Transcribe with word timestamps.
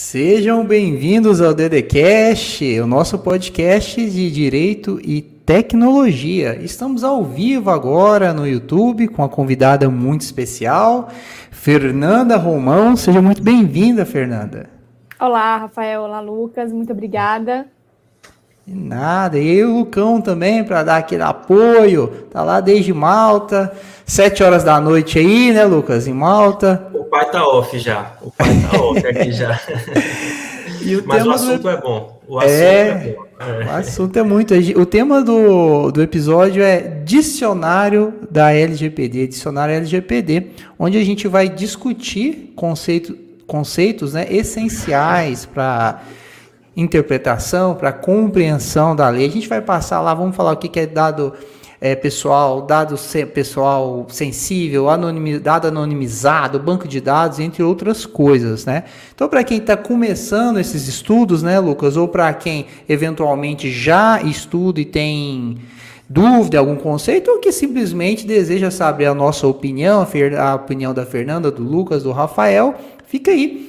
Sejam 0.00 0.64
bem-vindos 0.64 1.40
ao 1.40 1.52
DDCast, 1.52 2.78
o 2.78 2.86
nosso 2.86 3.18
podcast 3.18 4.08
de 4.08 4.30
Direito 4.30 5.00
e 5.02 5.20
Tecnologia. 5.20 6.54
Estamos 6.62 7.02
ao 7.02 7.24
vivo 7.24 7.68
agora 7.68 8.32
no 8.32 8.46
YouTube 8.46 9.08
com 9.08 9.22
uma 9.22 9.28
convidada 9.28 9.90
muito 9.90 10.20
especial, 10.20 11.08
Fernanda 11.50 12.36
Romão. 12.36 12.94
Seja 12.96 13.20
muito 13.20 13.42
bem-vinda, 13.42 14.06
Fernanda. 14.06 14.70
Olá, 15.18 15.56
Rafael. 15.56 16.02
Olá, 16.02 16.20
Lucas. 16.20 16.72
Muito 16.72 16.92
obrigada. 16.92 17.66
Nada. 18.70 19.38
E 19.38 19.64
o 19.64 19.78
Lucão 19.78 20.20
também, 20.20 20.62
para 20.62 20.82
dar 20.82 20.96
aquele 20.98 21.22
apoio. 21.22 22.08
Tá 22.30 22.42
lá 22.42 22.60
desde 22.60 22.92
Malta. 22.92 23.72
Sete 24.04 24.42
horas 24.42 24.62
da 24.62 24.80
noite 24.80 25.18
aí, 25.18 25.52
né, 25.52 25.64
Lucas? 25.64 26.06
Em 26.06 26.12
Malta. 26.12 26.86
O 26.92 27.04
pai 27.04 27.30
tá 27.30 27.46
off 27.46 27.78
já. 27.78 28.12
O 28.20 28.30
pai 28.30 28.48
tá 28.70 28.78
off 28.80 29.06
aqui 29.06 29.32
já. 29.32 29.58
o 30.82 31.06
Mas 31.06 31.26
o 31.26 31.30
assunto 31.30 31.62
do... 31.62 31.70
é 31.70 31.76
bom. 31.80 32.20
O 32.28 32.38
assunto 32.38 32.52
é, 32.52 32.88
é 32.88 33.16
bom. 33.16 33.24
É. 33.40 33.64
O 33.66 33.70
assunto 33.70 34.18
é 34.18 34.22
muito. 34.22 34.54
O 34.78 34.84
tema 34.84 35.22
do, 35.22 35.90
do 35.90 36.02
episódio 36.02 36.62
é 36.62 36.80
Dicionário 37.04 38.14
da 38.30 38.52
LGPD, 38.52 39.28
Dicionário 39.28 39.74
LGPD, 39.74 40.48
onde 40.78 40.98
a 40.98 41.04
gente 41.04 41.26
vai 41.26 41.48
discutir 41.48 42.52
conceito, 42.54 43.16
conceitos 43.46 44.12
né, 44.12 44.26
essenciais 44.28 45.46
para 45.46 46.02
interpretação, 46.78 47.74
para 47.74 47.92
compreensão 47.92 48.94
da 48.94 49.08
lei. 49.08 49.26
A 49.26 49.30
gente 49.30 49.48
vai 49.48 49.60
passar 49.60 50.00
lá, 50.00 50.14
vamos 50.14 50.36
falar 50.36 50.52
o 50.52 50.56
que, 50.56 50.68
que 50.68 50.78
é 50.78 50.86
dado 50.86 51.32
é, 51.80 51.96
pessoal, 51.96 52.62
dado 52.62 52.96
se, 52.96 53.26
pessoal 53.26 54.06
sensível, 54.08 54.88
anonimi, 54.88 55.40
dado 55.40 55.66
anonimizado, 55.66 56.58
banco 56.58 56.86
de 56.86 57.00
dados, 57.00 57.40
entre 57.40 57.64
outras 57.64 58.06
coisas, 58.06 58.64
né? 58.64 58.84
Então, 59.12 59.28
para 59.28 59.42
quem 59.42 59.58
está 59.58 59.76
começando 59.76 60.58
esses 60.58 60.86
estudos, 60.86 61.42
né, 61.42 61.58
Lucas, 61.58 61.96
ou 61.96 62.06
para 62.06 62.32
quem 62.32 62.66
eventualmente 62.88 63.70
já 63.70 64.22
estuda 64.22 64.80
e 64.80 64.84
tem 64.84 65.58
dúvida, 66.08 66.60
algum 66.60 66.76
conceito, 66.76 67.30
ou 67.30 67.40
que 67.40 67.50
simplesmente 67.50 68.26
deseja 68.26 68.70
saber 68.70 69.06
a 69.06 69.14
nossa 69.14 69.46
opinião, 69.46 70.06
a 70.38 70.54
opinião 70.54 70.94
da 70.94 71.04
Fernanda, 71.04 71.50
do 71.50 71.62
Lucas, 71.62 72.04
do 72.04 72.12
Rafael, 72.12 72.74
fica 73.06 73.32
aí 73.32 73.68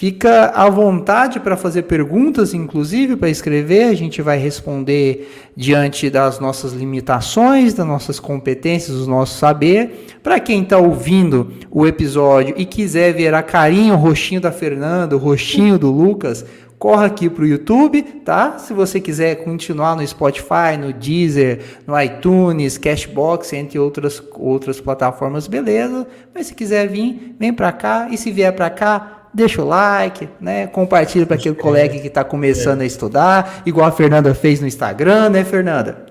Fica 0.00 0.46
à 0.54 0.66
vontade 0.70 1.38
para 1.38 1.58
fazer 1.58 1.82
perguntas, 1.82 2.54
inclusive 2.54 3.16
para 3.16 3.28
escrever, 3.28 3.84
a 3.84 3.94
gente 3.94 4.22
vai 4.22 4.38
responder 4.38 5.30
diante 5.54 6.08
das 6.08 6.40
nossas 6.40 6.72
limitações, 6.72 7.74
das 7.74 7.86
nossas 7.86 8.18
competências, 8.18 8.96
do 8.96 9.06
nosso 9.06 9.36
saber. 9.36 10.06
Para 10.22 10.40
quem 10.40 10.62
está 10.62 10.78
ouvindo 10.78 11.52
o 11.70 11.86
episódio 11.86 12.54
e 12.56 12.64
quiser 12.64 13.12
ver 13.12 13.34
a 13.34 13.42
carinha, 13.42 13.92
o 13.92 13.98
rostinho 13.98 14.40
da 14.40 14.50
Fernanda, 14.50 15.14
o 15.14 15.18
rostinho 15.18 15.78
do 15.78 15.90
Lucas, 15.90 16.46
corra 16.78 17.04
aqui 17.04 17.28
para 17.28 17.44
o 17.44 17.46
YouTube, 17.46 18.00
tá? 18.24 18.56
Se 18.56 18.72
você 18.72 19.00
quiser 19.00 19.44
continuar 19.44 19.94
no 19.94 20.06
Spotify, 20.06 20.78
no 20.80 20.94
Deezer, 20.94 21.60
no 21.86 22.00
iTunes, 22.00 22.78
Cashbox, 22.78 23.52
entre 23.52 23.78
outras, 23.78 24.22
outras 24.32 24.80
plataformas, 24.80 25.46
beleza. 25.46 26.06
Mas 26.34 26.46
se 26.46 26.54
quiser 26.54 26.88
vir, 26.88 27.36
vem 27.38 27.52
para 27.52 27.70
cá. 27.70 28.08
E 28.10 28.16
se 28.16 28.30
vier 28.30 28.54
para 28.54 28.70
cá, 28.70 29.19
deixa 29.32 29.62
o 29.62 29.66
like, 29.66 30.28
né? 30.40 30.66
Compartilha 30.66 31.26
para 31.26 31.36
aquele 31.36 31.54
colega 31.54 31.98
que 31.98 32.08
está 32.08 32.24
começando 32.24 32.80
é. 32.80 32.84
a 32.84 32.86
estudar, 32.86 33.62
igual 33.64 33.86
a 33.86 33.92
Fernanda 33.92 34.34
fez 34.34 34.60
no 34.60 34.66
Instagram, 34.66 35.30
né, 35.30 35.44
Fernanda? 35.44 36.06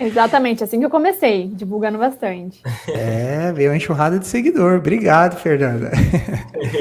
Exatamente, 0.00 0.64
assim 0.64 0.80
que 0.80 0.86
eu 0.86 0.90
comecei, 0.90 1.48
divulgando 1.48 1.98
bastante. 1.98 2.60
É, 2.88 3.52
veio 3.52 3.70
uma 3.70 3.76
enxurrada 3.76 4.18
de 4.18 4.26
seguidor. 4.26 4.78
Obrigado, 4.78 5.38
Fernanda. 5.38 5.92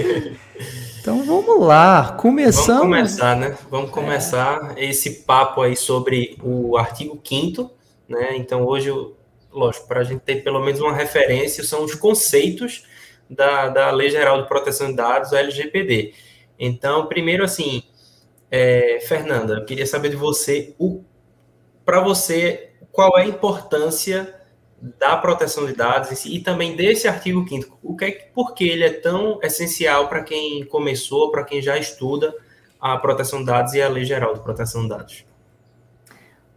então 1.00 1.24
vamos 1.24 1.66
lá, 1.66 2.16
começamos. 2.20 2.68
Vamos 2.68 2.82
começar, 2.82 3.36
né? 3.36 3.56
Vamos 3.70 3.92
começar 3.92 4.74
é. 4.76 4.86
esse 4.86 5.12
papo 5.22 5.62
aí 5.62 5.76
sobre 5.76 6.38
o 6.42 6.76
artigo 6.76 7.20
5 7.24 7.72
né? 8.10 8.36
Então 8.36 8.66
hoje, 8.66 8.90
lógico, 9.52 9.88
para 9.88 10.02
a 10.02 10.04
gente 10.04 10.22
ter 10.22 10.44
pelo 10.44 10.64
menos 10.64 10.82
uma 10.82 10.94
referência, 10.94 11.64
são 11.64 11.84
os 11.84 11.96
conceitos 11.96 12.84
da, 13.30 13.70
da 13.70 13.92
Lei 13.92 14.10
Geral 14.10 14.42
de 14.42 14.48
Proteção 14.48 14.88
de 14.88 14.96
Dados, 14.96 15.32
o 15.32 15.36
LGPD. 15.36 16.14
Então, 16.60 17.08
primeiro, 17.08 17.44
assim, 17.44 17.84
é, 18.50 19.00
Fernanda, 19.08 19.56
eu 19.56 19.66
queria 19.66 19.86
saber 19.86 20.10
de 20.10 20.16
você, 20.16 20.76
para 21.84 22.00
você, 22.02 22.72
qual 22.92 23.18
é 23.18 23.24
a 23.24 23.28
importância 23.28 24.36
da 25.00 25.16
proteção 25.16 25.66
de 25.66 25.74
dados 25.74 26.26
e 26.26 26.40
também 26.40 26.76
desse 26.76 27.08
artigo 27.08 27.48
5 27.48 27.80
o 27.82 27.96
que 27.96 28.06
é, 28.06 28.12
por 28.34 28.54
que 28.54 28.68
ele 28.68 28.84
é 28.84 28.90
tão 28.90 29.40
essencial 29.42 30.10
para 30.10 30.22
quem 30.22 30.66
começou, 30.66 31.32
para 31.32 31.46
quem 31.46 31.62
já 31.62 31.78
estuda 31.78 32.36
a 32.82 32.98
proteção 32.98 33.40
de 33.40 33.46
dados 33.46 33.74
e 33.74 33.82
a 33.82 33.88
Lei 33.88 34.04
Geral 34.04 34.34
de 34.34 34.42
Proteção 34.42 34.84
de 34.84 34.90
Dados? 34.90 35.26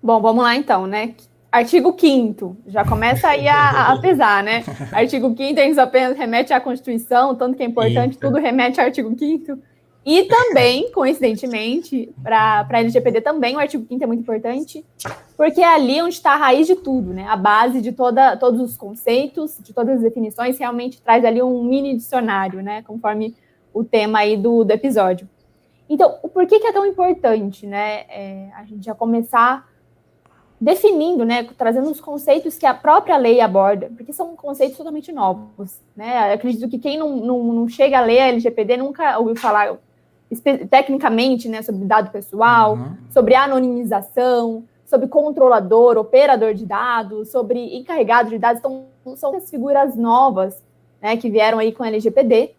Bom, 0.02 0.20
vamos 0.20 0.42
lá 0.42 0.56
então, 0.56 0.86
né? 0.86 1.14
Artigo 1.50 1.96
5 1.98 2.56
já 2.66 2.84
começa 2.84 3.28
aí 3.28 3.48
a, 3.48 3.92
a 3.92 3.98
pesar, 3.98 4.42
né? 4.42 4.64
Artigo 4.92 5.34
5 5.36 5.42
eles 5.42 5.78
apenas 5.78 6.16
remete 6.16 6.52
à 6.52 6.60
Constituição, 6.60 7.34
tanto 7.34 7.56
que 7.56 7.62
é 7.62 7.66
importante, 7.66 8.14
Eita. 8.14 8.26
tudo 8.26 8.38
remete 8.38 8.80
ao 8.80 8.86
artigo 8.86 9.14
5 9.16 9.58
E 10.04 10.24
também, 10.24 10.90
coincidentemente, 10.92 12.12
para 12.22 12.66
a 12.68 12.78
LGPD 12.80 13.20
também, 13.20 13.56
o 13.56 13.58
artigo 13.58 13.86
5 13.88 14.02
é 14.02 14.06
muito 14.06 14.20
importante, 14.20 14.84
porque 15.36 15.60
é 15.60 15.66
ali 15.66 16.02
onde 16.02 16.14
está 16.14 16.32
a 16.32 16.36
raiz 16.36 16.66
de 16.66 16.76
tudo, 16.76 17.14
né? 17.14 17.26
A 17.28 17.36
base 17.36 17.80
de 17.80 17.92
toda, 17.92 18.36
todos 18.36 18.60
os 18.60 18.76
conceitos, 18.76 19.58
de 19.60 19.72
todas 19.72 19.96
as 19.96 20.02
definições, 20.02 20.58
realmente 20.58 21.00
traz 21.00 21.24
ali 21.24 21.42
um 21.42 21.62
mini 21.64 21.96
dicionário, 21.96 22.62
né? 22.62 22.82
Conforme 22.82 23.34
o 23.72 23.84
tema 23.84 24.20
aí 24.20 24.36
do, 24.36 24.64
do 24.64 24.70
episódio. 24.72 25.28
Então, 25.88 26.18
por 26.34 26.46
que, 26.46 26.58
que 26.58 26.66
é 26.66 26.72
tão 26.72 26.84
importante, 26.84 27.66
né? 27.66 28.04
É, 28.08 28.48
a 28.56 28.64
gente 28.64 28.84
já 28.84 28.94
começar 28.94 29.64
definindo, 30.60 31.24
né, 31.24 31.46
trazendo 31.56 31.90
os 31.90 32.00
conceitos 32.00 32.56
que 32.56 32.64
a 32.64 32.72
própria 32.72 33.16
lei 33.16 33.40
aborda, 33.40 33.90
porque 33.96 34.12
são 34.12 34.34
conceitos 34.34 34.76
totalmente 34.76 35.12
novos, 35.12 35.80
né? 35.94 36.30
Eu 36.30 36.34
acredito 36.34 36.68
que 36.68 36.78
quem 36.78 36.98
não, 36.98 37.16
não, 37.16 37.42
não 37.52 37.68
chega 37.68 37.98
a 37.98 38.02
ler 38.02 38.20
a 38.20 38.28
LGPD 38.28 38.76
nunca 38.78 39.18
ouviu 39.18 39.36
falar 39.36 39.76
tecnicamente, 40.68 41.48
né, 41.48 41.62
sobre 41.62 41.84
dado 41.84 42.10
pessoal, 42.10 42.74
uhum. 42.74 42.96
sobre 43.10 43.34
anonimização, 43.34 44.64
sobre 44.84 45.08
controlador, 45.08 45.96
operador 45.98 46.54
de 46.54 46.64
dados, 46.64 47.30
sobre 47.30 47.76
encarregado 47.76 48.30
de 48.30 48.38
dados, 48.38 48.60
então 48.60 48.86
são 49.16 49.36
as 49.36 49.48
figuras 49.50 49.94
novas, 49.94 50.60
né, 51.00 51.16
que 51.16 51.30
vieram 51.30 51.58
aí 51.58 51.70
com 51.70 51.82
a 51.82 51.88
LGPD. 51.88 52.52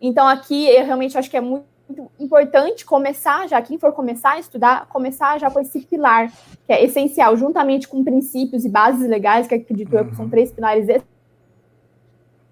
Então 0.00 0.26
aqui 0.26 0.68
eu 0.68 0.84
realmente 0.84 1.16
acho 1.16 1.30
que 1.30 1.36
é 1.36 1.40
muito 1.40 1.71
muito 1.92 2.10
importante 2.18 2.84
começar 2.84 3.46
já, 3.46 3.60
quem 3.60 3.78
for 3.78 3.92
começar 3.92 4.32
a 4.32 4.38
estudar, 4.38 4.88
começar 4.88 5.38
já 5.38 5.50
com 5.50 5.60
esse 5.60 5.80
pilar, 5.80 6.32
que 6.66 6.72
é 6.72 6.82
essencial, 6.82 7.36
juntamente 7.36 7.86
com 7.86 8.02
princípios 8.02 8.64
e 8.64 8.68
bases 8.68 9.08
legais, 9.08 9.46
que 9.46 9.54
acredito 9.54 9.94
eu 9.94 10.06
que 10.06 10.16
são 10.16 10.24
uhum. 10.24 10.30
três 10.30 10.50
pilares 10.50 10.88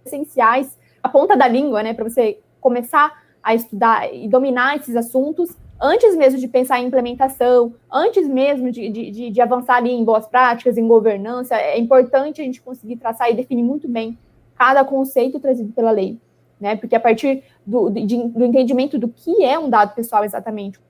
essenciais, 0.05 0.79
a 1.03 1.09
ponta 1.09 1.37
da 1.37 1.49
língua, 1.49 1.83
né, 1.83 1.95
para 1.95 2.09
você 2.09 2.39
começar 2.61 3.23
a 3.43 3.55
estudar 3.55 4.13
e 4.15 4.29
dominar 4.29 4.77
esses 4.77 4.95
assuntos, 4.95 5.57
antes 5.81 6.15
mesmo 6.15 6.39
de 6.39 6.47
pensar 6.47 6.79
em 6.79 6.87
implementação, 6.87 7.75
antes 7.91 8.29
mesmo 8.29 8.71
de, 8.71 8.91
de, 8.91 9.31
de 9.31 9.41
avançar 9.41 9.77
ali 9.77 9.91
em 9.91 10.05
boas 10.05 10.27
práticas, 10.27 10.77
em 10.77 10.87
governança, 10.87 11.57
é 11.57 11.79
importante 11.79 12.43
a 12.43 12.45
gente 12.45 12.61
conseguir 12.61 12.97
traçar 12.97 13.31
e 13.31 13.35
definir 13.35 13.63
muito 13.63 13.89
bem 13.89 14.19
cada 14.59 14.85
conceito 14.85 15.41
trazido 15.41 15.73
pela 15.73 15.91
lei 15.91 16.19
né? 16.61 16.77
Porque 16.77 16.95
a 16.95 17.01
partir 17.01 17.43
do, 17.65 17.89
de, 17.91 18.29
do 18.29 18.45
entendimento 18.45 18.99
do 18.99 19.09
que 19.09 19.45
é 19.45 19.59
um 19.59 19.71
dado 19.71 19.95
pessoal 19.95 20.25
exatamente, 20.25 20.79
o 20.79 20.83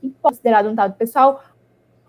que 0.00 0.06
é 0.06 0.10
considerado 0.22 0.68
um 0.68 0.74
dado 0.74 0.94
pessoal, 0.94 1.42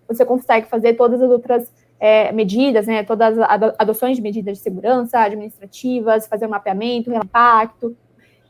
você 0.07 0.23
consegue 0.23 0.67
fazer 0.67 0.94
todas 0.94 1.22
as 1.22 1.29
outras 1.29 1.73
é, 2.00 2.31
medidas, 2.31 2.85
né? 2.85 3.03
Todas 3.03 3.38
as 3.39 3.73
adoções 3.77 4.17
de 4.17 4.22
medidas 4.22 4.57
de 4.57 4.63
segurança 4.63 5.19
administrativas, 5.19 6.27
fazer 6.27 6.45
um 6.45 6.50
mapeamento, 6.50 7.13
impacto 7.13 7.95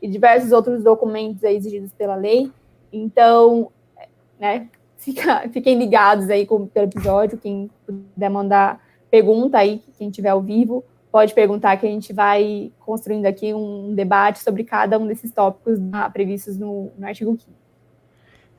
e 0.00 0.08
diversos 0.08 0.52
outros 0.52 0.82
documentos 0.82 1.42
exigidos 1.42 1.92
pela 1.92 2.14
lei. 2.14 2.52
Então, 2.92 3.72
né? 4.38 4.68
Fica, 4.98 5.48
fiquem 5.50 5.78
ligados 5.78 6.28
aí 6.28 6.44
com, 6.44 6.66
pelo 6.66 6.86
episódio, 6.86 7.38
quem 7.38 7.70
puder 7.86 8.28
mandar 8.28 8.84
pergunta 9.08 9.56
aí, 9.56 9.80
quem 9.96 10.10
tiver 10.10 10.30
ao 10.30 10.42
vivo, 10.42 10.84
pode 11.18 11.34
perguntar 11.34 11.76
que 11.78 11.84
a 11.84 11.90
gente 11.90 12.12
vai 12.12 12.70
construindo 12.78 13.26
aqui 13.26 13.52
um 13.52 13.92
debate 13.92 14.38
sobre 14.38 14.62
cada 14.62 14.96
um 14.96 15.04
desses 15.04 15.32
tópicos 15.32 15.76
previstos 16.12 16.56
no, 16.56 16.92
no 16.96 17.04
artigo 17.04 17.32
5 17.36 17.50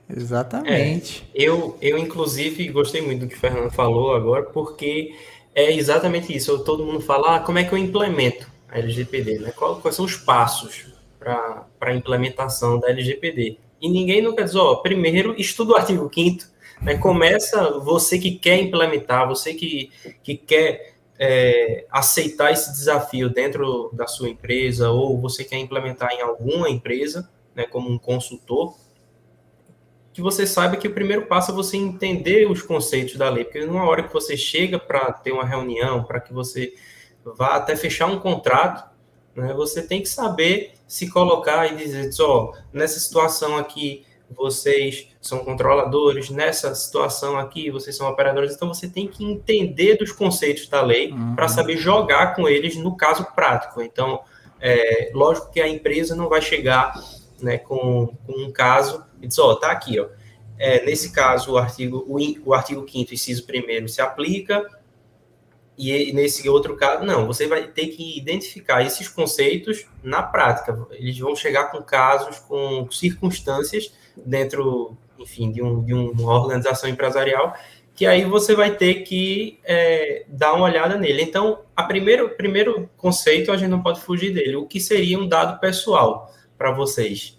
Exatamente. 0.09 1.25
É, 1.33 1.41
eu, 1.41 1.77
eu, 1.81 1.97
inclusive, 1.97 2.67
gostei 2.67 3.01
muito 3.01 3.21
do 3.21 3.27
que 3.29 3.35
o 3.35 3.39
Fernando 3.39 3.71
falou 3.71 4.13
agora, 4.13 4.44
porque 4.44 5.15
é 5.56 5.71
exatamente 5.71 6.35
isso. 6.35 6.61
Todo 6.65 6.83
mundo 6.83 7.00
fala, 7.00 7.38
ah, 7.38 7.39
como 7.39 7.59
é 7.59 7.63
que 7.63 7.71
eu 7.71 7.77
implemento 7.77 8.51
a 8.67 8.79
LGPD? 8.79 9.39
Né? 9.39 9.53
Quais 9.56 9.95
são 9.95 10.03
os 10.03 10.17
passos 10.17 10.88
para 11.17 11.65
a 11.79 11.95
implementação 11.95 12.77
da 12.77 12.89
LGPD? 12.89 13.57
E 13.79 13.89
ninguém 13.89 14.21
nunca 14.21 14.44
diz, 14.44 14.56
ó, 14.56 14.75
primeiro 14.75 15.33
estuda 15.39 15.71
o 15.71 15.75
artigo 15.77 16.11
5 16.13 16.44
né? 16.81 16.97
Começa 16.97 17.79
você 17.79 18.17
que 18.17 18.31
quer 18.31 18.59
implementar, 18.59 19.27
você 19.27 19.53
que, 19.53 19.91
que 20.23 20.35
quer 20.35 20.99
é, 21.19 21.86
aceitar 21.92 22.51
esse 22.54 22.71
desafio 22.71 23.30
dentro 23.30 23.92
da 23.94 24.07
sua 24.07 24.30
empresa 24.30 24.89
ou 24.89 25.19
você 25.19 25.44
quer 25.44 25.57
implementar 25.57 26.13
em 26.13 26.21
alguma 26.21 26.69
empresa, 26.69 27.30
né, 27.54 27.66
como 27.66 27.92
um 27.92 28.00
consultor, 28.00 28.74
que 30.13 30.21
você 30.21 30.48
saiba 30.48 30.77
que 30.77 30.88
o 30.88 30.94
primeiro 30.94 31.27
passo 31.27 31.51
é 31.51 31.54
você 31.54 31.75
entender 31.75 32.50
os 32.50 32.62
conceitos 32.62 33.18
da 33.18 33.30
lei, 33.30 33.44
porque 33.44 33.66
numa 33.66 33.86
hora 33.86 34.04
que 34.04 34.13
você 34.13 34.38
chega 34.38 34.80
para 34.80 35.12
ter 35.12 35.33
uma 35.33 35.45
reunião, 35.45 36.04
para 36.06 36.21
que 36.21 36.33
você 36.33 36.74
vá 37.24 37.56
até 37.56 37.75
fechar 37.75 38.06
um 38.07 38.19
contrato, 38.19 38.89
né, 39.36 39.54
você 39.54 39.86
tem 39.86 40.01
que 40.01 40.10
saber 40.10 40.74
se 40.88 41.10
colocar 41.10 41.68
e 41.71 41.75
dizer, 41.75 42.10
ó, 42.21 42.45
oh, 42.45 42.56
nessa 42.71 43.00
situação 43.00 43.57
aqui 43.57 44.06
vocês 44.36 45.08
são 45.22 45.40
controladores, 45.40 46.30
nessa 46.30 46.74
situação 46.76 47.38
aqui 47.38 47.70
vocês 47.70 47.96
são 47.96 48.08
operadores, 48.08 48.54
então 48.54 48.68
você 48.68 48.88
tem 48.88 49.08
que 49.08 49.24
entender 49.24 49.98
dos 49.98 50.12
conceitos 50.12 50.68
da 50.68 50.81
lei 50.81 51.12
uhum. 51.12 51.36
para 51.36 51.48
saber 51.48 51.78
jogar 51.78 52.36
com 52.36 52.48
eles 52.48 52.76
no 52.76 52.96
caso 52.96 53.26
prático. 53.36 53.81
Então, 53.81 54.22
é, 54.60 55.12
lógico 55.14 55.52
que 55.52 55.62
a 55.62 55.68
empresa 55.68 56.16
não 56.16 56.30
vai 56.30 56.42
chegar 56.42 56.94
né, 57.42 57.58
com, 57.58 58.14
com 58.26 58.34
um 58.34 58.52
caso 58.52 59.04
e 59.22 59.28
dizer, 59.28 59.42
ó, 59.42 59.52
oh, 59.52 59.56
tá 59.56 59.72
aqui, 59.72 60.00
ó. 60.00 60.08
É, 60.58 60.84
nesse 60.86 61.14
caso, 61.14 61.54
o 61.54 61.58
artigo, 61.58 62.06
o, 62.06 62.18
o 62.50 62.54
artigo 62.54 62.86
5 62.90 63.14
inciso 63.14 63.46
1 63.46 63.88
se 63.88 64.02
aplica, 64.02 64.66
e 65.78 66.12
nesse 66.12 66.50
outro 66.50 66.76
caso, 66.76 67.06
não, 67.06 67.26
você 67.26 67.48
vai 67.48 67.66
ter 67.66 67.88
que 67.88 68.18
identificar 68.18 68.84
esses 68.84 69.08
conceitos 69.08 69.86
na 70.04 70.22
prática. 70.22 70.78
Eles 70.92 71.18
vão 71.18 71.34
chegar 71.34 71.72
com 71.72 71.81
casos, 71.81 72.38
com 72.40 72.92
circunstâncias 72.92 73.94
dentro, 74.25 74.98
enfim, 75.18 75.51
de, 75.51 75.62
um, 75.62 75.83
de 75.83 75.94
uma 75.94 76.33
organização 76.33 76.89
empresarial, 76.89 77.54
que 77.94 78.06
aí 78.06 78.24
você 78.24 78.56
vai 78.56 78.71
ter 78.71 79.04
que 79.04 79.60
é, 79.66 80.24
dar 80.27 80.54
uma 80.54 80.66
olhada 80.66 80.98
nele. 80.98 81.21
Então, 81.21 81.60
a 81.75 81.83
primeiro, 81.83 82.30
primeiro 82.30 82.89
conceito, 82.95 83.51
a 83.51 83.57
gente 83.57 83.69
não 83.69 83.81
pode 83.81 84.00
fugir 84.00 84.33
dele. 84.33 84.56
O 84.56 84.66
que 84.66 84.80
seria 84.80 85.19
um 85.19 85.27
dado 85.27 85.60
pessoal 85.60 86.33
para 86.57 86.71
vocês? 86.71 87.38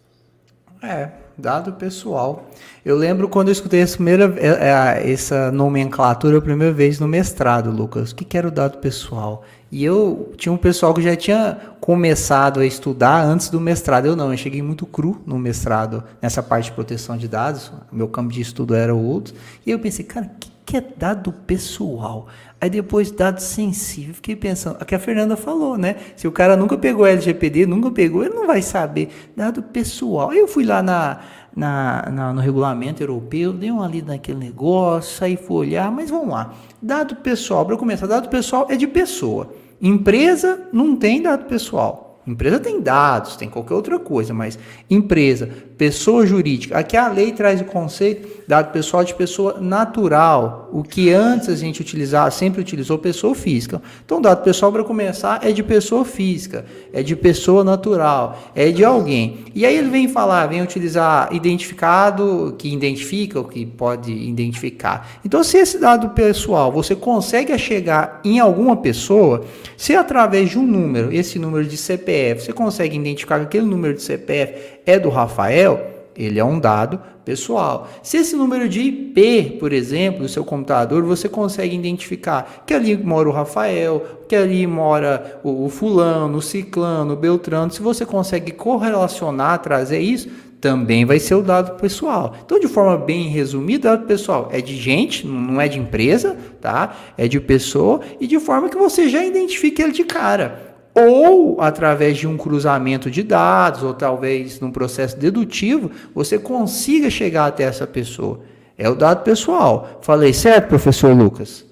É, 0.82 1.10
dado 1.36 1.72
pessoal. 1.72 2.46
Eu 2.84 2.96
lembro 2.96 3.28
quando 3.28 3.48
eu 3.48 3.52
escutei 3.52 3.80
essa, 3.80 3.96
primeira, 3.96 4.34
é, 4.38 5.00
é, 5.00 5.12
essa 5.12 5.50
nomenclatura 5.50 6.38
a 6.38 6.42
primeira 6.42 6.72
vez 6.72 7.00
no 7.00 7.08
mestrado, 7.08 7.70
Lucas. 7.70 8.12
O 8.12 8.16
que 8.16 8.36
era 8.36 8.48
o 8.48 8.50
dado 8.50 8.78
pessoal? 8.78 9.42
E 9.72 9.84
eu 9.84 10.32
tinha 10.36 10.52
um 10.52 10.56
pessoal 10.56 10.92
que 10.92 11.00
já 11.00 11.14
tinha 11.14 11.56
começado 11.80 12.58
a 12.58 12.66
estudar 12.66 13.24
antes 13.24 13.48
do 13.48 13.60
mestrado. 13.60 14.06
Eu 14.06 14.16
não, 14.16 14.32
eu 14.32 14.36
cheguei 14.36 14.60
muito 14.62 14.84
cru 14.84 15.20
no 15.24 15.38
mestrado, 15.38 16.02
nessa 16.20 16.42
parte 16.42 16.66
de 16.66 16.72
proteção 16.72 17.16
de 17.16 17.28
dados. 17.28 17.72
Meu 17.92 18.08
campo 18.08 18.32
de 18.32 18.40
estudo 18.40 18.74
era 18.74 18.92
outro. 18.92 19.34
E 19.64 19.70
eu 19.70 19.78
pensei, 19.78 20.04
cara, 20.04 20.26
o 20.26 20.38
que, 20.40 20.50
que 20.66 20.76
é 20.76 20.80
dado 20.80 21.32
pessoal? 21.32 22.26
Aí 22.60 22.68
depois, 22.68 23.12
dado 23.12 23.38
sensível. 23.38 24.14
Fiquei 24.14 24.34
pensando, 24.34 24.76
a 24.80 24.84
que 24.84 24.94
a 24.94 24.98
Fernanda 24.98 25.36
falou, 25.36 25.78
né? 25.78 25.96
Se 26.16 26.26
o 26.26 26.32
cara 26.32 26.56
nunca 26.56 26.76
pegou 26.76 27.06
LGPD, 27.06 27.64
nunca 27.64 27.92
pegou, 27.92 28.24
ele 28.24 28.34
não 28.34 28.48
vai 28.48 28.62
saber. 28.62 29.08
Dado 29.36 29.62
pessoal. 29.62 30.30
Aí 30.30 30.38
eu 30.38 30.48
fui 30.48 30.64
lá 30.64 30.82
na, 30.82 31.20
na, 31.54 32.08
na, 32.10 32.32
no 32.32 32.40
regulamento 32.40 33.02
europeu, 33.02 33.52
dei 33.52 33.70
uma 33.70 33.86
lida 33.86 34.12
naquele 34.12 34.38
negócio, 34.38 35.24
aí 35.24 35.36
fui 35.36 35.68
olhar, 35.68 35.90
mas 35.90 36.10
vamos 36.10 36.28
lá. 36.28 36.54
Dado 36.82 37.16
pessoal, 37.16 37.64
para 37.64 37.76
começar, 37.76 38.06
dado 38.06 38.28
pessoal 38.28 38.66
é 38.68 38.76
de 38.76 38.86
pessoa. 38.86 39.52
Empresa 39.80 40.68
não 40.72 40.94
tem 40.94 41.22
dado 41.22 41.46
pessoal. 41.46 42.09
Empresa 42.26 42.60
tem 42.60 42.80
dados, 42.80 43.34
tem 43.34 43.48
qualquer 43.48 43.74
outra 43.74 43.98
coisa, 43.98 44.34
mas 44.34 44.58
empresa, 44.90 45.48
pessoa 45.78 46.26
jurídica. 46.26 46.76
Aqui 46.76 46.94
a 46.94 47.08
lei 47.08 47.32
traz 47.32 47.62
o 47.62 47.64
conceito 47.64 48.28
dado 48.46 48.70
pessoal 48.72 49.02
de 49.02 49.14
pessoa 49.14 49.58
natural, 49.58 50.68
o 50.72 50.82
que 50.82 51.10
antes 51.10 51.48
a 51.48 51.54
gente 51.54 51.80
utilizava, 51.80 52.30
sempre 52.30 52.60
utilizou 52.60 52.98
pessoa 52.98 53.34
física. 53.34 53.80
Então, 54.04 54.20
dado 54.20 54.42
pessoal 54.42 54.70
para 54.70 54.84
começar 54.84 55.40
é 55.42 55.50
de 55.52 55.62
pessoa 55.62 56.04
física, 56.04 56.66
é 56.92 57.02
de 57.02 57.16
pessoa 57.16 57.64
natural, 57.64 58.38
é 58.54 58.70
de 58.70 58.84
alguém. 58.84 59.46
E 59.54 59.64
aí 59.64 59.78
ele 59.78 59.88
vem 59.88 60.06
falar, 60.06 60.46
vem 60.46 60.60
utilizar 60.60 61.32
identificado, 61.32 62.54
que 62.58 62.70
identifica 62.70 63.40
o 63.40 63.44
que 63.44 63.64
pode 63.64 64.12
identificar. 64.12 65.08
Então, 65.24 65.42
se 65.42 65.56
esse 65.56 65.78
dado 65.78 66.10
pessoal 66.10 66.70
você 66.70 66.94
consegue 66.94 67.56
chegar 67.56 68.20
em 68.22 68.38
alguma 68.40 68.76
pessoa, 68.76 69.44
se 69.76 69.94
através 69.94 70.50
de 70.50 70.58
um 70.58 70.66
número, 70.66 71.10
esse 71.12 71.38
número 71.38 71.64
de 71.64 71.76
CPF, 71.76 72.09
você 72.34 72.52
consegue 72.52 72.96
identificar 72.96 73.38
que 73.38 73.44
aquele 73.46 73.66
número 73.66 73.94
de 73.94 74.02
CPF 74.02 74.80
é 74.86 74.98
do 74.98 75.08
Rafael, 75.08 76.00
ele 76.16 76.38
é 76.38 76.44
um 76.44 76.58
dado 76.58 77.00
pessoal. 77.24 77.88
Se 78.02 78.18
esse 78.18 78.36
número 78.36 78.68
de 78.68 78.80
IP, 78.80 79.56
por 79.58 79.72
exemplo, 79.72 80.22
do 80.22 80.28
seu 80.28 80.44
computador, 80.44 81.02
você 81.02 81.28
consegue 81.28 81.74
identificar 81.74 82.64
que 82.66 82.74
ali 82.74 82.96
mora 82.96 83.28
o 83.28 83.32
Rafael, 83.32 84.20
que 84.28 84.34
ali 84.34 84.66
mora 84.66 85.40
o, 85.42 85.68
fulano, 85.68 86.38
o 86.38 86.42
ciclano, 86.42 87.14
o 87.14 87.16
beltrano, 87.16 87.70
se 87.70 87.80
você 87.80 88.04
consegue 88.04 88.52
correlacionar, 88.52 89.60
trazer 89.60 90.00
isso, 90.00 90.28
também 90.60 91.06
vai 91.06 91.18
ser 91.18 91.36
o 91.36 91.42
dado 91.42 91.80
pessoal. 91.80 92.34
Então, 92.44 92.60
de 92.60 92.68
forma 92.68 92.98
bem 92.98 93.28
resumida, 93.28 93.90
dado 93.90 94.06
pessoal 94.06 94.50
é 94.52 94.60
de 94.60 94.76
gente, 94.76 95.26
não 95.26 95.58
é 95.58 95.68
de 95.68 95.78
empresa, 95.78 96.36
tá? 96.60 96.94
É 97.16 97.26
de 97.26 97.40
pessoa 97.40 98.00
e 98.20 98.26
de 98.26 98.38
forma 98.38 98.68
que 98.68 98.76
você 98.76 99.08
já 99.08 99.24
identifique 99.24 99.80
ele 99.80 99.92
de 99.92 100.04
cara 100.04 100.69
ou 100.94 101.60
através 101.60 102.16
de 102.16 102.26
um 102.26 102.36
cruzamento 102.36 103.10
de 103.10 103.22
dados, 103.22 103.82
ou 103.82 103.94
talvez 103.94 104.60
num 104.60 104.72
processo 104.72 105.16
dedutivo, 105.16 105.90
você 106.14 106.38
consiga 106.38 107.08
chegar 107.08 107.46
até 107.46 107.64
essa 107.64 107.86
pessoa. 107.86 108.40
É 108.76 108.88
o 108.88 108.94
dado 108.94 109.22
pessoal. 109.22 109.98
Falei 110.00 110.32
certo, 110.32 110.68
professor 110.68 111.14
Lucas? 111.14 111.66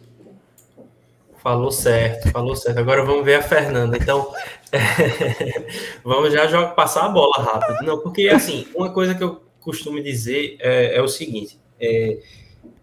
Falou 1.42 1.70
certo, 1.70 2.30
falou 2.30 2.54
certo. 2.54 2.78
Agora 2.78 3.04
vamos 3.04 3.24
ver 3.24 3.36
a 3.36 3.42
Fernanda. 3.42 3.96
Então, 3.96 4.32
é, 4.70 5.64
vamos 6.04 6.32
já 6.32 6.46
jogar, 6.46 6.74
passar 6.74 7.06
a 7.06 7.08
bola 7.08 7.36
rápido. 7.38 7.82
Não, 7.84 7.98
porque 8.00 8.28
assim, 8.28 8.66
uma 8.74 8.90
coisa 8.90 9.14
que 9.14 9.24
eu 9.24 9.42
costumo 9.60 10.02
dizer 10.02 10.56
é, 10.60 10.96
é 10.96 11.02
o 11.02 11.08
seguinte: 11.08 11.58
é, 11.80 12.18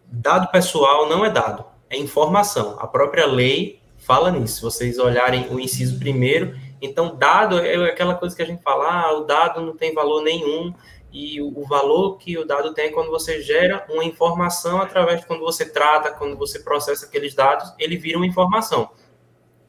dado 0.08 0.50
pessoal 0.52 1.08
não 1.08 1.24
é 1.24 1.30
dado, 1.30 1.64
é 1.90 1.98
informação. 1.98 2.78
A 2.80 2.88
própria 2.88 3.28
lei 3.28 3.80
fala 4.06 4.32
nisso. 4.32 4.62
Vocês 4.62 4.98
olharem 5.00 5.48
o 5.50 5.60
inciso 5.60 6.00
primeiro, 6.00 6.56
então 6.82 7.16
dado 7.16 7.60
é 7.60 7.90
aquela 7.90 8.16
coisa 8.16 8.36
que 8.36 8.42
a 8.42 8.46
gente 8.46 8.62
fala, 8.62 8.86
ah, 8.90 9.18
o 9.18 9.26
dado 9.26 9.62
não 9.62 9.76
tem 9.76 9.94
valor 9.94 10.22
nenhum, 10.22 10.74
e 11.12 11.42
o, 11.42 11.64
valor 11.66 12.18
que 12.18 12.38
o 12.38 12.46
dado 12.46 12.74
tem 12.74 12.88
é 12.88 12.92
quando 12.92 13.10
você 13.10 13.42
gera 13.42 13.86
uma 13.90 14.04
informação 14.04 14.82
através 14.82 15.22
de 15.22 15.26
quando 15.26 15.40
você 15.40 15.66
trata, 15.66 16.12
quando 16.12 16.36
você 16.36 16.60
processa 16.60 17.06
aqueles 17.06 17.34
dados, 17.34 17.74
ele 17.80 17.96
vira 17.96 18.18
uma 18.18 18.28
informação. 18.28 18.90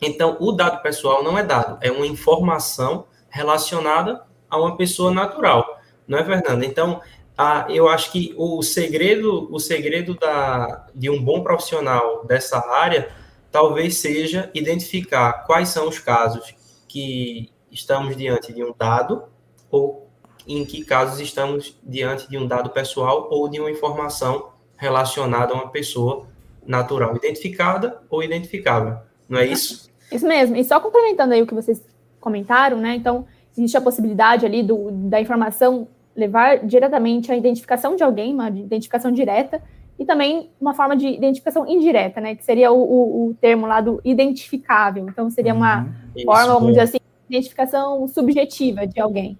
Então, 0.02 0.36
o 0.40 0.50
dado 0.50 0.82
pessoal 0.82 1.22
não 1.22 1.38
é 1.38 1.44
dado, 1.44 1.78
é 1.80 1.90
uma 1.90 2.06
informação 2.06 3.06
relacionada 3.30 4.24
a 4.50 4.58
uma 4.58 4.76
pessoa 4.76 5.12
natural, 5.12 5.78
não 6.06 6.18
é, 6.18 6.24
Fernanda? 6.24 6.66
Então, 6.66 7.00
ah, 7.38 7.64
eu 7.68 7.88
acho 7.88 8.10
que 8.10 8.34
o 8.36 8.60
segredo, 8.62 9.46
o 9.52 9.60
segredo 9.60 10.14
da, 10.14 10.86
de 10.92 11.08
um 11.08 11.22
bom 11.22 11.44
profissional 11.44 12.24
dessa 12.24 12.58
área 12.58 13.08
talvez 13.56 13.96
seja 13.96 14.50
identificar 14.52 15.32
quais 15.46 15.70
são 15.70 15.88
os 15.88 15.98
casos 15.98 16.54
que 16.86 17.50
estamos 17.72 18.14
diante 18.14 18.52
de 18.52 18.62
um 18.62 18.74
dado 18.78 19.24
ou 19.70 20.10
em 20.46 20.62
que 20.62 20.84
casos 20.84 21.20
estamos 21.20 21.80
diante 21.82 22.28
de 22.28 22.36
um 22.36 22.46
dado 22.46 22.68
pessoal 22.68 23.28
ou 23.30 23.48
de 23.48 23.58
uma 23.58 23.70
informação 23.70 24.50
relacionada 24.76 25.54
a 25.54 25.56
uma 25.56 25.70
pessoa 25.70 26.26
natural, 26.66 27.16
identificada 27.16 28.02
ou 28.10 28.22
identificável. 28.22 28.98
Não 29.26 29.38
é 29.38 29.46
isso? 29.46 29.90
Isso 30.12 30.26
mesmo. 30.26 30.54
E 30.54 30.62
só 30.62 30.78
complementando 30.78 31.32
aí 31.32 31.40
o 31.40 31.46
que 31.46 31.54
vocês 31.54 31.82
comentaram, 32.20 32.76
né? 32.76 32.94
Então, 32.94 33.26
existe 33.56 33.78
a 33.78 33.80
possibilidade 33.80 34.44
ali 34.44 34.62
do, 34.62 34.90
da 35.08 35.18
informação 35.18 35.88
levar 36.14 36.58
diretamente 36.58 37.32
à 37.32 37.36
identificação 37.36 37.96
de 37.96 38.02
alguém, 38.02 38.34
uma 38.34 38.50
identificação 38.50 39.10
direta, 39.10 39.62
e 39.98 40.04
também 40.04 40.50
uma 40.60 40.74
forma 40.74 40.96
de 40.96 41.08
identificação 41.08 41.66
indireta, 41.66 42.20
né? 42.20 42.34
Que 42.34 42.44
seria 42.44 42.70
o, 42.70 42.78
o, 42.78 43.28
o 43.28 43.34
termo 43.34 43.66
lá 43.66 43.80
do 43.80 44.00
identificável. 44.04 45.06
Então, 45.08 45.30
seria 45.30 45.54
uma 45.54 45.84
uhum. 45.84 46.22
forma, 46.24 46.54
vamos 46.54 46.68
dizer 46.68 46.82
assim, 46.82 46.98
identificação 47.28 48.06
subjetiva 48.06 48.86
de 48.86 49.00
alguém. 49.00 49.38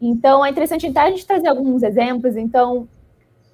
Então, 0.00 0.44
é 0.44 0.50
interessante 0.50 0.86
então, 0.86 1.04
a 1.04 1.10
gente 1.10 1.26
trazer 1.26 1.48
alguns 1.48 1.82
exemplos. 1.82 2.36
Então, 2.36 2.88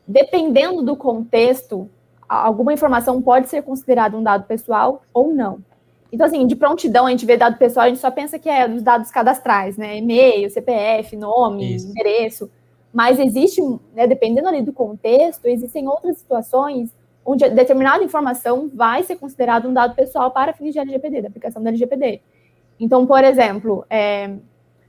dependendo 0.07 0.83
do 0.83 0.97
contexto, 0.97 1.89
alguma 2.27 2.73
informação 2.73 3.21
pode 3.21 3.49
ser 3.49 3.63
considerada 3.63 4.17
um 4.17 4.23
dado 4.23 4.45
pessoal 4.45 5.03
ou 5.13 5.33
não. 5.35 5.59
Então, 6.11 6.27
assim, 6.27 6.47
de 6.47 6.57
prontidão, 6.57 7.07
a 7.07 7.11
gente 7.11 7.27
vê 7.27 7.37
dado 7.37 7.59
pessoal, 7.59 7.85
a 7.85 7.89
gente 7.91 8.01
só 8.01 8.11
pensa 8.11 8.39
que 8.39 8.49
é 8.49 8.67
dos 8.67 8.83
dados 8.83 9.11
cadastrais, 9.11 9.77
né? 9.77 9.99
E-mail, 9.99 10.49
CPF, 10.49 11.15
nome, 11.17 11.75
Isso. 11.75 11.91
endereço. 11.91 12.51
Mas 12.99 13.21
existe, 13.21 13.63
né, 13.95 14.09
dependendo 14.09 14.49
ali 14.49 14.61
do 14.61 14.73
contexto, 14.73 15.47
existem 15.47 15.87
outras 15.87 16.19
situações 16.19 16.93
onde 17.25 17.49
determinada 17.49 18.03
informação 18.03 18.69
vai 18.75 19.05
ser 19.05 19.15
considerada 19.15 19.69
um 19.69 19.73
dado 19.73 19.95
pessoal 19.95 20.33
para 20.33 20.53
fins 20.53 20.73
de 20.73 20.81
LGPD, 20.81 21.23
da 21.23 21.29
aplicação 21.29 21.63
da 21.63 21.69
LGPD. 21.69 22.21
Então, 22.81 23.07
por 23.07 23.23
exemplo, 23.23 23.87
é, 23.89 24.33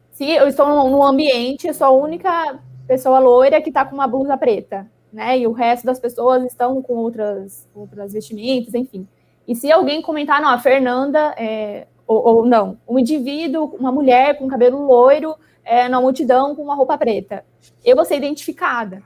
se 0.09 0.27
eu 0.27 0.47
estou 0.47 0.89
num 0.89 1.03
ambiente, 1.03 1.67
eu 1.67 1.73
sou 1.75 1.85
a 1.85 1.91
única 1.91 2.59
pessoa 2.87 3.19
loira 3.19 3.61
que 3.61 3.69
está 3.69 3.85
com 3.85 3.93
uma 3.93 4.07
blusa 4.07 4.35
preta, 4.35 4.87
né? 5.13 5.37
E 5.37 5.45
o 5.45 5.51
resto 5.51 5.85
das 5.85 5.99
pessoas 5.99 6.43
estão 6.45 6.81
com 6.81 6.95
outras, 6.95 7.67
outras 7.75 8.13
vestimentas, 8.13 8.73
enfim. 8.73 9.07
E 9.47 9.53
se 9.53 9.71
alguém 9.71 10.01
comentar, 10.01 10.41
não, 10.41 10.49
a 10.49 10.57
Fernanda, 10.57 11.35
é, 11.37 11.85
ou, 12.07 12.37
ou, 12.37 12.43
não, 12.43 12.75
um 12.87 12.97
indivíduo, 12.97 13.75
uma 13.79 13.91
mulher 13.91 14.39
com 14.39 14.47
cabelo 14.47 14.83
loiro, 14.87 15.35
é, 15.63 15.87
na 15.87 15.99
multidão 16.01 16.55
com 16.55 16.61
uma 16.61 16.75
roupa 16.75 16.97
preta. 16.97 17.45
Eu 17.83 17.95
vou 17.95 18.05
ser 18.05 18.15
identificada. 18.15 19.01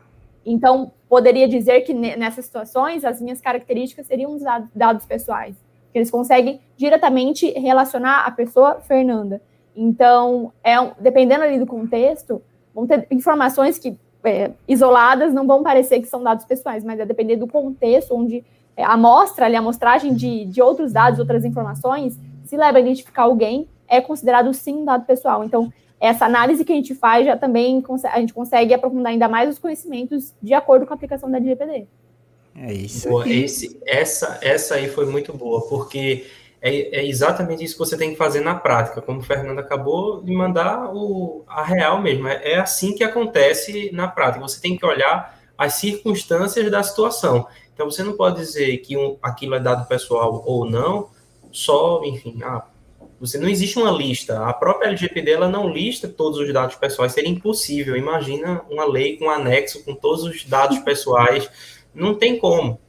Então, 0.45 0.91
poderia 1.07 1.47
dizer 1.47 1.81
que 1.81 1.93
nessas 1.93 2.45
situações 2.45 3.05
as 3.05 3.21
minhas 3.21 3.39
características 3.39 4.07
seriam 4.07 4.37
dados 4.73 5.05
pessoais. 5.05 5.55
Eles 5.93 6.09
conseguem 6.09 6.59
diretamente 6.75 7.51
relacionar 7.51 8.25
a 8.25 8.31
pessoa 8.31 8.79
Fernanda. 8.81 9.41
Então, 9.75 10.51
é, 10.63 10.75
dependendo 10.99 11.43
ali 11.43 11.59
do 11.59 11.65
contexto, 11.65 12.41
vão 12.73 12.85
ter 12.87 13.07
informações 13.11 13.77
que 13.77 13.97
é, 14.23 14.51
isoladas 14.67 15.33
não 15.33 15.45
vão 15.45 15.63
parecer 15.63 15.99
que 15.99 16.07
são 16.07 16.23
dados 16.23 16.45
pessoais, 16.45 16.83
mas 16.83 16.99
é 16.99 17.05
depender 17.05 17.35
do 17.35 17.47
contexto 17.47 18.15
onde 18.15 18.43
é, 18.75 18.83
a 18.83 18.93
amostra, 18.93 19.45
ali, 19.45 19.55
a 19.55 19.59
amostragem 19.59 20.13
de, 20.13 20.45
de 20.45 20.61
outros 20.61 20.91
dados, 20.91 21.19
outras 21.19 21.45
informações, 21.45 22.19
se 22.45 22.57
leva 22.57 22.77
a 22.77 22.81
identificar 22.81 23.23
alguém, 23.23 23.67
é 23.87 24.01
considerado 24.01 24.53
sim 24.53 24.77
um 24.77 24.85
dado 24.85 25.05
pessoal. 25.05 25.43
Então, 25.43 25.71
essa 26.03 26.25
análise 26.25 26.65
que 26.65 26.73
a 26.73 26.75
gente 26.75 26.93
faz 26.93 27.25
já 27.25 27.37
também 27.37 27.81
a 28.11 28.19
gente 28.19 28.33
consegue 28.33 28.73
aprofundar 28.73 29.13
ainda 29.13 29.29
mais 29.29 29.49
os 29.49 29.57
conhecimentos 29.57 30.33
de 30.41 30.53
acordo 30.53 30.85
com 30.85 30.91
a 30.91 30.95
aplicação 30.95 31.31
da 31.31 31.37
LGPD. 31.37 31.87
É 32.57 32.73
isso. 32.73 33.07
Boa, 33.07 33.27
esse, 33.27 33.79
essa, 33.85 34.37
essa 34.41 34.75
aí 34.75 34.89
foi 34.89 35.05
muito 35.05 35.31
boa, 35.31 35.65
porque 35.69 36.25
é, 36.61 36.99
é, 36.99 37.07
exatamente 37.07 37.63
isso 37.63 37.75
que 37.75 37.79
você 37.79 37.95
tem 37.95 38.11
que 38.11 38.17
fazer 38.17 38.41
na 38.41 38.53
prática, 38.53 39.01
como 39.01 39.19
o 39.19 39.23
Fernando 39.23 39.59
acabou 39.59 40.21
de 40.21 40.33
mandar 40.33 40.93
o, 40.93 41.45
a 41.47 41.63
real 41.63 42.01
mesmo. 42.01 42.27
É, 42.27 42.51
é 42.51 42.59
assim 42.59 42.93
que 42.93 43.03
acontece 43.03 43.89
na 43.93 44.09
prática. 44.09 44.45
Você 44.45 44.59
tem 44.59 44.75
que 44.75 44.85
olhar 44.85 45.41
as 45.57 45.75
circunstâncias 45.75 46.69
da 46.69 46.83
situação. 46.83 47.47
Então 47.73 47.89
você 47.89 48.03
não 48.03 48.17
pode 48.17 48.35
dizer 48.35 48.75
que 48.79 48.97
um, 48.97 49.17
aquilo 49.21 49.55
é 49.55 49.59
dado 49.61 49.87
pessoal 49.87 50.43
ou 50.45 50.69
não, 50.69 51.07
só, 51.49 52.01
enfim, 52.03 52.39
ah, 52.43 52.65
você 53.19 53.37
não 53.37 53.47
existe 53.47 53.77
uma 53.77 53.91
lista. 53.91 54.45
A 54.45 54.53
própria 54.53 54.87
LGPD 54.87 55.31
ela 55.31 55.47
não 55.47 55.69
lista 55.69 56.07
todos 56.07 56.39
os 56.39 56.51
dados 56.51 56.75
pessoais, 56.75 57.13
seria 57.13 57.29
impossível. 57.29 57.95
Imagina 57.95 58.63
uma 58.69 58.85
lei 58.85 59.17
com 59.17 59.25
um 59.25 59.29
anexo 59.29 59.83
com 59.83 59.95
todos 59.95 60.23
os 60.23 60.43
dados 60.45 60.79
pessoais, 60.79 61.49
não 61.93 62.15
tem 62.15 62.37
como. 62.37 62.79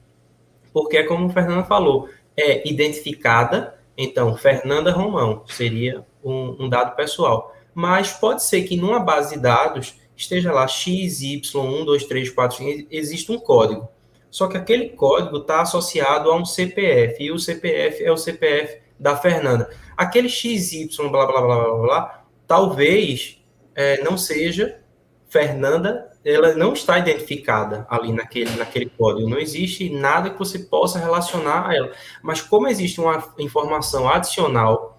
Porque 0.72 0.96
é 0.96 1.02
como 1.04 1.26
o 1.26 1.30
Fernando 1.30 1.66
falou, 1.66 2.08
é 2.36 2.68
identificada, 2.68 3.78
então 3.96 4.36
Fernanda 4.36 4.90
Romão 4.90 5.44
seria 5.46 6.04
um, 6.22 6.64
um 6.64 6.68
dado 6.68 6.96
pessoal. 6.96 7.54
Mas 7.72 8.12
pode 8.12 8.42
ser 8.42 8.62
que 8.62 8.76
numa 8.76 9.00
base 9.00 9.34
de 9.34 9.40
dados 9.40 9.94
esteja 10.16 10.52
lá 10.52 10.66
x, 10.66 11.22
y, 11.22 11.60
1, 11.60 11.84
2, 11.84 12.04
3, 12.04 12.30
4, 12.30 12.56
5, 12.56 12.88
existe 12.90 13.30
um 13.30 13.38
código. 13.38 13.88
Só 14.30 14.48
que 14.48 14.56
aquele 14.56 14.88
código 14.90 15.38
está 15.38 15.60
associado 15.60 16.30
a 16.30 16.36
um 16.36 16.44
CPF, 16.44 17.22
e 17.22 17.30
o 17.30 17.38
CPF 17.38 18.02
é 18.02 18.10
o 18.10 18.16
CPF 18.16 18.83
da 19.04 19.14
Fernanda. 19.14 19.68
Aquele 19.94 20.30
XY, 20.30 20.88
blá, 21.10 21.26
blá, 21.26 21.42
blá, 21.42 21.64
blá, 21.64 21.78
blá, 21.82 22.24
talvez 22.46 23.38
é, 23.74 24.02
não 24.02 24.16
seja 24.16 24.80
Fernanda, 25.28 26.10
ela 26.24 26.54
não 26.54 26.72
está 26.72 26.98
identificada 26.98 27.86
ali 27.90 28.14
naquele, 28.14 28.56
naquele 28.56 28.86
código. 28.88 29.28
Não 29.28 29.38
existe 29.38 29.90
nada 29.90 30.30
que 30.30 30.38
você 30.38 30.58
possa 30.58 30.98
relacionar 30.98 31.68
a 31.68 31.76
ela. 31.76 31.92
Mas 32.22 32.40
como 32.40 32.66
existe 32.66 32.98
uma 32.98 33.22
informação 33.38 34.08
adicional 34.08 34.98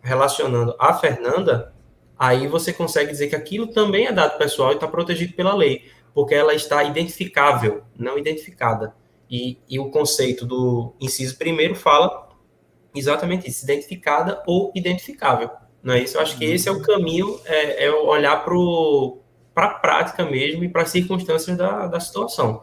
relacionando 0.00 0.76
a 0.78 0.94
Fernanda, 0.94 1.74
aí 2.16 2.46
você 2.46 2.72
consegue 2.72 3.10
dizer 3.10 3.26
que 3.26 3.34
aquilo 3.34 3.66
também 3.66 4.06
é 4.06 4.12
dado 4.12 4.38
pessoal 4.38 4.70
e 4.70 4.74
está 4.74 4.86
protegido 4.86 5.32
pela 5.32 5.56
lei 5.56 5.90
porque 6.14 6.36
ela 6.36 6.54
está 6.54 6.84
identificável, 6.84 7.82
não 7.98 8.16
identificada. 8.16 8.94
E, 9.28 9.58
e 9.68 9.80
o 9.80 9.90
conceito 9.90 10.46
do 10.46 10.94
inciso 11.00 11.36
primeiro 11.36 11.74
fala 11.74 12.23
exatamente 12.94 13.48
isso, 13.48 13.64
identificada 13.64 14.42
ou 14.46 14.72
identificável. 14.74 15.50
Não 15.82 15.94
é 15.94 16.02
isso? 16.02 16.16
Eu 16.16 16.22
acho 16.22 16.38
que 16.38 16.44
esse 16.44 16.68
é 16.68 16.72
o 16.72 16.80
caminho, 16.80 17.38
é, 17.44 17.86
é 17.86 17.90
olhar 17.90 18.44
para 19.54 19.66
a 19.66 19.74
prática 19.74 20.24
mesmo 20.24 20.64
e 20.64 20.68
para 20.68 20.82
as 20.82 20.90
circunstâncias 20.90 21.56
da, 21.56 21.86
da 21.86 22.00
situação. 22.00 22.62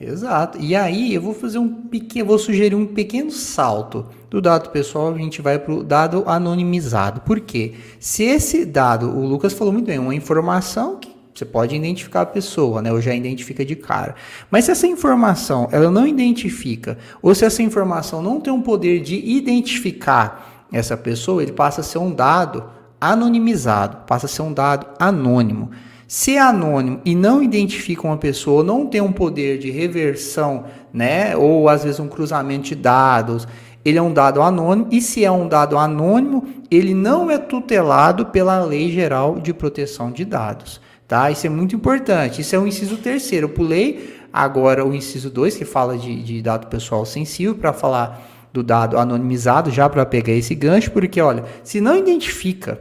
Exato. 0.00 0.56
E 0.58 0.74
aí 0.74 1.14
eu 1.14 1.20
vou 1.20 1.34
fazer 1.34 1.58
um 1.58 1.68
pequeno, 1.68 2.28
vou 2.28 2.38
sugerir 2.38 2.74
um 2.74 2.86
pequeno 2.86 3.30
salto 3.30 4.06
do 4.30 4.40
dado 4.40 4.70
pessoal, 4.70 5.12
a 5.12 5.18
gente 5.18 5.42
vai 5.42 5.58
para 5.58 5.74
o 5.74 5.84
dado 5.84 6.24
anonimizado. 6.26 7.20
Por 7.20 7.40
quê? 7.40 7.74
Se 7.98 8.22
esse 8.22 8.64
dado, 8.64 9.10
o 9.10 9.26
Lucas 9.26 9.52
falou 9.52 9.74
muito 9.74 9.84
bem, 9.84 9.98
uma 9.98 10.14
informação 10.14 10.96
que 10.98 11.09
você 11.34 11.44
pode 11.44 11.74
identificar 11.74 12.22
a 12.22 12.26
pessoa, 12.26 12.82
né? 12.82 12.92
Ou 12.92 13.00
já 13.00 13.14
identifica 13.14 13.64
de 13.64 13.76
cara. 13.76 14.14
Mas 14.50 14.64
se 14.64 14.70
essa 14.70 14.86
informação 14.86 15.68
ela 15.72 15.90
não 15.90 16.06
identifica, 16.06 16.98
ou 17.22 17.34
se 17.34 17.44
essa 17.44 17.62
informação 17.62 18.20
não 18.20 18.40
tem 18.40 18.52
um 18.52 18.60
poder 18.60 19.00
de 19.00 19.16
identificar 19.16 20.66
essa 20.72 20.96
pessoa, 20.96 21.42
ele 21.42 21.52
passa 21.52 21.80
a 21.80 21.84
ser 21.84 21.98
um 21.98 22.12
dado 22.12 22.64
anonimizado, 23.00 23.98
passa 24.06 24.26
a 24.26 24.28
ser 24.28 24.42
um 24.42 24.52
dado 24.52 24.86
anônimo. 24.98 25.70
Se 26.06 26.36
é 26.36 26.40
anônimo 26.40 27.00
e 27.04 27.14
não 27.14 27.42
identifica 27.42 28.06
uma 28.06 28.16
pessoa, 28.16 28.64
não 28.64 28.86
tem 28.86 29.00
um 29.00 29.12
poder 29.12 29.58
de 29.58 29.70
reversão, 29.70 30.64
né? 30.92 31.36
Ou 31.36 31.68
às 31.68 31.84
vezes 31.84 32.00
um 32.00 32.08
cruzamento 32.08 32.64
de 32.64 32.74
dados, 32.74 33.46
ele 33.84 33.96
é 33.96 34.02
um 34.02 34.12
dado 34.12 34.42
anônimo, 34.42 34.88
e 34.90 35.00
se 35.00 35.24
é 35.24 35.30
um 35.30 35.48
dado 35.48 35.78
anônimo, 35.78 36.46
ele 36.70 36.94
não 36.94 37.30
é 37.30 37.38
tutelado 37.38 38.26
pela 38.26 38.62
Lei 38.64 38.90
Geral 38.90 39.38
de 39.40 39.54
Proteção 39.54 40.10
de 40.10 40.24
Dados. 40.24 40.80
Tá? 41.10 41.28
Isso 41.28 41.44
é 41.44 41.50
muito 41.50 41.74
importante. 41.74 42.40
Isso 42.40 42.54
é 42.54 42.58
o 42.60 42.68
inciso 42.68 42.96
terceiro. 42.96 43.46
Eu 43.46 43.48
pulei 43.48 44.20
agora 44.32 44.86
o 44.86 44.94
inciso 44.94 45.28
2, 45.28 45.56
que 45.56 45.64
fala 45.64 45.98
de, 45.98 46.22
de 46.22 46.40
dado 46.40 46.68
pessoal 46.68 47.04
sensível, 47.04 47.56
para 47.56 47.72
falar 47.72 48.48
do 48.52 48.62
dado 48.62 48.96
anonimizado, 48.96 49.72
já 49.72 49.88
para 49.88 50.06
pegar 50.06 50.32
esse 50.34 50.54
gancho, 50.54 50.92
porque 50.92 51.20
olha, 51.20 51.44
se 51.64 51.80
não 51.80 51.96
identifica, 51.96 52.80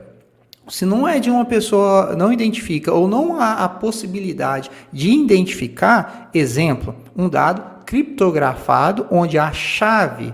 se 0.68 0.86
não 0.86 1.08
é 1.08 1.20
de 1.20 1.32
uma 1.32 1.44
pessoa, 1.44 2.16
não 2.16 2.32
identifica, 2.32 2.94
ou 2.94 3.08
não 3.08 3.42
há 3.42 3.64
a 3.64 3.68
possibilidade 3.68 4.70
de 4.94 5.10
identificar, 5.10 6.30
exemplo, 6.32 6.96
um 7.18 7.28
dado 7.28 7.84
criptografado, 7.84 9.08
onde 9.10 9.40
a 9.40 9.52
chave 9.52 10.32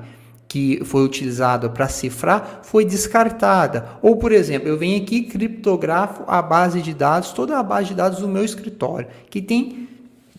que 0.55 0.79
foi 0.85 1.03
utilizada 1.03 1.67
para 1.67 1.89
cifrar 1.89 2.61
foi 2.63 2.85
descartada. 2.85 3.89
Ou, 4.01 4.15
por 4.15 4.31
exemplo, 4.31 4.69
eu 4.69 4.77
venho 4.77 5.03
aqui 5.03 5.23
criptografo 5.23 6.23
a 6.25 6.41
base 6.41 6.81
de 6.81 6.93
dados, 6.93 7.33
toda 7.33 7.59
a 7.59 7.61
base 7.61 7.89
de 7.89 7.95
dados 7.95 8.19
do 8.19 8.27
meu 8.29 8.45
escritório, 8.45 9.09
que 9.29 9.41
tem 9.41 9.89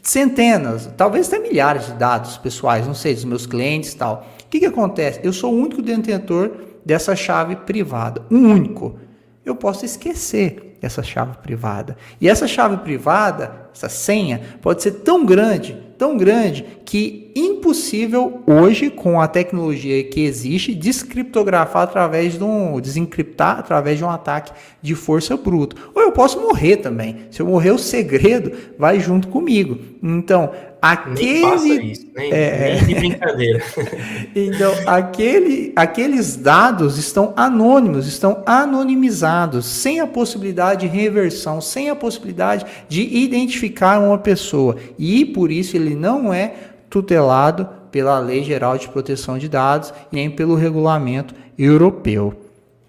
centenas, 0.01 0.89
talvez 0.97 1.29
até 1.29 1.39
milhares 1.39 1.85
de 1.85 1.93
dados 1.93 2.39
pessoais, 2.39 2.87
não 2.87 2.95
sei, 2.95 3.13
dos 3.13 3.27
meus 3.27 3.45
clientes 3.45 3.93
e 3.93 3.97
tal. 3.99 4.27
O 4.43 4.49
que, 4.49 4.61
que 4.61 4.65
acontece? 4.65 5.21
Eu 5.23 5.35
sou 5.35 5.53
o 5.53 5.59
único 5.59 5.83
detentor 5.83 6.51
dessa 6.83 7.15
chave 7.15 7.55
privada, 7.55 8.23
um 8.31 8.51
único. 8.51 8.99
Eu 9.45 9.55
posso 9.55 9.85
esquecer 9.85 10.79
essa 10.81 11.03
chave 11.03 11.37
privada. 11.43 11.95
E 12.19 12.27
essa 12.27 12.49
chave 12.49 12.79
privada, 12.79 13.69
essa 13.71 13.91
senha, 13.91 14.41
pode 14.63 14.83
ser 14.83 14.93
tão 14.93 15.27
grande 15.27 15.77
tão 15.99 16.17
grande 16.17 16.65
que 16.85 17.33
impossível 17.35 18.43
hoje 18.47 18.91
com 18.91 19.21
a 19.21 19.29
tecnologia 19.29 20.05
que 20.05 20.21
existe 20.21 20.75
descriptografar 20.75 21.83
através 21.83 22.39
de 22.39 22.45
um 22.45 22.81
desencriptar 22.81 23.59
através 23.59 23.99
de 23.99 24.05
um 24.05 24.11
ataque 24.11 24.53
de 24.81 24.95
força 24.95 25.37
bruta. 25.37 25.77
Ou 25.95 26.03
eu 26.03 26.13
posso 26.13 26.41
morrer 26.41 26.77
também. 26.77 27.27
Se 27.31 27.41
eu 27.41 27.47
morrer 27.47 27.71
o 27.71 27.79
segredo 27.79 28.53
vai 28.79 29.01
junto 29.01 29.29
comigo. 29.29 29.79
Então, 30.03 30.51
aquele 30.93 31.93
isso, 31.93 32.07
nem, 32.15 32.33
é, 32.33 32.75
nem 32.75 32.85
de 32.85 32.95
brincadeira. 32.95 33.63
então, 34.35 34.73
aquele, 34.87 35.73
aqueles 35.75 36.37
dados 36.37 36.99
estão 36.99 37.33
anônimos, 37.37 38.07
estão 38.07 38.43
anonimizados, 38.47 39.67
sem 39.67 40.01
a 40.01 40.07
possibilidade 40.07 40.83
de 40.83 40.87
reversão, 40.87 41.61
sem 41.61 41.91
a 41.91 41.97
possibilidade 41.97 42.65
de 42.89 43.03
identificar 43.03 43.99
uma 43.99 44.19
pessoa. 44.19 44.77
E 44.99 45.25
por 45.25 45.51
isso 45.51 45.77
ele 45.77 45.95
não 45.95 46.33
é 46.33 46.55
tutelado 46.89 47.69
pela 47.91 48.19
Lei 48.19 48.43
Geral 48.43 48.77
de 48.79 48.89
Proteção 48.89 49.39
de 49.39 49.49
Dados 49.49 49.93
nem 50.13 50.31
pelo 50.31 50.55
regulamento 50.55 51.35
europeu. 51.59 52.35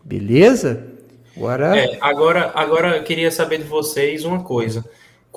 Beleza? 0.04 0.88
Agora, 1.36 1.78
é, 1.78 1.98
agora, 2.02 2.52
agora 2.56 2.98
eu 2.98 3.04
queria 3.04 3.30
saber 3.30 3.60
de 3.60 3.66
vocês 3.66 4.26
uma 4.26 4.44
coisa 4.44 4.84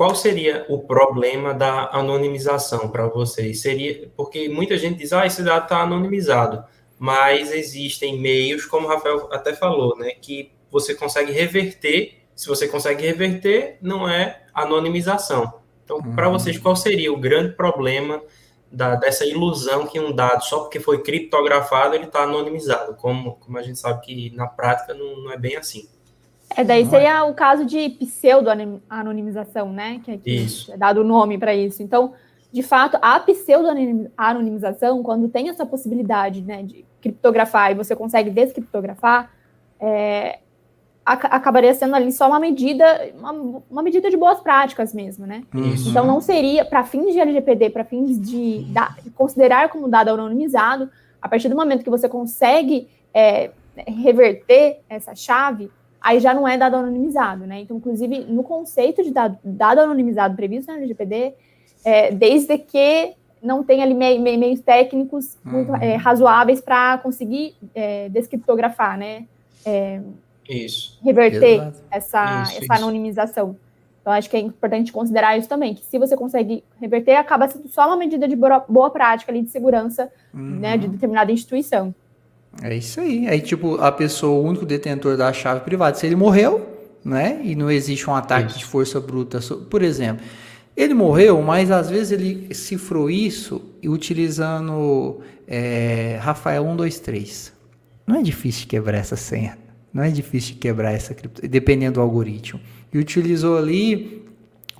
qual 0.00 0.14
seria 0.14 0.64
o 0.66 0.78
problema 0.78 1.52
da 1.52 1.90
anonimização 1.92 2.88
para 2.88 3.06
vocês? 3.06 3.60
Seria 3.60 4.10
porque 4.16 4.48
muita 4.48 4.78
gente 4.78 4.96
diz, 4.96 5.12
ah, 5.12 5.26
esse 5.26 5.42
dado 5.42 5.64
está 5.64 5.82
anonimizado, 5.82 6.64
mas 6.98 7.52
existem 7.52 8.18
meios, 8.18 8.64
como 8.64 8.86
o 8.86 8.88
Rafael 8.88 9.28
até 9.30 9.52
falou, 9.52 9.94
né, 9.98 10.12
que 10.12 10.52
você 10.70 10.94
consegue 10.94 11.32
reverter. 11.32 12.14
Se 12.34 12.48
você 12.48 12.66
consegue 12.66 13.06
reverter, 13.06 13.76
não 13.82 14.08
é 14.08 14.42
anonimização. 14.54 15.60
Então, 15.84 15.98
uhum. 15.98 16.14
para 16.14 16.30
vocês, 16.30 16.56
qual 16.56 16.74
seria 16.74 17.12
o 17.12 17.18
grande 17.18 17.52
problema 17.52 18.22
da, 18.72 18.94
dessa 18.94 19.26
ilusão 19.26 19.86
que 19.86 20.00
um 20.00 20.12
dado, 20.12 20.42
só 20.46 20.60
porque 20.60 20.80
foi 20.80 21.02
criptografado, 21.02 21.94
ele 21.94 22.04
está 22.04 22.22
anonimizado? 22.22 22.94
Como, 22.94 23.34
como 23.34 23.58
a 23.58 23.62
gente 23.62 23.78
sabe 23.78 24.00
que 24.00 24.34
na 24.34 24.46
prática 24.46 24.94
não, 24.94 25.24
não 25.24 25.30
é 25.30 25.36
bem 25.36 25.56
assim. 25.56 25.86
É, 26.56 26.64
daí 26.64 26.84
seria 26.86 27.18
é? 27.18 27.22
o 27.22 27.34
caso 27.34 27.64
de 27.64 27.90
pseudo-anonimização, 27.90 29.72
né? 29.72 30.00
Que, 30.04 30.10
é 30.12 30.16
que 30.16 30.30
isso. 30.30 30.72
é 30.72 30.76
dado 30.76 31.00
o 31.02 31.04
nome 31.04 31.38
para 31.38 31.54
isso. 31.54 31.82
Então, 31.82 32.12
de 32.52 32.62
fato, 32.62 32.98
a 33.00 33.20
pseudo-anonimização, 33.20 35.02
quando 35.02 35.28
tem 35.28 35.48
essa 35.48 35.64
possibilidade 35.64 36.42
né, 36.42 36.62
de 36.62 36.84
criptografar 37.00 37.70
e 37.70 37.74
você 37.74 37.94
consegue 37.94 38.30
descriptografar, 38.30 39.30
é, 39.78 40.40
acabaria 41.04 41.72
sendo 41.74 41.94
ali 41.94 42.12
só 42.12 42.28
uma 42.28 42.38
medida, 42.38 43.10
uma, 43.16 43.32
uma, 43.70 43.82
medida 43.82 44.10
de 44.10 44.16
boas 44.16 44.40
práticas 44.40 44.92
mesmo, 44.92 45.26
né? 45.26 45.42
Isso. 45.54 45.88
Então 45.88 46.06
não 46.06 46.20
seria, 46.20 46.64
para 46.64 46.84
fins 46.84 47.12
de 47.12 47.20
LGPD, 47.20 47.70
para 47.70 47.84
fins 47.84 48.20
de, 48.20 48.64
da, 48.64 48.94
considerar 49.14 49.68
como 49.70 49.88
dado 49.88 50.10
anonimizado, 50.10 50.90
a 51.20 51.28
partir 51.28 51.48
do 51.48 51.56
momento 51.56 51.82
que 51.82 51.90
você 51.90 52.08
consegue 52.08 52.88
é, 53.14 53.50
reverter 53.76 54.80
essa 54.88 55.14
chave, 55.14 55.70
aí 56.00 56.18
já 56.20 56.32
não 56.32 56.46
é 56.46 56.56
dado 56.56 56.76
anonimizado, 56.76 57.46
né? 57.46 57.60
Então, 57.60 57.76
inclusive, 57.76 58.20
no 58.20 58.42
conceito 58.42 59.02
de 59.02 59.10
dado, 59.10 59.38
dado 59.44 59.80
anonimizado 59.80 60.34
previsto 60.34 60.70
na 60.72 60.78
LGPD, 60.78 61.34
é, 61.84 62.10
desde 62.12 62.56
que 62.58 63.14
não 63.42 63.64
tenha 63.64 63.84
ali 63.84 63.94
meios, 63.94 64.20
meios 64.20 64.60
técnicos 64.60 65.36
muito 65.44 65.74
é, 65.76 65.96
razoáveis 65.96 66.60
para 66.60 66.98
conseguir 66.98 67.54
é, 67.74 68.08
descriptografar, 68.08 68.98
né? 68.98 69.26
É, 69.64 70.00
isso. 70.48 70.98
Reverter 71.02 71.72
essa, 71.90 72.42
isso, 72.42 72.52
essa 72.52 72.62
isso. 72.62 72.72
anonimização. 72.72 73.56
Então, 74.00 74.12
acho 74.12 74.30
que 74.30 74.36
é 74.36 74.40
importante 74.40 74.90
considerar 74.92 75.36
isso 75.36 75.48
também, 75.48 75.74
que 75.74 75.84
se 75.84 75.98
você 75.98 76.16
consegue 76.16 76.64
reverter, 76.80 77.16
acaba 77.16 77.46
sendo 77.48 77.68
só 77.68 77.86
uma 77.86 77.96
medida 77.96 78.26
de 78.26 78.34
boa, 78.34 78.64
boa 78.66 78.90
prática 78.90 79.30
ali 79.30 79.42
de 79.42 79.50
segurança 79.50 80.10
uhum. 80.32 80.58
né, 80.58 80.78
de 80.78 80.88
determinada 80.88 81.30
instituição. 81.30 81.94
É 82.62 82.74
isso 82.74 83.00
aí. 83.00 83.28
Aí, 83.28 83.40
tipo, 83.40 83.76
a 83.80 83.92
pessoa, 83.92 84.40
o 84.40 84.44
único 84.44 84.66
detentor 84.66 85.16
da 85.16 85.32
chave 85.32 85.60
privada, 85.60 85.96
se 85.96 86.06
ele 86.06 86.16
morreu, 86.16 86.66
né, 87.04 87.40
e 87.42 87.54
não 87.54 87.70
existe 87.70 88.08
um 88.08 88.14
ataque 88.14 88.50
isso. 88.50 88.58
de 88.58 88.64
força 88.64 89.00
bruta, 89.00 89.40
por 89.70 89.82
exemplo, 89.82 90.24
ele 90.76 90.94
morreu, 90.94 91.40
mas 91.42 91.70
às 91.70 91.90
vezes 91.90 92.12
ele 92.12 92.54
cifrou 92.54 93.10
isso 93.10 93.62
utilizando 93.84 95.20
é, 95.46 96.18
Rafael 96.20 96.64
123. 96.64 97.52
Não 98.06 98.16
é 98.16 98.22
difícil 98.22 98.66
quebrar 98.66 98.98
essa 98.98 99.16
senha. 99.16 99.58
Não 99.92 100.02
é 100.02 100.10
difícil 100.10 100.56
quebrar 100.58 100.92
essa 100.92 101.12
cripto, 101.12 101.46
dependendo 101.46 101.94
do 101.94 102.00
algoritmo. 102.00 102.60
E 102.92 102.98
utilizou 102.98 103.58
ali 103.58 104.24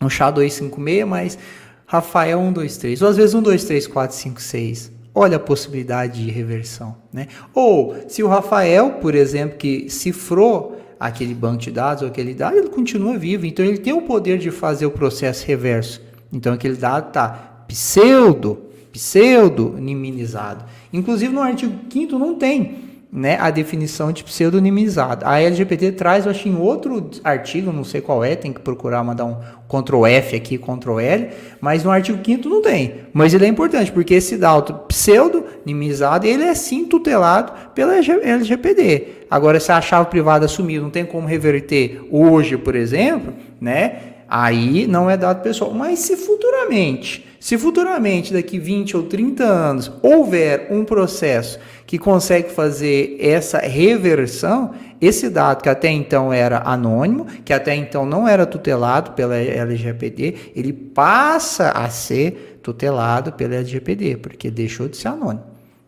no 0.01 0.09
SHA-256, 0.09 1.05
mas 1.05 1.39
Rafael 1.85 2.39
123. 2.39 3.03
Ou 3.03 3.09
às 3.09 3.17
vezes 3.17 3.33
123, 3.33 3.87
4, 3.87 4.17
5, 4.17 4.41
6. 4.41 4.93
Olha 5.15 5.37
a 5.37 5.41
possibilidade 5.41 6.25
de 6.25 6.31
reversão. 6.31 6.97
Né? 7.13 7.27
Ou 7.55 7.97
se 8.09 8.23
o 8.23 8.29
Rafael, 8.29 8.93
por 9.01 9.15
exemplo, 9.15 9.59
que 9.59 9.89
cifrou 9.91 10.81
aquele 10.99 11.35
banco 11.35 11.59
de 11.59 11.71
dados 11.71 12.03
ou 12.03 12.09
aquele 12.09 12.35
dado, 12.35 12.57
ele 12.57 12.69
continua 12.69 13.17
vivo. 13.17 13.47
Então 13.47 13.65
ele 13.65 13.79
tem 13.79 13.93
o 13.93 14.03
poder 14.03 14.39
de 14.39 14.51
fazer 14.51 14.87
o 14.87 14.91
processo 14.91 15.47
reverso. 15.47 16.01
Então 16.33 16.53
aquele 16.53 16.77
dado 16.77 17.09
está 17.09 17.65
pseudo, 17.67 18.59
pseudo 18.93 19.75
minimizado. 19.79 20.65
Inclusive 20.93 21.33
no 21.33 21.41
artigo 21.41 21.75
5 21.91 22.19
não 22.19 22.35
tem 22.35 22.90
né, 23.13 23.37
a 23.41 23.51
definição 23.51 24.13
de 24.13 24.23
pseudonimizado. 24.23 25.27
A 25.27 25.41
LGPT 25.41 25.93
traz, 25.93 26.25
eu 26.25 26.31
acho, 26.31 26.49
em 26.49 26.57
outro 26.57 27.11
artigo, 27.25 27.73
não 27.73 27.83
sei 27.83 28.01
qual 28.01 28.23
é, 28.23 28.37
tem 28.37 28.53
que 28.53 28.61
procurar 28.61 29.03
mandar 29.03 29.25
um 29.25 29.37
Ctrl 29.69 30.07
F 30.07 30.37
aqui, 30.37 30.57
Ctrl 30.57 31.01
L, 31.01 31.29
mas 31.61 31.83
no 31.83 31.91
artigo 31.91 32.19
5 32.25 32.49
não 32.49 32.63
tem. 32.63 32.95
Mas 33.13 33.35
ele 33.35 33.47
é 33.47 33.49
importante, 33.49 33.91
porque 33.91 34.15
esse 34.15 34.37
dado 34.37 34.75
pseudonimizado, 34.87 36.27
ele 36.27 36.45
é 36.45 36.55
sim 36.55 36.85
tutelado 36.85 37.53
pela 37.75 37.95
LGPD. 37.97 39.27
Agora, 39.29 39.59
se 39.59 39.73
a 39.73 39.81
chave 39.81 40.09
privada 40.09 40.47
sumiu, 40.47 40.83
não 40.83 40.91
tem 40.91 41.05
como 41.05 41.27
reverter 41.27 42.01
hoje, 42.11 42.57
por 42.57 42.77
exemplo, 42.77 43.33
né? 43.61 44.01
Aí 44.29 44.87
não 44.87 45.11
é 45.11 45.17
dado 45.17 45.43
pessoal. 45.43 45.73
Mas 45.73 45.99
se 46.01 46.17
futuramente, 46.17 47.27
se 47.41 47.57
futuramente, 47.57 48.35
daqui 48.35 48.59
20 48.59 48.99
ou 48.99 49.05
30 49.05 49.45
anos, 49.45 49.91
houver 50.03 50.69
um 50.71 50.85
processo 50.85 51.59
que 51.87 51.99
consegue 51.99 52.51
fazer 52.51 53.17
essa 53.19 53.59
reversão, 53.59 54.75
esse 55.01 55.31
dado 55.31 55.63
que 55.63 55.69
até 55.71 55.89
então 55.89 56.31
era 56.31 56.63
anônimo, 56.67 57.25
que 57.43 57.55
até 57.55 57.75
então 57.75 58.05
não 58.05 58.29
era 58.29 58.45
tutelado 58.45 59.13
pela 59.13 59.37
LGPD, 59.37 60.53
ele 60.55 60.71
passa 60.71 61.71
a 61.71 61.89
ser 61.89 62.61
tutelado 62.63 63.33
pela 63.33 63.55
LGPD, 63.55 64.19
porque 64.19 64.51
deixou 64.51 64.87
de 64.87 64.99
ser 64.99 65.09
anônimo. 65.09 65.45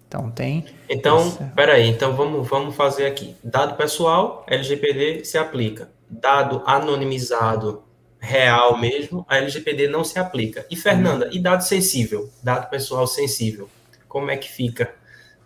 Então 0.08 0.30
tem. 0.30 0.64
Então, 0.88 1.18
essa... 1.18 1.52
peraí, 1.54 1.86
então 1.86 2.14
vamos, 2.16 2.48
vamos 2.48 2.74
fazer 2.74 3.04
aqui. 3.04 3.36
Dado 3.44 3.76
pessoal, 3.76 4.42
LGPD 4.48 5.26
se 5.26 5.36
aplica. 5.36 5.90
Dado 6.08 6.62
anonimizado 6.64 7.82
real 8.22 8.78
mesmo, 8.78 9.26
a 9.28 9.38
LGPD 9.38 9.88
não 9.88 10.04
se 10.04 10.16
aplica. 10.16 10.64
E 10.70 10.76
Fernanda, 10.76 11.28
e 11.32 11.40
dado 11.40 11.62
sensível, 11.62 12.30
dado 12.40 12.70
pessoal 12.70 13.04
sensível, 13.04 13.68
como 14.08 14.30
é 14.30 14.36
que 14.36 14.48
fica 14.48 14.94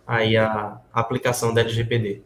aí 0.05 0.37
a, 0.37 0.79
aplicação 0.93 1.51
da 1.51 1.61
LGPD? 1.61 2.21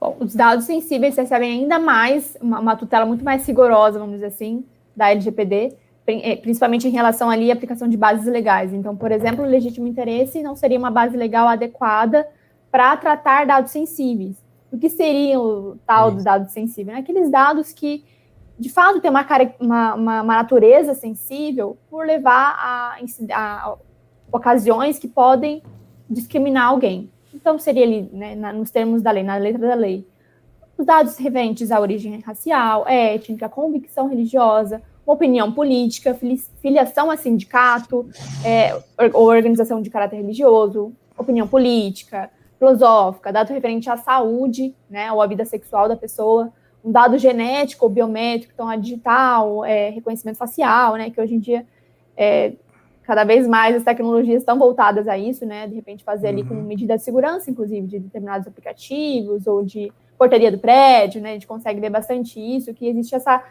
Bom, 0.00 0.16
os 0.18 0.34
dados 0.34 0.64
sensíveis 0.64 1.16
recebem 1.16 1.60
ainda 1.60 1.78
mais 1.78 2.36
uma, 2.40 2.58
uma, 2.58 2.76
tutela 2.76 3.06
muito 3.06 3.24
mais 3.24 3.46
rigorosa, 3.46 4.00
vamos 4.00 4.16
dizer 4.16 4.26
assim, 4.26 4.64
da 4.96 5.10
LGPD, 5.10 5.76
eh, 6.08 6.36
principalmente 6.36 6.88
em 6.88 6.90
relação 6.90 7.30
ali 7.30 7.50
à 7.50 7.54
aplicação 7.54 7.88
de 7.88 7.96
bases 7.96 8.26
legais. 8.26 8.72
Então, 8.72 8.96
por 8.96 9.12
exemplo, 9.12 9.44
o 9.44 9.48
legítimo 9.48 9.86
interesse 9.86 10.42
não 10.42 10.56
seria 10.56 10.78
uma 10.78 10.90
base 10.90 11.16
legal 11.16 11.46
adequada 11.46 12.26
para 12.70 12.96
tratar 12.96 13.46
dados 13.46 13.70
sensíveis. 13.70 14.36
O 14.72 14.78
que 14.78 14.90
seria 14.90 15.38
o 15.38 15.78
tal 15.86 16.10
dos 16.10 16.24
dados 16.24 16.50
sensíveis? 16.50 16.98
Aqueles 16.98 17.30
dados 17.30 17.72
que 17.72 18.04
de 18.58 18.68
fato 18.68 19.00
tem 19.00 19.10
uma, 19.10 19.26
uma, 19.60 19.94
uma, 19.94 20.22
uma 20.22 20.36
natureza 20.36 20.94
sensível 20.94 21.76
por 21.90 22.06
levar 22.06 22.54
a, 22.58 22.96
a, 23.32 23.76
ocasiões 24.32 24.98
que 24.98 25.08
podem 25.08 25.62
discriminar 26.08 26.68
alguém. 26.68 27.10
Então, 27.32 27.58
seria 27.58 27.84
ali, 27.84 28.08
né, 28.12 28.34
na, 28.34 28.52
nos 28.52 28.70
termos 28.70 29.02
da 29.02 29.10
lei, 29.10 29.22
na 29.22 29.36
letra 29.36 29.66
da 29.66 29.74
lei, 29.74 30.06
os 30.78 30.86
dados 30.86 31.16
referentes 31.16 31.70
à 31.70 31.80
origem 31.80 32.20
racial, 32.20 32.86
étnica, 32.86 33.48
convicção 33.48 34.08
religiosa, 34.08 34.82
opinião 35.06 35.52
política, 35.52 36.18
filiação 36.60 37.10
a 37.10 37.16
sindicato 37.16 38.08
é, 38.44 38.74
ou 39.12 39.28
organização 39.28 39.82
de 39.82 39.90
caráter 39.90 40.16
religioso, 40.16 40.92
opinião 41.16 41.46
política, 41.46 42.30
filosófica, 42.58 43.32
dado 43.32 43.52
referente 43.52 43.90
à 43.90 43.96
saúde, 43.96 44.74
né, 44.88 45.12
ou 45.12 45.20
à 45.20 45.26
vida 45.26 45.44
sexual 45.44 45.88
da 45.88 45.96
pessoa, 45.96 46.52
um 46.84 46.92
dado 46.92 47.16
genético 47.16 47.86
ou 47.86 47.90
biométrico, 47.90 48.52
então 48.54 48.68
a 48.68 48.76
digital, 48.76 49.64
é, 49.64 49.88
reconhecimento 49.88 50.36
facial, 50.36 50.96
né, 50.96 51.10
que 51.10 51.20
hoje 51.20 51.34
em 51.34 51.38
dia 51.38 51.66
é, 52.16 52.52
cada 53.04 53.24
vez 53.24 53.46
mais 53.46 53.76
as 53.76 53.82
tecnologias 53.82 54.42
estão 54.42 54.58
voltadas 54.58 55.08
a 55.08 55.16
isso, 55.16 55.46
né, 55.46 55.66
de 55.66 55.74
repente 55.74 56.04
fazer 56.04 56.28
ali 56.28 56.44
com 56.44 56.54
uhum. 56.54 56.62
medida 56.62 56.96
de 56.96 57.02
segurança, 57.02 57.50
inclusive, 57.50 57.86
de 57.86 57.98
determinados 57.98 58.46
aplicativos 58.46 59.46
ou 59.46 59.64
de 59.64 59.90
portaria 60.18 60.52
do 60.52 60.58
prédio, 60.58 61.22
né, 61.22 61.30
a 61.30 61.32
gente 61.34 61.46
consegue 61.46 61.80
ver 61.80 61.90
bastante 61.90 62.38
isso, 62.38 62.74
que 62.74 62.86
existe 62.86 63.14
essa 63.14 63.42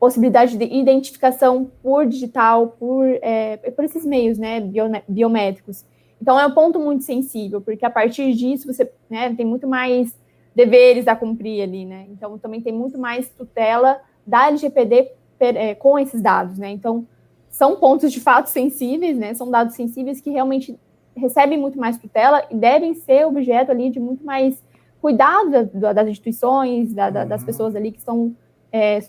possibilidade 0.00 0.56
de 0.56 0.64
identificação 0.64 1.70
por 1.82 2.06
digital, 2.06 2.74
por, 2.78 3.06
é, 3.22 3.58
por 3.76 3.84
esses 3.84 4.04
meios, 4.04 4.38
né, 4.38 4.60
biométricos. 5.06 5.84
Então 6.20 6.38
é 6.38 6.46
um 6.46 6.52
ponto 6.52 6.78
muito 6.80 7.04
sensível, 7.04 7.60
porque 7.60 7.84
a 7.84 7.90
partir 7.90 8.32
disso 8.32 8.72
você 8.72 8.90
né, 9.10 9.34
tem 9.34 9.44
muito 9.44 9.68
mais 9.68 10.16
deveres 10.54 11.08
a 11.08 11.16
cumprir 11.16 11.62
ali, 11.62 11.84
né? 11.84 12.06
Então, 12.10 12.38
também 12.38 12.60
tem 12.60 12.72
muito 12.72 12.98
mais 12.98 13.28
tutela 13.30 14.00
da 14.26 14.48
LGPD 14.48 15.10
é, 15.40 15.74
com 15.74 15.98
esses 15.98 16.20
dados, 16.20 16.58
né? 16.58 16.70
Então, 16.70 17.06
são 17.48 17.76
pontos 17.76 18.12
de 18.12 18.20
fato 18.20 18.48
sensíveis, 18.48 19.16
né? 19.16 19.34
São 19.34 19.50
dados 19.50 19.74
sensíveis 19.74 20.20
que 20.20 20.30
realmente 20.30 20.78
recebem 21.16 21.58
muito 21.58 21.78
mais 21.78 21.98
tutela 21.98 22.44
e 22.50 22.56
devem 22.56 22.94
ser 22.94 23.26
objeto 23.26 23.70
ali 23.70 23.90
de 23.90 24.00
muito 24.00 24.24
mais 24.24 24.62
cuidado 25.00 25.68
da, 25.74 25.92
das 25.92 26.08
instituições, 26.08 26.94
da, 26.94 27.10
da, 27.10 27.24
das 27.24 27.40
uhum. 27.40 27.46
pessoas 27.46 27.76
ali 27.76 27.90
que 27.90 27.98
estão 27.98 28.34
é, 28.70 29.02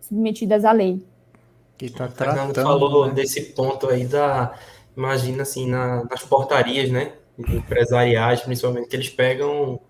submetidas 0.00 0.64
à 0.64 0.72
lei. 0.72 1.04
Que 1.76 1.90
tá 1.90 2.08
tratando, 2.08 2.54
falou 2.54 3.08
né? 3.08 3.14
desse 3.14 3.52
ponto 3.52 3.88
aí 3.88 4.06
da, 4.06 4.54
imagina 4.96 5.42
assim, 5.42 5.68
na, 5.68 6.04
nas 6.04 6.22
portarias, 6.22 6.90
né? 6.90 7.12
Empresariais, 7.38 8.42
principalmente, 8.42 8.88
que 8.88 8.96
eles 8.96 9.10
pegam 9.10 9.80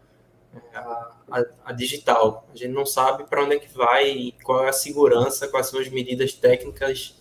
a, 0.75 1.45
a, 1.65 1.73
digital. 1.73 2.47
A 2.53 2.57
gente 2.57 2.73
não 2.73 2.87
sabe 2.87 3.25
para 3.25 3.43
onde 3.43 3.57
é 3.57 3.59
que 3.59 3.73
vai, 3.77 4.35
qual 4.43 4.65
é 4.65 4.69
a 4.69 4.73
segurança, 4.73 5.49
quais 5.49 5.67
são 5.67 5.81
as 5.81 5.89
medidas 5.89 6.33
técnicas 6.33 7.19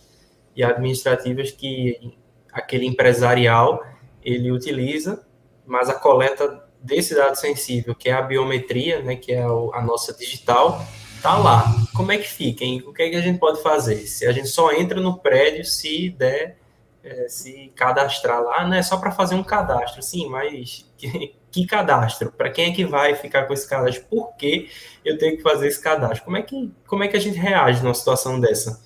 e 0.54 0.62
administrativas 0.62 1.50
que 1.50 2.16
aquele 2.52 2.86
empresarial 2.86 3.84
ele 4.22 4.50
utiliza, 4.50 5.26
mas 5.66 5.88
a 5.88 5.94
coleta 5.94 6.64
desse 6.80 7.14
dado 7.14 7.34
sensível, 7.36 7.94
que 7.94 8.08
é 8.08 8.12
a 8.12 8.22
biometria, 8.22 9.02
né, 9.02 9.16
que 9.16 9.32
é 9.32 9.42
a 9.42 9.82
nossa 9.82 10.12
digital, 10.12 10.84
tá 11.22 11.36
lá. 11.38 11.64
Como 11.94 12.12
é 12.12 12.18
que 12.18 12.28
fica? 12.28 12.64
Hein? 12.64 12.84
O 12.86 12.92
que 12.92 13.02
é 13.02 13.10
que 13.10 13.16
a 13.16 13.20
gente 13.20 13.38
pode 13.38 13.62
fazer? 13.62 14.06
Se 14.06 14.26
a 14.26 14.32
gente 14.32 14.48
só 14.48 14.72
entra 14.72 15.00
no 15.00 15.18
prédio 15.18 15.64
se 15.64 16.10
der, 16.10 16.58
é, 17.02 17.28
se 17.28 17.72
cadastrar 17.74 18.42
lá, 18.42 18.66
não 18.66 18.74
é 18.74 18.82
só 18.82 18.96
para 18.96 19.10
fazer 19.10 19.34
um 19.34 19.42
cadastro, 19.42 20.02
sim, 20.02 20.28
mas 20.28 20.90
que 21.50 21.66
cadastro? 21.66 22.32
Para 22.32 22.50
quem 22.50 22.70
é 22.70 22.74
que 22.74 22.84
vai 22.84 23.14
ficar 23.14 23.44
com 23.44 23.52
esse 23.52 23.68
cadastro? 23.68 24.04
Por 24.10 24.34
que 24.36 24.68
eu 25.04 25.16
tenho 25.18 25.36
que 25.36 25.42
fazer 25.42 25.68
esse 25.68 25.80
cadastro? 25.80 26.24
Como 26.24 26.36
é 26.36 26.42
que, 26.42 26.72
como 26.86 27.04
é 27.04 27.08
que 27.08 27.16
a 27.16 27.20
gente 27.20 27.38
reage 27.38 27.82
numa 27.82 27.94
situação 27.94 28.40
dessa? 28.40 28.80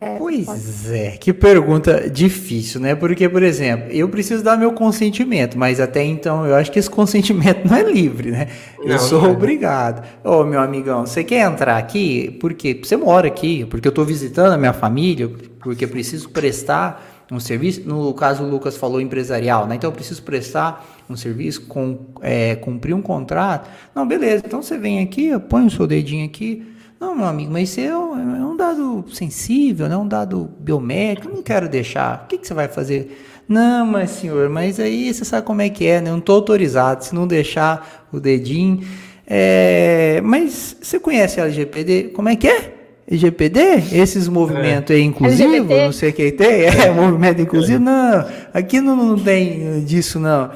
É, 0.00 0.16
pois 0.18 0.44
pode... 0.44 0.94
é, 0.94 1.10
que 1.12 1.32
pergunta 1.32 2.10
difícil, 2.10 2.80
né? 2.80 2.94
Porque, 2.94 3.28
por 3.28 3.42
exemplo, 3.42 3.90
eu 3.90 4.08
preciso 4.08 4.42
dar 4.42 4.56
meu 4.56 4.72
consentimento, 4.72 5.56
mas 5.56 5.80
até 5.80 6.02
então 6.04 6.44
eu 6.44 6.54
acho 6.54 6.70
que 6.70 6.78
esse 6.78 6.90
consentimento 6.90 7.66
não 7.66 7.76
é 7.76 7.82
livre, 7.82 8.30
né? 8.30 8.48
Não, 8.78 8.86
eu 8.86 8.98
sou 8.98 9.22
não 9.22 9.28
é. 9.30 9.32
obrigado. 9.32 10.04
Ô, 10.22 10.40
oh, 10.40 10.44
meu 10.44 10.60
amigão, 10.60 11.06
você 11.06 11.24
quer 11.24 11.46
entrar 11.46 11.78
aqui? 11.78 12.36
Porque 12.40 12.78
você 12.82 12.96
mora 12.96 13.28
aqui, 13.28 13.64
porque 13.64 13.88
eu 13.88 13.90
estou 13.90 14.04
visitando 14.04 14.52
a 14.52 14.58
minha 14.58 14.72
família, 14.72 15.30
porque 15.60 15.86
preciso 15.86 16.28
prestar 16.28 17.13
um 17.30 17.40
serviço. 17.40 17.82
No 17.86 18.12
caso, 18.14 18.44
o 18.44 18.48
Lucas 18.48 18.76
falou 18.76 19.00
empresarial, 19.00 19.66
né? 19.66 19.76
Então 19.76 19.90
eu 19.90 19.94
preciso 19.94 20.22
prestar 20.22 20.86
um 21.08 21.16
serviço, 21.16 21.66
com, 21.66 21.98
é, 22.20 22.56
cumprir 22.56 22.94
um 22.94 23.02
contrato. 23.02 23.68
Não, 23.94 24.06
beleza. 24.06 24.42
Então 24.46 24.62
você 24.62 24.78
vem 24.78 25.00
aqui, 25.00 25.38
põe 25.48 25.66
o 25.66 25.70
seu 25.70 25.86
dedinho 25.86 26.24
aqui 26.24 26.74
não, 27.04 27.14
meu 27.14 27.26
amigo, 27.26 27.52
mas 27.52 27.68
isso 27.68 27.80
é 27.80 27.96
um, 27.96 28.36
é 28.36 28.46
um 28.46 28.56
dado 28.56 29.04
sensível, 29.12 29.88
né? 29.90 29.96
um 29.96 30.08
dado 30.08 30.50
biométrico, 30.58 31.34
não 31.34 31.42
quero 31.42 31.68
deixar. 31.68 32.24
O 32.24 32.28
que, 32.28 32.38
que 32.38 32.46
você 32.46 32.54
vai 32.54 32.66
fazer? 32.66 33.42
Não, 33.46 33.84
mas 33.84 34.08
senhor, 34.10 34.48
mas 34.48 34.80
aí 34.80 35.12
você 35.12 35.22
sabe 35.22 35.46
como 35.46 35.60
é 35.60 35.68
que 35.68 35.86
é, 35.86 36.00
né? 36.00 36.08
Eu 36.08 36.12
não 36.12 36.20
estou 36.20 36.36
autorizado, 36.36 37.04
se 37.04 37.14
não 37.14 37.26
deixar 37.26 38.06
o 38.10 38.18
dedinho. 38.18 38.80
É... 39.26 40.18
Mas 40.24 40.76
você 40.80 40.98
conhece 40.98 41.38
a 41.38 41.44
LGPD? 41.44 42.04
Como 42.14 42.30
é 42.30 42.36
que 42.36 42.48
é? 42.48 42.73
LGPD? 43.08 43.60
Esses 43.92 44.28
movimentos 44.28 44.90
é. 44.90 44.94
aí 44.94 45.02
inclusivos, 45.02 45.68
não 45.68 45.92
sei 45.92 46.10
o 46.10 46.12
que 46.12 46.32
tem, 46.32 46.62
é 46.66 46.90
movimento 46.90 47.40
inclusivo? 47.40 47.80
Não, 47.80 48.26
aqui 48.52 48.80
não, 48.80 48.96
não 48.96 49.18
tem 49.18 49.84
disso 49.84 50.18
não. 50.18 50.50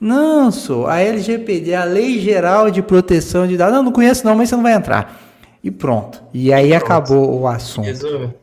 Não, 0.00 0.50
sou 0.50 0.88
a 0.88 1.00
LGPD, 1.00 1.74
a 1.74 1.84
Lei 1.84 2.18
Geral 2.18 2.70
de 2.70 2.82
Proteção 2.82 3.46
de 3.46 3.56
Dados. 3.56 3.74
Não, 3.74 3.84
não 3.84 3.92
conheço 3.92 4.26
não, 4.26 4.34
mas 4.34 4.48
você 4.48 4.56
não 4.56 4.62
vai 4.62 4.74
entrar 4.74 5.22
e 5.62 5.70
pronto. 5.70 6.22
E 6.34 6.52
aí 6.52 6.70
pronto. 6.70 6.84
acabou 6.84 7.40
o 7.40 7.46
assunto. 7.46 8.34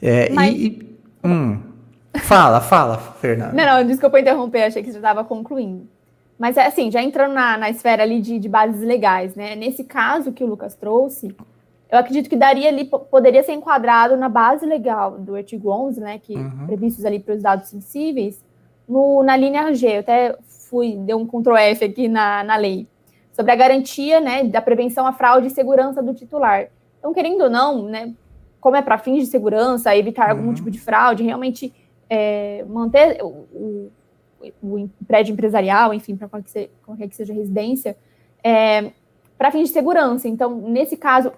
É, 0.00 0.30
Mas... 0.30 0.54
e, 0.54 0.96
hum, 1.24 1.58
fala, 2.22 2.60
fala, 2.60 2.98
Fernanda. 3.20 3.52
Não, 3.52 3.78
não, 3.78 3.86
desculpa 3.86 4.20
interromper, 4.20 4.64
achei 4.64 4.82
que 4.82 4.90
você 4.90 4.98
estava 4.98 5.24
concluindo. 5.24 5.88
Mas 6.38 6.56
é 6.56 6.66
assim, 6.66 6.88
já 6.88 7.02
entrando 7.02 7.34
na, 7.34 7.58
na 7.58 7.68
esfera 7.68 8.04
ali 8.04 8.20
de, 8.20 8.38
de, 8.38 8.48
bases 8.48 8.80
legais, 8.80 9.34
né? 9.34 9.56
Nesse 9.56 9.82
caso 9.82 10.30
que 10.30 10.44
o 10.44 10.46
Lucas 10.46 10.76
trouxe, 10.76 11.34
eu 11.90 11.98
acredito 11.98 12.28
que 12.28 12.36
daria 12.36 12.68
ali, 12.68 12.84
poderia 12.84 13.42
ser 13.42 13.52
enquadrado 13.52 14.16
na 14.16 14.28
base 14.28 14.66
legal 14.66 15.18
do 15.18 15.34
artigo 15.34 15.70
11, 15.70 16.00
né? 16.00 16.18
Que 16.18 16.34
uhum. 16.34 16.66
previstos 16.66 17.04
ali 17.04 17.18
para 17.18 17.34
os 17.34 17.42
dados 17.42 17.68
sensíveis, 17.68 18.44
no, 18.86 19.22
na 19.22 19.36
linha 19.36 19.72
G. 19.74 19.96
Eu 19.96 20.00
até 20.00 20.36
fui, 20.68 20.96
deu 20.96 21.18
um 21.18 21.26
Ctrl 21.26 21.56
F 21.56 21.84
aqui 21.84 22.08
na, 22.08 22.44
na 22.44 22.56
lei 22.56 22.86
sobre 23.32 23.52
a 23.52 23.56
garantia 23.56 24.20
né, 24.20 24.42
da 24.42 24.60
prevenção 24.60 25.06
à 25.06 25.12
fraude 25.12 25.46
e 25.46 25.50
segurança 25.50 26.02
do 26.02 26.12
titular. 26.12 26.68
Então, 26.98 27.14
querendo 27.14 27.42
ou 27.42 27.50
não, 27.50 27.84
né, 27.84 28.12
como 28.60 28.74
é 28.74 28.82
para 28.82 28.98
fins 28.98 29.20
de 29.20 29.26
segurança, 29.26 29.96
evitar 29.96 30.32
uhum. 30.32 30.40
algum 30.40 30.54
tipo 30.54 30.70
de 30.70 30.80
fraude, 30.80 31.22
realmente 31.22 31.72
é, 32.10 32.64
manter 32.68 33.22
o, 33.22 33.28
o, 33.52 33.92
o, 34.60 34.90
prédio 35.06 35.32
empresarial, 35.32 35.94
enfim, 35.94 36.16
para 36.16 36.28
qualquer, 36.28 36.68
qualquer 36.84 37.08
que 37.08 37.14
seja 37.14 37.32
residência, 37.32 37.96
é, 38.42 38.90
para 39.38 39.52
fins 39.52 39.68
de 39.68 39.72
segurança. 39.74 40.26
Então, 40.28 40.56
nesse 40.56 40.96
caso, 40.96 41.32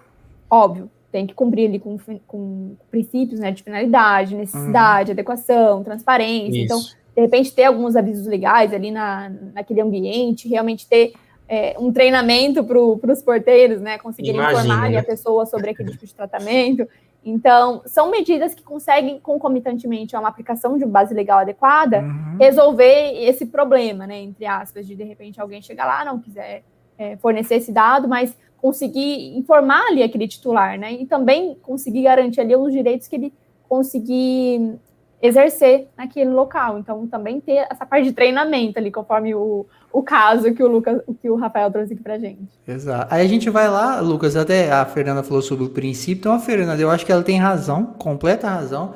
óbvio, 0.51 0.91
tem 1.11 1.25
que 1.25 1.33
cumprir 1.33 1.67
ali 1.67 1.79
com, 1.79 1.97
com 2.27 2.75
princípios 2.89 3.39
né, 3.39 3.51
de 3.51 3.63
finalidade, 3.63 4.35
necessidade, 4.35 5.09
uhum. 5.09 5.13
adequação, 5.13 5.83
transparência. 5.83 6.61
Então, 6.61 6.77
Isso. 6.77 6.95
Então, 6.95 7.01
de 7.15 7.21
repente, 7.21 7.53
ter 7.53 7.65
alguns 7.65 7.95
avisos 7.95 8.25
legais 8.25 8.73
ali 8.73 8.91
na, 8.91 9.29
naquele 9.53 9.81
ambiente, 9.81 10.47
realmente 10.47 10.87
ter 10.87 11.13
é, 11.47 11.75
um 11.77 11.91
treinamento 11.91 12.63
para 12.63 13.11
os 13.11 13.21
porteiros, 13.21 13.81
né? 13.81 13.97
Conseguirem 13.97 14.39
informar 14.39 14.89
né? 14.89 14.97
a 14.97 15.03
pessoa 15.03 15.45
sobre 15.45 15.71
aquele 15.71 15.91
tipo 15.91 16.05
de 16.05 16.15
tratamento. 16.15 16.87
Então, 17.23 17.81
são 17.85 18.09
medidas 18.09 18.53
que 18.53 18.63
conseguem, 18.63 19.19
concomitantemente 19.19 20.15
a 20.15 20.19
uma 20.19 20.29
aplicação 20.29 20.77
de 20.77 20.85
base 20.85 21.13
legal 21.13 21.39
adequada, 21.39 21.99
uhum. 21.99 22.37
resolver 22.39 23.13
esse 23.23 23.45
problema, 23.45 24.07
né? 24.07 24.21
Entre 24.21 24.45
aspas, 24.45 24.87
de 24.87 24.95
de 24.95 25.03
repente 25.03 25.41
alguém 25.41 25.61
chegar 25.61 25.85
lá, 25.85 26.05
não 26.05 26.19
quiser 26.19 26.63
é, 26.97 27.17
fornecer 27.17 27.55
esse 27.55 27.71
dado, 27.71 28.07
mas 28.07 28.33
conseguir 28.61 29.37
informar 29.37 29.87
ali 29.87 30.03
aquele 30.03 30.27
titular, 30.27 30.77
né? 30.77 30.93
E 30.93 31.05
também 31.05 31.57
conseguir 31.61 32.03
garantir 32.03 32.41
ali 32.41 32.55
os 32.55 32.71
direitos 32.71 33.07
que 33.07 33.15
ele 33.15 33.33
conseguir 33.67 34.77
exercer 35.21 35.87
naquele 35.97 36.29
local. 36.29 36.79
Então, 36.79 37.07
também 37.07 37.39
ter 37.39 37.67
essa 37.69 37.85
parte 37.85 38.05
de 38.05 38.13
treinamento 38.13 38.79
ali, 38.79 38.91
conforme 38.91 39.33
o, 39.35 39.65
o 39.91 40.03
caso 40.03 40.53
que 40.53 40.63
o 40.63 40.67
Lucas, 40.67 41.01
que 41.21 41.29
o 41.29 41.35
Rafael 41.35 41.71
trouxe 41.71 41.93
aqui 41.93 42.03
pra 42.03 42.17
gente. 42.17 42.49
Exato. 42.67 43.13
Aí 43.13 43.25
a 43.25 43.29
gente 43.29 43.49
vai 43.49 43.69
lá, 43.69 43.99
Lucas, 43.99 44.35
até 44.35 44.71
a 44.71 44.85
Fernanda 44.85 45.23
falou 45.23 45.41
sobre 45.41 45.65
o 45.65 45.69
princípio. 45.69 46.19
Então, 46.19 46.33
a 46.33 46.39
Fernanda, 46.39 46.81
eu 46.81 46.89
acho 46.89 47.05
que 47.05 47.11
ela 47.11 47.23
tem 47.23 47.37
razão, 47.37 47.85
completa 47.85 48.49
razão. 48.49 48.93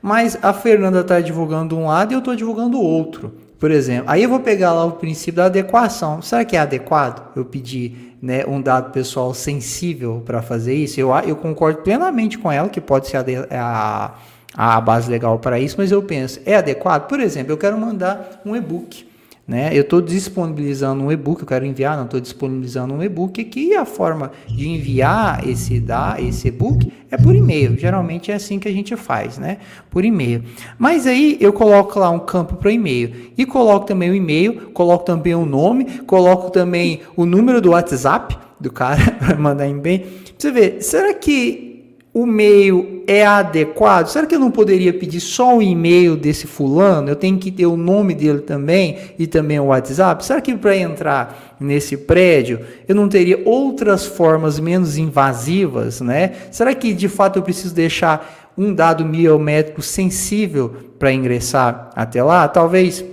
Mas 0.00 0.38
a 0.42 0.52
Fernanda 0.52 1.00
está 1.00 1.20
divulgando 1.20 1.76
um 1.76 1.86
lado 1.86 2.12
e 2.12 2.14
eu 2.14 2.20
estou 2.20 2.36
divulgando 2.36 2.80
outro. 2.80 3.45
Por 3.58 3.70
exemplo, 3.70 4.04
aí 4.10 4.22
eu 4.22 4.28
vou 4.28 4.40
pegar 4.40 4.72
lá 4.72 4.84
o 4.84 4.92
princípio 4.92 5.34
da 5.34 5.46
adequação. 5.46 6.20
Será 6.20 6.44
que 6.44 6.56
é 6.56 6.60
adequado 6.60 7.34
eu 7.34 7.44
pedir 7.44 8.16
né, 8.20 8.44
um 8.46 8.60
dado 8.60 8.92
pessoal 8.92 9.32
sensível 9.32 10.22
para 10.24 10.42
fazer 10.42 10.74
isso? 10.74 11.00
Eu, 11.00 11.10
eu 11.26 11.36
concordo 11.36 11.80
plenamente 11.80 12.38
com 12.38 12.52
ela 12.52 12.68
que 12.68 12.80
pode 12.80 13.08
ser 13.08 13.16
a, 13.16 13.24
a 13.50 14.14
a 14.56 14.80
base 14.80 15.10
legal 15.10 15.38
para 15.38 15.60
isso, 15.60 15.76
mas 15.76 15.92
eu 15.92 16.02
penso, 16.02 16.40
é 16.46 16.56
adequado? 16.56 17.06
Por 17.06 17.20
exemplo, 17.20 17.52
eu 17.52 17.58
quero 17.58 17.78
mandar 17.78 18.40
um 18.44 18.56
e-book. 18.56 19.06
Né? 19.46 19.70
Eu 19.72 19.82
estou 19.82 20.00
disponibilizando 20.00 21.04
um 21.04 21.12
e-book, 21.12 21.40
eu 21.40 21.46
quero 21.46 21.64
enviar, 21.64 21.96
não 21.96 22.06
estou 22.06 22.20
disponibilizando 22.20 22.94
um 22.94 23.02
e-book 23.02 23.40
aqui 23.40 23.76
a 23.76 23.84
forma 23.84 24.32
de 24.48 24.68
enviar 24.68 25.48
esse, 25.48 25.78
da, 25.78 26.16
esse 26.18 26.48
e-book 26.48 26.92
é 27.12 27.16
por 27.16 27.36
e-mail. 27.36 27.78
Geralmente 27.78 28.32
é 28.32 28.34
assim 28.34 28.58
que 28.58 28.66
a 28.66 28.72
gente 28.72 28.96
faz, 28.96 29.38
né? 29.38 29.58
Por 29.88 30.04
e-mail. 30.04 30.42
Mas 30.76 31.06
aí 31.06 31.36
eu 31.40 31.52
coloco 31.52 31.96
lá 32.00 32.10
um 32.10 32.18
campo 32.18 32.56
para 32.56 32.72
e-mail 32.72 33.30
e 33.38 33.46
coloco 33.46 33.86
também 33.86 34.10
o 34.10 34.14
e-mail, 34.16 34.70
coloco 34.72 35.04
também 35.04 35.36
o 35.36 35.46
nome, 35.46 35.84
coloco 36.00 36.50
também 36.50 37.02
o 37.14 37.24
número 37.24 37.60
do 37.60 37.70
WhatsApp 37.70 38.36
do 38.58 38.72
cara 38.72 39.12
para 39.18 39.36
mandar 39.36 39.68
e-mail. 39.68 40.06
Você 40.36 40.50
vê, 40.50 40.80
será 40.80 41.14
que 41.14 41.65
o 42.16 42.26
e-mail 42.26 43.02
é 43.06 43.26
adequado? 43.26 44.06
Será 44.06 44.26
que 44.26 44.34
eu 44.34 44.40
não 44.40 44.50
poderia 44.50 44.90
pedir 44.90 45.20
só 45.20 45.58
o 45.58 45.60
e-mail 45.60 46.16
desse 46.16 46.46
fulano? 46.46 47.10
Eu 47.10 47.14
tenho 47.14 47.36
que 47.36 47.50
ter 47.50 47.66
o 47.66 47.76
nome 47.76 48.14
dele 48.14 48.38
também 48.38 48.96
e 49.18 49.26
também 49.26 49.60
o 49.60 49.66
WhatsApp? 49.66 50.24
Será 50.24 50.40
que 50.40 50.56
para 50.56 50.74
entrar 50.74 51.56
nesse 51.60 51.94
prédio 51.94 52.60
eu 52.88 52.94
não 52.94 53.06
teria 53.06 53.42
outras 53.44 54.06
formas 54.06 54.58
menos 54.58 54.96
invasivas, 54.96 56.00
né? 56.00 56.32
Será 56.50 56.74
que 56.74 56.94
de 56.94 57.06
fato 57.06 57.38
eu 57.38 57.42
preciso 57.42 57.74
deixar 57.74 58.50
um 58.56 58.72
dado 58.72 59.04
biométrico 59.04 59.82
sensível 59.82 60.74
para 60.98 61.12
ingressar 61.12 61.90
até 61.94 62.22
lá? 62.22 62.48
Talvez 62.48 63.04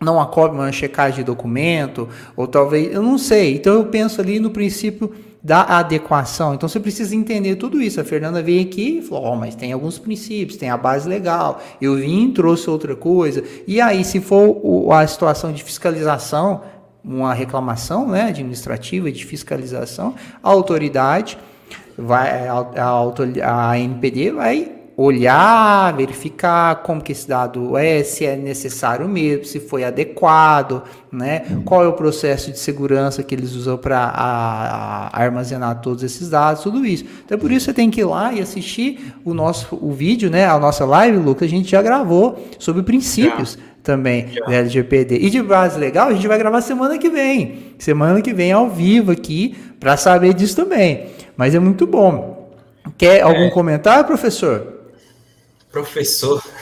não 0.00 0.20
acobre 0.20 0.58
uma 0.58 0.72
checagem 0.72 1.18
de 1.18 1.24
documento, 1.24 2.08
ou 2.34 2.48
talvez, 2.48 2.92
eu 2.92 3.04
não 3.04 3.18
sei. 3.18 3.54
Então 3.54 3.74
eu 3.74 3.84
penso 3.84 4.20
ali 4.20 4.40
no 4.40 4.50
princípio 4.50 5.12
da 5.42 5.62
adequação. 5.62 6.54
Então 6.54 6.68
você 6.68 6.80
precisa 6.80 7.14
entender 7.14 7.56
tudo 7.56 7.80
isso. 7.80 8.00
A 8.00 8.04
Fernanda 8.04 8.42
veio 8.42 8.62
aqui 8.62 8.98
e 8.98 9.02
falou: 9.02 9.32
oh, 9.32 9.36
mas 9.36 9.54
tem 9.54 9.72
alguns 9.72 9.98
princípios, 9.98 10.58
tem 10.58 10.70
a 10.70 10.76
base 10.76 11.08
legal. 11.08 11.60
Eu 11.80 11.96
vim, 11.96 12.30
trouxe 12.30 12.68
outra 12.68 12.96
coisa. 12.96 13.42
E 13.66 13.80
aí, 13.80 14.04
se 14.04 14.20
for 14.20 14.92
a 14.92 15.06
situação 15.06 15.52
de 15.52 15.62
fiscalização, 15.62 16.62
uma 17.04 17.32
reclamação 17.32 18.08
né, 18.08 18.24
administrativa 18.24 19.10
de 19.10 19.24
fiscalização, 19.24 20.14
a 20.42 20.48
autoridade 20.48 21.38
vai 21.96 22.46
a, 22.46 22.58
a, 22.58 23.70
a 23.70 23.78
NPD 23.78 24.32
vai 24.32 24.77
olhar, 25.00 25.94
verificar 25.96 26.82
como 26.82 27.00
que 27.00 27.12
esse 27.12 27.28
dado 27.28 27.78
é, 27.78 28.02
se 28.02 28.26
é 28.26 28.34
necessário 28.34 29.08
mesmo, 29.08 29.44
se 29.44 29.60
foi 29.60 29.84
adequado, 29.84 30.82
né? 31.12 31.42
Qual 31.64 31.84
é 31.84 31.86
o 31.86 31.92
processo 31.92 32.50
de 32.50 32.58
segurança 32.58 33.22
que 33.22 33.32
eles 33.32 33.54
usam 33.54 33.78
para 33.78 35.08
armazenar 35.12 35.80
todos 35.80 36.02
esses 36.02 36.28
dados, 36.28 36.64
tudo 36.64 36.84
isso. 36.84 37.04
Então 37.24 37.38
por 37.38 37.52
isso 37.52 37.66
você 37.66 37.72
tem 37.72 37.88
que 37.88 38.00
ir 38.00 38.06
lá 38.06 38.32
e 38.32 38.40
assistir 38.40 39.14
o 39.24 39.32
nosso 39.32 39.78
o 39.80 39.92
vídeo, 39.92 40.28
né? 40.28 40.46
A 40.46 40.58
nossa 40.58 40.84
live, 40.84 41.16
Lucas, 41.18 41.46
a 41.46 41.50
gente 41.50 41.70
já 41.70 41.80
gravou 41.80 42.44
sobre 42.58 42.82
princípios. 42.82 43.56
Também 43.80 44.26
já. 44.28 44.44
da 44.44 44.52
LGPD. 44.52 45.16
E 45.18 45.30
de 45.30 45.40
base 45.40 45.78
legal, 45.78 46.08
a 46.08 46.12
gente 46.12 46.26
vai 46.28 46.36
gravar 46.36 46.60
semana 46.60 46.98
que 46.98 47.08
vem. 47.08 47.72
Semana 47.78 48.20
que 48.20 48.34
vem 48.34 48.52
ao 48.52 48.68
vivo 48.68 49.12
aqui, 49.12 49.56
para 49.80 49.96
saber 49.96 50.34
disso 50.34 50.56
também. 50.56 51.06
Mas 51.36 51.54
é 51.54 51.58
muito 51.58 51.86
bom. 51.86 52.50
Quer 52.98 53.22
algum 53.22 53.44
é. 53.44 53.50
comentário, 53.50 54.04
professor? 54.04 54.77
Professor. 55.70 56.42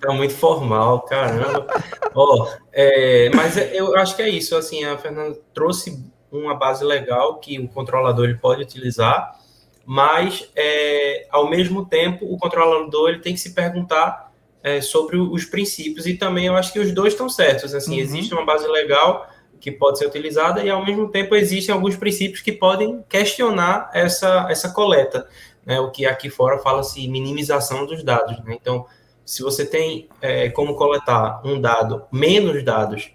tá 0.00 0.12
muito 0.12 0.34
formal, 0.34 1.02
caramba. 1.02 1.66
Ó, 2.14 2.42
oh, 2.42 2.48
é, 2.72 3.30
mas 3.34 3.56
é, 3.56 3.72
eu 3.74 3.96
acho 3.96 4.16
que 4.16 4.22
é 4.22 4.28
isso. 4.28 4.56
Assim, 4.56 4.84
a 4.84 4.96
Fernanda 4.96 5.38
trouxe 5.52 6.02
uma 6.30 6.54
base 6.54 6.84
legal 6.84 7.38
que 7.38 7.58
o 7.58 7.68
controlador 7.68 8.24
ele 8.24 8.34
pode 8.34 8.62
utilizar, 8.62 9.38
mas 9.84 10.50
é, 10.56 11.26
ao 11.30 11.48
mesmo 11.48 11.84
tempo 11.84 12.32
o 12.32 12.38
controlador 12.38 13.10
ele 13.10 13.20
tem 13.20 13.34
que 13.34 13.40
se 13.40 13.54
perguntar 13.54 14.32
é, 14.62 14.80
sobre 14.80 15.18
os 15.18 15.44
princípios 15.44 16.06
e 16.06 16.14
também 16.14 16.46
eu 16.46 16.56
acho 16.56 16.72
que 16.72 16.80
os 16.80 16.92
dois 16.92 17.12
estão 17.12 17.28
certos. 17.28 17.74
Assim, 17.74 17.94
uhum. 17.94 18.00
existe 18.00 18.32
uma 18.32 18.46
base 18.46 18.66
legal 18.66 19.28
que 19.60 19.70
pode 19.70 19.98
ser 19.98 20.06
utilizada 20.06 20.62
e 20.62 20.70
ao 20.70 20.84
mesmo 20.84 21.08
tempo 21.08 21.34
existem 21.34 21.74
alguns 21.74 21.96
princípios 21.96 22.40
que 22.40 22.52
podem 22.52 23.02
questionar 23.08 23.90
essa, 23.94 24.46
essa 24.50 24.70
coleta. 24.70 25.26
Né, 25.64 25.80
o 25.80 25.90
que 25.90 26.06
aqui 26.06 26.30
fora 26.30 26.58
fala-se 26.58 27.06
minimização 27.08 27.86
dos 27.86 28.02
dados. 28.02 28.42
Né? 28.44 28.56
Então, 28.60 28.86
se 29.24 29.42
você 29.42 29.64
tem 29.64 30.08
é, 30.20 30.50
como 30.50 30.74
coletar 30.74 31.40
um 31.44 31.60
dado, 31.60 32.04
menos 32.12 32.62
dados, 32.62 33.10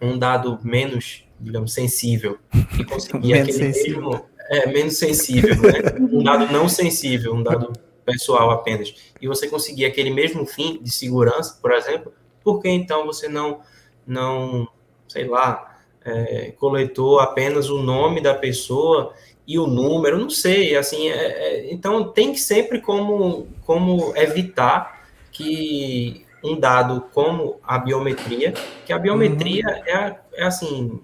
um 0.00 0.18
dado 0.18 0.58
menos, 0.62 1.26
digamos, 1.40 1.72
sensível, 1.72 2.38
e 2.78 2.84
conseguir 2.84 3.34
aquele 3.34 3.52
sensível. 3.52 4.10
mesmo. 4.10 4.26
É, 4.50 4.66
menos 4.66 4.98
sensível, 4.98 5.56
né? 5.62 5.72
um 5.98 6.22
dado 6.22 6.52
não 6.52 6.68
sensível, 6.68 7.34
um 7.34 7.42
dado 7.42 7.72
pessoal 8.04 8.50
apenas, 8.50 8.94
e 9.18 9.26
você 9.26 9.48
conseguir 9.48 9.86
aquele 9.86 10.10
mesmo 10.10 10.44
fim 10.44 10.78
de 10.82 10.90
segurança, 10.90 11.58
por 11.62 11.72
exemplo, 11.72 12.12
por 12.42 12.60
que 12.60 12.68
então 12.68 13.06
você 13.06 13.26
não, 13.26 13.60
não 14.06 14.68
sei 15.08 15.26
lá, 15.26 15.78
é, 16.04 16.52
coletou 16.58 17.18
apenas 17.18 17.70
o 17.70 17.82
nome 17.82 18.20
da 18.20 18.34
pessoa 18.34 19.14
e 19.46 19.58
o 19.58 19.66
número, 19.66 20.18
não 20.18 20.30
sei, 20.30 20.74
assim, 20.76 21.08
é, 21.08 21.14
é, 21.14 21.72
então 21.72 22.08
tem 22.08 22.32
que 22.32 22.40
sempre 22.40 22.80
como, 22.80 23.46
como 23.64 24.16
evitar 24.16 25.04
que 25.30 26.24
um 26.42 26.58
dado 26.58 27.02
como 27.12 27.58
a 27.62 27.78
biometria, 27.78 28.54
que 28.86 28.92
a 28.92 28.98
biometria 28.98 29.66
uhum. 29.66 29.84
é, 29.86 30.18
é 30.34 30.44
assim, 30.44 31.00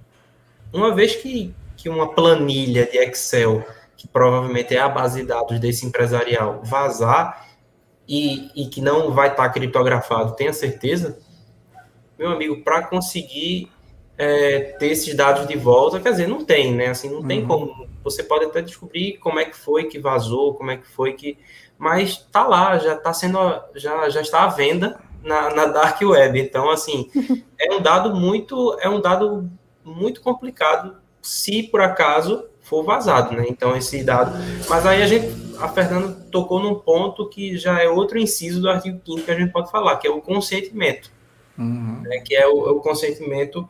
uma 0.72 0.94
vez 0.94 1.16
que, 1.16 1.54
que 1.76 1.88
uma 1.88 2.14
planilha 2.14 2.86
de 2.86 2.98
Excel, 2.98 3.64
que 3.96 4.08
provavelmente 4.08 4.74
é 4.74 4.80
a 4.80 4.88
base 4.88 5.20
de 5.20 5.28
dados 5.28 5.58
desse 5.60 5.84
empresarial, 5.84 6.60
vazar 6.62 7.46
e, 8.08 8.50
e 8.54 8.68
que 8.68 8.80
não 8.80 9.12
vai 9.12 9.28
estar 9.28 9.48
criptografado, 9.50 10.34
tenha 10.34 10.52
certeza, 10.52 11.18
meu 12.18 12.30
amigo, 12.30 12.62
para 12.62 12.86
conseguir 12.86 13.70
é, 14.20 14.76
ter 14.78 14.88
esses 14.88 15.14
dados 15.14 15.48
de 15.48 15.56
volta, 15.56 15.98
quer 15.98 16.10
dizer, 16.10 16.28
não 16.28 16.44
tem, 16.44 16.74
né? 16.74 16.88
Assim, 16.88 17.08
não 17.08 17.20
uhum. 17.20 17.26
tem 17.26 17.46
como. 17.46 17.88
Você 18.04 18.22
pode 18.22 18.44
até 18.44 18.60
descobrir 18.60 19.16
como 19.16 19.38
é 19.38 19.46
que 19.46 19.56
foi 19.56 19.84
que 19.84 19.98
vazou, 19.98 20.52
como 20.54 20.70
é 20.70 20.76
que 20.76 20.86
foi 20.86 21.14
que. 21.14 21.38
Mas 21.78 22.18
tá 22.30 22.46
lá, 22.46 22.76
já 22.78 22.96
está 22.96 23.14
sendo. 23.14 23.38
Já, 23.74 24.10
já 24.10 24.20
está 24.20 24.44
à 24.44 24.48
venda 24.48 25.00
na, 25.24 25.48
na 25.54 25.64
Dark 25.64 25.98
Web. 26.02 26.38
Então, 26.38 26.68
assim, 26.68 27.10
é 27.58 27.72
um 27.72 27.80
dado 27.80 28.14
muito. 28.14 28.76
É 28.82 28.90
um 28.90 29.00
dado 29.00 29.50
muito 29.82 30.20
complicado 30.20 30.96
se 31.22 31.62
por 31.62 31.80
acaso 31.80 32.44
for 32.60 32.82
vazado, 32.82 33.34
né? 33.34 33.46
Então, 33.48 33.74
esse 33.74 34.04
dado. 34.04 34.32
Mas 34.68 34.84
aí 34.84 35.02
a 35.02 35.06
gente. 35.06 35.50
A 35.58 35.68
Fernanda 35.68 36.12
tocou 36.30 36.60
num 36.60 36.74
ponto 36.74 37.26
que 37.28 37.56
já 37.56 37.82
é 37.82 37.88
outro 37.88 38.18
inciso 38.18 38.60
do 38.60 38.68
artigo 38.68 39.00
5 39.02 39.22
que 39.22 39.30
a 39.30 39.34
gente 39.34 39.50
pode 39.50 39.70
falar, 39.70 39.96
que 39.96 40.06
é 40.06 40.10
o 40.10 40.20
consentimento 40.20 41.10
uhum. 41.60 42.00
né, 42.02 42.20
que 42.20 42.34
é 42.34 42.46
o, 42.48 42.76
o 42.76 42.80
consentimento, 42.80 43.68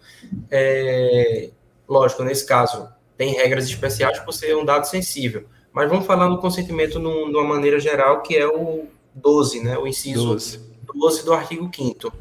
é, 0.51 1.51
lógico, 1.89 2.23
nesse 2.23 2.47
caso, 2.47 2.89
tem 3.17 3.35
regras 3.35 3.65
especiais 3.65 4.19
por 4.21 4.33
ser 4.33 4.57
um 4.57 4.65
dado 4.65 4.85
sensível, 4.85 5.45
mas 5.73 5.89
vamos 5.89 6.07
falar 6.07 6.29
no 6.29 6.39
consentimento 6.39 6.99
num, 6.99 7.31
de 7.31 7.37
uma 7.37 7.45
maneira 7.45 7.79
geral, 7.79 8.23
que 8.23 8.37
é 8.37 8.47
o 8.47 8.87
12, 9.15 9.63
né, 9.63 9.77
o 9.77 9.87
inciso 9.87 10.29
12, 10.29 10.61
12 10.95 11.25
do 11.25 11.33
artigo 11.35 11.71
5 11.75 12.13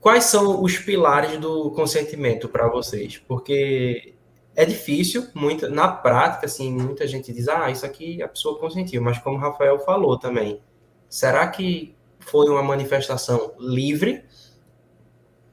Quais 0.00 0.24
são 0.24 0.62
os 0.62 0.78
pilares 0.78 1.36
do 1.40 1.72
consentimento 1.72 2.48
para 2.48 2.68
vocês? 2.68 3.18
Porque 3.26 4.14
é 4.54 4.64
difícil, 4.64 5.26
muita, 5.34 5.68
na 5.68 5.88
prática, 5.88 6.46
assim, 6.46 6.70
muita 6.72 7.08
gente 7.08 7.32
diz, 7.32 7.48
ah, 7.48 7.68
isso 7.70 7.84
aqui 7.84 8.22
a 8.22 8.28
pessoa 8.28 8.56
consentiu, 8.58 9.02
mas 9.02 9.18
como 9.18 9.36
o 9.36 9.40
Rafael 9.40 9.80
falou 9.80 10.16
também, 10.16 10.60
será 11.08 11.48
que 11.48 11.95
foi 12.26 12.48
uma 12.48 12.62
manifestação 12.62 13.54
livre, 13.58 14.24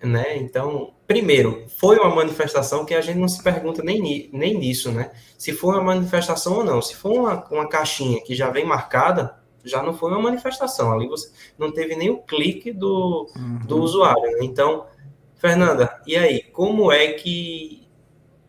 né? 0.02 0.38
Então, 0.38 0.94
primeiro, 1.08 1.66
foi 1.78 1.98
uma 1.98 2.14
manifestação 2.14 2.84
que 2.84 2.94
a 2.94 3.02
gente 3.02 3.20
não 3.20 3.28
se 3.28 3.42
pergunta 3.42 3.82
nem, 3.84 4.30
nem 4.34 4.58
nisso, 4.58 4.92
né? 4.92 5.12
Se 5.38 5.54
foi 5.54 5.76
uma 5.76 5.84
manifestação 5.84 6.58
ou 6.58 6.64
não. 6.64 6.82
Se 6.82 6.96
for 6.96 7.12
uma, 7.14 7.46
uma 7.50 7.70
caixinha 7.70 8.22
que 8.22 8.36
já 8.36 8.50
vem 8.50 8.66
marcada, 8.66 9.40
já 9.64 9.82
não 9.82 9.94
foi 9.94 10.12
uma 10.12 10.22
manifestação. 10.22 10.92
Ali 10.92 11.08
você 11.08 11.32
não 11.58 11.72
teve 11.72 11.96
nem 11.96 12.10
o 12.10 12.18
clique 12.18 12.72
do, 12.72 13.30
uhum. 13.36 13.60
do 13.66 13.78
usuário. 13.80 14.24
Né? 14.24 14.40
Então, 14.42 14.88
Fernanda, 15.36 16.02
e 16.08 16.18
aí, 16.18 16.42
como 16.42 16.92
é 16.92 17.14
que 17.14 17.88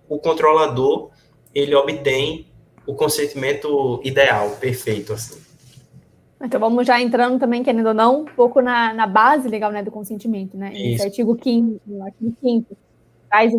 o 0.09 0.19
controlador 0.19 1.11
ele 1.55 1.75
obtém 1.75 2.51
o 2.87 2.95
consentimento 2.95 4.01
ideal, 4.03 4.51
perfeito, 4.61 5.13
assim? 5.13 5.44
Então 6.45 6.61
vamos 6.61 6.87
já 6.87 7.01
entrando 7.01 7.39
também, 7.39 7.63
querendo 7.63 7.87
ou 7.87 7.95
não, 7.95 8.21
um 8.21 8.25
pouco 8.25 8.61
na, 8.61 8.93
na 8.93 9.07
base 9.07 9.49
legal 9.49 9.73
né, 9.73 9.83
do 9.83 9.91
consentimento, 9.91 10.57
né? 10.57 10.73
Isso. 10.73 10.97
Esse 10.97 11.03
artigo 11.05 11.39
5 11.43 11.81
o 11.89 12.03
artigo 12.03 12.37
5 12.41 12.77
traz 13.29 13.53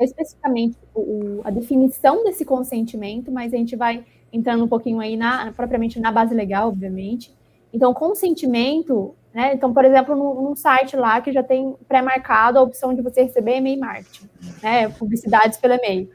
especificamente 0.00 0.76
o, 0.94 1.40
a 1.44 1.50
definição 1.50 2.22
desse 2.22 2.44
consentimento, 2.44 3.32
mas 3.32 3.52
a 3.52 3.56
gente 3.56 3.74
vai 3.74 4.04
entrando 4.32 4.64
um 4.64 4.68
pouquinho 4.68 5.00
aí 5.00 5.16
na, 5.16 5.52
propriamente 5.52 5.98
na 5.98 6.12
base 6.12 6.34
legal, 6.34 6.68
obviamente. 6.68 7.34
Então, 7.72 7.92
consentimento, 7.92 9.14
né? 9.34 9.54
Então, 9.54 9.72
por 9.72 9.84
exemplo, 9.84 10.14
num, 10.14 10.54
site 10.54 10.94
lá 10.96 11.20
que 11.20 11.32
já 11.32 11.42
tem 11.42 11.74
pré-marcado 11.88 12.58
a 12.58 12.62
opção 12.62 12.94
de 12.94 13.02
você 13.02 13.22
receber 13.22 13.56
e-mail 13.56 13.80
marketing, 13.80 14.28
né? 14.62 14.88
Publicidades 14.90 15.58
pelo 15.58 15.74
e-mail 15.74 16.08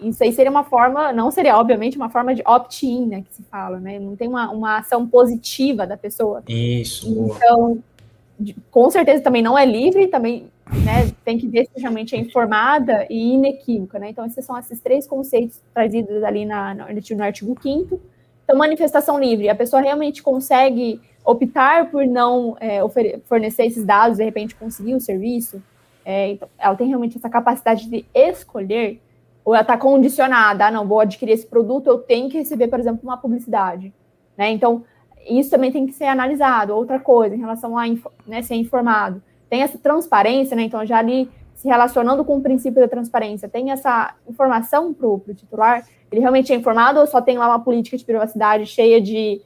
isso 0.00 0.22
aí 0.22 0.32
seria 0.32 0.50
uma 0.50 0.64
forma, 0.64 1.12
não 1.12 1.30
seria, 1.30 1.56
obviamente, 1.56 1.96
uma 1.96 2.10
forma 2.10 2.34
de 2.34 2.42
opt-in, 2.46 3.06
né, 3.06 3.22
que 3.22 3.34
se 3.34 3.42
fala, 3.44 3.78
né? 3.78 3.98
Não 3.98 4.16
tem 4.16 4.28
uma, 4.28 4.50
uma 4.50 4.78
ação 4.78 5.06
positiva 5.06 5.86
da 5.86 5.96
pessoa. 5.96 6.42
Isso. 6.48 7.08
Então, 7.08 7.82
com 8.70 8.90
certeza 8.90 9.22
também 9.22 9.42
não 9.42 9.56
é 9.56 9.64
livre, 9.64 10.08
também 10.08 10.46
né, 10.84 11.12
tem 11.24 11.38
que 11.38 11.46
ver 11.46 11.66
se 11.66 11.80
realmente 11.80 12.14
é 12.14 12.18
informada 12.18 13.06
e 13.08 13.34
inequívoca, 13.34 13.98
né? 13.98 14.10
Então, 14.10 14.24
esses 14.24 14.44
são 14.44 14.58
esses 14.58 14.80
três 14.80 15.06
conceitos 15.06 15.60
trazidos 15.72 16.22
ali 16.22 16.44
na, 16.44 16.74
no, 16.74 16.84
no 16.86 17.22
artigo 17.22 17.56
5 17.62 18.00
Então, 18.44 18.56
manifestação 18.56 19.18
livre, 19.18 19.48
a 19.48 19.54
pessoa 19.54 19.80
realmente 19.80 20.22
consegue 20.22 21.00
optar 21.24 21.90
por 21.90 22.04
não 22.06 22.56
é, 22.60 22.80
fornecer 23.24 23.64
esses 23.64 23.84
dados, 23.84 24.18
de 24.18 24.24
repente 24.24 24.54
conseguir 24.54 24.94
o 24.94 25.00
serviço, 25.00 25.62
é, 26.04 26.32
então, 26.32 26.48
ela 26.58 26.76
tem 26.76 26.88
realmente 26.88 27.16
essa 27.16 27.30
capacidade 27.30 27.88
de 27.88 28.04
escolher 28.14 29.00
ou 29.44 29.54
ela 29.54 29.60
está 29.60 29.76
condicionada, 29.76 30.66
ah, 30.66 30.70
não, 30.70 30.88
vou 30.88 31.00
adquirir 31.00 31.32
esse 31.32 31.46
produto, 31.46 31.86
eu 31.86 31.98
tenho 31.98 32.30
que 32.30 32.38
receber, 32.38 32.68
por 32.68 32.80
exemplo, 32.80 33.00
uma 33.02 33.18
publicidade, 33.18 33.92
né? 34.36 34.50
Então, 34.50 34.82
isso 35.28 35.50
também 35.50 35.70
tem 35.70 35.86
que 35.86 35.92
ser 35.92 36.06
analisado. 36.06 36.74
Outra 36.74 36.98
coisa, 36.98 37.34
em 37.34 37.38
relação 37.40 37.76
a 37.76 37.84
né, 38.26 38.40
ser 38.42 38.54
informado, 38.54 39.22
tem 39.50 39.62
essa 39.62 39.76
transparência, 39.76 40.56
né? 40.56 40.62
Então, 40.62 40.84
já 40.86 40.98
ali 40.98 41.30
se 41.54 41.68
relacionando 41.68 42.24
com 42.24 42.38
o 42.38 42.40
princípio 42.40 42.80
da 42.80 42.88
transparência, 42.88 43.48
tem 43.48 43.70
essa 43.70 44.14
informação 44.26 44.94
para 44.94 45.06
o 45.06 45.20
titular, 45.34 45.86
ele 46.10 46.20
realmente 46.20 46.52
é 46.52 46.56
informado 46.56 47.00
ou 47.00 47.06
só 47.06 47.20
tem 47.20 47.36
lá 47.36 47.48
uma 47.48 47.60
política 47.60 47.96
de 47.96 48.04
privacidade 48.04 48.66
cheia 48.66 49.00
de, 49.00 49.40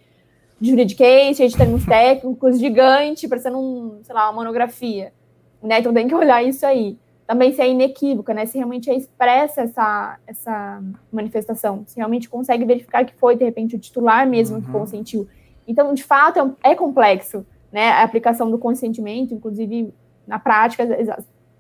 de 0.61 0.71
juridiquês, 0.71 1.37
cheia 1.37 1.49
de 1.49 1.57
termos 1.57 1.85
técnicos, 1.85 2.59
gigante, 2.59 3.29
parecendo 3.29 3.59
um, 3.59 4.01
sei 4.05 4.15
lá, 4.15 4.31
uma 4.31 4.41
monografia, 4.41 5.13
né? 5.61 5.81
Então, 5.81 5.93
tem 5.93 6.07
que 6.07 6.15
olhar 6.15 6.41
isso 6.43 6.65
aí 6.65 6.97
também 7.29 7.53
se 7.53 7.61
é 7.61 7.69
inequívoca, 7.69 8.33
né? 8.33 8.47
Se 8.47 8.57
realmente 8.57 8.91
é 8.91 8.97
expressa 8.97 9.61
essa, 9.61 10.19
essa 10.27 10.83
manifestação, 11.13 11.85
se 11.87 11.95
realmente 11.99 12.27
consegue 12.27 12.65
verificar 12.65 13.05
que 13.05 13.15
foi, 13.15 13.37
de 13.37 13.45
repente, 13.45 13.77
o 13.77 13.79
titular 13.79 14.27
mesmo 14.27 14.57
uhum. 14.57 14.63
que 14.63 14.71
consentiu. 14.73 15.29
Então, 15.67 15.93
de 15.93 16.03
fato, 16.03 16.57
é, 16.65 16.71
é 16.71 16.75
complexo, 16.75 17.45
né? 17.71 17.91
A 17.91 18.03
aplicação 18.03 18.51
do 18.51 18.57
consentimento, 18.57 19.35
inclusive, 19.35 19.93
na 20.27 20.39
prática, 20.39 20.89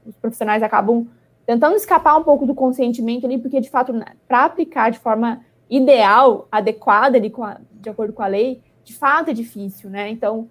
os 0.07 0.17
profissionais 0.17 0.63
acabam 0.63 1.07
tentando 1.45 1.77
escapar 1.77 2.17
um 2.17 2.25
pouco 2.25 2.47
do 2.47 2.55
consentimento 2.55 3.27
ali, 3.27 3.37
porque, 3.37 3.61
de 3.61 3.69
fato, 3.69 3.93
para 4.27 4.47
aplicar 4.47 4.91
de 4.91 4.99
forma 4.99 5.43
ideal, 5.69 6.49
adequada, 6.51 7.19
ali, 7.19 7.31
a, 7.43 7.61
de 7.73 7.91
acordo 7.91 8.15
com 8.15 8.23
a 8.23 8.27
lei, 8.27 8.63
de 8.83 8.95
fato 8.95 9.29
é 9.29 9.35
difícil, 9.35 9.91
né? 9.91 10.09
Então, 10.09 10.49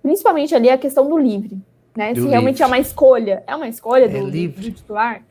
principalmente 0.00 0.54
ali 0.54 0.70
a 0.70 0.78
questão 0.78 1.08
do 1.08 1.18
livre, 1.18 1.60
né? 1.96 2.14
Se 2.14 2.26
realmente 2.26 2.62
é 2.62 2.66
uma 2.66 2.78
escolha, 2.78 3.42
é 3.46 3.54
uma 3.54 3.68
escolha 3.68 4.04
é 4.04 4.08
do, 4.08 4.30
do, 4.30 4.48
titular. 4.72 5.22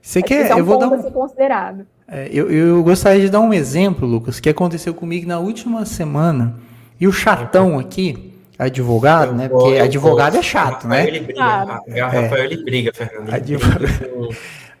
Você 0.00 0.22
quer? 0.22 0.50
É 0.50 0.54
um 0.54 0.58
eu 0.58 0.64
vou 0.64 0.78
dar 0.78 0.88
um... 0.88 1.10
considerado. 1.10 1.86
É, 2.08 2.28
eu, 2.30 2.50
eu 2.50 2.82
gostaria 2.82 3.20
de 3.20 3.30
dar 3.30 3.40
um 3.40 3.52
exemplo, 3.52 4.06
Lucas, 4.06 4.38
que 4.38 4.48
aconteceu 4.48 4.94
comigo 4.94 5.26
na 5.26 5.38
última 5.38 5.84
semana. 5.84 6.54
E 7.00 7.06
o 7.06 7.12
chatão 7.12 7.78
aqui, 7.78 8.32
advogado, 8.58 9.32
né? 9.32 9.48
Porque 9.48 9.78
advogado 9.78 10.36
é 10.36 10.42
chato, 10.42 10.86
né? 10.86 11.06
Ele 11.06 11.20
briga, 11.20 11.42
ah. 11.42 11.82
Rafael 12.06 12.44
ele 12.44 12.62
briga, 12.62 12.92
Fernando. 12.94 13.34
Advogado. 13.34 14.36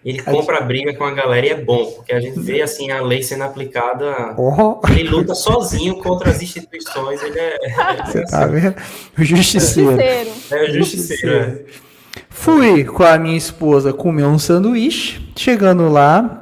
Ele 0.06 0.22
compra 0.22 0.58
a 0.58 0.60
briga 0.60 0.94
com 0.94 1.02
a 1.02 1.10
galera 1.10 1.44
e 1.44 1.48
é 1.48 1.60
bom, 1.60 1.84
porque 1.86 2.12
a 2.14 2.20
gente 2.20 2.38
vê 2.38 2.62
assim 2.62 2.92
a 2.92 3.02
lei 3.02 3.24
sendo 3.24 3.42
aplicada. 3.42 4.36
Oh. 4.38 4.78
Ele 4.88 5.02
luta 5.02 5.34
sozinho 5.34 5.96
contra 5.96 6.30
as 6.30 6.40
instituições. 6.40 7.20
Ele 7.24 7.36
é. 7.36 7.58
Você 8.06 8.24
tá 8.24 8.46
vendo? 8.46 8.76
O 9.18 9.24
justiceiro. 9.24 10.00
É 10.00 10.62
o 10.62 10.74
justiceiro. 10.74 11.34
É. 11.34 11.58
Fui 12.30 12.84
com 12.84 13.02
a 13.02 13.18
minha 13.18 13.36
esposa 13.36 13.92
comer 13.92 14.26
um 14.26 14.38
sanduíche. 14.38 15.28
Chegando 15.34 15.88
lá 15.88 16.40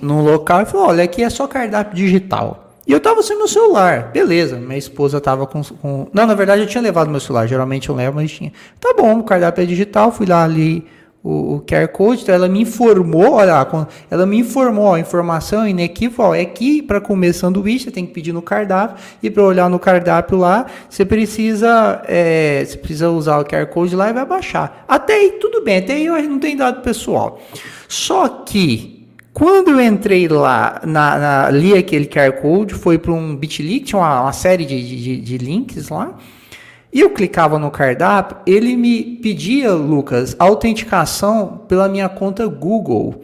no 0.00 0.22
local 0.22 0.62
e 0.62 0.66
falou: 0.66 0.86
Olha, 0.86 1.02
aqui 1.02 1.24
é 1.24 1.30
só 1.30 1.48
cardápio 1.48 1.96
digital. 1.96 2.76
E 2.86 2.92
eu 2.92 3.00
tava 3.00 3.24
sem 3.24 3.36
meu 3.36 3.48
celular. 3.48 4.12
Beleza, 4.12 4.56
minha 4.56 4.78
esposa 4.78 5.20
tava 5.20 5.48
com, 5.48 5.64
com, 5.64 6.06
Não, 6.12 6.28
na 6.28 6.34
verdade 6.34 6.62
eu 6.62 6.68
tinha 6.68 6.80
levado 6.80 7.10
meu 7.10 7.18
celular. 7.18 7.48
Geralmente 7.48 7.88
eu 7.88 7.94
levo, 7.96 8.20
mas 8.20 8.30
tinha. 8.30 8.52
Tá 8.78 8.94
bom, 8.96 9.18
o 9.18 9.24
cardápio 9.24 9.64
é 9.64 9.66
digital. 9.66 10.12
Fui 10.12 10.26
lá 10.26 10.44
ali 10.44 10.86
o, 11.24 11.54
o 11.54 11.60
QR 11.62 11.88
Code, 11.88 12.22
então 12.22 12.34
ela 12.34 12.48
me 12.48 12.60
informou, 12.60 13.32
olha, 13.32 13.66
ela 14.10 14.26
me 14.26 14.38
informou, 14.38 14.92
a 14.92 15.00
informação 15.00 15.66
inequívoca 15.66 16.36
é 16.36 16.44
que 16.44 16.82
para 16.82 17.00
comer 17.00 17.32
sanduíche 17.32 17.86
você 17.86 17.90
tem 17.90 18.04
que 18.04 18.12
pedir 18.12 18.34
no 18.34 18.42
cardápio 18.42 19.02
e 19.22 19.30
para 19.30 19.42
olhar 19.42 19.70
no 19.70 19.78
cardápio 19.78 20.36
lá 20.36 20.66
você 20.88 21.02
precisa, 21.02 22.02
é, 22.06 22.62
você 22.62 22.76
precisa 22.76 23.08
usar 23.08 23.38
o 23.38 23.44
QR 23.44 23.66
Code 23.66 23.96
lá 23.96 24.10
e 24.10 24.12
vai 24.12 24.26
baixar. 24.26 24.84
Até 24.86 25.14
aí 25.14 25.38
tudo 25.40 25.64
bem, 25.64 25.78
até 25.78 25.94
aí 25.94 26.04
eu 26.04 26.22
não 26.24 26.38
tenho 26.38 26.58
dado 26.58 26.82
pessoal. 26.82 27.40
Só 27.88 28.28
que 28.28 29.08
quando 29.32 29.70
eu 29.70 29.80
entrei 29.80 30.28
lá, 30.28 30.82
na, 30.84 31.18
na 31.18 31.50
li 31.50 31.72
aquele 31.74 32.06
QR 32.06 32.32
Code, 32.40 32.74
foi 32.74 32.98
para 32.98 33.12
um 33.12 33.34
Bitly, 33.34 33.80
tinha 33.80 33.98
uma, 33.98 34.22
uma 34.22 34.32
série 34.32 34.66
de, 34.66 35.02
de, 35.02 35.16
de 35.16 35.38
links 35.38 35.88
lá. 35.88 36.16
E 36.94 37.00
eu 37.00 37.10
clicava 37.10 37.58
no 37.58 37.72
cardápio, 37.72 38.36
ele 38.46 38.76
me 38.76 39.16
pedia, 39.20 39.72
Lucas, 39.72 40.36
autenticação 40.38 41.62
pela 41.66 41.88
minha 41.88 42.08
conta 42.08 42.46
Google. 42.46 43.20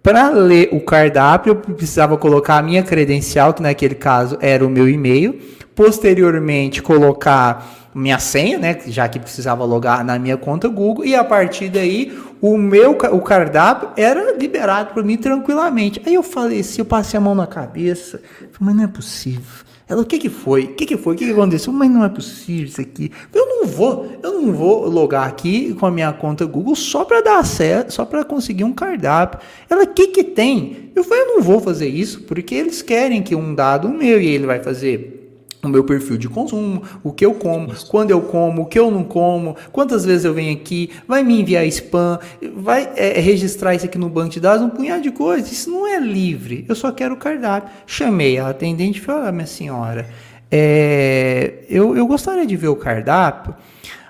Para 0.00 0.30
ler 0.30 0.68
o 0.70 0.80
cardápio, 0.80 1.50
eu 1.50 1.56
precisava 1.56 2.16
colocar 2.16 2.58
a 2.58 2.62
minha 2.62 2.84
credencial, 2.84 3.52
que 3.52 3.60
naquele 3.60 3.96
caso 3.96 4.38
era 4.40 4.64
o 4.64 4.70
meu 4.70 4.88
e-mail. 4.88 5.40
Posteriormente, 5.74 6.80
colocar 6.80 7.90
minha 7.92 8.20
senha, 8.20 8.58
né, 8.58 8.78
já 8.86 9.08
que 9.08 9.18
precisava 9.18 9.64
logar 9.64 10.04
na 10.04 10.16
minha 10.16 10.36
conta 10.36 10.68
Google. 10.68 11.04
E 11.04 11.16
a 11.16 11.24
partir 11.24 11.68
daí, 11.68 12.16
o 12.40 12.56
meu 12.56 12.92
o 12.92 13.20
cardápio 13.20 13.88
era 13.96 14.36
liberado 14.38 14.94
para 14.94 15.02
mim 15.02 15.16
tranquilamente. 15.16 16.00
Aí 16.06 16.14
eu 16.14 16.22
falei 16.22 16.60
assim, 16.60 16.80
eu 16.80 16.84
passei 16.84 17.18
a 17.18 17.20
mão 17.20 17.34
na 17.34 17.48
cabeça, 17.48 18.20
mas 18.60 18.76
não 18.76 18.84
é 18.84 18.86
possível. 18.86 19.68
Ela, 19.90 20.02
o 20.02 20.06
que 20.06 20.18
que 20.18 20.28
foi? 20.28 20.66
O 20.66 20.74
que 20.74 20.86
que 20.86 20.96
foi? 20.96 21.14
O 21.14 21.18
que 21.18 21.24
que 21.24 21.32
aconteceu? 21.32 21.72
Mas 21.72 21.90
não 21.90 22.04
é 22.04 22.08
possível 22.08 22.66
isso 22.66 22.80
aqui. 22.80 23.10
Eu 23.34 23.44
não 23.44 23.66
vou, 23.66 24.08
eu 24.22 24.40
não 24.40 24.52
vou 24.52 24.88
logar 24.88 25.26
aqui 25.26 25.74
com 25.74 25.84
a 25.84 25.90
minha 25.90 26.12
conta 26.12 26.46
Google 26.46 26.76
só 26.76 27.04
para 27.04 27.20
dar 27.20 27.38
acesso, 27.40 27.96
só 27.96 28.04
para 28.04 28.24
conseguir 28.24 28.62
um 28.62 28.72
cardápio. 28.72 29.40
Ela, 29.68 29.82
o 29.82 29.86
que 29.88 30.06
que 30.06 30.22
tem? 30.22 30.92
Eu 30.94 31.02
falei, 31.02 31.24
eu 31.24 31.34
não 31.34 31.42
vou 31.42 31.58
fazer 31.58 31.88
isso, 31.88 32.22
porque 32.22 32.54
eles 32.54 32.82
querem 32.82 33.20
que 33.20 33.34
um 33.34 33.52
dado 33.52 33.88
meu 33.88 34.20
e 34.20 34.28
ele 34.28 34.46
vai 34.46 34.62
fazer 34.62 35.29
o 35.62 35.68
meu 35.68 35.84
perfil 35.84 36.16
de 36.16 36.28
consumo, 36.28 36.82
o 37.02 37.12
que 37.12 37.24
eu 37.24 37.34
como, 37.34 37.74
quando 37.88 38.10
eu 38.10 38.20
como, 38.22 38.62
o 38.62 38.66
que 38.66 38.78
eu 38.78 38.90
não 38.90 39.04
como, 39.04 39.56
quantas 39.72 40.04
vezes 40.04 40.24
eu 40.24 40.32
venho 40.32 40.54
aqui, 40.54 40.90
vai 41.06 41.22
me 41.22 41.40
enviar 41.40 41.66
spam, 41.66 42.18
vai 42.56 42.90
é, 42.96 43.20
registrar 43.20 43.74
isso 43.74 43.84
aqui 43.84 43.98
no 43.98 44.08
banco 44.08 44.30
de 44.30 44.40
dados, 44.40 44.64
um 44.64 44.70
punhado 44.70 45.02
de 45.02 45.10
coisas. 45.10 45.50
Isso 45.52 45.70
não 45.70 45.86
é 45.86 45.98
livre. 46.00 46.64
Eu 46.68 46.74
só 46.74 46.90
quero 46.90 47.14
o 47.14 47.18
cardápio. 47.18 47.70
Chamei 47.86 48.38
a 48.38 48.48
atendente 48.48 48.98
e 48.98 49.02
falei: 49.02 49.28
ah, 49.28 49.32
minha 49.32 49.46
senhora, 49.46 50.08
é, 50.50 51.64
eu, 51.68 51.96
eu 51.96 52.06
gostaria 52.06 52.46
de 52.46 52.56
ver 52.56 52.68
o 52.68 52.76
cardápio, 52.76 53.54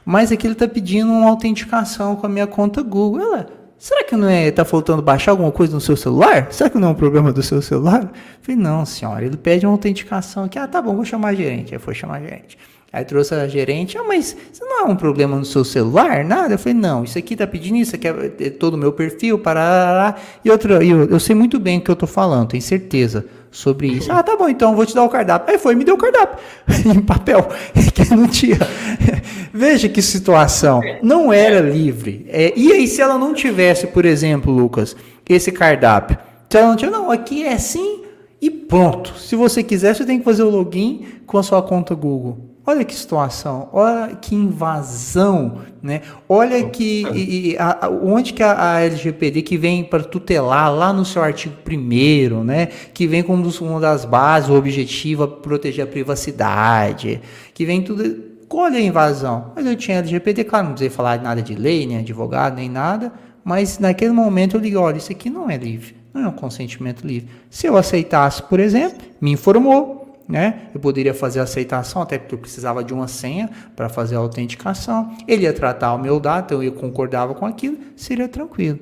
mas 0.04 0.32
aqui 0.32 0.46
ele 0.46 0.54
está 0.54 0.68
pedindo 0.68 1.10
uma 1.10 1.28
autenticação 1.28 2.16
com 2.16 2.26
a 2.26 2.28
minha 2.28 2.46
conta 2.46 2.82
Google. 2.82 3.20
Ela, 3.20 3.59
Será 3.80 4.04
que 4.04 4.14
não 4.14 4.28
é 4.28 4.50
tá 4.50 4.62
faltando 4.62 5.00
baixar 5.00 5.30
alguma 5.30 5.50
coisa 5.50 5.72
no 5.72 5.80
seu 5.80 5.96
celular? 5.96 6.48
Será 6.52 6.68
que 6.68 6.76
não 6.76 6.88
é 6.88 6.90
um 6.90 6.94
problema 6.94 7.32
do 7.32 7.42
seu 7.42 7.62
celular? 7.62 8.02
Eu 8.02 8.10
falei, 8.42 8.60
não, 8.60 8.84
senhora, 8.84 9.24
ele 9.24 9.38
pede 9.38 9.64
uma 9.64 9.72
autenticação 9.72 10.44
aqui. 10.44 10.58
Ah, 10.58 10.68
tá 10.68 10.82
bom, 10.82 10.94
vou 10.94 11.04
chamar 11.06 11.28
a 11.28 11.34
gerente. 11.34 11.72
Aí 11.72 11.80
foi 11.80 11.94
chamar 11.94 12.18
a 12.18 12.20
gerente. 12.20 12.58
Aí 12.92 13.06
trouxe 13.06 13.34
a 13.34 13.48
gerente, 13.48 13.96
ah, 13.96 14.04
mas 14.04 14.36
isso 14.52 14.62
não 14.66 14.80
é 14.80 14.84
um 14.84 14.96
problema 14.96 15.34
no 15.34 15.46
seu 15.46 15.64
celular? 15.64 16.22
Nada? 16.26 16.52
Eu 16.52 16.58
falei, 16.58 16.74
não, 16.74 17.04
isso 17.04 17.16
aqui 17.16 17.34
tá 17.34 17.46
pedindo 17.46 17.78
isso, 17.78 17.94
aqui 17.94 18.06
é 18.06 18.50
todo 18.50 18.74
o 18.74 18.76
meu 18.76 18.92
perfil, 18.92 19.38
parará. 19.38 20.14
E 20.44 20.50
outra, 20.50 20.84
eu, 20.84 21.04
eu 21.04 21.18
sei 21.18 21.34
muito 21.34 21.58
bem 21.58 21.78
o 21.78 21.80
que 21.80 21.90
eu 21.90 21.96
tô 21.96 22.06
falando, 22.06 22.48
tenho 22.48 22.62
certeza 22.62 23.24
sobre 23.50 23.88
isso. 23.88 24.10
Ah, 24.12 24.22
tá 24.22 24.36
bom, 24.36 24.48
então 24.48 24.76
vou 24.76 24.86
te 24.86 24.94
dar 24.94 25.02
o 25.02 25.08
cardápio. 25.08 25.52
Aí 25.52 25.58
foi, 25.58 25.74
me 25.74 25.84
deu 25.84 25.94
o 25.94 25.98
cardápio 25.98 26.38
em 26.86 27.00
papel, 27.00 27.48
que 27.94 28.14
não 28.14 28.28
tinha. 28.28 28.58
Veja 29.52 29.88
que 29.88 30.00
situação. 30.00 30.80
Não 31.02 31.32
era 31.32 31.60
livre. 31.60 32.26
É, 32.28 32.52
e 32.56 32.72
aí, 32.72 32.86
se 32.86 33.00
ela 33.00 33.18
não 33.18 33.34
tivesse, 33.34 33.86
por 33.88 34.04
exemplo, 34.04 34.52
Lucas, 34.52 34.96
esse 35.28 35.50
cardápio? 35.50 36.18
Se 36.48 36.58
ela 36.58 36.68
não 36.68 36.76
tinha, 36.76 36.90
não, 36.90 37.10
aqui 37.10 37.44
é 37.44 37.54
assim 37.54 38.02
e 38.40 38.50
pronto. 38.50 39.14
Se 39.18 39.36
você 39.36 39.62
quiser, 39.62 39.94
você 39.94 40.04
tem 40.04 40.18
que 40.18 40.24
fazer 40.24 40.42
o 40.42 40.50
login 40.50 41.06
com 41.26 41.38
a 41.38 41.42
sua 41.42 41.62
conta 41.62 41.94
Google. 41.94 42.49
Olha 42.70 42.84
que 42.84 42.94
situação, 42.94 43.68
olha 43.72 44.14
que 44.14 44.32
invasão, 44.32 45.58
né? 45.82 46.02
Olha 46.28 46.70
que 46.70 47.04
e, 47.12 47.50
e, 47.50 47.58
a, 47.58 47.90
onde 48.00 48.32
que 48.32 48.44
a, 48.44 48.74
a, 48.74 48.80
LGPD 48.82 49.42
que 49.42 49.58
vem 49.58 49.82
para 49.82 50.04
tutelar 50.04 50.72
lá 50.72 50.92
no 50.92 51.04
seu 51.04 51.20
artigo 51.20 51.56
primeiro, 51.64 52.44
né? 52.44 52.66
Que 52.94 53.08
vem 53.08 53.24
como 53.24 53.50
uma 53.60 53.80
das 53.80 54.04
bases, 54.04 54.48
o 54.48 54.54
objetivo 54.54 55.24
a 55.24 55.28
proteger 55.28 55.82
a 55.82 55.86
privacidade, 55.88 57.20
que 57.52 57.66
vem 57.66 57.82
tudo. 57.82 58.22
Olha 58.48 58.78
a 58.78 58.80
invasão. 58.80 59.50
Mas 59.56 59.66
eu 59.66 59.74
tinha 59.74 59.98
LGPD, 59.98 60.44
claro, 60.44 60.66
não 60.66 60.74
precisei 60.74 60.94
falar 60.94 61.20
nada 61.20 61.42
de 61.42 61.56
lei, 61.56 61.88
nem 61.88 61.98
advogado, 61.98 62.54
nem 62.54 62.68
nada. 62.68 63.12
Mas 63.42 63.80
naquele 63.80 64.12
momento 64.12 64.56
eu 64.56 64.60
liguei, 64.60 64.78
olha, 64.78 64.96
isso 64.96 65.10
aqui 65.10 65.28
não 65.28 65.50
é 65.50 65.56
livre, 65.56 65.96
não 66.14 66.22
é 66.22 66.28
um 66.28 66.32
consentimento 66.32 67.04
livre. 67.04 67.28
Se 67.50 67.66
eu 67.66 67.76
aceitasse, 67.76 68.44
por 68.44 68.60
exemplo, 68.60 69.00
me 69.20 69.32
informou, 69.32 69.99
né? 70.30 70.68
Eu 70.72 70.80
poderia 70.80 71.12
fazer 71.12 71.40
a 71.40 71.42
aceitação, 71.42 72.00
até 72.00 72.18
porque 72.18 72.34
eu 72.34 72.38
precisava 72.38 72.84
de 72.84 72.94
uma 72.94 73.08
senha 73.08 73.50
para 73.74 73.88
fazer 73.88 74.14
a 74.14 74.18
autenticação. 74.18 75.16
Ele 75.26 75.42
ia 75.42 75.52
tratar 75.52 75.92
o 75.94 75.98
meu 75.98 76.20
dado, 76.20 76.62
eu 76.62 76.72
concordava 76.72 77.34
com 77.34 77.44
aquilo, 77.44 77.78
seria 77.96 78.28
tranquilo. 78.28 78.78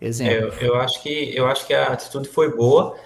Exemplo. 0.00 0.32
É, 0.32 0.64
eu, 0.64 0.68
eu, 0.68 0.74
acho 0.76 1.02
que, 1.02 1.36
eu 1.36 1.46
acho 1.46 1.66
que 1.66 1.74
a 1.74 1.88
atitude 1.88 2.28
foi 2.28 2.54
boa. 2.54 2.96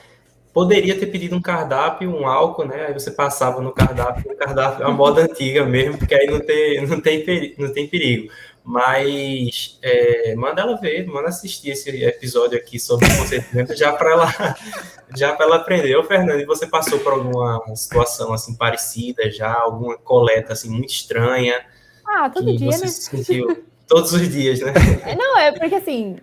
Poderia 0.53 0.97
ter 0.97 1.07
pedido 1.07 1.35
um 1.35 1.43
cardápio, 1.43 2.09
um 2.09 2.29
álcool, 2.29 2.67
né? 2.67 2.87
Aí 2.87 2.93
você 2.93 3.11
passava 3.11 3.61
no 3.61 3.73
cardápio, 3.73 4.31
o 4.31 4.37
cardápio 4.37 4.85
é 4.85 4.87
uma 4.87 4.95
moda 4.95 5.23
antiga 5.25 5.65
mesmo, 5.65 5.99
porque 5.99 6.15
aí 6.15 6.27
não 6.29 6.39
tem, 6.39 6.87
não 6.87 7.01
tem, 7.01 7.55
não 7.59 7.73
tem 7.73 7.89
perigo. 7.89 8.31
Mas 8.65 9.79
é, 9.83 10.35
manda 10.35 10.63
ela 10.63 10.75
ver, 10.77 11.07
manda 11.07 11.29
assistir 11.29 11.71
esse 11.71 12.03
episódio 12.03 12.57
aqui 12.57 12.81
sobre 12.81 13.07
consentimento 13.15 13.77
já 13.77 13.93
para 13.93 14.11
ela 14.11 14.57
já 15.15 15.35
para 15.35 15.45
ela 15.45 15.57
aprender. 15.57 15.95
Ô, 15.97 16.03
Fernando, 16.03 16.47
você 16.47 16.67
passou 16.67 16.99
por 17.01 17.13
alguma 17.13 17.63
situação 17.77 18.33
assim 18.33 18.57
parecida 18.57 19.31
já, 19.31 19.53
alguma 19.53 19.99
coleta 19.99 20.55
assim 20.55 20.71
muito 20.71 20.91
estranha? 20.91 21.63
Ah, 22.07 22.31
todo 22.31 22.57
dia, 22.57 22.71
né? 22.71 22.87
sentiu 22.87 23.65
todos 23.87 24.15
os 24.15 24.29
dias, 24.31 24.61
né? 24.61 24.73
É, 25.05 25.15
não, 25.15 25.39
é 25.39 25.53
porque 25.53 25.75
assim, 25.75 26.17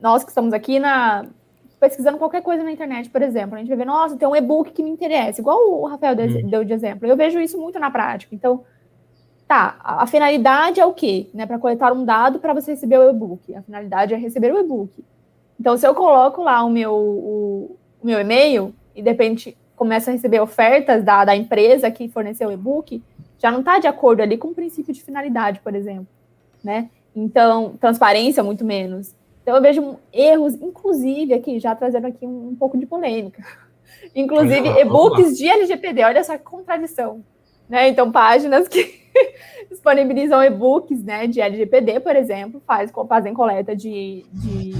nós 0.00 0.24
que 0.24 0.30
estamos 0.30 0.54
aqui 0.54 0.78
na 0.78 1.26
pesquisando 1.78 2.18
qualquer 2.18 2.42
coisa 2.42 2.62
na 2.62 2.70
internet, 2.70 3.08
por 3.08 3.22
exemplo, 3.22 3.56
a 3.56 3.58
gente 3.58 3.68
vai 3.68 3.76
ver, 3.76 3.86
nossa, 3.86 4.16
tem 4.16 4.28
um 4.28 4.36
e-book 4.36 4.70
que 4.70 4.82
me 4.82 4.90
interessa, 4.90 5.40
igual 5.40 5.58
o 5.58 5.86
Rafael 5.86 6.14
hum. 6.14 6.48
deu 6.48 6.62
de 6.62 6.74
exemplo. 6.74 7.06
Eu 7.06 7.16
vejo 7.16 7.40
isso 7.40 7.58
muito 7.58 7.78
na 7.78 7.90
prática. 7.90 8.34
Então, 8.34 8.64
Tá, 9.50 9.80
a 9.82 10.06
finalidade 10.06 10.78
é 10.78 10.86
o 10.86 10.92
quê? 10.92 11.26
Né, 11.34 11.44
para 11.44 11.58
coletar 11.58 11.92
um 11.92 12.04
dado 12.04 12.38
para 12.38 12.54
você 12.54 12.70
receber 12.70 12.98
o 12.98 13.10
e-book. 13.10 13.52
A 13.52 13.62
finalidade 13.62 14.14
é 14.14 14.16
receber 14.16 14.54
o 14.54 14.60
e-book. 14.60 15.04
Então, 15.58 15.76
se 15.76 15.84
eu 15.84 15.92
coloco 15.92 16.40
lá 16.40 16.62
o 16.62 16.70
meu, 16.70 16.94
o, 16.94 17.76
o 18.00 18.06
meu 18.06 18.20
e-mail 18.20 18.72
e 18.94 19.02
de 19.02 19.10
repente 19.10 19.58
começo 19.74 20.08
a 20.08 20.12
receber 20.12 20.38
ofertas 20.38 21.02
da, 21.02 21.24
da 21.24 21.34
empresa 21.34 21.90
que 21.90 22.08
forneceu 22.08 22.48
o 22.48 22.52
e-book, 22.52 23.02
já 23.40 23.50
não 23.50 23.58
está 23.58 23.80
de 23.80 23.88
acordo 23.88 24.22
ali 24.22 24.38
com 24.38 24.50
o 24.50 24.54
princípio 24.54 24.94
de 24.94 25.02
finalidade, 25.02 25.58
por 25.58 25.74
exemplo. 25.74 26.06
Né? 26.62 26.88
Então, 27.12 27.74
transparência, 27.80 28.44
muito 28.44 28.64
menos. 28.64 29.16
Então, 29.42 29.56
eu 29.56 29.60
vejo 29.60 29.96
erros, 30.12 30.54
inclusive 30.62 31.34
aqui, 31.34 31.58
já 31.58 31.74
trazendo 31.74 32.06
aqui 32.06 32.24
um, 32.24 32.50
um 32.50 32.54
pouco 32.54 32.78
de 32.78 32.86
polêmica. 32.86 33.44
Inclusive, 34.14 34.68
e-books 34.78 35.36
de 35.36 35.48
LGPD, 35.48 36.04
olha 36.04 36.22
só 36.22 36.38
que 36.38 36.44
contradição. 36.44 37.24
Né? 37.68 37.88
Então, 37.88 38.12
páginas 38.12 38.68
que 38.68 38.99
disponibilizam 39.70 40.42
e-books 40.42 41.02
né, 41.02 41.26
de 41.26 41.40
LGPD, 41.40 42.00
por 42.00 42.16
exemplo, 42.16 42.62
faz, 42.66 42.90
fazem 43.08 43.34
coleta 43.34 43.74
de, 43.74 44.24
de 44.32 44.72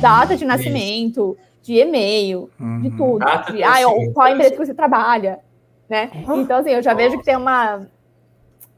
data 0.00 0.36
de 0.36 0.44
nascimento, 0.44 1.36
de 1.62 1.74
e-mail, 1.74 2.48
uhum. 2.58 2.80
de 2.80 2.90
tudo. 2.90 3.24
de, 3.52 3.62
ah, 3.62 3.76
qual 4.14 4.26
a 4.26 4.32
empresa 4.32 4.52
que 4.52 4.66
você 4.66 4.74
trabalha, 4.74 5.40
né? 5.88 6.10
Uhum. 6.26 6.42
Então, 6.42 6.58
assim, 6.58 6.70
eu 6.70 6.82
já 6.82 6.94
vejo 6.94 7.18
que 7.18 7.24
tem 7.24 7.36
uma, 7.36 7.86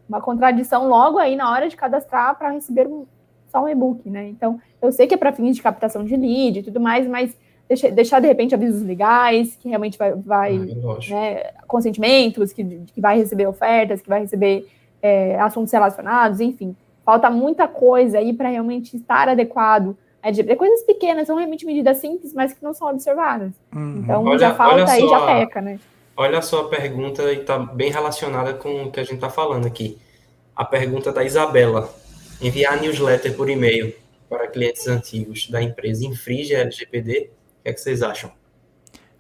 uma 0.09 0.21
contradição 0.21 0.89
logo 0.89 1.19
aí 1.19 1.37
na 1.37 1.51
hora 1.51 1.69
de 1.69 1.77
cadastrar 1.77 2.37
para 2.37 2.51
receber 2.51 2.87
um, 2.87 3.07
só 3.49 3.63
um 3.63 3.69
e-book, 3.69 4.09
né? 4.09 4.29
Então, 4.29 4.61
eu 4.81 4.91
sei 4.91 5.07
que 5.07 5.15
é 5.15 5.17
para 5.17 5.33
fins 5.33 5.57
de 5.57 5.63
captação 5.63 6.05
de 6.05 6.17
lead 6.17 6.59
e 6.59 6.63
tudo 6.63 6.81
mais, 6.81 7.07
mas 7.07 7.37
deixar, 7.69 7.91
deixar 7.91 8.21
de 8.21 8.27
repente 8.27 8.55
avisos 8.55 8.83
legais, 8.83 9.57
que 9.57 9.69
realmente 9.69 9.97
vai, 9.97 10.13
vai 10.15 10.57
ah, 10.57 11.11
né, 11.11 11.43
consentimentos, 11.67 12.53
que, 12.53 12.65
que 12.65 13.01
vai 13.01 13.17
receber 13.17 13.47
ofertas, 13.47 14.01
que 14.03 14.09
vai 14.09 14.21
receber 14.21 14.67
é, 15.03 15.39
assuntos 15.41 15.73
relacionados, 15.73 16.41
enfim. 16.41 16.75
Falta 17.05 17.31
muita 17.31 17.67
coisa 17.67 18.19
aí 18.19 18.33
para 18.33 18.49
realmente 18.49 18.97
estar 18.97 19.29
adequado 19.29 19.97
a 20.23 20.29
LGPD. 20.29 20.57
Coisas 20.57 20.83
pequenas, 20.83 21.27
são 21.27 21.37
realmente 21.37 21.65
medidas 21.65 21.99
simples, 21.99 22.33
mas 22.33 22.53
que 22.53 22.63
não 22.63 22.75
são 22.75 22.89
observadas. 22.89 23.53
Uhum. 23.75 24.01
Então 24.03 24.25
olha, 24.25 24.39
já 24.39 24.55
falta 24.55 24.91
aí, 24.91 25.09
já 25.09 25.27
peca, 25.27 25.61
né? 25.61 25.81
Olha 26.17 26.39
a 26.39 26.43
sua 26.43 26.69
pergunta 26.69 27.33
e 27.33 27.41
está 27.41 27.59
bem 27.59 27.91
relacionada 27.91 28.53
com 28.53 28.85
o 28.85 28.91
que 28.91 29.01
a 29.01 29.03
gente 29.03 29.15
está 29.15 29.31
falando 29.31 29.67
aqui. 29.67 29.99
A 30.55 30.65
pergunta 30.65 31.13
da 31.13 31.25
Isabela. 31.25 31.93
Enviar 32.43 32.81
newsletter 32.81 33.35
por 33.37 33.51
e-mail 33.51 33.95
para 34.29 34.47
clientes 34.47 34.87
antigos 34.87 35.49
da 35.51 35.63
empresa 35.63 36.07
infringe 36.07 36.55
a 36.55 36.61
LGPD? 36.61 37.13
O 37.13 37.63
que, 37.65 37.69
é 37.69 37.73
que 37.73 37.81
vocês 37.81 38.03
acham? 38.03 38.31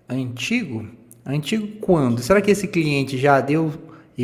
Antigo? 0.08 0.88
Antigo 1.24 1.78
quando? 1.80 2.20
Será 2.20 2.40
que 2.40 2.50
esse 2.50 2.68
cliente 2.68 3.18
já 3.18 3.40
deu 3.40 3.72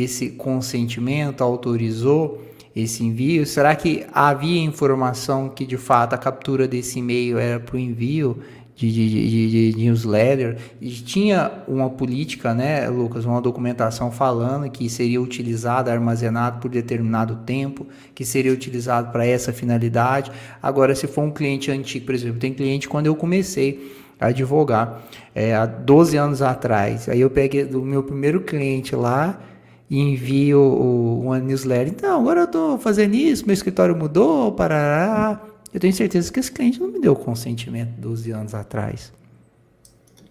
esse 0.01 0.29
consentimento, 0.29 1.43
autorizou 1.43 2.41
esse 2.75 3.03
envio? 3.03 3.45
Será 3.45 3.75
que 3.75 4.05
havia 4.13 4.61
informação 4.61 5.49
que 5.49 5.65
de 5.65 5.77
fato 5.77 6.13
a 6.13 6.17
captura 6.17 6.67
desse 6.67 6.99
e-mail 6.99 7.37
era 7.37 7.59
para 7.59 7.75
o 7.75 7.79
envio 7.79 8.39
de, 8.75 8.91
de, 8.91 9.09
de, 9.09 9.71
de, 9.71 9.77
newsletter? 9.77 10.57
E 10.79 10.89
tinha 10.89 11.63
uma 11.67 11.89
política, 11.89 12.53
né, 12.53 12.87
Lucas, 12.89 13.25
uma 13.25 13.41
documentação 13.41 14.11
falando 14.11 14.69
que 14.69 14.89
seria 14.89 15.21
utilizado, 15.21 15.89
armazenado 15.89 16.59
por 16.59 16.69
determinado 16.69 17.37
tempo, 17.37 17.87
que 18.13 18.23
seria 18.23 18.53
utilizado 18.53 19.11
para 19.11 19.25
essa 19.25 19.51
finalidade. 19.51 20.31
Agora, 20.61 20.93
se 20.93 21.07
for 21.07 21.23
um 21.23 21.31
cliente 21.31 21.71
antigo, 21.71 22.05
por 22.05 22.13
exemplo, 22.13 22.39
tem 22.39 22.53
cliente 22.53 22.87
quando 22.87 23.07
eu 23.07 23.15
comecei 23.15 23.95
a 24.19 24.27
advogar, 24.27 25.03
é, 25.33 25.55
há 25.55 25.65
12 25.65 26.17
anos 26.17 26.41
atrás, 26.41 27.07
aí 27.07 27.21
eu 27.21 27.29
peguei 27.29 27.65
do 27.65 27.81
meu 27.83 28.03
primeiro 28.03 28.41
cliente 28.41 28.95
lá 28.95 29.39
e 29.89 29.99
envio 29.99 30.61
uma 31.23 31.39
newsletter. 31.39 31.87
Então, 31.87 32.21
agora 32.21 32.41
eu 32.41 32.45
estou 32.45 32.77
fazendo 32.77 33.15
isso, 33.15 33.45
meu 33.45 33.53
escritório 33.53 33.95
mudou, 33.95 34.51
parará. 34.51 35.41
Eu 35.73 35.79
tenho 35.79 35.93
certeza 35.93 36.31
que 36.31 36.39
esse 36.39 36.51
cliente 36.51 36.79
não 36.79 36.87
me 36.87 36.99
deu 36.99 37.15
consentimento 37.15 37.91
12 37.97 38.31
anos 38.31 38.53
atrás. 38.53 39.13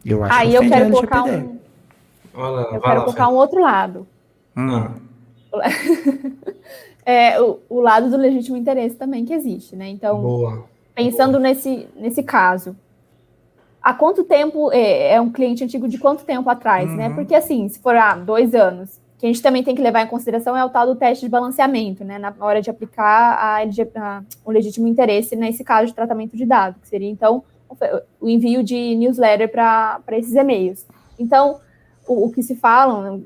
Eu 0.05 0.23
acho 0.23 0.35
Aí 0.35 0.51
que 0.51 0.57
eu 0.57 0.69
quero 0.69 0.91
colocar 0.91 1.25
um, 1.25 1.59
Olá, 2.35 2.63
eu 2.63 2.81
quero 2.81 2.99
lá, 2.99 3.01
colocar 3.01 3.29
um 3.29 3.35
outro 3.35 3.61
lado. 3.61 4.07
Hum. 4.57 4.91
é, 7.05 7.41
o, 7.41 7.59
o, 7.69 7.81
lado 7.81 8.11
do 8.11 8.17
legítimo 8.17 8.57
interesse 8.57 8.95
também 8.95 9.25
que 9.25 9.33
existe, 9.33 9.75
né? 9.75 9.89
Então, 9.89 10.21
Boa. 10.21 10.65
pensando 10.95 11.33
Boa. 11.33 11.43
Nesse, 11.43 11.89
nesse 11.97 12.23
caso, 12.23 12.77
há 13.83 13.95
quanto 13.95 14.23
tempo 14.25 14.71
é, 14.71 15.15
é, 15.15 15.21
um 15.21 15.31
cliente 15.31 15.65
antigo 15.65 15.89
de 15.89 15.99
quanto 15.99 16.25
tempo 16.25 16.49
atrás, 16.49 16.87
né? 16.89 16.91
uhum. 16.91 16.97
né? 16.97 17.15
Porque 17.15 17.35
assim, 17.35 17.69
se 17.69 17.79
for 17.79 17.97
há 17.97 18.13
ah, 18.13 18.17
dois 18.17 18.55
anos, 18.55 19.01
que 19.19 19.27
a 19.27 19.29
gente 19.29 19.43
também 19.43 19.63
tem 19.63 19.75
que 19.75 19.81
levar 19.81 20.03
em 20.03 20.07
consideração 20.07 20.57
é 20.57 20.65
o 20.65 20.69
tal 20.69 20.87
do 20.87 20.95
teste 20.95 21.25
de 21.25 21.31
balanceamento, 21.31 22.05
né, 22.05 22.19
na 22.19 22.35
hora 22.39 22.61
de 22.61 22.69
aplicar 22.69 23.33
a, 23.35 23.59
a, 23.63 24.23
o 24.45 24.51
legítimo 24.51 24.87
interesse 24.87 25.35
nesse 25.35 25.65
caso 25.65 25.87
de 25.87 25.95
tratamento 25.95 26.37
de 26.37 26.45
dados, 26.45 26.81
que 26.83 26.89
seria, 26.89 27.09
então, 27.09 27.43
o 28.21 28.29
envio 28.29 28.63
de 28.63 28.95
newsletter 28.95 29.51
para 29.51 30.03
esses 30.13 30.35
e-mails. 30.35 30.87
Então, 31.19 31.61
o, 32.07 32.27
o 32.27 32.33
que 32.33 32.43
se 32.43 32.55
falam, 32.55 33.25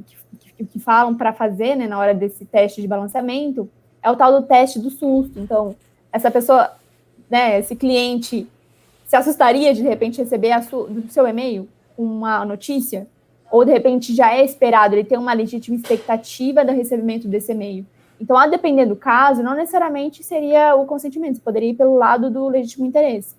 que, 0.57 0.65
que 0.65 0.79
falam 0.79 1.15
para 1.15 1.33
fazer, 1.33 1.75
né, 1.75 1.87
na 1.87 1.99
hora 1.99 2.15
desse 2.15 2.45
teste 2.45 2.81
de 2.81 2.89
balanceamento, 2.89 3.69
é 4.03 4.11
o 4.11 4.17
tal 4.17 4.41
do 4.41 4.47
teste 4.47 4.79
do 4.79 4.91
susto. 4.91 5.39
Então, 5.39 5.75
essa 6.13 6.31
pessoa, 6.31 6.71
né, 7.29 7.59
esse 7.59 7.75
cliente 7.75 8.49
se 9.07 9.17
assustaria 9.17 9.75
de, 9.75 9.83
de 9.83 9.89
repente, 9.89 10.23
receber 10.23 10.53
a 10.53 10.61
do 10.61 11.11
seu 11.11 11.27
e-mail 11.27 11.69
uma 11.99 12.45
notícia 12.45 13.07
ou 13.51 13.65
de 13.65 13.73
repente 13.73 14.15
já 14.15 14.33
é 14.35 14.45
esperado, 14.45 14.95
ele 14.95 15.05
tem 15.05 15.19
uma 15.19 15.33
legítima 15.33 15.77
expectativa 15.77 16.65
do 16.65 16.73
recebimento 16.73 17.27
desse 17.27 17.53
e-mail. 17.53 17.85
Então, 18.21 18.37
a 18.37 18.47
depender 18.47 18.85
do 18.85 18.95
caso, 18.95 19.43
não 19.43 19.55
necessariamente 19.55 20.23
seria 20.23 20.75
o 20.75 20.85
consentimento, 20.85 21.37
você 21.37 21.41
poderia 21.41 21.71
ir 21.71 21.75
pelo 21.75 21.97
lado 21.97 22.31
do 22.31 22.49
legítimo 22.49 22.85
interesse. 22.85 23.35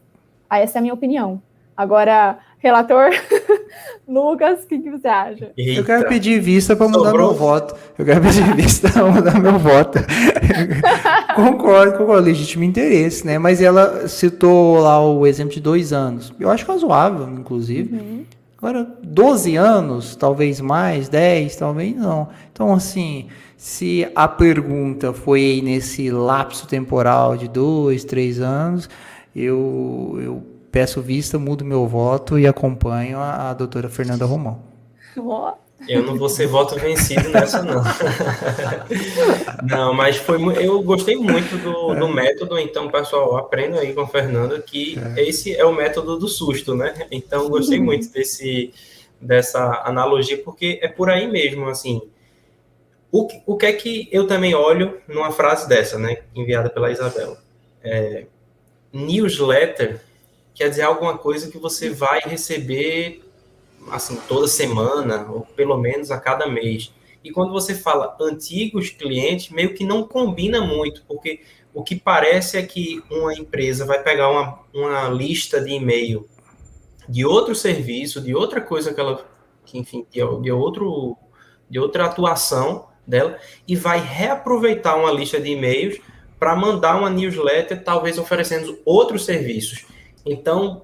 Aí, 0.49 0.63
essa 0.63 0.77
é 0.77 0.79
a 0.79 0.81
minha 0.81 0.93
opinião. 0.93 1.41
Agora, 1.77 2.39
relator, 2.57 3.09
Lucas, 4.07 4.63
o 4.63 4.67
que, 4.67 4.79
que, 4.79 4.89
você 4.89 5.07
acha? 5.07 5.51
Eita. 5.55 5.79
Eu 5.79 5.85
quero 5.85 6.07
pedir 6.09 6.39
vista 6.39 6.75
para 6.75 6.87
mudar 6.87 7.11
Sobrou. 7.11 7.29
meu 7.29 7.37
voto. 7.37 7.75
Eu 7.97 8.05
quero 8.05 8.21
pedir 8.21 8.43
vista 8.55 8.89
para 8.89 9.05
mudar 9.05 9.39
meu 9.39 9.57
voto. 9.57 9.99
concordo 11.35 11.97
com 11.97 12.11
o 12.11 12.15
legítimo 12.15 12.63
interesse, 12.63 13.25
né? 13.25 13.37
Mas 13.37 13.61
ela 13.61 14.07
citou 14.07 14.79
lá 14.79 15.03
o 15.03 15.25
exemplo 15.25 15.53
de 15.53 15.61
dois 15.61 15.93
anos. 15.93 16.33
Eu 16.39 16.49
acho 16.49 16.65
razoável, 16.65 17.29
inclusive. 17.29 17.95
Uhum. 17.95 18.25
Agora, 18.61 18.87
12 19.01 19.55
anos, 19.55 20.15
talvez 20.15 20.61
mais, 20.61 21.09
10, 21.09 21.55
talvez 21.55 21.95
não. 21.95 22.29
Então, 22.51 22.71
assim, 22.71 23.27
se 23.57 24.07
a 24.13 24.27
pergunta 24.27 25.11
foi 25.11 25.61
nesse 25.63 26.11
lapso 26.11 26.67
temporal 26.67 27.35
de 27.35 27.47
2, 27.47 28.03
3 28.03 28.39
anos, 28.39 28.87
eu, 29.35 30.19
eu 30.21 30.43
peço 30.71 31.01
vista, 31.01 31.39
mudo 31.39 31.65
meu 31.65 31.87
voto 31.87 32.37
e 32.37 32.45
acompanho 32.45 33.17
a, 33.17 33.49
a 33.49 33.53
doutora 33.55 33.89
Fernanda 33.89 34.25
Romão. 34.25 34.59
Eu 35.87 36.03
não 36.03 36.15
vou 36.15 36.29
ser 36.29 36.47
voto 36.47 36.75
vencido 36.75 37.29
nessa, 37.29 37.61
não. 37.63 37.83
não, 39.67 39.93
mas 39.93 40.17
foi 40.17 40.37
eu 40.63 40.81
gostei 40.83 41.15
muito 41.15 41.57
do, 41.57 41.95
do 41.95 42.07
método, 42.07 42.57
então, 42.59 42.89
pessoal, 42.89 43.37
aprenda 43.37 43.79
aí 43.79 43.93
com 43.93 44.01
a 44.01 44.07
Fernanda 44.07 44.61
que 44.61 44.99
é. 45.17 45.27
esse 45.27 45.55
é 45.55 45.65
o 45.65 45.73
método 45.73 46.17
do 46.17 46.27
susto, 46.27 46.75
né? 46.75 47.07
Então, 47.09 47.49
gostei 47.49 47.79
muito 47.79 48.11
desse, 48.11 48.73
dessa 49.19 49.81
analogia, 49.83 50.37
porque 50.37 50.79
é 50.81 50.87
por 50.87 51.09
aí 51.09 51.27
mesmo, 51.27 51.67
assim. 51.67 52.01
O, 53.11 53.27
o 53.45 53.57
que 53.57 53.65
é 53.65 53.73
que 53.73 54.07
eu 54.11 54.25
também 54.27 54.55
olho 54.55 55.01
numa 55.07 55.31
frase 55.31 55.67
dessa, 55.67 55.97
né? 55.99 56.17
Enviada 56.35 56.69
pela 56.69 56.91
Isabela? 56.91 57.37
É, 57.83 58.25
newsletter 58.93 59.99
quer 60.53 60.69
dizer 60.69 60.83
alguma 60.83 61.17
coisa 61.17 61.49
que 61.49 61.57
você 61.57 61.89
vai 61.89 62.21
receber 62.21 63.21
assim, 63.89 64.17
toda 64.27 64.47
semana, 64.47 65.27
ou 65.29 65.41
pelo 65.41 65.77
menos 65.77 66.11
a 66.11 66.19
cada 66.19 66.47
mês. 66.47 66.93
E 67.23 67.31
quando 67.31 67.51
você 67.51 67.75
fala 67.75 68.15
antigos 68.19 68.89
clientes, 68.89 69.49
meio 69.49 69.73
que 69.73 69.83
não 69.83 70.03
combina 70.03 70.61
muito, 70.61 71.03
porque 71.07 71.41
o 71.73 71.83
que 71.83 71.95
parece 71.95 72.57
é 72.57 72.63
que 72.63 73.01
uma 73.09 73.33
empresa 73.33 73.85
vai 73.85 74.01
pegar 74.01 74.29
uma, 74.29 74.59
uma 74.73 75.09
lista 75.09 75.61
de 75.61 75.71
e-mail 75.71 76.27
de 77.07 77.25
outro 77.25 77.53
serviço, 77.55 78.21
de 78.21 78.33
outra 78.35 78.61
coisa 78.61 78.93
que 78.93 78.99
ela, 78.99 79.25
que, 79.65 79.77
enfim, 79.77 80.05
de, 80.11 80.19
de, 80.41 80.51
outro, 80.51 81.17
de 81.69 81.79
outra 81.79 82.05
atuação 82.05 82.87
dela, 83.05 83.37
e 83.67 83.75
vai 83.75 83.99
reaproveitar 83.99 84.95
uma 84.95 85.11
lista 85.11 85.39
de 85.39 85.51
e-mails 85.51 85.99
para 86.39 86.55
mandar 86.55 86.97
uma 86.97 87.09
newsletter, 87.09 87.83
talvez 87.83 88.17
oferecendo 88.17 88.79
outros 88.83 89.25
serviços. 89.25 89.85
Então, 90.25 90.83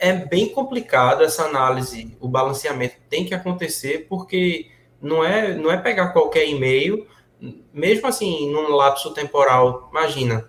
é 0.00 0.12
bem 0.12 0.48
complicado 0.48 1.22
essa 1.22 1.44
análise, 1.44 2.16
o 2.20 2.28
balanceamento 2.28 2.96
tem 3.08 3.24
que 3.24 3.34
acontecer 3.34 4.06
porque 4.08 4.70
não 5.00 5.24
é 5.24 5.54
não 5.54 5.70
é 5.70 5.76
pegar 5.76 6.08
qualquer 6.08 6.48
e-mail, 6.48 7.06
mesmo 7.72 8.06
assim 8.06 8.50
num 8.50 8.70
lapso 8.70 9.12
temporal, 9.12 9.88
imagina, 9.90 10.48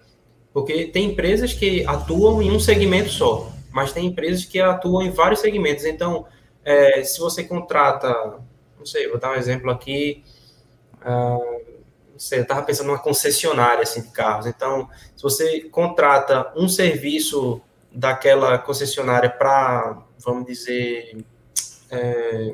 porque 0.53 0.85
tem 0.85 1.11
empresas 1.11 1.53
que 1.53 1.85
atuam 1.85 2.41
em 2.41 2.51
um 2.51 2.59
segmento 2.59 3.09
só, 3.09 3.51
mas 3.71 3.91
tem 3.91 4.05
empresas 4.05 4.45
que 4.45 4.59
atuam 4.59 5.01
em 5.01 5.11
vários 5.11 5.41
segmentos. 5.41 5.83
Então, 5.83 6.25
é, 6.63 7.03
se 7.03 7.19
você 7.19 7.43
contrata, 7.43 8.09
não 8.77 8.85
sei, 8.85 9.09
vou 9.09 9.19
dar 9.19 9.31
um 9.31 9.35
exemplo 9.35 9.69
aqui, 9.69 10.23
uh, 11.01 11.61
não 12.13 12.19
sei, 12.19 12.39
eu 12.39 12.43
estava 12.43 12.63
pensando 12.63 12.87
numa 12.87 12.99
concessionária 12.99 13.83
assim, 13.83 14.01
de 14.01 14.07
carros. 14.11 14.45
Então, 14.45 14.89
se 15.15 15.21
você 15.21 15.59
contrata 15.69 16.53
um 16.55 16.69
serviço 16.69 17.61
daquela 17.95 18.57
concessionária 18.57 19.29
para, 19.29 20.03
vamos 20.19 20.45
dizer, 20.45 21.17
é, 21.89 22.53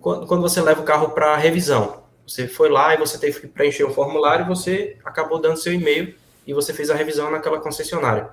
quando, 0.00 0.26
quando 0.26 0.42
você 0.42 0.60
leva 0.60 0.80
o 0.80 0.84
carro 0.84 1.10
para 1.10 1.36
revisão. 1.36 2.02
Você 2.26 2.48
foi 2.48 2.68
lá 2.68 2.94
e 2.94 2.98
você 2.98 3.18
teve 3.18 3.40
que 3.40 3.46
preencher 3.46 3.84
o 3.84 3.92
formulário, 3.92 4.46
você 4.46 4.96
acabou 5.04 5.40
dando 5.40 5.56
seu 5.56 5.72
e-mail 5.72 6.14
e 6.46 6.52
você 6.52 6.72
fez 6.72 6.90
a 6.90 6.94
revisão 6.94 7.30
naquela 7.30 7.60
concessionária. 7.60 8.30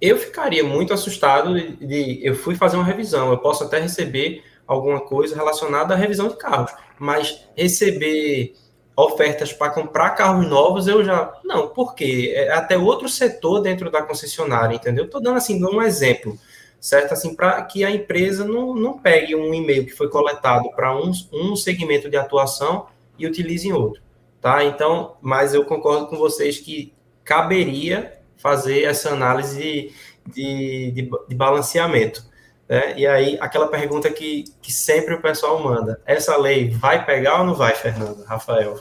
Eu 0.00 0.16
ficaria 0.16 0.64
muito 0.64 0.92
assustado 0.92 1.54
de, 1.54 1.86
de, 1.86 2.26
eu 2.26 2.34
fui 2.34 2.54
fazer 2.54 2.76
uma 2.76 2.84
revisão, 2.84 3.30
eu 3.30 3.38
posso 3.38 3.64
até 3.64 3.78
receber 3.78 4.42
alguma 4.66 5.00
coisa 5.00 5.34
relacionada 5.34 5.94
à 5.94 5.96
revisão 5.96 6.28
de 6.28 6.36
carros, 6.36 6.72
mas 6.98 7.44
receber 7.56 8.54
ofertas 8.96 9.52
para 9.52 9.72
comprar 9.72 10.10
carros 10.10 10.46
novos, 10.46 10.86
eu 10.86 11.04
já. 11.04 11.32
Não, 11.44 11.68
porque 11.68 12.32
é 12.34 12.52
até 12.52 12.76
outro 12.76 13.08
setor 13.08 13.60
dentro 13.60 13.90
da 13.90 14.02
concessionária, 14.02 14.74
entendeu? 14.74 15.04
Estou 15.04 15.20
dando 15.20 15.36
assim 15.36 15.64
um 15.64 15.80
exemplo, 15.82 16.38
certo? 16.78 17.12
Assim, 17.12 17.34
para 17.34 17.62
que 17.62 17.84
a 17.84 17.90
empresa 17.90 18.44
não, 18.44 18.74
não 18.74 18.98
pegue 18.98 19.34
um 19.34 19.54
e-mail 19.54 19.86
que 19.86 19.92
foi 19.92 20.08
coletado 20.08 20.70
para 20.70 20.94
um, 20.96 21.12
um 21.32 21.56
segmento 21.56 22.10
de 22.10 22.16
atuação 22.16 22.86
e 23.18 23.26
utilize 23.26 23.66
em 23.66 23.72
outro. 23.72 24.02
Tá? 24.40 24.64
Então, 24.64 25.16
mas 25.20 25.52
eu 25.52 25.64
concordo 25.64 26.06
com 26.06 26.16
vocês 26.16 26.58
que 26.58 26.94
caberia 27.24 28.18
fazer 28.36 28.84
essa 28.84 29.10
análise 29.10 29.92
de, 30.26 30.90
de, 30.92 31.10
de 31.28 31.34
balanceamento. 31.34 32.24
Né? 32.70 32.94
E 32.96 33.04
aí, 33.04 33.36
aquela 33.40 33.66
pergunta 33.66 34.08
que, 34.08 34.44
que 34.62 34.72
sempre 34.72 35.14
o 35.14 35.20
pessoal 35.20 35.60
manda: 35.60 36.00
essa 36.06 36.36
lei 36.36 36.70
vai 36.70 37.04
pegar 37.04 37.40
ou 37.40 37.44
não 37.44 37.54
vai, 37.56 37.74
Fernando? 37.74 38.22
Rafael? 38.22 38.78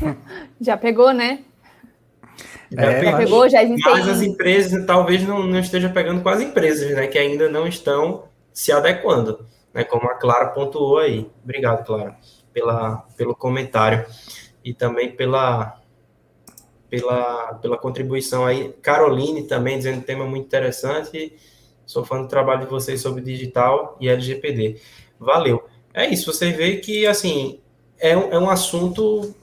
Já 0.58 0.78
pegou, 0.78 1.12
né? 1.12 1.40
Já 2.70 2.82
é, 2.82 3.16
pegou, 3.16 3.48
já 3.48 3.62
existem. 3.62 3.92
Mas 3.92 4.06
as 4.06 4.20
empresas 4.20 4.84
talvez 4.84 5.26
não, 5.26 5.42
não 5.42 5.58
estejam 5.58 5.90
pegando 5.90 6.22
com 6.22 6.28
as 6.28 6.40
empresas, 6.40 6.90
né? 6.94 7.06
Que 7.06 7.18
ainda 7.18 7.48
não 7.48 7.66
estão 7.66 8.24
se 8.52 8.70
adequando, 8.70 9.46
né? 9.72 9.84
Como 9.84 10.06
a 10.06 10.14
Clara 10.14 10.48
pontuou 10.48 10.98
aí. 10.98 11.30
Obrigado, 11.42 11.86
Clara, 11.86 12.14
pela, 12.52 13.06
pelo 13.16 13.34
comentário 13.34 14.04
e 14.62 14.74
também 14.74 15.10
pela, 15.16 15.80
pela, 16.90 17.54
pela 17.54 17.78
contribuição 17.78 18.44
aí. 18.44 18.74
Caroline 18.82 19.44
também 19.44 19.78
dizendo 19.78 19.98
um 19.98 20.02
tema 20.02 20.26
muito 20.26 20.44
interessante. 20.44 21.34
Sou 21.88 22.04
fã 22.04 22.20
do 22.20 22.28
trabalho 22.28 22.60
de 22.60 22.66
vocês 22.66 23.00
sobre 23.00 23.22
digital 23.22 23.96
e 23.98 24.10
LGPD. 24.10 24.78
Valeu. 25.18 25.66
É 25.94 26.06
isso, 26.06 26.30
você 26.30 26.52
vê 26.52 26.76
que, 26.76 27.06
assim, 27.06 27.60
é 27.98 28.14
um, 28.14 28.30
é 28.30 28.38
um 28.38 28.50
assunto 28.50 29.34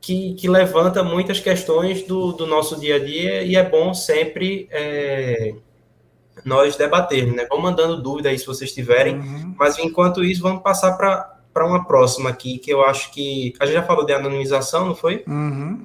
que, 0.00 0.34
que 0.34 0.48
levanta 0.48 1.02
muitas 1.02 1.40
questões 1.40 2.04
do, 2.04 2.30
do 2.30 2.46
nosso 2.46 2.78
dia 2.78 2.94
a 2.94 3.04
dia 3.04 3.42
e 3.42 3.56
é 3.56 3.68
bom 3.68 3.92
sempre 3.92 4.68
é, 4.70 5.56
nós 6.44 6.76
debatermos, 6.76 7.34
né? 7.34 7.44
Vão 7.46 7.60
mandando 7.60 8.00
dúvida 8.00 8.28
aí 8.28 8.38
se 8.38 8.46
vocês 8.46 8.72
tiverem, 8.72 9.16
uhum. 9.16 9.54
mas 9.58 9.76
enquanto 9.76 10.24
isso, 10.24 10.40
vamos 10.40 10.62
passar 10.62 10.92
para 10.92 11.66
uma 11.66 11.84
próxima 11.84 12.30
aqui, 12.30 12.58
que 12.58 12.72
eu 12.72 12.84
acho 12.84 13.10
que. 13.10 13.52
A 13.58 13.66
gente 13.66 13.74
já 13.74 13.82
falou 13.82 14.06
de 14.06 14.12
anonimização, 14.12 14.86
não 14.86 14.94
foi? 14.94 15.24
Uhum. 15.26 15.84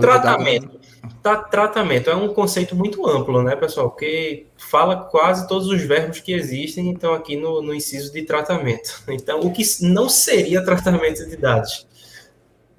Tratamento. 0.00 0.79
Tá, 1.22 1.36
tratamento 1.36 2.08
é 2.08 2.14
um 2.14 2.28
conceito 2.32 2.74
muito 2.74 3.06
amplo, 3.06 3.42
né, 3.42 3.54
pessoal? 3.54 3.90
Porque 3.90 4.46
fala 4.56 4.96
quase 4.96 5.46
todos 5.46 5.68
os 5.68 5.82
verbos 5.82 6.20
que 6.20 6.32
existem, 6.32 6.88
então, 6.88 7.12
aqui 7.14 7.36
no, 7.36 7.62
no 7.62 7.74
inciso 7.74 8.12
de 8.12 8.22
tratamento. 8.22 9.02
Então, 9.10 9.40
o 9.40 9.50
que 9.50 9.62
não 9.82 10.08
seria 10.08 10.64
tratamento 10.64 11.28
de 11.28 11.36
dados? 11.36 11.86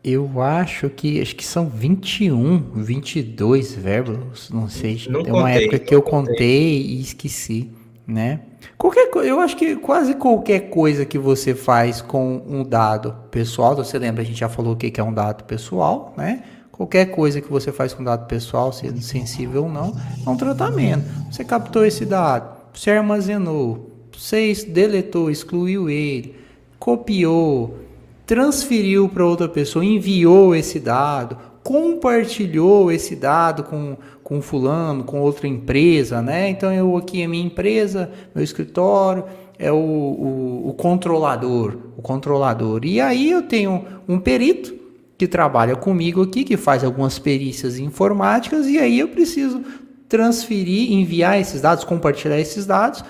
Eu 0.04 0.42
acho 0.42 0.90
que 0.90 1.22
acho 1.22 1.36
que 1.36 1.46
são 1.46 1.70
21, 1.70 2.72
22 2.74 3.74
verbos, 3.76 4.50
não 4.50 4.68
sei. 4.68 5.00
Não 5.08 5.22
Tem 5.22 5.32
uma 5.32 5.52
época 5.52 5.78
que 5.78 5.94
eu 5.94 6.02
contei. 6.02 6.34
contei 6.34 6.82
e 6.82 7.02
esqueci, 7.02 7.70
né? 8.08 8.40
Qualquer 8.78 9.10
eu 9.14 9.40
acho 9.40 9.56
que 9.56 9.76
quase 9.76 10.16
qualquer 10.16 10.72
coisa 10.72 11.06
que 11.06 11.20
você 11.20 11.54
faz 11.54 12.02
com 12.02 12.42
um 12.48 12.64
dado 12.64 13.16
pessoal, 13.30 13.76
você 13.76 14.00
lembra 14.00 14.24
a 14.24 14.26
gente 14.26 14.40
já 14.40 14.50
falou 14.50 14.74
o 14.74 14.76
que 14.76 15.00
é 15.00 15.04
um 15.04 15.14
dado 15.14 15.44
pessoal, 15.44 16.14
né? 16.18 16.44
Qualquer 16.82 17.12
coisa 17.12 17.40
que 17.40 17.48
você 17.48 17.72
faz 17.72 17.94
com 17.94 18.04
dado 18.04 18.26
pessoal, 18.26 18.74
sendo 18.74 19.00
sensível 19.04 19.66
ou 19.66 19.70
não, 19.70 19.96
é 20.26 20.28
um 20.28 20.36
tratamento. 20.36 21.04
Você 21.32 21.44
captou 21.44 21.86
esse 21.86 22.06
dado, 22.06 22.58
você 22.74 22.90
armazenou, 22.90 23.92
você 24.12 24.52
deletou, 24.68 25.30
excluiu 25.30 25.92
ele, 25.92 26.34
copiou, 26.80 27.78
transferiu 28.26 29.08
para 29.08 29.24
outra 29.24 29.48
pessoa, 29.48 29.86
enviou 29.86 30.56
esse 30.56 30.80
dado, 30.80 31.38
compartilhou 31.64 32.92
esse 32.92 33.16
dado 33.16 33.64
com, 33.64 33.96
com 34.24 34.42
fulano, 34.42 35.04
com 35.04 35.22
outra 35.22 35.48
empresa, 35.48 36.20
né? 36.20 36.50
Então 36.50 36.74
eu 36.74 36.98
aqui 36.98 37.22
é 37.22 37.28
minha 37.28 37.46
empresa, 37.46 38.10
meu 38.34 38.44
escritório 38.44 39.26
é 39.60 39.72
o, 39.72 39.76
o, 39.76 40.70
o 40.70 40.74
controlador, 40.74 41.78
o 41.96 42.02
controlador. 42.02 42.82
E 42.86 43.00
aí 43.00 43.30
eu 43.30 43.44
tenho 43.44 43.86
um 44.08 44.20
perito 44.20 44.81
que 45.22 45.28
trabalha 45.28 45.76
comigo 45.76 46.24
aqui, 46.24 46.44
que 46.44 46.58
faz 46.58 46.84
algumas 46.84 47.20
perícias 47.20 47.78
informáticas, 47.78 48.66
e 48.66 48.80
aí 48.80 48.98
eu 48.98 49.08
preciso 49.08 49.62
transferir, 50.10 50.92
enviar 50.92 51.40
esses 51.40 51.62
dados, 51.62 51.84
compartilhar 51.84 52.40
esses 52.40 52.66
dados 52.66 53.06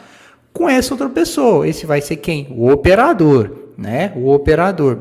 com 0.52 0.70
essa 0.70 0.94
outra 0.94 1.08
pessoa. 1.08 1.66
Esse 1.66 1.86
vai 1.86 2.02
ser 2.02 2.18
quem? 2.18 2.48
O 2.52 2.70
operador, 2.70 3.70
né? 3.78 4.12
O 4.18 4.30
operador. 4.30 5.00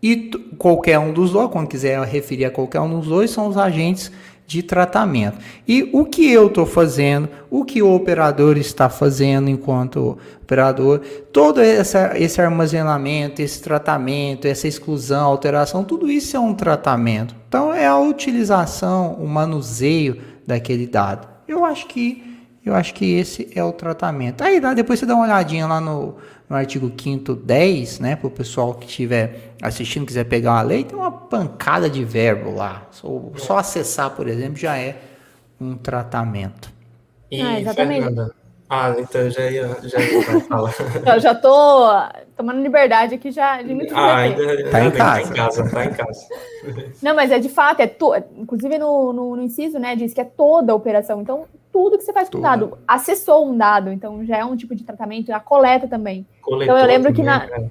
E 0.00 0.30
qualquer 0.56 1.00
um 1.00 1.12
dos 1.12 1.32
dois, 1.32 1.50
quando 1.50 1.66
quiser 1.66 2.00
referir 2.04 2.44
a 2.44 2.50
qualquer 2.52 2.80
um 2.80 3.00
dos 3.00 3.08
dois, 3.08 3.32
são 3.32 3.48
os 3.48 3.56
agentes 3.56 4.12
de 4.50 4.64
tratamento. 4.64 5.38
E 5.66 5.88
o 5.92 6.04
que 6.04 6.28
eu 6.28 6.48
estou 6.48 6.66
fazendo, 6.66 7.28
o 7.48 7.64
que 7.64 7.80
o 7.80 7.94
operador 7.94 8.58
está 8.58 8.88
fazendo 8.88 9.48
enquanto 9.48 10.18
operador, 10.42 11.02
todo 11.32 11.60
essa, 11.60 12.18
esse 12.18 12.40
armazenamento, 12.42 13.40
esse 13.40 13.62
tratamento, 13.62 14.48
essa 14.48 14.66
exclusão, 14.66 15.24
alteração, 15.24 15.84
tudo 15.84 16.10
isso 16.10 16.36
é 16.36 16.40
um 16.40 16.52
tratamento. 16.52 17.32
Então 17.48 17.72
é 17.72 17.86
a 17.86 17.96
utilização, 17.96 19.14
o 19.20 19.28
manuseio 19.28 20.20
daquele 20.44 20.88
dado. 20.88 21.28
Eu 21.46 21.64
acho 21.64 21.86
que 21.86 22.29
eu 22.64 22.74
acho 22.74 22.92
que 22.94 23.14
esse 23.14 23.50
é 23.54 23.64
o 23.64 23.72
tratamento. 23.72 24.42
Aí 24.42 24.60
depois 24.74 24.98
você 24.98 25.06
dá 25.06 25.14
uma 25.14 25.24
olhadinha 25.24 25.66
lá 25.66 25.80
no, 25.80 26.16
no 26.48 26.56
artigo 26.56 26.92
5 26.96 27.34
10, 27.34 28.00
né, 28.00 28.16
para 28.16 28.26
o 28.26 28.30
pessoal 28.30 28.74
que 28.74 28.86
estiver 28.86 29.54
assistindo, 29.62 30.06
quiser 30.06 30.24
pegar 30.24 30.52
uma 30.52 30.62
lei, 30.62 30.84
tem 30.84 30.96
uma 30.96 31.10
pancada 31.10 31.88
de 31.88 32.04
verbo 32.04 32.54
lá. 32.54 32.86
Só, 32.90 33.22
só 33.36 33.58
acessar, 33.58 34.10
por 34.10 34.28
exemplo, 34.28 34.56
já 34.56 34.76
é 34.76 34.96
um 35.60 35.76
tratamento. 35.76 36.70
E, 37.30 37.40
ah, 37.40 37.60
exatamente. 37.60 38.04
Fernanda, 38.04 38.34
ah, 38.72 38.94
então 38.96 39.28
já 39.28 39.50
ia, 39.50 39.76
já 39.82 39.98
ia 39.98 40.40
falar. 40.42 40.72
Eu 41.04 41.20
já 41.20 41.34
tô 41.34 41.90
tomando 42.36 42.62
liberdade 42.62 43.16
aqui 43.16 43.32
já 43.32 43.60
de 43.60 43.74
muito 43.74 43.92
Ah, 43.96 44.18
ainda, 44.18 44.70
tá, 44.70 44.80
em 44.80 44.90
casa. 44.92 44.94
tá 44.94 45.20
em 45.20 45.34
casa. 45.34 45.70
Tá 45.70 45.84
em 45.84 45.92
casa. 45.92 46.26
Não, 47.02 47.12
mas 47.16 47.32
é 47.32 47.40
de 47.40 47.48
fato, 47.48 47.80
é 47.80 47.88
to... 47.88 48.14
inclusive 48.36 48.78
no, 48.78 49.12
no, 49.12 49.34
no, 49.34 49.42
inciso, 49.42 49.76
né, 49.76 49.96
diz 49.96 50.14
que 50.14 50.20
é 50.20 50.24
toda 50.24 50.70
a 50.70 50.76
operação. 50.76 51.20
Então, 51.20 51.46
tudo 51.72 51.96
que 51.96 52.04
você 52.04 52.12
faz 52.12 52.28
com 52.28 52.40
dado, 52.40 52.78
acessou 52.86 53.48
um 53.48 53.56
dado, 53.56 53.90
então 53.90 54.24
já 54.24 54.38
é 54.38 54.44
um 54.44 54.56
tipo 54.56 54.74
de 54.74 54.84
tratamento, 54.84 55.32
a 55.32 55.40
coleta 55.40 55.86
também. 55.86 56.26
Coletor 56.42 56.64
então 56.64 56.78
eu 56.78 56.86
lembro 56.86 57.12
que 57.12 57.22
na, 57.22 57.44
é. 57.44 57.68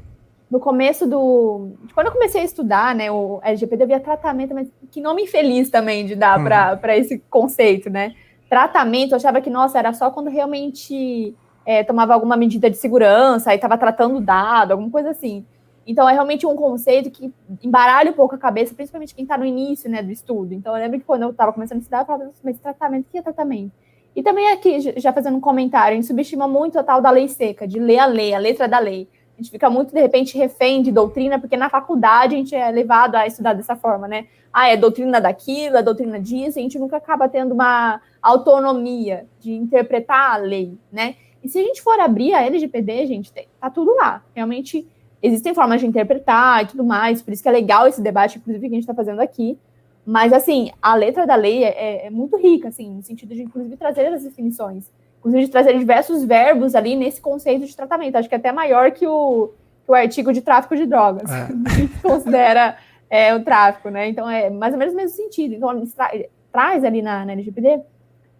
no 0.50 0.60
começo 0.60 1.06
do. 1.06 1.72
Quando 1.94 2.08
eu 2.08 2.14
comecei 2.14 2.42
a 2.42 2.46
estudar, 2.46 2.96
né, 2.96 3.12
o 3.12 3.40
LGPD 3.44 3.84
havia 3.84 4.00
tratamento, 4.00 4.54
mas 4.54 4.68
que 4.90 5.02
nome 5.02 5.24
infeliz 5.24 5.70
também 5.70 6.06
de 6.06 6.16
dar 6.16 6.40
hum. 6.40 6.44
para 6.44 6.98
esse 6.98 7.20
conceito, 7.30 7.90
né? 7.90 8.16
Tratamento, 8.50 9.12
eu 9.12 9.18
achava 9.18 9.42
que, 9.42 9.50
nossa, 9.50 9.78
era 9.78 9.94
só 9.94 10.10
quando 10.10 10.30
realmente 10.30 11.36
é, 11.66 11.84
tomava 11.84 12.16
alguma 12.16 12.36
medida 12.36 12.70
de 12.70 12.78
segurança, 12.78 13.52
aí 13.52 13.58
estava 13.58 13.78
tratando 13.78 14.20
dado, 14.20 14.72
alguma 14.72 14.90
coisa 14.90 15.12
assim. 15.12 15.46
Então, 15.86 16.08
é 16.08 16.14
realmente 16.14 16.46
um 16.46 16.56
conceito 16.56 17.12
que 17.12 17.34
embaralha 17.64 18.12
um 18.12 18.14
pouco 18.14 18.36
a 18.36 18.38
cabeça, 18.38 18.76
principalmente 18.76 19.14
quem 19.14 19.24
está 19.24 19.38
no 19.38 19.46
início 19.46 19.90
né, 19.90 20.04
do 20.04 20.12
estudo. 20.12 20.54
Então, 20.54 20.76
eu 20.76 20.82
lembro 20.82 21.00
que 21.00 21.06
quando 21.06 21.24
eu 21.24 21.32
estava 21.32 21.52
começando 21.52 21.78
a 21.78 21.82
estudar, 21.82 22.00
eu 22.02 22.06
falava, 22.06 22.32
mas 22.44 22.60
tratamento, 22.60 23.08
o 23.08 23.12
que 23.12 23.18
é 23.18 23.22
tratamento? 23.22 23.72
E 24.20 24.22
também 24.22 24.52
aqui, 24.52 24.82
já 25.00 25.14
fazendo 25.14 25.38
um 25.38 25.40
comentário, 25.40 25.94
a 25.94 25.96
gente 25.96 26.08
subestima 26.08 26.46
muito 26.46 26.78
a 26.78 26.84
tal 26.84 27.02
da 27.02 27.10
lei 27.10 27.30
seca, 27.30 27.66
de 27.66 27.80
ler 27.80 28.00
a 28.00 28.06
lei, 28.06 28.34
a 28.34 28.38
letra 28.38 28.68
da 28.68 28.78
lei. 28.78 29.08
A 29.34 29.42
gente 29.42 29.50
fica 29.50 29.70
muito, 29.70 29.94
de 29.94 30.02
repente, 30.02 30.38
refém 30.38 30.82
de 30.82 30.92
doutrina, 30.92 31.40
porque 31.40 31.56
na 31.56 31.70
faculdade 31.70 32.36
a 32.36 32.38
gente 32.38 32.54
é 32.54 32.70
levado 32.70 33.16
a 33.16 33.26
estudar 33.26 33.54
dessa 33.54 33.78
forma, 33.78 34.10
né? 34.10 34.28
Ah, 34.52 34.68
é 34.68 34.76
doutrina 34.76 35.22
daquilo, 35.22 35.78
é 35.78 35.82
doutrina 35.82 36.20
disso, 36.20 36.58
e 36.58 36.60
a 36.60 36.64
gente 36.64 36.78
nunca 36.78 36.98
acaba 36.98 37.30
tendo 37.30 37.54
uma 37.54 38.02
autonomia 38.22 39.26
de 39.40 39.54
interpretar 39.54 40.34
a 40.34 40.36
lei, 40.36 40.78
né? 40.92 41.16
E 41.42 41.48
se 41.48 41.58
a 41.58 41.64
gente 41.64 41.82
for 41.82 41.98
abrir 41.98 42.34
a 42.34 42.46
LGPD, 42.46 43.06
gente, 43.06 43.32
tá 43.32 43.70
tudo 43.70 43.96
lá. 43.96 44.22
Realmente 44.36 44.86
existem 45.24 45.54
formas 45.54 45.80
de 45.80 45.88
interpretar 45.88 46.62
e 46.66 46.68
tudo 46.68 46.84
mais, 46.84 47.22
por 47.22 47.32
isso 47.32 47.42
que 47.42 47.48
é 47.48 47.54
legal 47.54 47.88
esse 47.88 48.02
debate, 48.02 48.38
inclusive, 48.38 48.68
que 48.68 48.76
a 48.76 48.76
gente 48.76 48.84
está 48.84 48.94
fazendo 48.94 49.22
aqui. 49.22 49.58
Mas, 50.06 50.34
assim, 50.34 50.72
a 50.82 50.96
letra 50.96 51.26
da 51.28 51.36
lei 51.36 51.64
é, 51.64 51.70
é, 51.70 52.08
é, 52.08 52.10
muito 52.10 52.38
rica, 52.38 52.70
assim, 52.70 52.90
no 52.90 53.04
sentido 53.04 53.36
de, 53.36 53.44
inclusive, 53.44 53.78
trazer 53.78 54.08
as 54.08 54.24
definições. 54.24 54.92
Inclusive, 55.20 55.46
de 55.46 55.52
trazer 55.52 55.78
diversos 55.78 56.24
verbos 56.24 56.76
ali 56.76 56.96
nesse 56.96 57.22
conceito 57.22 57.66
de 57.66 57.76
tratamento. 57.76 58.16
Acho 58.16 58.30
que 58.30 58.36
é 58.36 58.38
até 58.38 58.52
maior 58.52 58.92
que 58.92 59.06
o, 59.06 59.52
que 59.86 59.92
o 59.92 59.94
artigo 59.94 60.32
de 60.34 60.42
tráfico 60.42 60.76
de 60.76 60.86
drogas, 60.86 61.30
é. 61.30 61.48
que 61.76 62.02
considera 62.02 62.78
é, 63.10 63.36
o 63.36 63.44
tráfico, 63.44 63.90
né? 63.90 64.08
Então, 64.08 64.30
é 64.30 64.50
mais 64.50 64.74
ou 64.74 64.80
menos 64.80 64.94
o 64.94 64.98
mesmo 64.98 65.16
sentido. 65.16 65.56
Então, 65.56 65.86
tra 65.88 66.12
traz 66.52 66.84
ali 66.84 67.02
na, 67.02 67.26
na 67.26 67.34
LGPD 67.34 67.80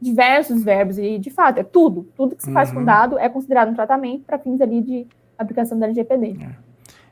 diversos 0.02 0.64
verbos 0.64 0.98
e, 0.98 1.20
de 1.20 1.30
fato, 1.30 1.60
é 1.60 1.64
tudo. 1.64 2.08
Tudo 2.16 2.36
que 2.36 2.44
se 2.44 2.52
faz 2.52 2.72
com 2.72 2.80
uhum. 2.80 2.86
dado 2.86 3.20
é 3.20 3.30
considerado 3.30 3.70
um 3.70 3.76
tratamento 3.76 4.24
para 4.24 4.40
fins 4.40 4.60
ali 4.62 4.82
de 4.82 5.08
aplicação 5.38 5.78
da 5.78 5.86
LGPD. 5.86 6.38
É. 6.42 6.69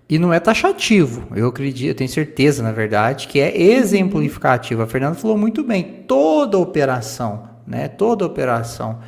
E 0.10 0.18
não 0.18 0.34
é 0.34 0.40
taxativo, 0.40 1.28
eu 1.36 1.48
acredito, 1.48 1.90
eu 1.90 1.96
tenho 1.96 2.10
certeza, 2.10 2.64
na 2.64 2.72
verdade, 2.72 3.28
que 3.28 3.42
é 3.42 3.62
exemplificativo. 3.62 4.82
A 4.82 4.88
Fernanda 4.88 5.16
falou 5.16 5.38
muito 5.38 5.64
bem, 5.64 5.84
toda 6.08 6.58
operação, 6.58 7.44
né? 7.68 7.90
Toda 7.90 8.26
operação 8.26 9.00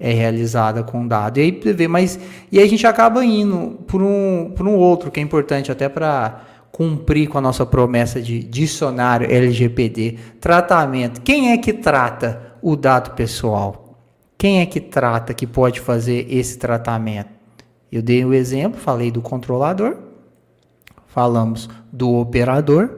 é 0.00 0.12
realizada 0.12 0.82
com 0.82 1.06
dado. 1.06 1.38
E 1.38 1.42
aí 1.42 1.50
vê, 1.52 1.86
mas 1.86 2.18
e 2.50 2.58
aí 2.58 2.64
a 2.64 2.68
gente 2.68 2.84
acaba 2.84 3.24
indo 3.24 3.78
por 3.86 4.02
um, 4.02 4.50
por 4.56 4.66
um 4.66 4.74
outro 4.74 5.10
que 5.10 5.20
é 5.20 5.22
importante 5.22 5.70
até 5.70 5.88
para 5.88 6.42
cumprir 6.72 7.28
com 7.28 7.38
a 7.38 7.40
nossa 7.40 7.66
promessa 7.66 8.20
de 8.20 8.42
dicionário 8.42 9.30
LGPD, 9.30 10.16
tratamento. 10.40 11.20
Quem 11.20 11.52
é 11.52 11.58
que 11.58 11.72
trata 11.72 12.54
o 12.62 12.74
dado 12.74 13.14
pessoal? 13.14 13.98
Quem 14.38 14.60
é 14.60 14.66
que 14.66 14.80
trata 14.80 15.34
que 15.34 15.46
pode 15.46 15.78
fazer 15.80 16.26
esse 16.30 16.58
tratamento? 16.58 17.28
Eu 17.92 18.00
dei 18.00 18.24
o 18.24 18.28
um 18.28 18.32
exemplo, 18.32 18.80
falei 18.80 19.10
do 19.10 19.20
controlador, 19.20 19.96
falamos 21.12 21.68
do 21.92 22.14
operador 22.14 22.90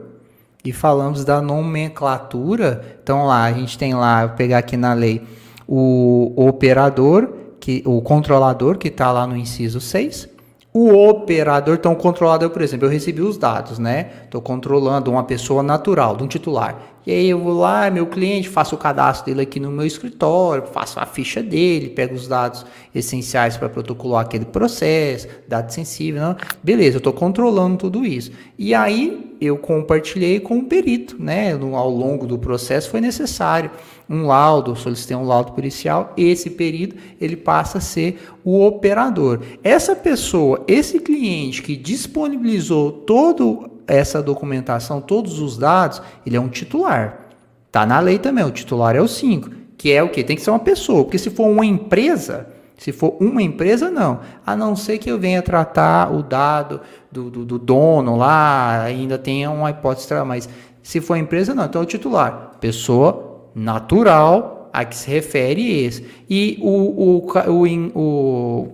e 0.63 0.71
falamos 0.71 1.25
da 1.25 1.41
nomenclatura. 1.41 2.97
Então 3.03 3.25
lá 3.25 3.43
a 3.43 3.51
gente 3.51 3.77
tem 3.77 3.93
lá, 3.93 4.25
vou 4.25 4.35
pegar 4.35 4.59
aqui 4.59 4.77
na 4.77 4.93
lei, 4.93 5.21
o 5.67 6.33
operador, 6.35 7.33
que 7.59 7.83
o 7.85 8.01
controlador 8.01 8.77
que 8.77 8.87
está 8.87 9.11
lá 9.11 9.27
no 9.27 9.35
inciso 9.35 9.81
6, 9.81 10.29
o 10.73 11.07
operador, 11.07 11.75
então 11.75 11.93
o 11.93 11.95
controlador, 11.95 12.49
por 12.49 12.61
exemplo, 12.61 12.87
eu 12.87 12.91
recebi 12.91 13.21
os 13.21 13.37
dados, 13.37 13.77
né? 13.77 14.09
Estou 14.23 14.41
controlando 14.41 15.11
uma 15.11 15.23
pessoa 15.23 15.61
natural, 15.61 16.15
de 16.15 16.23
um 16.23 16.27
titular. 16.27 16.75
E 17.05 17.11
aí 17.11 17.29
eu 17.29 17.39
vou 17.39 17.53
lá, 17.53 17.89
meu 17.91 18.07
cliente, 18.07 18.47
faço 18.47 18.75
o 18.75 18.77
cadastro 18.77 19.25
dele 19.25 19.41
aqui 19.41 19.59
no 19.59 19.69
meu 19.69 19.85
escritório, 19.85 20.65
faço 20.67 20.99
a 20.99 21.05
ficha 21.05 21.43
dele, 21.43 21.89
pego 21.89 22.15
os 22.15 22.27
dados 22.27 22.65
essenciais 22.95 23.57
para 23.57 23.67
protocolar 23.67 24.21
aquele 24.21 24.45
processo, 24.45 25.27
dado 25.47 25.71
sensível, 25.71 26.21
não? 26.21 26.37
beleza, 26.63 26.95
eu 26.95 26.99
estou 26.99 27.11
controlando 27.11 27.77
tudo 27.77 28.05
isso. 28.05 28.31
E 28.57 28.73
aí 28.73 29.35
eu 29.41 29.57
compartilhei 29.57 30.39
com 30.39 30.59
o 30.59 30.63
perito, 30.63 31.21
né? 31.21 31.53
No, 31.55 31.75
ao 31.75 31.89
longo 31.89 32.25
do 32.25 32.37
processo 32.37 32.89
foi 32.89 33.01
necessário 33.01 33.69
um 34.09 34.25
laudo, 34.25 34.75
solicitei 34.75 35.17
um 35.17 35.25
laudo 35.25 35.51
policial, 35.51 36.13
esse 36.15 36.49
perito 36.49 36.95
ele 37.19 37.35
passa 37.35 37.79
a 37.79 37.81
ser 37.81 38.21
o 38.43 38.65
operador. 38.65 39.41
Essa 39.61 39.95
pessoa, 39.95 40.63
esse 40.67 40.99
cliente 40.99 41.61
que 41.61 41.75
disponibilizou 41.75 42.91
todo 42.91 43.72
essa 43.87 44.21
documentação, 44.21 45.01
todos 45.01 45.39
os 45.39 45.57
dados, 45.57 46.01
ele 46.25 46.35
é 46.35 46.39
um 46.39 46.49
titular. 46.49 47.27
Tá 47.71 47.85
na 47.85 47.99
lei 47.99 48.19
também, 48.19 48.43
o 48.43 48.51
titular 48.51 48.95
é 48.95 49.01
o 49.01 49.07
5, 49.07 49.49
que 49.77 49.91
é 49.91 50.01
o 50.03 50.09
que? 50.09 50.23
Tem 50.23 50.35
que 50.35 50.41
ser 50.41 50.51
uma 50.51 50.59
pessoa, 50.59 51.03
porque 51.03 51.17
se 51.17 51.29
for 51.29 51.47
uma 51.47 51.65
empresa, 51.65 52.47
se 52.77 52.91
for 52.91 53.15
uma 53.19 53.41
empresa, 53.41 53.89
não. 53.89 54.19
A 54.45 54.55
não 54.55 54.75
ser 54.75 54.97
que 54.97 55.09
eu 55.09 55.17
venha 55.17 55.41
tratar 55.41 56.13
o 56.13 56.21
dado 56.21 56.81
do, 57.11 57.29
do, 57.29 57.45
do 57.45 57.59
dono 57.59 58.15
lá, 58.15 58.83
ainda 58.83 59.17
tenha 59.17 59.49
uma 59.49 59.69
hipótese, 59.69 60.07
mas 60.25 60.49
se 60.81 60.99
for 60.99 61.15
empresa, 61.15 61.55
não. 61.55 61.65
Então, 61.65 61.81
é 61.81 61.83
o 61.83 61.87
titular, 61.87 62.51
pessoa 62.59 63.49
natural 63.55 64.69
a 64.73 64.83
que 64.83 64.95
se 64.95 65.09
refere 65.09 65.83
esse. 65.85 66.05
E 66.29 66.57
o, 66.61 66.67
o, 66.67 67.27
o, 67.49 67.99
o 67.99 68.71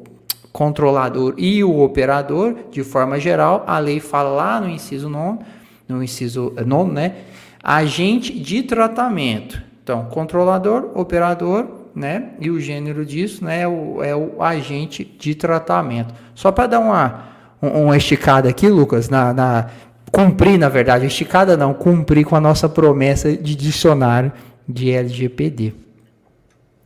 controlador 0.52 1.34
e 1.38 1.64
o 1.64 1.82
operador, 1.82 2.56
de 2.72 2.84
forma 2.84 3.20
geral, 3.20 3.64
a 3.68 3.80
lei 3.80 4.00
fala 4.00 4.30
lá 4.30 4.62
no 4.62 4.70
inciso 4.70 5.10
9, 5.10 5.40
no 5.88 6.04
inciso 6.04 6.54
9, 6.66 6.92
né? 6.92 7.16
Agente 7.64 8.38
de 8.40 8.64
tratamento. 8.64 9.62
Então, 9.84 10.06
controlador, 10.06 10.92
operador, 10.96 11.68
né? 11.96 12.32
E 12.40 12.50
o 12.50 12.60
gênero 12.60 13.06
disso, 13.06 13.44
né? 13.44 13.62
É 13.62 13.68
o, 13.68 14.04
é 14.04 14.16
o 14.16 14.42
agente 14.42 15.04
de 15.04 15.36
tratamento. 15.36 16.14
Só 16.34 16.52
para 16.52 16.68
dar 16.68 16.80
uma, 16.80 17.24
uma 17.62 17.98
esticada 17.98 18.50
aqui, 18.50 18.68
Lucas, 18.68 19.10
na, 19.10 19.34
na 19.34 19.68
cumprir, 20.12 20.58
na 20.58 20.70
verdade, 20.70 21.06
esticada 21.06 21.56
não, 21.58 21.74
cumprir 21.74 22.26
com 22.26 22.36
a 22.36 22.42
nossa 22.42 22.68
promessa 22.68 23.36
de 23.36 23.56
dicionário 23.56 24.32
de 24.68 24.92
LGPD. 24.92 25.74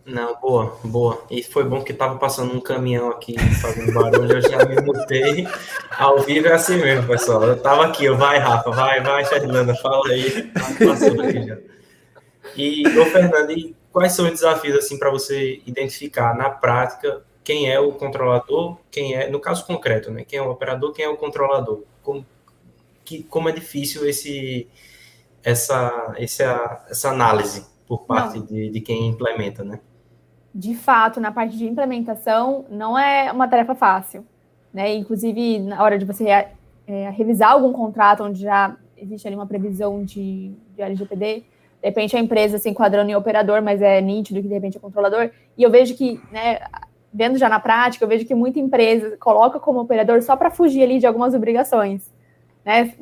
Não, 0.06 0.38
boa, 0.42 0.78
boa. 0.84 1.24
E 1.32 1.42
foi 1.42 1.64
bom 1.64 1.82
que 1.82 1.94
tava 1.94 2.18
passando 2.20 2.54
um 2.54 2.60
caminhão 2.60 3.10
aqui 3.10 3.36
fazendo 3.62 3.94
barulho, 3.94 4.34
eu 4.34 4.42
já 4.42 4.66
me 4.66 4.76
mutei. 4.82 5.48
Ao 5.98 6.20
vivo 6.20 6.48
é 6.48 6.54
assim 6.54 6.76
mesmo, 6.76 7.08
pessoal. 7.08 7.44
Eu 7.44 7.62
tava 7.62 7.86
aqui, 7.86 8.04
eu, 8.04 8.18
vai, 8.18 8.38
Rafa, 8.38 8.70
vai, 8.70 9.02
vai, 9.02 9.24
Fernanda, 9.24 9.74
fala 9.76 10.10
aí. 10.10 10.52
Passou 10.52 11.22
aqui 11.22 11.48
já. 11.48 11.58
E, 12.58 12.86
ô 13.00 13.06
Fernando, 13.06 13.52
e 13.52 13.74
quais 13.94 14.12
são 14.12 14.26
os 14.26 14.32
desafios, 14.32 14.78
assim, 14.78 15.00
para 15.00 15.10
você 15.10 15.62
identificar 15.66 16.36
na 16.36 16.50
prática 16.50 17.24
quem 17.42 17.72
é 17.72 17.80
o 17.80 17.94
controlador, 17.94 18.78
quem 18.92 19.16
é, 19.16 19.30
no 19.30 19.40
caso 19.40 19.66
concreto, 19.66 20.12
né? 20.12 20.26
Quem 20.26 20.40
é 20.40 20.42
o 20.42 20.50
operador, 20.50 20.92
quem 20.92 21.06
é 21.06 21.10
o 21.10 21.16
controlador? 21.16 21.84
Como, 22.02 22.26
que, 23.06 23.24
como 23.24 23.48
é 23.48 23.54
difícil 23.54 24.06
esse, 24.06 24.68
essa, 25.42 26.14
essa, 26.18 26.86
essa 26.90 27.10
análise 27.10 27.66
por 27.88 28.00
parte 28.06 28.42
de, 28.42 28.70
de 28.70 28.82
quem 28.82 29.08
implementa, 29.08 29.64
né? 29.64 29.80
De 30.54 30.76
fato, 30.76 31.20
na 31.20 31.32
parte 31.32 31.58
de 31.58 31.66
implementação, 31.66 32.66
não 32.70 32.98
é 32.98 33.32
uma 33.32 33.48
tarefa 33.48 33.74
fácil. 33.74 34.26
Né? 34.74 34.96
Inclusive, 34.96 35.60
na 35.60 35.82
hora 35.82 35.98
de 35.98 36.06
você 36.06 36.28
é, 36.30 37.10
revisar 37.10 37.52
algum 37.52 37.74
contrato 37.74 38.24
onde 38.24 38.42
já 38.42 38.76
existe 38.98 39.28
ali 39.28 39.36
uma 39.36 39.48
previsão 39.48 40.04
de, 40.04 40.54
de 40.76 40.82
LGPD, 40.82 41.44
de 41.84 41.88
repente 41.88 42.16
a 42.16 42.20
empresa 42.20 42.58
se 42.58 42.70
enquadrando 42.70 43.10
em 43.10 43.16
operador, 43.16 43.62
mas 43.62 43.82
é 43.82 44.00
nítido 44.00 44.42
que 44.42 44.48
de 44.48 44.54
repente 44.54 44.78
é 44.78 44.80
controlador, 44.80 45.32
e 45.58 45.64
eu 45.64 45.70
vejo 45.70 45.96
que, 45.96 46.20
né, 46.32 46.60
vendo 47.14 47.38
já 47.38 47.50
na 47.50 47.60
prática, 47.60 48.04
eu 48.04 48.10
vejo 48.10 48.26
que 48.26 48.34
muita 48.34 48.60
empresa 48.60 49.18
coloca 49.18 49.60
como 49.60 49.82
operador 49.82 50.22
só 50.22 50.36
para 50.36 50.50
fugir 50.50 50.84
ali 50.84 51.00
de 51.00 51.06
algumas 51.06 51.34
obrigações. 51.34 52.12
Né? 52.66 52.94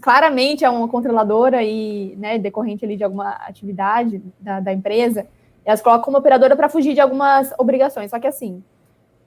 Claramente 0.00 0.64
é 0.64 0.70
uma 0.70 0.88
controladora 0.88 1.62
e 1.62 2.16
né, 2.16 2.38
decorrente 2.38 2.84
ali 2.84 2.96
de 2.96 3.04
alguma 3.04 3.30
atividade 3.30 4.22
da, 4.40 4.60
da 4.60 4.72
empresa, 4.72 5.26
elas 5.64 5.80
colocam 5.80 6.04
como 6.04 6.18
operadora 6.18 6.56
para 6.56 6.68
fugir 6.68 6.94
de 6.94 7.00
algumas 7.00 7.52
obrigações. 7.58 8.10
Só 8.10 8.18
que 8.18 8.26
assim, 8.26 8.62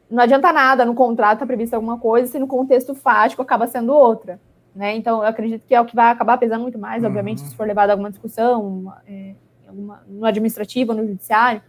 não 0.09 0.23
adianta 0.23 0.51
nada 0.51 0.85
no 0.85 0.93
contrato 0.93 1.39
tá 1.39 1.45
prevista 1.45 1.75
alguma 1.75 1.97
coisa 1.97 2.31
se 2.31 2.39
no 2.39 2.47
contexto 2.47 2.93
fático 2.93 3.41
acaba 3.41 3.67
sendo 3.67 3.93
outra. 3.93 4.39
Né? 4.75 4.95
Então, 4.95 5.21
eu 5.21 5.27
acredito 5.27 5.65
que 5.65 5.73
é 5.73 5.79
o 5.79 5.85
que 5.85 5.95
vai 5.95 6.11
acabar 6.11 6.37
pesando 6.37 6.63
muito 6.63 6.77
mais, 6.77 7.01
uhum. 7.01 7.07
obviamente, 7.07 7.39
se 7.39 7.55
for 7.55 7.65
levado 7.65 7.91
a 7.91 7.93
alguma 7.93 8.09
discussão, 8.09 8.93
é, 9.07 9.33
alguma, 9.65 10.03
no 10.05 10.25
administrativo, 10.25 10.93
no 10.93 11.07
judiciário, 11.07 11.61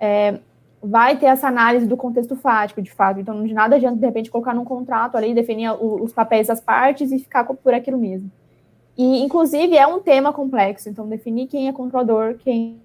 é, 0.00 0.40
vai 0.82 1.16
ter 1.16 1.26
essa 1.26 1.46
análise 1.46 1.86
do 1.86 1.96
contexto 1.96 2.34
fático, 2.34 2.82
de 2.82 2.90
fato. 2.90 3.20
Então, 3.20 3.42
de 3.44 3.54
nada 3.54 3.76
adianta, 3.76 3.96
de 3.96 4.04
repente, 4.04 4.30
colocar 4.32 4.52
num 4.52 4.64
contrato 4.64 5.16
ali, 5.16 5.32
definir 5.32 5.70
os 5.80 6.12
papéis 6.12 6.48
das 6.48 6.60
partes 6.60 7.12
e 7.12 7.20
ficar 7.20 7.44
por 7.44 7.72
aquilo 7.72 7.98
mesmo. 7.98 8.30
E, 8.98 9.22
inclusive, 9.22 9.76
é 9.76 9.86
um 9.86 10.00
tema 10.00 10.32
complexo. 10.32 10.88
Então, 10.88 11.08
definir 11.08 11.46
quem 11.46 11.68
é 11.68 11.72
controlador, 11.72 12.34
quem 12.34 12.80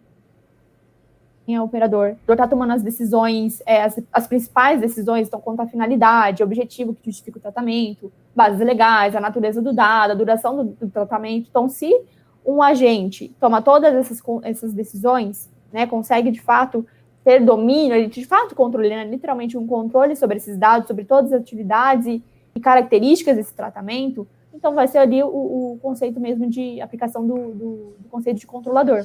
quem 1.50 1.56
é 1.56 1.62
o 1.62 1.64
operador. 1.64 2.16
O 2.28 2.32
está 2.32 2.48
tomando 2.48 2.74
as 2.74 2.84
decisões, 2.84 3.60
é, 3.66 3.82
as, 3.82 4.00
as, 4.14 4.28
principais 4.28 4.80
decisões 4.80 5.24
estão 5.24 5.42
quanto 5.42 5.62
à 5.62 5.66
finalidade, 5.66 6.44
objetivo 6.44 6.94
que 6.94 7.10
justifica 7.10 7.40
o 7.40 7.42
tratamento, 7.42 8.14
bases 8.36 8.60
legais, 8.60 9.16
a 9.16 9.20
natureza 9.20 9.60
do 9.60 9.74
dado, 9.74 10.12
a 10.12 10.14
duração 10.14 10.56
do, 10.58 10.64
do 10.66 10.90
tratamento. 10.92 11.48
Então, 11.50 11.68
se 11.68 11.92
um 12.46 12.62
agente 12.62 13.36
toma 13.40 13.64
todas 13.64 13.96
essas, 13.96 14.22
essas 14.44 14.74
decisões, 14.74 15.50
né, 15.74 15.88
consegue 15.88 16.30
de 16.30 16.40
fato 16.40 16.86
ter 17.24 17.44
domínio, 17.44 17.96
ele 17.96 18.08
de 18.08 18.26
fato 18.28 18.54
controla, 18.54 18.88
né, 18.88 19.06
literalmente 19.06 19.58
um 19.58 19.66
controle 19.66 20.16
sobre 20.16 20.38
esses 20.38 20.56
dados, 20.56 20.88
sobre 20.88 21.04
todas 21.04 21.34
as 21.34 21.42
atividades 21.42 22.06
e, 22.06 22.24
e 22.54 22.60
características 22.60 23.36
desse 23.36 23.56
tratamento, 23.56 24.28
então 24.54 24.76
vai 24.76 24.88
ser 24.88 25.00
ali 25.00 25.24
o, 25.24 25.28
o 25.28 25.80
conceito 25.82 26.20
mesmo 26.20 26.48
de 26.48 26.80
aplicação 26.80 27.26
do, 27.26 27.36
do, 27.36 27.94
do 27.98 28.10
conceito 28.12 28.38
de 28.38 28.46
controlador. 28.46 29.04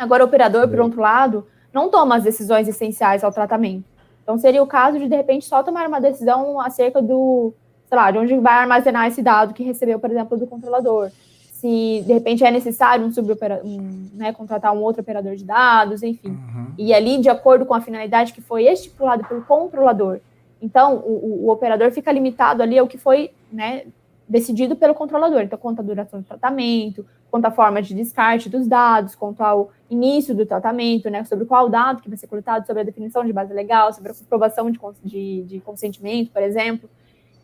Agora, 0.00 0.24
o 0.24 0.26
operador, 0.26 0.66
por 0.68 0.80
outro 0.80 1.00
lado, 1.00 1.46
não 1.72 1.90
toma 1.90 2.16
as 2.16 2.24
decisões 2.24 2.66
essenciais 2.66 3.22
ao 3.22 3.30
tratamento. 3.30 3.84
Então, 4.22 4.38
seria 4.38 4.62
o 4.62 4.66
caso 4.66 4.98
de, 4.98 5.08
de 5.08 5.16
repente, 5.16 5.44
só 5.44 5.62
tomar 5.62 5.86
uma 5.86 6.00
decisão 6.00 6.60
acerca 6.60 7.02
do, 7.02 7.52
sei 7.88 7.98
lá, 7.98 8.10
de 8.10 8.18
onde 8.18 8.36
vai 8.38 8.54
armazenar 8.54 9.06
esse 9.08 9.22
dado 9.22 9.52
que 9.52 9.62
recebeu, 9.62 9.98
por 9.98 10.10
exemplo, 10.10 10.38
do 10.38 10.46
controlador. 10.46 11.10
Se, 11.52 12.02
de 12.06 12.12
repente, 12.12 12.44
é 12.44 12.50
necessário 12.50 13.04
um 13.04 13.10
um, 13.64 14.08
né, 14.14 14.32
contratar 14.32 14.72
um 14.72 14.80
outro 14.80 15.02
operador 15.02 15.36
de 15.36 15.44
dados, 15.44 16.02
enfim. 16.02 16.30
Uhum. 16.30 16.66
E 16.78 16.94
ali, 16.94 17.18
de 17.18 17.28
acordo 17.28 17.66
com 17.66 17.74
a 17.74 17.80
finalidade 17.80 18.32
que 18.32 18.40
foi 18.40 18.64
estipulada 18.64 19.24
pelo 19.24 19.42
controlador. 19.42 20.20
Então, 20.62 20.96
o, 20.96 21.46
o, 21.46 21.50
operador 21.50 21.90
fica 21.90 22.12
limitado 22.12 22.62
ali 22.62 22.78
ao 22.78 22.86
que 22.86 22.96
foi 22.96 23.30
né, 23.52 23.84
decidido 24.30 24.76
pelo 24.76 24.94
controlador. 24.94 25.42
Então, 25.42 25.58
quanto 25.58 25.80
à 25.80 25.82
duração 25.82 26.20
do 26.20 26.26
tratamento, 26.26 27.04
quanto 27.28 27.46
à 27.46 27.50
forma 27.50 27.82
de 27.82 27.92
descarte 27.92 28.48
dos 28.48 28.68
dados, 28.68 29.16
quanto 29.16 29.42
ao 29.42 29.72
início 29.90 30.34
do 30.36 30.46
tratamento, 30.46 31.10
né, 31.10 31.24
sobre 31.24 31.44
qual 31.44 31.68
dado 31.68 32.00
que 32.00 32.08
vai 32.08 32.16
ser 32.16 32.28
coletado, 32.28 32.64
sobre 32.64 32.82
a 32.82 32.84
definição 32.84 33.24
de 33.24 33.32
base 33.32 33.52
legal, 33.52 33.92
sobre 33.92 34.12
a 34.12 34.14
comprovação 34.14 34.70
de, 34.70 34.78
de, 35.02 35.42
de 35.42 35.60
consentimento, 35.60 36.30
por 36.30 36.42
exemplo. 36.42 36.88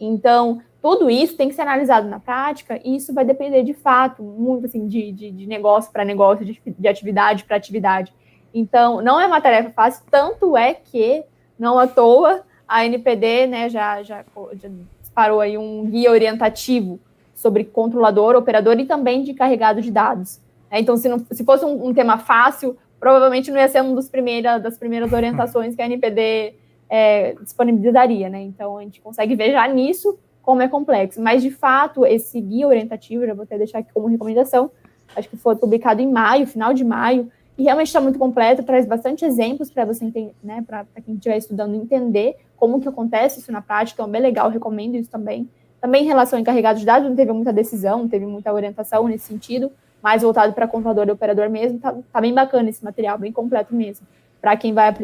Então, 0.00 0.62
tudo 0.80 1.10
isso 1.10 1.36
tem 1.36 1.48
que 1.48 1.56
ser 1.56 1.62
analisado 1.62 2.08
na 2.08 2.20
prática 2.20 2.80
e 2.84 2.94
isso 2.94 3.12
vai 3.12 3.24
depender 3.24 3.64
de 3.64 3.74
fato, 3.74 4.22
muito 4.22 4.66
assim, 4.66 4.86
de, 4.86 5.10
de, 5.10 5.32
de 5.32 5.46
negócio 5.46 5.90
para 5.90 6.04
negócio, 6.04 6.44
de, 6.44 6.62
de 6.64 6.88
atividade 6.88 7.42
para 7.42 7.56
atividade. 7.56 8.14
Então, 8.54 9.02
não 9.02 9.20
é 9.20 9.26
uma 9.26 9.40
tarefa 9.40 9.70
fácil, 9.70 10.04
tanto 10.08 10.56
é 10.56 10.72
que, 10.72 11.24
não 11.58 11.80
à 11.80 11.88
toa, 11.88 12.44
a 12.68 12.84
NPD 12.86 13.48
né, 13.48 13.68
já, 13.68 14.02
já, 14.04 14.24
já 14.54 14.68
disparou 15.16 15.40
aí 15.40 15.56
um 15.56 15.86
guia 15.86 16.10
orientativo 16.10 17.00
sobre 17.34 17.64
controlador, 17.64 18.36
operador 18.36 18.78
e 18.78 18.84
também 18.84 19.22
de 19.22 19.32
carregado 19.32 19.80
de 19.80 19.90
dados. 19.90 20.40
É, 20.70 20.78
então, 20.78 20.96
se, 20.96 21.08
não, 21.08 21.18
se 21.30 21.42
fosse 21.42 21.64
um, 21.64 21.86
um, 21.86 21.94
tema 21.94 22.18
fácil, 22.18 22.76
provavelmente 23.00 23.50
não 23.50 23.58
ia 23.58 23.68
ser 23.68 23.82
uma 23.82 24.02
primeira, 24.02 24.58
das 24.58 24.76
primeiras 24.76 25.10
orientações 25.12 25.74
que 25.74 25.80
a 25.80 25.86
NPD 25.86 26.54
é, 26.88 27.34
disponibilizaria, 27.40 28.28
né? 28.28 28.42
Então, 28.42 28.76
a 28.76 28.82
gente 28.82 29.00
consegue 29.00 29.34
ver 29.34 29.52
já 29.52 29.66
nisso 29.66 30.18
como 30.42 30.60
é 30.60 30.68
complexo. 30.68 31.20
Mas, 31.20 31.42
de 31.42 31.50
fato, 31.50 32.04
esse 32.04 32.38
guia 32.40 32.68
orientativo, 32.68 33.26
já 33.26 33.32
vou 33.32 33.44
até 33.44 33.56
deixar 33.56 33.78
aqui 33.78 33.90
como 33.94 34.08
recomendação, 34.08 34.70
acho 35.14 35.28
que 35.28 35.36
foi 35.36 35.56
publicado 35.56 36.02
em 36.02 36.10
maio, 36.10 36.46
final 36.46 36.74
de 36.74 36.84
maio, 36.84 37.30
e 37.58 37.62
realmente 37.62 37.86
está 37.86 38.00
muito 38.00 38.18
completo, 38.18 38.62
traz 38.62 38.86
bastante 38.86 39.24
exemplos 39.24 39.70
para 39.70 39.84
você 39.84 40.04
entender, 40.04 40.34
né, 40.42 40.62
para 40.66 40.84
quem 41.04 41.14
estiver 41.14 41.38
estudando 41.38 41.74
entender 41.74 42.36
como 42.56 42.80
que 42.80 42.88
acontece 42.88 43.40
isso 43.40 43.50
na 43.50 43.62
prática, 43.62 44.02
então 44.02 44.08
é 44.08 44.12
bem 44.12 44.22
legal, 44.22 44.50
recomendo 44.50 44.94
isso 44.94 45.10
também. 45.10 45.48
Também 45.80 46.04
em 46.04 46.06
relação 46.06 46.38
a 46.38 46.40
encarregados 46.40 46.80
de 46.80 46.86
dados, 46.86 47.08
não 47.08 47.16
teve 47.16 47.32
muita 47.32 47.52
decisão, 47.52 48.00
não 48.00 48.08
teve 48.08 48.26
muita 48.26 48.52
orientação 48.52 49.06
nesse 49.08 49.26
sentido, 49.26 49.70
mais 50.02 50.22
voltado 50.22 50.52
para 50.52 50.66
contador 50.66 51.06
e 51.08 51.10
operador 51.10 51.48
mesmo. 51.48 51.78
Tá, 51.78 51.94
tá, 52.12 52.20
bem 52.20 52.32
bacana 52.32 52.68
esse 52.68 52.84
material, 52.84 53.18
bem 53.18 53.32
completo 53.32 53.74
mesmo. 53.74 54.06
Para 54.40 54.56
quem 54.56 54.72
vai 54.72 54.94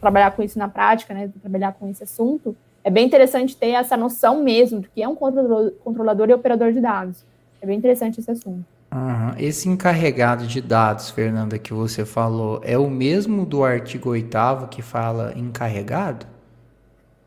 trabalhar 0.00 0.30
com 0.32 0.42
isso 0.42 0.58
na 0.58 0.68
prática, 0.68 1.14
né, 1.14 1.30
trabalhar 1.40 1.72
com 1.72 1.88
esse 1.88 2.02
assunto, 2.02 2.56
é 2.84 2.90
bem 2.90 3.06
interessante 3.06 3.56
ter 3.56 3.70
essa 3.70 3.96
noção 3.96 4.42
mesmo 4.42 4.80
do 4.80 4.88
que 4.88 5.02
é 5.02 5.08
um 5.08 5.14
controlador, 5.14 5.72
controlador 5.84 6.30
e 6.30 6.34
operador 6.34 6.72
de 6.72 6.80
dados. 6.80 7.24
É 7.60 7.66
bem 7.66 7.78
interessante 7.78 8.20
esse 8.20 8.30
assunto. 8.30 8.64
Uhum. 8.92 9.32
Esse 9.38 9.68
encarregado 9.70 10.46
de 10.46 10.60
dados, 10.60 11.08
Fernanda, 11.08 11.58
que 11.58 11.72
você 11.72 12.04
falou, 12.04 12.60
é 12.62 12.76
o 12.76 12.90
mesmo 12.90 13.46
do 13.46 13.64
artigo 13.64 14.10
8 14.10 14.68
que 14.70 14.82
fala 14.82 15.32
encarregado? 15.34 16.26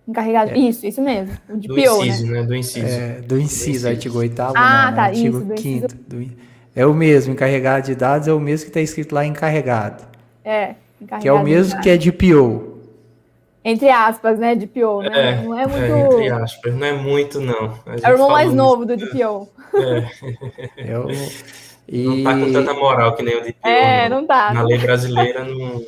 Encarregado. 0.08 0.52
É. 0.52 0.58
Isso, 0.60 0.86
isso 0.86 1.02
mesmo. 1.02 1.36
O 1.50 1.58
de 1.58 1.68
do 1.68 1.74
PO, 1.74 2.06
inciso, 2.06 2.26
né? 2.28 2.42
né? 2.42 2.44
Do 2.44 2.56
inciso. 2.56 2.86
É, 2.86 3.22
do 3.22 3.40
inciso, 3.40 3.88
artigo 3.88 4.20
8 4.20 4.40
Ah, 4.40 4.46
não, 4.46 4.96
tá. 4.96 5.04
Artigo 5.06 5.54
isso, 5.54 5.64
5 5.64 5.88
do... 6.08 6.32
É 6.76 6.86
o 6.86 6.94
mesmo, 6.94 7.34
encarregado 7.34 7.86
de 7.88 7.96
dados 7.96 8.28
é 8.28 8.34
o 8.34 8.40
mesmo 8.40 8.66
que 8.66 8.70
está 8.70 8.82
escrito 8.82 9.16
lá 9.16 9.26
encarregado. 9.26 10.04
É, 10.44 10.76
encarregado. 11.02 11.22
Que 11.22 11.28
é 11.28 11.34
o 11.34 11.44
mesmo 11.44 11.82
que 11.82 11.90
é 11.90 11.98
de 11.98 12.12
PO. 12.12 12.75
Entre 13.68 13.90
aspas, 13.90 14.38
né, 14.38 14.54
de 14.54 14.68
PO, 14.68 15.02
né? 15.02 15.32
É, 15.32 15.42
não 15.42 15.58
é 15.58 15.66
muito. 15.66 15.82
É, 15.82 16.00
entre 16.02 16.30
aspas, 16.30 16.76
não 16.76 16.86
é 16.86 16.94
muito, 16.94 17.42
não. 17.42 17.80
É 18.04 18.10
o 18.10 18.12
irmão 18.12 18.30
mais 18.30 18.54
novo 18.54 18.86
do 18.86 18.96
DPO. 18.96 19.50
É. 19.74 20.94
Eu, 20.94 21.08
e... 21.90 22.06
Não 22.06 22.24
tá 22.24 22.40
com 22.40 22.54
tanta 22.54 22.74
moral 22.76 23.16
que 23.16 23.24
nem 23.24 23.36
o 23.36 23.42
DPO. 23.42 23.68
É, 23.68 24.08
não, 24.08 24.22
não 24.22 24.28
tá. 24.28 24.54
Na 24.54 24.62
lei 24.62 24.78
brasileira 24.78 25.44
não, 25.44 25.84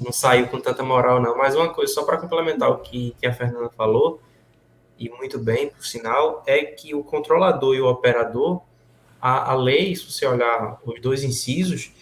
não 0.00 0.10
saiu 0.10 0.48
com 0.48 0.58
tanta 0.58 0.82
moral, 0.82 1.20
não. 1.20 1.36
Mas 1.36 1.54
uma 1.54 1.68
coisa, 1.68 1.92
só 1.92 2.04
para 2.04 2.16
complementar 2.16 2.70
o 2.70 2.78
que, 2.78 3.14
que 3.20 3.26
a 3.26 3.34
Fernanda 3.34 3.68
falou, 3.76 4.22
e 4.98 5.10
muito 5.10 5.38
bem, 5.38 5.68
por 5.68 5.84
sinal, 5.84 6.42
é 6.46 6.64
que 6.64 6.94
o 6.94 7.04
controlador 7.04 7.74
e 7.74 7.82
o 7.82 7.86
operador, 7.86 8.62
a, 9.20 9.52
a 9.52 9.54
lei, 9.54 9.94
se 9.94 10.10
você 10.10 10.24
olhar 10.24 10.80
os 10.86 10.98
dois 11.02 11.22
incisos, 11.22 11.92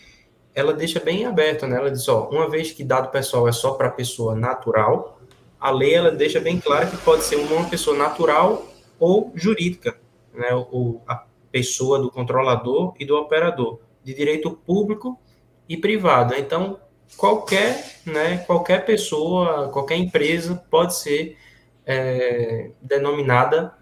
ela 0.56 0.72
deixa 0.72 0.98
bem 0.98 1.26
aberto, 1.26 1.66
né? 1.66 1.76
Ela 1.76 1.90
diz, 1.90 2.08
ó, 2.08 2.30
uma 2.30 2.48
vez 2.48 2.72
que 2.72 2.82
dado 2.82 3.10
pessoal 3.10 3.46
é 3.46 3.52
só 3.52 3.74
para 3.74 3.90
pessoa 3.90 4.34
natural, 4.34 5.20
a 5.60 5.70
lei 5.70 5.94
ela 5.94 6.10
deixa 6.10 6.40
bem 6.40 6.58
claro 6.58 6.88
que 6.88 6.96
pode 6.96 7.24
ser 7.24 7.36
uma 7.36 7.68
pessoa 7.68 7.94
natural 7.94 8.66
ou 8.98 9.30
jurídica, 9.34 9.98
né? 10.32 10.48
O, 10.72 11.02
a 11.06 11.26
pessoa 11.52 11.98
do 11.98 12.10
controlador 12.10 12.94
e 12.98 13.04
do 13.04 13.16
operador, 13.16 13.80
de 14.02 14.14
direito 14.14 14.50
público 14.50 15.20
e 15.68 15.76
privado. 15.76 16.34
Então, 16.34 16.80
qualquer, 17.18 18.00
né, 18.06 18.38
qualquer 18.38 18.86
pessoa, 18.86 19.68
qualquer 19.68 19.96
empresa 19.96 20.54
pode 20.70 20.96
ser 20.96 21.36
é, 21.84 22.70
denominada 22.80 23.74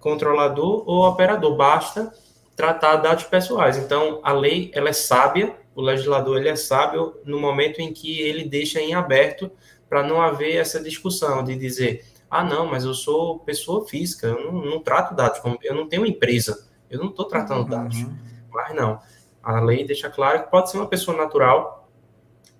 controlador 0.00 0.82
ou 0.86 1.06
operador, 1.06 1.56
basta 1.56 2.12
tratar 2.56 2.96
dados 2.96 3.24
pessoais. 3.24 3.76
Então, 3.76 4.20
a 4.24 4.32
lei 4.32 4.70
ela 4.74 4.88
é 4.88 4.92
sábia 4.92 5.54
o 5.76 5.82
legislador 5.82 6.38
ele 6.38 6.48
é 6.48 6.56
sábio 6.56 7.20
no 7.22 7.38
momento 7.38 7.80
em 7.80 7.92
que 7.92 8.22
ele 8.22 8.44
deixa 8.48 8.80
em 8.80 8.94
aberto 8.94 9.52
para 9.86 10.02
não 10.02 10.22
haver 10.22 10.56
essa 10.56 10.82
discussão 10.82 11.44
de 11.44 11.54
dizer, 11.54 12.02
ah, 12.30 12.42
não, 12.42 12.66
mas 12.66 12.84
eu 12.84 12.94
sou 12.94 13.40
pessoa 13.40 13.86
física, 13.86 14.26
eu 14.26 14.50
não, 14.50 14.64
não 14.64 14.80
trato 14.80 15.14
dados, 15.14 15.38
como, 15.38 15.58
eu 15.62 15.74
não 15.74 15.86
tenho 15.86 16.06
empresa, 16.06 16.66
eu 16.88 16.98
não 16.98 17.10
estou 17.10 17.26
tratando 17.26 17.64
uhum. 17.64 17.68
dados. 17.68 18.06
Mas 18.50 18.74
não, 18.74 18.98
a 19.42 19.60
lei 19.60 19.84
deixa 19.84 20.08
claro 20.08 20.44
que 20.44 20.50
pode 20.50 20.70
ser 20.70 20.78
uma 20.78 20.88
pessoa 20.88 21.14
natural 21.14 21.86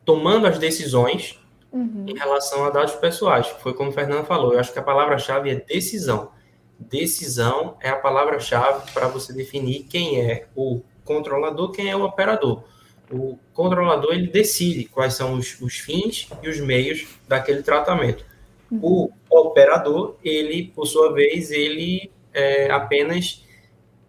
tomando 0.05 0.47
as 0.47 0.59
decisões 0.59 1.41
uhum. 1.73 2.05
em 2.07 2.15
relação 2.15 2.67
a 2.67 2.71
dados 2.71 2.95
pessoais. 2.97 3.47
Foi 3.47 3.73
como 3.73 3.89
o 3.89 3.93
Fernando 3.95 4.27
falou, 4.27 4.53
eu 4.53 4.61
acho 4.61 4.75
que 4.75 4.79
a 4.79 4.83
palavra-chave 4.83 5.49
é 5.49 5.55
decisão. 5.55 6.33
Decisão 6.79 7.79
é 7.81 7.89
a 7.89 7.97
palavra-chave 7.97 8.93
para 8.93 9.09
você 9.09 9.33
definir 9.33 9.85
quem 9.85 10.21
é 10.21 10.49
o 10.55 10.83
controlador, 11.03 11.73
quem 11.73 11.89
é 11.89 11.97
o 11.97 12.05
operador 12.05 12.63
o 13.11 13.39
controlador 13.53 14.13
ele 14.13 14.29
decide 14.29 14.85
quais 14.85 15.15
são 15.15 15.35
os, 15.35 15.61
os 15.61 15.77
fins 15.77 16.29
e 16.43 16.49
os 16.49 16.61
meios 16.61 17.07
daquele 17.29 17.63
tratamento. 17.63 18.25
O 18.71 19.11
operador, 19.31 20.17
ele, 20.25 20.73
por 20.75 20.87
sua 20.87 21.13
vez, 21.13 21.51
ele 21.51 22.11
é, 22.33 22.71
apenas 22.71 23.45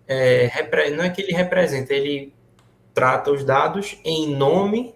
é, 0.08 0.50
não 0.91 1.04
é 1.04 1.10
que 1.10 1.22
ele 1.22 1.32
representa, 1.32 1.93
ele 1.93 2.34
trata 2.93 3.32
os 3.32 3.43
dados 3.43 4.00
em 4.04 4.36
nome 4.36 4.95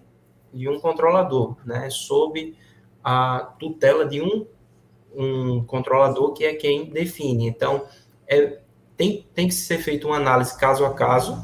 de 0.52 0.68
um 0.68 0.80
controlador, 0.80 1.56
né, 1.64 1.88
sob 1.90 2.56
a 3.02 3.54
tutela 3.58 4.04
de 4.04 4.20
um, 4.20 4.46
um 5.14 5.64
controlador 5.64 6.32
que 6.32 6.44
é 6.44 6.54
quem 6.54 6.86
define. 6.86 7.46
Então, 7.46 7.84
é, 8.26 8.58
tem, 8.96 9.26
tem 9.34 9.48
que 9.48 9.54
ser 9.54 9.78
feita 9.78 10.06
uma 10.06 10.16
análise 10.16 10.58
caso 10.58 10.84
a 10.84 10.92
caso, 10.92 11.36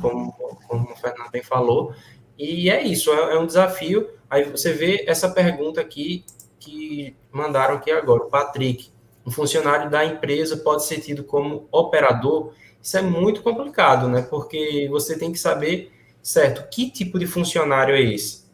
como 0.00 0.32
como 0.70 0.92
o 0.92 0.96
Fernando 0.96 1.30
bem 1.30 1.42
falou. 1.42 1.92
E 2.38 2.70
é 2.70 2.82
isso, 2.82 3.12
é, 3.12 3.34
é 3.34 3.38
um 3.38 3.46
desafio. 3.46 4.08
Aí 4.30 4.44
você 4.44 4.72
vê 4.72 5.04
essa 5.06 5.28
pergunta 5.28 5.80
aqui 5.80 6.24
que 6.60 7.16
mandaram 7.32 7.74
aqui 7.74 7.90
agora, 7.90 8.22
o 8.22 8.30
Patrick. 8.30 8.88
Um 9.26 9.30
funcionário 9.30 9.90
da 9.90 10.04
empresa 10.04 10.56
pode 10.56 10.84
ser 10.84 11.00
tido 11.00 11.24
como 11.24 11.68
operador. 11.72 12.52
Isso 12.80 12.96
é 12.96 13.02
muito 13.02 13.42
complicado, 13.42 14.08
né? 14.08 14.22
Porque 14.22 14.88
você 14.90 15.18
tem 15.18 15.32
que 15.32 15.38
saber, 15.38 15.92
certo, 16.22 16.70
que 16.70 16.90
tipo 16.90 17.18
de 17.18 17.26
funcionário 17.26 17.94
é 17.94 18.00
esse. 18.00 18.48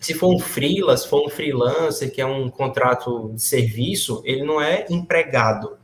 Se 0.00 0.14
for 0.14 0.34
um 0.34 0.38
for 0.40 1.26
um 1.26 1.28
freelancer, 1.28 2.12
que 2.12 2.20
é 2.20 2.26
um 2.26 2.50
contrato 2.50 3.30
de 3.34 3.42
serviço, 3.42 4.20
ele 4.24 4.42
não 4.42 4.60
é 4.60 4.86
empregado. 4.90 5.76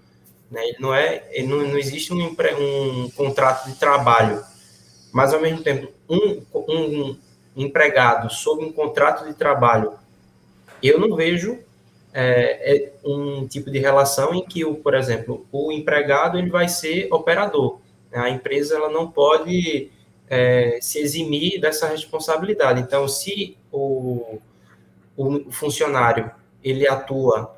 Né? 0.50 0.60
Ele 0.64 0.76
não 0.80 0.92
é, 0.92 1.28
ele 1.30 1.46
não, 1.46 1.58
não 1.58 1.78
existe 1.78 2.12
um, 2.12 2.26
um 2.26 3.10
contrato 3.10 3.70
de 3.70 3.76
trabalho 3.76 4.42
mas 5.12 5.32
ao 5.32 5.40
mesmo 5.40 5.62
tempo, 5.62 5.88
um, 6.08 6.42
um 6.54 7.16
empregado 7.56 8.32
sob 8.32 8.64
um 8.64 8.72
contrato 8.72 9.24
de 9.26 9.34
trabalho, 9.34 9.92
eu 10.82 10.98
não 10.98 11.16
vejo 11.16 11.58
é, 12.12 12.74
é 12.74 12.92
um 13.04 13.46
tipo 13.46 13.70
de 13.70 13.78
relação 13.78 14.34
em 14.34 14.44
que, 14.44 14.64
o, 14.64 14.76
por 14.76 14.94
exemplo, 14.94 15.46
o 15.52 15.70
empregado 15.72 16.38
ele 16.38 16.50
vai 16.50 16.68
ser 16.68 17.08
operador. 17.12 17.78
A 18.12 18.30
empresa 18.30 18.76
ela 18.76 18.88
não 18.88 19.10
pode 19.10 19.90
é, 20.28 20.78
se 20.80 20.98
eximir 20.98 21.60
dessa 21.60 21.88
responsabilidade. 21.88 22.80
Então, 22.80 23.06
se 23.06 23.56
o, 23.70 24.38
o 25.16 25.50
funcionário 25.50 26.30
ele 26.62 26.88
atua 26.88 27.54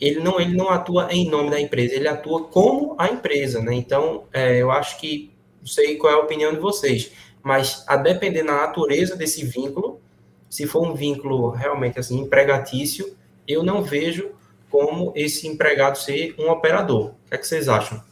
ele 0.00 0.20
não, 0.20 0.40
ele 0.40 0.56
não 0.56 0.70
atua 0.70 1.12
em 1.12 1.28
nome 1.28 1.50
da 1.50 1.60
empresa, 1.60 1.94
ele 1.94 2.08
atua 2.08 2.44
como 2.44 2.94
a 2.98 3.08
empresa, 3.08 3.60
né? 3.60 3.74
Então, 3.74 4.24
é, 4.32 4.56
eu 4.56 4.70
acho 4.70 4.98
que 4.98 5.30
não 5.60 5.66
sei 5.66 5.96
qual 5.96 6.12
é 6.12 6.16
a 6.16 6.20
opinião 6.20 6.52
de 6.52 6.58
vocês, 6.58 7.12
mas 7.42 7.84
a 7.86 7.96
depender 7.96 8.42
da 8.42 8.52
natureza 8.52 9.16
desse 9.16 9.44
vínculo, 9.44 10.00
se 10.48 10.66
for 10.66 10.82
um 10.86 10.94
vínculo 10.94 11.50
realmente 11.50 11.98
assim 11.98 12.18
empregatício, 12.18 13.14
eu 13.46 13.62
não 13.62 13.82
vejo 13.82 14.30
como 14.70 15.12
esse 15.14 15.46
empregado 15.46 15.96
ser 15.96 16.34
um 16.38 16.50
operador. 16.50 17.06
O 17.06 17.14
que, 17.28 17.34
é 17.34 17.38
que 17.38 17.46
vocês 17.46 17.68
acham? 17.68 18.02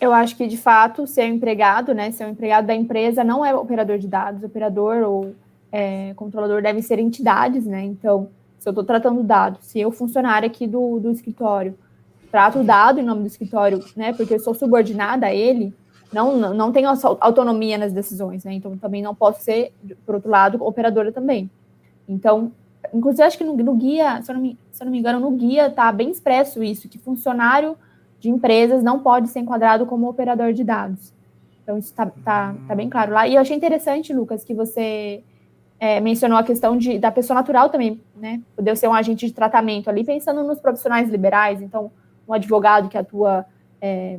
Eu 0.00 0.12
acho 0.12 0.36
que, 0.36 0.48
de 0.48 0.56
fato, 0.56 1.06
ser 1.06 1.26
empregado, 1.26 1.94
né, 1.94 2.10
ser 2.10 2.24
um 2.24 2.30
empregado 2.30 2.66
da 2.66 2.74
empresa 2.74 3.22
não 3.22 3.44
é 3.44 3.54
operador 3.54 3.98
de 3.98 4.08
dados. 4.08 4.42
Operador 4.42 5.04
ou 5.04 5.34
é, 5.70 6.12
controlador 6.14 6.60
devem 6.60 6.82
ser 6.82 6.98
entidades, 6.98 7.64
né? 7.64 7.84
Então, 7.84 8.28
se 8.58 8.68
eu 8.68 8.72
estou 8.72 8.84
tratando 8.84 9.22
dados, 9.22 9.64
se 9.64 9.80
eu 9.80 9.92
funcionário 9.92 10.48
aqui 10.48 10.66
do, 10.66 10.98
do 10.98 11.10
escritório 11.12 11.78
trato 12.32 12.60
o 12.60 12.64
dado 12.64 12.98
em 12.98 13.04
nome 13.04 13.20
do 13.20 13.26
escritório, 13.26 13.84
né, 13.94 14.14
porque 14.14 14.34
eu 14.34 14.40
sou 14.40 14.54
subordinada 14.54 15.26
a 15.26 15.34
ele, 15.34 15.74
não, 16.12 16.36
não 16.54 16.72
tenho 16.72 16.88
autonomia 17.20 17.78
nas 17.78 17.92
decisões, 17.92 18.44
né? 18.44 18.52
Então 18.52 18.76
também 18.76 19.02
não 19.02 19.14
posso 19.14 19.42
ser, 19.42 19.72
por 20.04 20.16
outro 20.16 20.30
lado, 20.30 20.62
operadora 20.62 21.10
também. 21.10 21.50
Então, 22.08 22.52
inclusive, 22.92 23.22
acho 23.22 23.38
que 23.38 23.44
no, 23.44 23.56
no 23.56 23.74
guia, 23.74 24.20
se 24.22 24.30
eu, 24.30 24.34
não 24.34 24.42
me, 24.42 24.58
se 24.70 24.82
eu 24.82 24.84
não 24.84 24.92
me 24.92 24.98
engano, 24.98 25.20
no 25.20 25.30
guia 25.30 25.68
está 25.68 25.90
bem 25.90 26.10
expresso 26.10 26.62
isso, 26.62 26.88
que 26.88 26.98
funcionário 26.98 27.76
de 28.20 28.28
empresas 28.28 28.82
não 28.82 28.98
pode 29.00 29.28
ser 29.28 29.40
enquadrado 29.40 29.86
como 29.86 30.08
operador 30.08 30.52
de 30.52 30.62
dados. 30.62 31.12
Então, 31.62 31.78
isso 31.78 31.88
está 31.88 32.06
tá, 32.06 32.54
tá 32.66 32.74
bem 32.74 32.90
claro 32.90 33.12
lá. 33.12 33.26
E 33.26 33.34
eu 33.34 33.40
achei 33.40 33.56
interessante, 33.56 34.12
Lucas, 34.12 34.44
que 34.44 34.52
você 34.52 35.22
é, 35.78 36.00
mencionou 36.00 36.38
a 36.38 36.42
questão 36.42 36.76
de, 36.76 36.98
da 36.98 37.10
pessoa 37.10 37.36
natural 37.36 37.70
também, 37.70 38.00
né? 38.16 38.40
Poder 38.54 38.76
ser 38.76 38.88
um 38.88 38.94
agente 38.94 39.26
de 39.26 39.32
tratamento 39.32 39.88
ali, 39.88 40.04
pensando 40.04 40.44
nos 40.44 40.60
profissionais 40.60 41.08
liberais, 41.08 41.62
então, 41.62 41.90
um 42.28 42.32
advogado 42.32 42.88
que 42.88 42.98
atua 42.98 43.44
é, 43.80 44.18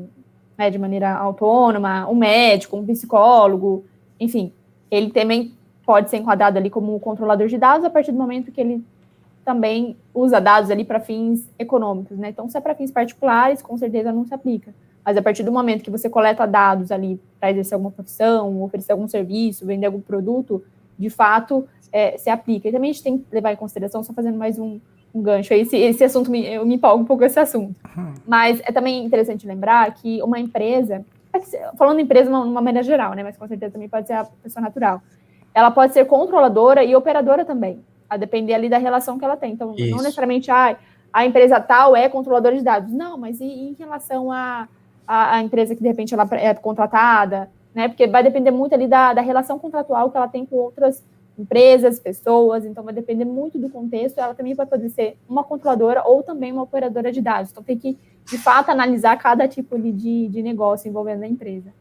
né, 0.58 0.70
de 0.70 0.78
maneira 0.78 1.14
autônoma, 1.14 2.08
um 2.10 2.16
médico, 2.16 2.78
um 2.78 2.86
psicólogo, 2.86 3.86
enfim, 4.20 4.52
ele 4.90 5.12
também 5.12 5.54
pode 5.86 6.10
ser 6.10 6.18
enquadrado 6.18 6.58
ali 6.58 6.70
como 6.70 7.00
controlador 7.00 7.48
de 7.48 7.58
dados 7.58 7.86
a 7.86 7.90
partir 7.90 8.12
do 8.12 8.18
momento 8.18 8.52
que 8.52 8.62
ele 8.62 8.84
também 9.44 9.98
usa 10.14 10.40
dados 10.40 10.72
ali 10.72 10.86
para 10.86 11.00
fins 11.00 11.50
econômicos, 11.60 12.18
né? 12.18 12.30
Então, 12.30 12.48
se 12.48 12.58
é 12.58 12.62
para 12.62 12.76
fins 12.76 12.92
particulares, 12.92 13.62
com 13.62 13.78
certeza 13.78 14.12
não 14.12 14.26
se 14.26 14.34
aplica. 14.34 14.74
Mas 15.04 15.18
a 15.18 15.22
partir 15.22 15.44
do 15.44 15.52
momento 15.52 15.84
que 15.84 15.90
você 15.90 16.10
coleta 16.10 16.46
dados 16.48 16.92
ali 16.92 17.20
para 17.40 17.52
exercer 17.52 17.74
alguma 17.74 17.92
profissão, 17.92 18.64
oferecer 18.64 18.94
algum 18.94 19.08
serviço, 19.08 19.66
vender 19.66 19.86
algum 19.86 20.00
produto, 20.00 20.64
de 20.98 21.10
fato, 21.10 21.68
é, 21.92 22.18
se 22.18 22.30
aplica. 22.30 22.70
E 22.70 22.72
também 22.72 22.92
a 22.92 22.94
gente 22.94 23.04
tem 23.04 23.18
que 23.18 23.26
levar 23.32 23.52
em 23.52 23.58
consideração, 23.58 24.02
só 24.02 24.14
fazendo 24.14 24.38
mais 24.38 24.58
um, 24.58 24.80
um 25.14 25.22
gancho. 25.22 25.54
Esse, 25.54 25.78
esse 25.78 26.04
assunto, 26.04 26.32
me, 26.32 26.46
eu 26.46 26.66
me 26.66 26.76
empolgo 26.76 27.04
um 27.04 27.06
pouco 27.06 27.22
com 27.22 27.26
esse 27.26 27.40
assunto. 27.40 27.76
Uhum. 27.96 28.14
Mas 28.28 28.60
é 28.62 28.72
também 28.72 29.06
interessante 29.06 29.46
lembrar 29.46 29.94
que 29.94 30.22
uma 30.24 30.40
empresa, 30.40 31.06
falando 31.78 32.00
em 32.00 32.04
empresa 32.04 32.30
de 32.30 32.36
uma 32.36 32.62
maneira 32.62 32.84
geral, 32.84 33.14
né? 33.14 33.24
Mas 33.24 33.38
com 33.38 33.48
certeza 33.48 33.74
também 33.74 33.88
pode 33.88 34.08
ser 34.08 34.14
a 34.14 34.26
pessoa 34.26 34.64
natural. 34.64 35.02
Ela 35.54 35.70
pode 35.70 35.94
ser 35.94 36.06
controladora 36.06 36.84
e 36.84 36.96
operadora 36.96 37.46
também, 37.46 37.80
a 38.10 38.18
depender 38.18 38.56
ali 38.56 38.70
da 38.70 38.80
relação 38.80 39.20
que 39.20 39.26
ela 39.26 39.38
tem. 39.38 39.54
Então, 39.54 39.76
Isso. 39.78 39.92
não 39.92 39.98
necessariamente 39.98 40.50
ah, 40.50 40.76
a 41.12 41.26
empresa 41.26 41.60
tal 41.60 41.96
é 41.96 42.10
controladora 42.10 42.58
de 42.58 42.64
dados. 42.64 42.92
Não, 42.92 43.18
mas 43.18 43.40
e, 43.40 43.46
em 43.46 43.74
relação 43.74 44.32
à 44.32 44.68
a, 45.08 45.16
a, 45.16 45.36
a, 45.36 45.44
empresa 45.44 45.76
que 45.76 45.82
de 45.82 45.88
repente 45.88 46.14
ela 46.14 46.28
é 46.32 46.56
contratada, 46.56 47.52
né? 47.76 47.88
Porque 47.88 48.08
vai 48.08 48.24
depender 48.24 48.50
muito 48.50 48.74
ali 48.74 48.88
da, 48.88 49.14
da 49.14 49.22
relação 49.22 49.60
contratual 49.60 50.10
que 50.10 50.18
ela 50.18 50.28
tem 50.28 50.44
com 50.44 50.56
outras 50.56 51.04
empresas, 51.38 52.00
pessoas, 52.00 52.66
então 52.66 52.84
vai 52.84 52.94
depender 52.94 53.26
muito 53.26 53.58
do 53.58 53.70
contexto. 53.70 54.20
Ela 54.20 54.34
também 54.34 54.54
vai 54.54 54.66
poder 54.66 54.90
ser 54.90 55.18
uma 55.28 55.44
controladora 55.44 56.04
ou 56.06 56.24
também 56.24 56.52
uma 56.52 56.64
operadora 56.64 57.12
de 57.12 57.22
dados. 57.22 57.52
Então 57.52 57.64
tem 57.64 57.78
que, 57.78 57.98
de 58.26 58.38
fato, 58.38 58.70
analisar 58.70 59.18
cada 59.18 59.48
tipo 59.48 59.80
de, 59.80 60.28
de 60.28 60.42
negócio 60.42 60.88
envolvendo 60.88 61.24
a 61.24 61.28
empresa. 61.28 61.74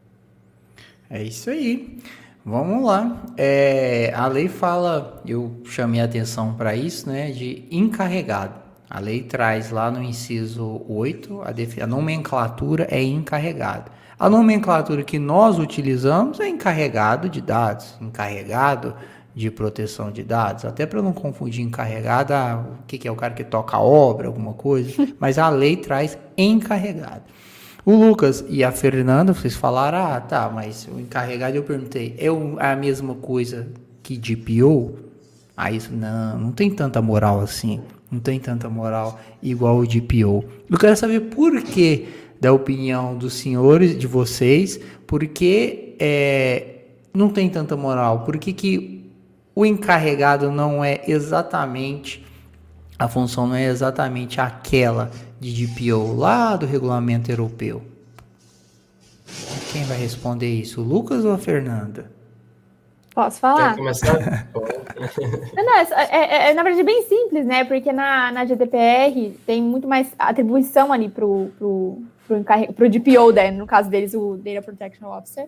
É 1.09 1.21
isso 1.21 1.49
aí. 1.49 1.99
Vamos 2.45 2.83
lá. 2.83 3.23
É, 3.37 4.11
a 4.15 4.27
lei 4.27 4.49
fala, 4.49 5.21
eu 5.25 5.61
chamei 5.63 6.01
a 6.01 6.05
atenção 6.05 6.55
para 6.55 6.75
isso, 6.75 7.07
né, 7.07 7.31
de 7.31 7.65
encarregado. 7.71 8.61
A 8.89 8.99
lei 8.99 9.23
traz 9.23 9.71
lá 9.71 9.89
no 9.89 10.03
inciso 10.03 10.81
8, 10.87 11.41
a, 11.41 11.83
a 11.83 11.87
nomenclatura 11.87 12.85
é 12.91 13.01
encarregado. 13.01 13.91
A 14.19 14.29
nomenclatura 14.29 15.03
que 15.03 15.17
nós 15.17 15.57
utilizamos 15.57 16.39
é 16.39 16.47
encarregado 16.47 17.29
de 17.29 17.41
dados, 17.41 17.97
encarregado 17.99 18.93
de 19.35 19.49
proteção 19.49 20.11
de 20.11 20.23
dados, 20.23 20.65
até 20.65 20.85
para 20.85 21.01
não 21.01 21.11
confundir 21.11 21.63
encarregado, 21.63 22.33
ah, 22.33 22.65
o 22.81 22.85
que, 22.85 22.97
que 22.97 23.07
é 23.07 23.11
o 23.11 23.15
cara 23.15 23.33
que 23.33 23.43
toca 23.43 23.77
a 23.77 23.81
obra, 23.81 24.27
alguma 24.27 24.53
coisa, 24.53 24.91
mas 25.19 25.37
a 25.37 25.49
lei 25.49 25.75
traz 25.77 26.17
encarregado. 26.37 27.23
O 27.85 27.95
Lucas 27.95 28.45
e 28.47 28.63
a 28.63 28.71
Fernanda, 28.71 29.33
vocês 29.33 29.55
falaram, 29.55 29.97
ah, 29.97 30.21
tá, 30.21 30.49
mas 30.53 30.87
o 30.87 30.99
encarregado 30.99 31.57
eu 31.57 31.63
perguntei, 31.63 32.15
é 32.17 32.27
a 32.59 32.75
mesma 32.75 33.15
coisa 33.15 33.67
que 34.01 34.17
DPO? 34.17 34.93
Aí, 35.57 35.81
não, 35.91 36.39
não 36.39 36.51
tem 36.51 36.69
tanta 36.69 37.01
moral 37.01 37.41
assim, 37.41 37.81
não 38.11 38.19
tem 38.19 38.39
tanta 38.39 38.69
moral 38.69 39.19
igual 39.41 39.79
o 39.79 39.87
DPO. 39.87 40.45
Eu 40.69 40.77
quero 40.79 40.95
saber 40.95 41.19
por 41.21 41.61
que 41.61 42.07
da 42.39 42.51
opinião 42.51 43.17
dos 43.17 43.33
senhores, 43.33 43.97
de 43.97 44.05
vocês, 44.05 44.79
porque 45.07 45.95
é, 45.99 46.79
não 47.13 47.29
tem 47.29 47.49
tanta 47.49 47.77
moral, 47.77 48.25
por 48.25 48.37
que, 48.37 48.51
que 48.51 48.92
o 49.55 49.65
encarregado 49.65 50.51
não 50.51 50.83
é 50.83 51.01
exatamente, 51.07 52.25
a 52.97 53.07
função 53.07 53.47
não 53.47 53.55
é 53.55 53.65
exatamente 53.65 54.39
aquela 54.41 55.11
de 55.39 55.67
DPO 55.67 56.15
lá 56.15 56.55
do 56.55 56.65
regulamento 56.65 57.31
europeu? 57.31 57.81
Quem 59.71 59.83
vai 59.83 59.97
responder 59.97 60.49
isso, 60.49 60.81
o 60.81 60.83
Lucas 60.83 61.25
ou 61.25 61.31
a 61.31 61.37
Fernanda? 61.37 62.11
Posso 63.13 63.39
falar? 63.39 63.71
Quer 63.71 63.77
começar? 63.77 64.47
não, 65.55 65.77
é, 65.77 65.85
é, 66.09 66.49
é, 66.49 66.53
na 66.53 66.63
verdade, 66.63 66.83
bem 66.83 67.03
simples, 67.03 67.45
né? 67.45 67.63
Porque 67.63 67.91
na, 67.91 68.31
na 68.31 68.43
GDPR 68.43 69.37
tem 69.45 69.61
muito 69.61 69.87
mais 69.87 70.11
atribuição 70.17 70.91
ali 70.91 71.09
pro, 71.09 71.51
pro, 71.59 72.01
pro, 72.27 72.43
pro 72.73 72.89
DPO, 72.89 73.31
né? 73.31 73.51
no 73.51 73.67
caso 73.67 73.89
deles, 73.89 74.15
o 74.15 74.35
Data 74.37 74.63
Protection 74.63 75.15
Officer. 75.15 75.47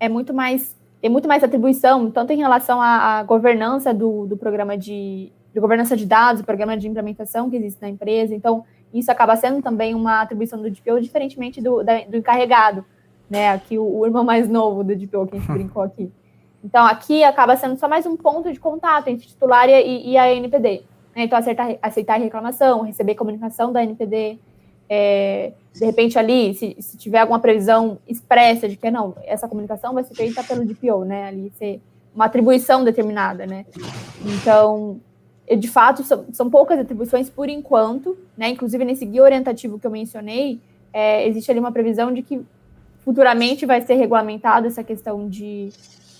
É 0.00 0.08
muito 0.08 0.34
mais, 0.34 0.76
tem 1.04 1.10
muito 1.10 1.28
mais 1.28 1.44
atribuição, 1.44 2.10
tanto 2.10 2.32
em 2.32 2.38
relação 2.38 2.80
à, 2.80 3.18
à 3.18 3.22
governança 3.22 3.92
do, 3.92 4.24
do 4.24 4.38
programa 4.38 4.74
de, 4.74 5.30
de 5.52 5.60
governança 5.60 5.94
de 5.94 6.06
dados, 6.06 6.40
o 6.40 6.46
programa 6.46 6.78
de 6.78 6.88
implementação 6.88 7.50
que 7.50 7.56
existe 7.56 7.82
na 7.82 7.90
empresa. 7.90 8.34
Então, 8.34 8.64
isso 8.90 9.12
acaba 9.12 9.36
sendo 9.36 9.60
também 9.60 9.94
uma 9.94 10.22
atribuição 10.22 10.62
do 10.62 10.70
DPO, 10.70 11.02
diferentemente 11.02 11.60
do, 11.60 11.82
da, 11.82 12.00
do 12.04 12.16
encarregado, 12.16 12.86
né? 13.28 13.50
Aqui 13.50 13.76
o, 13.78 13.98
o, 13.98 14.06
irmão 14.06 14.24
mais 14.24 14.48
novo 14.48 14.82
do 14.82 14.96
DPO 14.96 15.26
que 15.26 15.36
a 15.36 15.40
gente 15.40 15.52
brincou 15.52 15.82
aqui. 15.82 16.10
Então, 16.64 16.86
aqui 16.86 17.22
acaba 17.22 17.54
sendo 17.54 17.76
só 17.76 17.86
mais 17.86 18.06
um 18.06 18.16
ponto 18.16 18.50
de 18.50 18.58
contato 18.58 19.08
entre 19.08 19.26
titular 19.26 19.68
e, 19.68 20.10
e 20.10 20.16
a 20.16 20.32
NPD. 20.32 20.84
Né? 21.14 21.24
Então, 21.24 21.38
aceitar, 21.38 21.76
aceitar 21.82 22.18
reclamação, 22.18 22.80
receber 22.80 23.14
comunicação 23.14 23.74
da 23.74 23.82
NPD, 23.82 24.38
é, 24.88 25.52
de 25.74 25.84
repente 25.84 26.18
ali, 26.18 26.54
se, 26.54 26.76
se, 26.78 26.96
tiver 26.96 27.18
alguma 27.18 27.40
previsão 27.40 27.98
expressa 28.06 28.68
de 28.68 28.76
que 28.76 28.90
não, 28.90 29.14
essa 29.24 29.48
comunicação 29.48 29.94
vai 29.94 30.04
ser 30.04 30.14
feita 30.14 30.42
pelo 30.44 30.64
DPO, 30.64 31.04
né? 31.04 31.28
Ali 31.28 31.52
ser 31.58 31.80
uma 32.14 32.26
atribuição 32.26 32.84
determinada, 32.84 33.46
né? 33.46 33.66
Então, 34.24 35.00
de 35.58 35.68
fato, 35.68 36.04
são, 36.04 36.26
são 36.32 36.48
poucas 36.48 36.78
atribuições 36.78 37.28
por 37.28 37.48
enquanto, 37.48 38.16
né? 38.36 38.48
Inclusive, 38.50 38.84
nesse 38.84 39.04
guia 39.04 39.22
orientativo 39.22 39.78
que 39.78 39.86
eu 39.86 39.90
mencionei, 39.90 40.60
é, 40.92 41.26
existe 41.26 41.50
ali 41.50 41.58
uma 41.58 41.72
previsão 41.72 42.12
de 42.12 42.22
que 42.22 42.40
futuramente 43.00 43.66
vai 43.66 43.82
ser 43.82 43.94
regulamentada 43.94 44.66
essa 44.66 44.82
questão 44.82 45.28
de, 45.28 45.70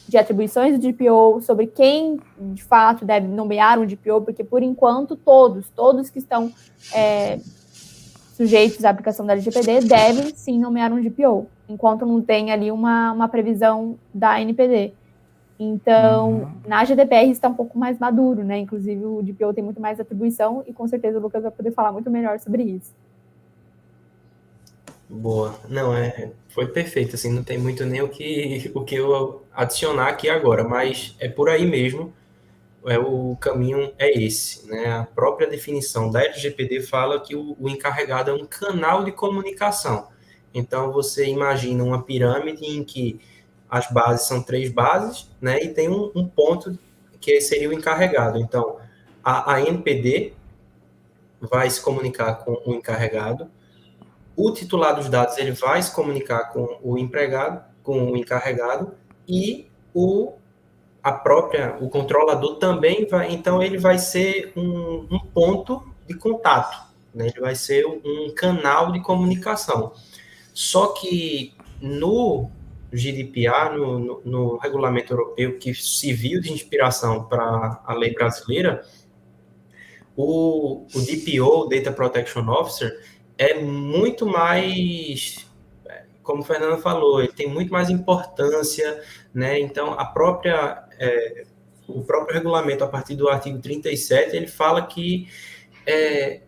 de 0.08 0.18
atribuições 0.18 0.78
do 0.78 0.92
DPO, 0.92 1.40
sobre 1.40 1.66
quem, 1.66 2.20
de 2.38 2.62
fato, 2.62 3.04
deve 3.04 3.26
nomear 3.28 3.78
um 3.78 3.86
DPO, 3.86 4.22
porque, 4.22 4.42
por 4.42 4.62
enquanto, 4.62 5.16
todos, 5.16 5.70
todos 5.70 6.10
que 6.10 6.18
estão 6.18 6.52
é, 6.92 7.38
sujeitos 8.34 8.84
à 8.84 8.90
aplicação 8.90 9.24
da 9.24 9.32
LGPD 9.32 9.86
devem, 9.86 10.34
sim, 10.34 10.58
nomear 10.58 10.92
um 10.92 11.00
DPO, 11.00 11.46
enquanto 11.68 12.04
não 12.04 12.20
tem 12.20 12.50
ali 12.50 12.70
uma, 12.70 13.12
uma 13.12 13.28
previsão 13.28 13.96
da 14.12 14.40
NPD. 14.40 14.92
Então, 15.58 16.30
uhum. 16.30 16.48
na 16.66 16.84
GDPR 16.84 17.30
está 17.30 17.48
um 17.48 17.54
pouco 17.54 17.78
mais 17.78 17.96
maduro, 17.96 18.42
né? 18.42 18.58
Inclusive, 18.58 19.04
o 19.04 19.22
DPO 19.22 19.54
tem 19.54 19.62
muito 19.62 19.80
mais 19.80 20.00
atribuição 20.00 20.64
e 20.66 20.72
com 20.72 20.86
certeza 20.88 21.18
o 21.18 21.22
Lucas 21.22 21.44
vai 21.44 21.52
poder 21.52 21.70
falar 21.70 21.92
muito 21.92 22.10
melhor 22.10 22.40
sobre 22.40 22.64
isso. 22.64 22.92
Boa. 25.08 25.54
Não, 25.68 25.94
é, 25.94 26.32
foi 26.48 26.66
perfeito, 26.66 27.14
assim, 27.14 27.32
não 27.32 27.44
tem 27.44 27.56
muito 27.56 27.86
nem 27.86 28.02
o 28.02 28.08
que, 28.08 28.72
o 28.74 28.82
que 28.82 28.96
eu 28.96 29.44
adicionar 29.54 30.08
aqui 30.08 30.28
agora, 30.28 30.64
mas 30.64 31.14
é 31.20 31.28
por 31.28 31.48
aí 31.48 31.64
mesmo, 31.64 32.12
é, 32.86 32.98
o 32.98 33.36
caminho 33.36 33.92
é 33.98 34.10
esse, 34.18 34.66
né? 34.68 34.86
A 34.92 35.04
própria 35.04 35.48
definição 35.48 36.10
da 36.10 36.22
LGPD 36.24 36.82
fala 36.82 37.20
que 37.20 37.34
o, 37.34 37.56
o 37.58 37.68
encarregado 37.68 38.30
é 38.30 38.34
um 38.34 38.46
canal 38.46 39.04
de 39.04 39.12
comunicação. 39.12 40.08
Então, 40.52 40.92
você 40.92 41.26
imagina 41.26 41.82
uma 41.82 42.02
pirâmide 42.02 42.64
em 42.64 42.84
que 42.84 43.20
as 43.68 43.90
bases 43.90 44.26
são 44.26 44.42
três 44.42 44.70
bases, 44.70 45.30
né? 45.40 45.62
E 45.62 45.68
tem 45.68 45.88
um, 45.88 46.10
um 46.14 46.26
ponto 46.26 46.78
que 47.20 47.40
seria 47.40 47.68
o 47.68 47.72
encarregado. 47.72 48.38
Então, 48.38 48.76
a, 49.22 49.54
a 49.54 49.60
NPD 49.62 50.34
vai 51.40 51.68
se 51.70 51.80
comunicar 51.80 52.44
com 52.44 52.62
o 52.64 52.74
encarregado, 52.74 53.50
o 54.36 54.50
titular 54.52 54.94
dos 54.96 55.08
dados 55.08 55.38
ele 55.38 55.52
vai 55.52 55.80
se 55.80 55.94
comunicar 55.94 56.52
com 56.52 56.78
o 56.82 56.98
empregado, 56.98 57.64
com 57.82 58.10
o 58.10 58.16
encarregado 58.16 58.94
e 59.28 59.70
o 59.92 60.34
a 61.04 61.12
própria 61.12 61.76
o 61.80 61.88
controlador 61.88 62.56
também 62.56 63.06
vai, 63.06 63.30
então 63.32 63.62
ele 63.62 63.78
vai 63.78 63.98
ser 63.98 64.52
um, 64.56 65.06
um 65.10 65.18
ponto 65.18 65.86
de 66.08 66.14
contato, 66.14 66.90
né? 67.14 67.26
Ele 67.28 67.40
vai 67.40 67.54
ser 67.54 67.86
um 67.86 68.32
canal 68.34 68.90
de 68.90 69.00
comunicação. 69.00 69.92
Só 70.52 70.88
que 70.88 71.54
no 71.80 72.50
GDPR, 72.90 73.76
no, 73.76 73.98
no, 73.98 74.22
no, 74.24 74.56
regulamento 74.56 75.12
europeu, 75.12 75.58
que 75.58 75.74
serviu 75.74 76.40
de 76.40 76.52
inspiração 76.52 77.24
para 77.24 77.82
a 77.84 77.92
lei 77.92 78.14
brasileira, 78.14 78.82
o, 80.16 80.86
o 80.94 81.00
DPO, 81.00 81.68
Data 81.68 81.92
Protection 81.92 82.48
Officer, 82.48 82.98
é 83.36 83.60
muito 83.60 84.24
mais, 84.26 85.44
como 86.22 86.42
o 86.42 86.44
Fernando 86.44 86.80
falou, 86.80 87.20
ele 87.20 87.32
tem 87.32 87.48
muito 87.48 87.72
mais 87.72 87.90
importância, 87.90 89.02
né? 89.34 89.58
Então, 89.58 89.98
a 89.98 90.04
própria, 90.04 90.83
é, 90.98 91.44
o 91.86 92.02
próprio 92.02 92.34
regulamento, 92.34 92.84
a 92.84 92.88
partir 92.88 93.14
do 93.14 93.28
artigo 93.28 93.58
37, 93.58 94.36
ele 94.36 94.46
fala 94.46 94.86
que 94.86 95.28
é, 95.86 96.40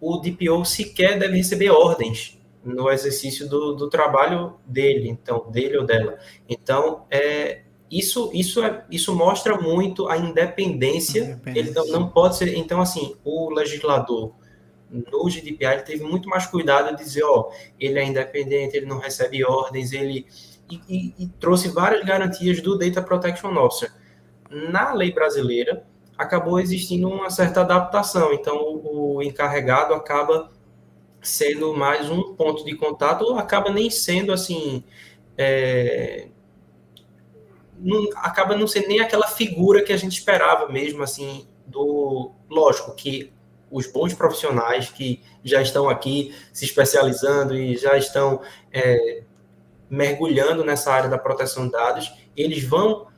o 0.00 0.16
DPO 0.18 0.64
sequer 0.64 1.18
deve 1.18 1.36
receber 1.36 1.70
ordens 1.70 2.38
no 2.64 2.90
exercício 2.90 3.48
do, 3.48 3.74
do 3.74 3.88
trabalho 3.88 4.54
dele, 4.66 5.08
então, 5.08 5.50
dele 5.50 5.78
ou 5.78 5.84
dela. 5.84 6.18
Então, 6.48 7.06
é, 7.10 7.62
isso, 7.90 8.30
isso, 8.32 8.62
é, 8.62 8.84
isso 8.90 9.14
mostra 9.14 9.58
muito 9.58 10.08
a 10.08 10.16
independência, 10.16 11.20
independência. 11.20 11.60
ele 11.60 11.70
não, 11.72 11.86
não, 11.86 12.08
pode 12.08 12.36
ser, 12.36 12.54
então, 12.56 12.80
assim, 12.80 13.16
o 13.24 13.50
legislador 13.50 14.32
no 14.90 15.28
GDPR 15.28 15.82
teve 15.84 16.02
muito 16.02 16.28
mais 16.28 16.46
cuidado 16.46 16.96
de 16.96 17.02
dizer, 17.02 17.22
ó, 17.24 17.50
ele 17.78 17.98
é 17.98 18.04
independente, 18.04 18.76
ele 18.76 18.86
não 18.86 18.98
recebe 18.98 19.44
ordens, 19.44 19.92
ele 19.92 20.26
e, 20.70 20.80
e, 20.88 21.14
e 21.24 21.28
trouxe 21.40 21.68
várias 21.68 22.04
garantias 22.04 22.60
do 22.60 22.78
Data 22.78 23.02
Protection 23.02 23.54
Officer. 23.56 23.92
Na 24.50 24.92
lei 24.92 25.12
brasileira, 25.12 25.84
acabou 26.20 26.60
existindo 26.60 27.08
uma 27.08 27.30
certa 27.30 27.62
adaptação, 27.62 28.32
então 28.34 28.56
o, 28.56 29.22
encarregado 29.22 29.94
acaba 29.94 30.50
sendo 31.22 31.74
mais 31.74 32.10
um 32.10 32.34
ponto 32.34 32.64
de 32.64 32.76
contato, 32.76 33.22
ou 33.22 33.38
acaba 33.38 33.70
nem 33.70 33.88
sendo 33.88 34.32
assim. 34.32 34.84
É, 35.36 36.28
não, 37.78 38.08
acaba 38.16 38.54
não 38.56 38.66
sendo 38.66 38.88
nem 38.88 39.00
aquela 39.00 39.26
figura 39.28 39.82
que 39.82 39.92
a 39.92 39.96
gente 39.96 40.12
esperava 40.12 40.70
mesmo, 40.70 41.02
assim, 41.02 41.46
do. 41.66 42.32
Lógico 42.50 42.94
que 42.94 43.32
os 43.70 43.86
bons 43.86 44.12
profissionais 44.12 44.90
que 44.90 45.22
já 45.44 45.62
estão 45.62 45.88
aqui 45.88 46.34
se 46.52 46.64
especializando 46.64 47.56
e 47.56 47.76
já 47.76 47.96
estão 47.96 48.42
é, 48.72 49.22
mergulhando 49.90 50.64
nessa 50.64 50.92
área 50.92 51.10
da 51.10 51.18
proteção 51.18 51.66
de 51.66 51.72
dados, 51.72 52.12
eles 52.36 52.62
vão 52.62 53.08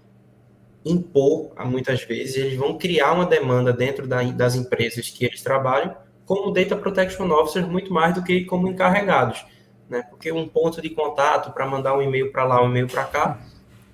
impor, 0.84 1.52
muitas 1.66 2.02
vezes, 2.02 2.36
eles 2.36 2.56
vão 2.56 2.76
criar 2.76 3.12
uma 3.12 3.26
demanda 3.26 3.72
dentro 3.72 4.06
da, 4.06 4.22
das 4.22 4.56
empresas 4.56 5.08
que 5.10 5.24
eles 5.24 5.42
trabalham 5.42 5.94
como 6.24 6.52
Data 6.52 6.76
Protection 6.76 7.30
Officers 7.30 7.68
muito 7.68 7.92
mais 7.92 8.14
do 8.14 8.22
que 8.22 8.44
como 8.44 8.68
encarregados, 8.68 9.44
né? 9.88 10.02
Porque 10.08 10.32
um 10.32 10.48
ponto 10.48 10.80
de 10.80 10.90
contato 10.90 11.52
para 11.52 11.66
mandar 11.66 11.96
um 11.96 12.02
e-mail 12.02 12.32
para 12.32 12.44
lá, 12.44 12.62
um 12.62 12.68
e-mail 12.68 12.88
para 12.88 13.04
cá, 13.04 13.38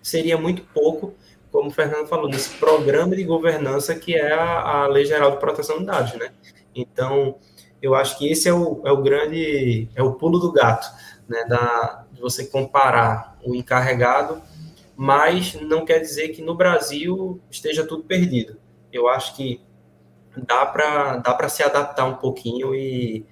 seria 0.02 0.38
muito 0.38 0.62
pouco, 0.62 1.14
como 1.50 1.68
o 1.68 1.72
Fernando 1.72 2.06
falou, 2.06 2.28
nesse 2.28 2.50
programa 2.56 3.16
de 3.16 3.24
governança 3.24 3.94
que 3.94 4.14
é 4.14 4.32
a, 4.32 4.82
a 4.82 4.86
Lei 4.86 5.04
Geral 5.04 5.32
de 5.32 5.38
Proteção 5.38 5.78
de 5.78 5.86
Dados, 5.86 6.14
né? 6.14 6.30
Então, 6.74 7.36
eu 7.82 7.94
acho 7.94 8.18
que 8.18 8.30
esse 8.30 8.48
é 8.48 8.52
o, 8.52 8.82
é 8.84 8.92
o 8.92 9.02
grande, 9.02 9.88
é 9.94 10.02
o 10.02 10.12
pulo 10.12 10.38
do 10.38 10.52
gato, 10.52 10.86
né? 11.28 11.44
Da, 11.48 12.04
de 12.18 12.22
você 12.22 12.46
comparar 12.46 13.38
o 13.44 13.54
encarregado 13.54 14.42
mas 15.00 15.54
não 15.54 15.84
quer 15.84 16.00
dizer 16.00 16.30
que 16.30 16.42
no 16.42 16.56
Brasil 16.56 17.40
esteja 17.48 17.86
tudo 17.86 18.02
perdido. 18.02 18.58
Eu 18.92 19.06
acho 19.06 19.36
que 19.36 19.60
dá 20.36 20.66
para 20.66 21.18
dá 21.18 21.48
se 21.48 21.62
adaptar 21.62 22.04
um 22.04 22.16
pouquinho 22.16 22.74
e, 22.74 23.24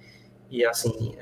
e 0.49 0.65
assim, 0.65 1.17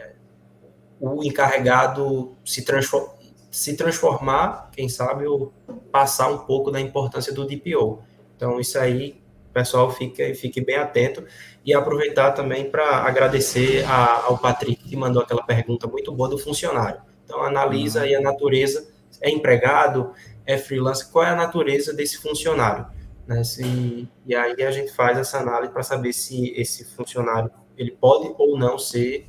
o 0.99 1.23
encarregado 1.23 2.37
se, 2.45 2.63
transform, 2.63 3.09
se 3.49 3.75
transformar, 3.75 4.69
quem 4.71 4.87
sabe, 4.87 5.25
ou 5.25 5.51
passar 5.91 6.27
um 6.27 6.37
pouco 6.37 6.69
da 6.69 6.79
importância 6.79 7.33
do 7.33 7.47
DPO. 7.47 8.03
Então, 8.35 8.59
isso 8.59 8.77
aí, 8.77 9.19
pessoal, 9.51 9.89
fique, 9.89 10.35
fique 10.35 10.61
bem 10.61 10.75
atento 10.75 11.25
e 11.65 11.73
aproveitar 11.73 12.33
também 12.33 12.69
para 12.69 12.97
agradecer 12.97 13.83
a, 13.85 14.25
ao 14.25 14.37
Patrick 14.37 14.87
que 14.87 14.95
mandou 14.95 15.23
aquela 15.23 15.41
pergunta 15.41 15.87
muito 15.87 16.11
boa 16.11 16.29
do 16.29 16.37
funcionário. 16.37 17.01
Então, 17.25 17.43
analisa 17.43 18.03
aí 18.03 18.15
a 18.15 18.21
natureza, 18.21 18.87
é 19.19 19.29
empregado, 19.29 20.13
é 20.45 20.57
freelancer, 20.57 21.09
qual 21.11 21.25
é 21.25 21.29
a 21.29 21.35
natureza 21.35 21.93
desse 21.93 22.17
funcionário? 22.17 22.85
Né? 23.27 23.43
Se, 23.43 24.07
e 24.25 24.35
aí 24.35 24.63
a 24.63 24.71
gente 24.71 24.93
faz 24.93 25.17
essa 25.17 25.39
análise 25.39 25.73
para 25.73 25.83
saber 25.83 26.13
se 26.13 26.53
esse 26.55 26.85
funcionário 26.85 27.51
ele 27.75 27.91
pode 27.91 28.33
ou 28.37 28.57
não 28.57 28.77
ser 28.77 29.27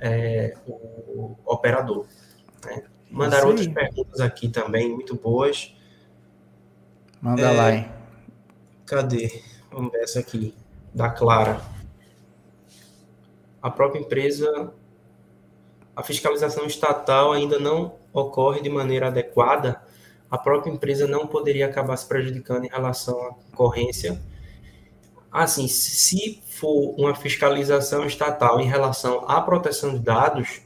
é, 0.00 0.54
o 0.66 1.36
operador. 1.44 2.06
Né? 2.64 2.82
Mandaram 3.10 3.48
outras 3.48 3.68
perguntas 3.68 4.20
aqui 4.20 4.48
também, 4.48 4.92
muito 4.92 5.14
boas. 5.14 5.74
Manda 7.20 7.42
é, 7.42 7.50
lá, 7.50 7.72
hein? 7.72 7.88
Cadê? 8.84 9.42
Vamos 9.70 9.92
ver 9.92 10.02
essa 10.02 10.20
aqui, 10.20 10.54
da 10.92 11.08
Clara. 11.08 11.60
A 13.62 13.70
própria 13.70 14.00
empresa, 14.00 14.72
a 15.96 16.02
fiscalização 16.02 16.66
estatal 16.66 17.32
ainda 17.32 17.58
não 17.58 17.94
ocorre 18.12 18.60
de 18.60 18.68
maneira 18.68 19.08
adequada 19.08 19.80
a 20.30 20.36
própria 20.36 20.70
empresa 20.70 21.06
não 21.06 21.26
poderia 21.26 21.66
acabar 21.66 21.96
se 21.96 22.06
prejudicando 22.06 22.64
em 22.64 22.68
relação 22.68 23.20
à 23.22 23.34
concorrência. 23.34 24.20
Assim, 25.30 25.68
se 25.68 26.42
for 26.48 26.94
uma 26.98 27.14
fiscalização 27.14 28.06
estatal 28.06 28.60
em 28.60 28.66
relação 28.66 29.24
à 29.28 29.40
proteção 29.40 29.94
de 29.94 30.00
dados, 30.00 30.62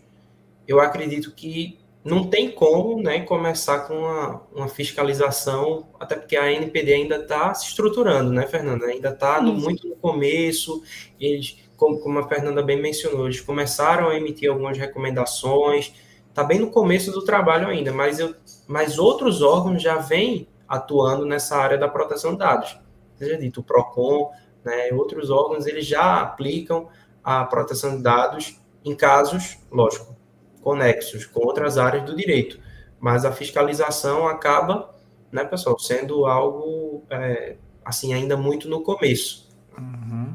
eu 0.66 0.80
acredito 0.80 1.32
que 1.32 1.78
não 2.02 2.24
tem 2.24 2.50
como 2.50 3.02
né, 3.02 3.20
começar 3.20 3.80
com 3.80 3.98
uma, 3.98 4.42
uma 4.54 4.68
fiscalização, 4.68 5.88
até 5.98 6.14
porque 6.14 6.36
a 6.36 6.50
NPD 6.50 6.94
ainda 6.94 7.16
está 7.16 7.52
se 7.52 7.66
estruturando, 7.66 8.32
né, 8.32 8.46
Fernanda? 8.46 8.86
Ainda 8.86 9.10
está 9.10 9.42
muito 9.42 9.86
no 9.86 9.96
começo, 9.96 10.82
eles, 11.20 11.58
como, 11.80 11.98
como 11.98 12.18
a 12.18 12.28
Fernanda 12.28 12.62
bem 12.62 12.80
mencionou, 12.80 13.24
eles 13.24 13.40
começaram 13.40 14.10
a 14.10 14.14
emitir 14.14 14.50
algumas 14.50 14.76
recomendações, 14.76 15.94
está 16.28 16.44
bem 16.44 16.58
no 16.58 16.70
começo 16.70 17.10
do 17.10 17.24
trabalho 17.24 17.66
ainda, 17.66 17.90
mas, 17.90 18.20
eu, 18.20 18.34
mas 18.68 18.98
outros 18.98 19.40
órgãos 19.40 19.82
já 19.82 19.96
vêm 19.96 20.46
atuando 20.68 21.24
nessa 21.24 21.56
área 21.56 21.78
da 21.78 21.88
proteção 21.88 22.32
de 22.32 22.38
dados. 22.40 22.78
Seja 23.16 23.38
dito, 23.38 23.60
o 23.60 23.62
PROCON, 23.62 24.30
né, 24.62 24.90
outros 24.92 25.30
órgãos, 25.30 25.66
eles 25.66 25.86
já 25.86 26.20
aplicam 26.20 26.86
a 27.24 27.44
proteção 27.44 27.96
de 27.96 28.02
dados 28.02 28.60
em 28.84 28.94
casos, 28.94 29.58
lógico, 29.72 30.14
conexos 30.60 31.24
com 31.24 31.40
outras 31.40 31.78
áreas 31.78 32.04
do 32.04 32.14
direito, 32.14 32.60
mas 33.00 33.24
a 33.24 33.32
fiscalização 33.32 34.28
acaba, 34.28 34.94
né, 35.32 35.44
pessoal, 35.44 35.78
sendo 35.78 36.26
algo, 36.26 37.04
é, 37.08 37.56
assim, 37.82 38.12
ainda 38.12 38.36
muito 38.36 38.68
no 38.68 38.82
começo. 38.82 39.48
Uhum. 39.78 40.29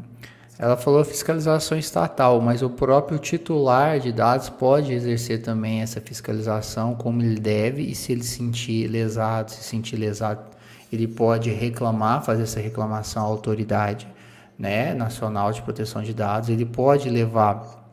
Ela 0.58 0.78
falou 0.78 1.04
fiscalização 1.04 1.78
estatal, 1.78 2.40
mas 2.40 2.62
o 2.62 2.70
próprio 2.70 3.20
titular 3.20 4.00
de 4.00 4.12
dados 4.14 4.48
pode 4.50 4.94
exercer 4.94 5.42
também 5.42 5.82
essa 5.82 6.00
fiscalização 6.00 6.96
como 6.96 7.22
ele 7.22 7.40
deve 7.40 7.82
e 7.82 7.94
se 7.94 8.14
ele 8.14 8.24
sentir 8.24 8.88
lesado, 8.88 9.52
se 9.52 9.64
sentir 9.64 9.98
lesado, 9.98 10.42
ele 10.92 11.08
pode 11.08 11.50
reclamar, 11.50 12.24
fazer 12.24 12.44
essa 12.44 12.62
reclamação 12.62 13.24
à 13.24 13.26
autoridade 13.26 14.08
né, 14.58 14.94
nacional 14.94 15.52
de 15.52 15.62
proteção 15.62 16.02
de 16.02 16.14
dados, 16.14 16.48
ele 16.48 16.66
pode 16.66 17.10
levar 17.10 17.84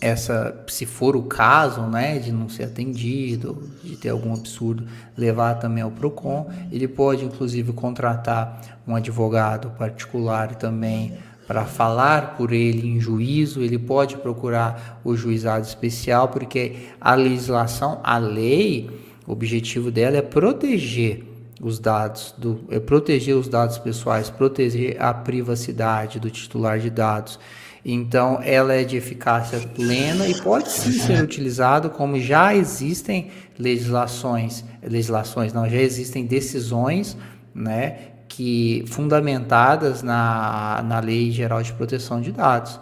essa, 0.00 0.64
se 0.68 0.86
for 0.86 1.16
o 1.16 1.22
caso, 1.22 1.82
né, 1.82 2.18
de 2.18 2.30
não 2.30 2.48
ser 2.48 2.64
atendido, 2.64 3.68
de 3.82 3.96
ter 3.96 4.10
algum 4.10 4.34
absurdo, 4.34 4.86
levar 5.16 5.54
também 5.54 5.82
ao 5.82 5.90
Procon. 5.90 6.50
Ele 6.70 6.88
pode 6.88 7.24
inclusive 7.24 7.72
contratar 7.72 8.80
um 8.86 8.96
advogado 8.96 9.70
particular 9.70 10.56
também 10.56 11.16
para 11.52 11.66
falar 11.66 12.34
por 12.34 12.50
ele 12.50 12.88
em 12.88 12.98
juízo, 12.98 13.60
ele 13.60 13.78
pode 13.78 14.16
procurar 14.16 15.02
o 15.04 15.14
juizado 15.14 15.66
especial, 15.66 16.28
porque 16.28 16.76
a 16.98 17.14
legislação, 17.14 18.00
a 18.02 18.16
lei, 18.16 18.88
o 19.26 19.32
objetivo 19.32 19.90
dela 19.90 20.16
é 20.16 20.22
proteger 20.22 21.22
os 21.60 21.78
dados, 21.78 22.34
do, 22.38 22.60
é 22.70 22.80
proteger 22.80 23.36
os 23.36 23.48
dados 23.48 23.76
pessoais, 23.76 24.30
proteger 24.30 24.96
a 24.98 25.12
privacidade 25.12 26.18
do 26.18 26.30
titular 26.30 26.78
de 26.78 26.88
dados. 26.88 27.38
Então, 27.84 28.40
ela 28.42 28.72
é 28.72 28.82
de 28.82 28.96
eficácia 28.96 29.58
plena 29.74 30.26
e 30.26 30.40
pode 30.40 30.70
sim 30.70 30.92
ser 30.92 31.22
utilizado 31.22 31.90
como 31.90 32.18
já 32.18 32.54
existem 32.54 33.28
legislações, 33.58 34.64
legislações 34.82 35.52
não, 35.52 35.68
já 35.68 35.82
existem 35.82 36.24
decisões, 36.24 37.14
né, 37.54 38.11
que 38.34 38.82
fundamentadas 38.86 40.02
na, 40.02 40.82
na 40.86 41.00
Lei 41.00 41.30
Geral 41.30 41.62
de 41.62 41.72
Proteção 41.72 42.20
de 42.20 42.32
Dados. 42.32 42.80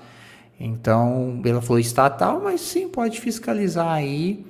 Então, 0.58 1.40
ela 1.44 1.60
falou 1.60 1.80
estatal, 1.80 2.40
mas 2.42 2.60
sim 2.60 2.88
pode 2.88 3.20
fiscalizar 3.20 3.88
aí 3.88 4.44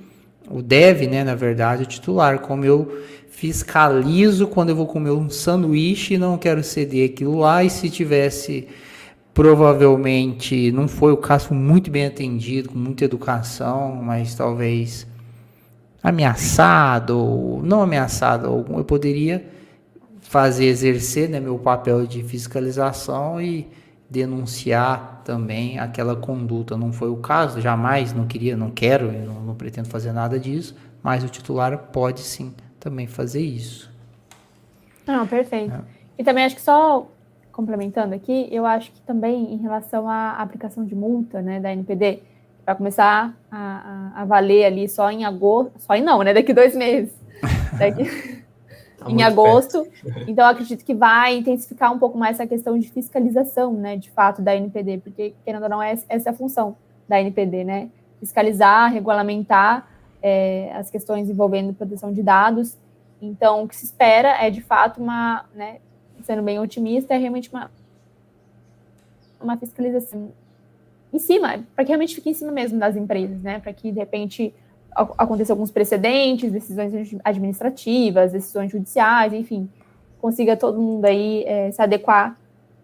o 0.51 0.61
deve, 0.61 1.07
né, 1.07 1.24
na 1.24 1.34
verdade, 1.34 1.84
o 1.84 1.86
titular, 1.86 2.40
como 2.40 2.64
eu 2.66 3.03
fiscalizo 3.30 4.46
quando 4.46 4.70
eu 4.70 4.76
vou 4.76 4.86
comer 4.86 5.12
um 5.12 5.30
sanduíche 5.30 6.14
e 6.14 6.18
não 6.18 6.36
quero 6.36 6.62
ceder 6.62 7.11
aquilo 7.11 7.38
lá 7.38 7.64
e 7.64 7.70
se 7.70 7.88
tivesse 7.88 8.68
provavelmente 9.32 10.70
não 10.72 10.86
foi 10.86 11.12
o 11.12 11.16
caso 11.16 11.55
muito 11.55 11.90
bem 11.90 12.07
atendido, 12.07 12.70
com 12.70 12.78
muita 12.78 13.05
educação, 13.05 13.94
mas 14.03 14.34
talvez 14.34 15.07
ameaçado 16.03 17.16
ou 17.16 17.62
não 17.62 17.80
ameaçado, 17.80 18.66
eu 18.76 18.84
poderia 18.84 19.59
fazer 20.30 20.66
exercer 20.66 21.28
né, 21.28 21.40
meu 21.40 21.58
papel 21.58 22.06
de 22.06 22.22
fiscalização 22.22 23.40
e 23.40 23.66
denunciar 24.08 25.22
também 25.24 25.76
aquela 25.80 26.14
conduta. 26.14 26.76
Não 26.76 26.92
foi 26.92 27.10
o 27.10 27.16
caso, 27.16 27.60
jamais, 27.60 28.12
não 28.12 28.28
queria, 28.28 28.56
não 28.56 28.70
quero, 28.70 29.10
não, 29.10 29.40
não 29.40 29.54
pretendo 29.56 29.88
fazer 29.88 30.12
nada 30.12 30.38
disso, 30.38 30.76
mas 31.02 31.24
o 31.24 31.28
titular 31.28 31.76
pode 31.76 32.20
sim 32.20 32.54
também 32.78 33.08
fazer 33.08 33.42
isso. 33.42 33.90
Não, 35.04 35.26
perfeito. 35.26 35.74
É. 35.74 35.80
E 36.16 36.22
também 36.22 36.44
acho 36.44 36.54
que 36.54 36.62
só 36.62 37.08
complementando 37.50 38.14
aqui, 38.14 38.48
eu 38.52 38.64
acho 38.64 38.92
que 38.92 39.00
também 39.00 39.52
em 39.52 39.56
relação 39.56 40.08
à 40.08 40.34
aplicação 40.34 40.84
de 40.84 40.94
multa 40.94 41.42
né, 41.42 41.58
da 41.58 41.72
NPD, 41.72 42.20
vai 42.64 42.76
começar 42.76 43.34
a, 43.50 44.12
a, 44.14 44.22
a, 44.22 44.24
valer 44.24 44.64
ali 44.64 44.88
só 44.88 45.10
em 45.10 45.24
agosto, 45.24 45.72
só 45.80 45.96
em 45.96 46.04
não, 46.04 46.22
né? 46.22 46.32
Daqui 46.32 46.54
dois 46.54 46.76
meses. 46.76 47.12
Daqui, 47.76 48.40
Tá 49.01 49.11
em 49.11 49.22
agosto. 49.22 49.84
Perto. 49.84 50.20
Então, 50.30 50.46
acredito 50.46 50.84
que 50.84 50.94
vai 50.94 51.36
intensificar 51.36 51.92
um 51.92 51.98
pouco 51.98 52.16
mais 52.16 52.38
essa 52.38 52.46
questão 52.46 52.78
de 52.78 52.88
fiscalização, 52.88 53.72
né, 53.72 53.96
de 53.96 54.11
fato, 54.11 54.40
da 54.40 54.55
NPD, 54.55 54.98
porque, 54.98 55.34
querendo 55.44 55.64
ou 55.64 55.68
não, 55.68 55.82
essa 55.82 56.07
é 56.11 56.28
a 56.28 56.32
função 56.32 56.76
da 57.09 57.20
NPD, 57.20 57.64
né? 57.64 57.88
Fiscalizar, 58.20 58.92
regulamentar 58.92 59.88
é, 60.22 60.70
as 60.74 60.90
questões 60.90 61.28
envolvendo 61.28 61.72
proteção 61.72 62.12
de 62.12 62.22
dados. 62.22 62.76
Então, 63.20 63.64
o 63.64 63.68
que 63.68 63.74
se 63.74 63.84
espera 63.84 64.28
é, 64.44 64.51
de 64.51 64.61
fato, 64.61 65.03
uma, 65.03 65.44
né, 65.55 65.78
sendo 66.22 66.42
bem 66.42 66.59
otimista, 66.59 67.14
é 67.14 67.18
realmente 67.18 67.51
uma, 67.51 67.70
uma 69.40 69.57
fiscalização 69.57 70.30
em 71.12 71.18
cima, 71.18 71.64
para 71.74 71.84
que 71.84 71.88
realmente 71.88 72.14
fique 72.14 72.30
em 72.30 72.34
cima 72.34 72.53
mesmo 72.53 72.78
das 72.78 72.94
empresas, 72.96 73.40
né? 73.42 73.59
Para 73.59 73.72
que, 73.72 73.90
de 73.90 73.98
repente, 73.98 74.55
acontecer 74.95 75.53
alguns 75.53 75.70
precedentes, 75.70 76.51
decisões 76.51 76.93
administrativas, 77.24 78.32
decisões 78.32 78.70
judiciais, 78.70 79.32
enfim, 79.32 79.68
consiga 80.20 80.57
todo 80.57 80.80
mundo 80.80 81.05
aí 81.05 81.45
é, 81.47 81.70
se 81.70 81.80
adequar 81.80 82.38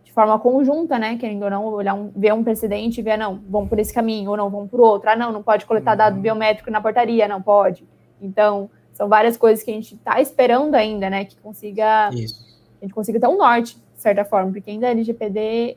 de 0.04 0.12
forma 0.12 0.38
conjunta, 0.38 0.98
né? 0.98 1.16
Querendo 1.16 1.42
ou 1.42 1.50
não, 1.50 1.64
olhar 1.66 1.94
um, 1.94 2.10
ver 2.14 2.32
um 2.32 2.42
precedente 2.42 3.00
e 3.00 3.02
ver, 3.02 3.16
não, 3.16 3.40
vamos 3.48 3.68
por 3.68 3.78
esse 3.78 3.92
caminho, 3.92 4.30
ou 4.30 4.36
não, 4.36 4.48
vamos 4.48 4.70
por 4.70 4.80
outro. 4.80 5.10
Ah, 5.10 5.16
não, 5.16 5.32
não 5.32 5.42
pode 5.42 5.66
coletar 5.66 5.92
uhum. 5.92 5.96
dado 5.98 6.20
biométrico 6.20 6.70
na 6.70 6.80
portaria, 6.80 7.28
não 7.28 7.42
pode. 7.42 7.84
Então, 8.20 8.70
são 8.92 9.08
várias 9.08 9.36
coisas 9.36 9.62
que 9.62 9.70
a 9.70 9.74
gente 9.74 9.94
está 9.94 10.20
esperando 10.20 10.74
ainda, 10.74 11.10
né? 11.10 11.24
Que 11.24 11.36
consiga. 11.36 12.08
Isso. 12.14 12.46
A 12.80 12.84
gente 12.84 12.94
consiga 12.94 13.20
ter 13.20 13.26
um 13.26 13.36
norte, 13.36 13.76
de 13.94 14.00
certa 14.00 14.24
forma, 14.24 14.52
porque 14.52 14.70
ainda 14.70 14.86
a 14.86 14.90
LGPD, 14.90 15.76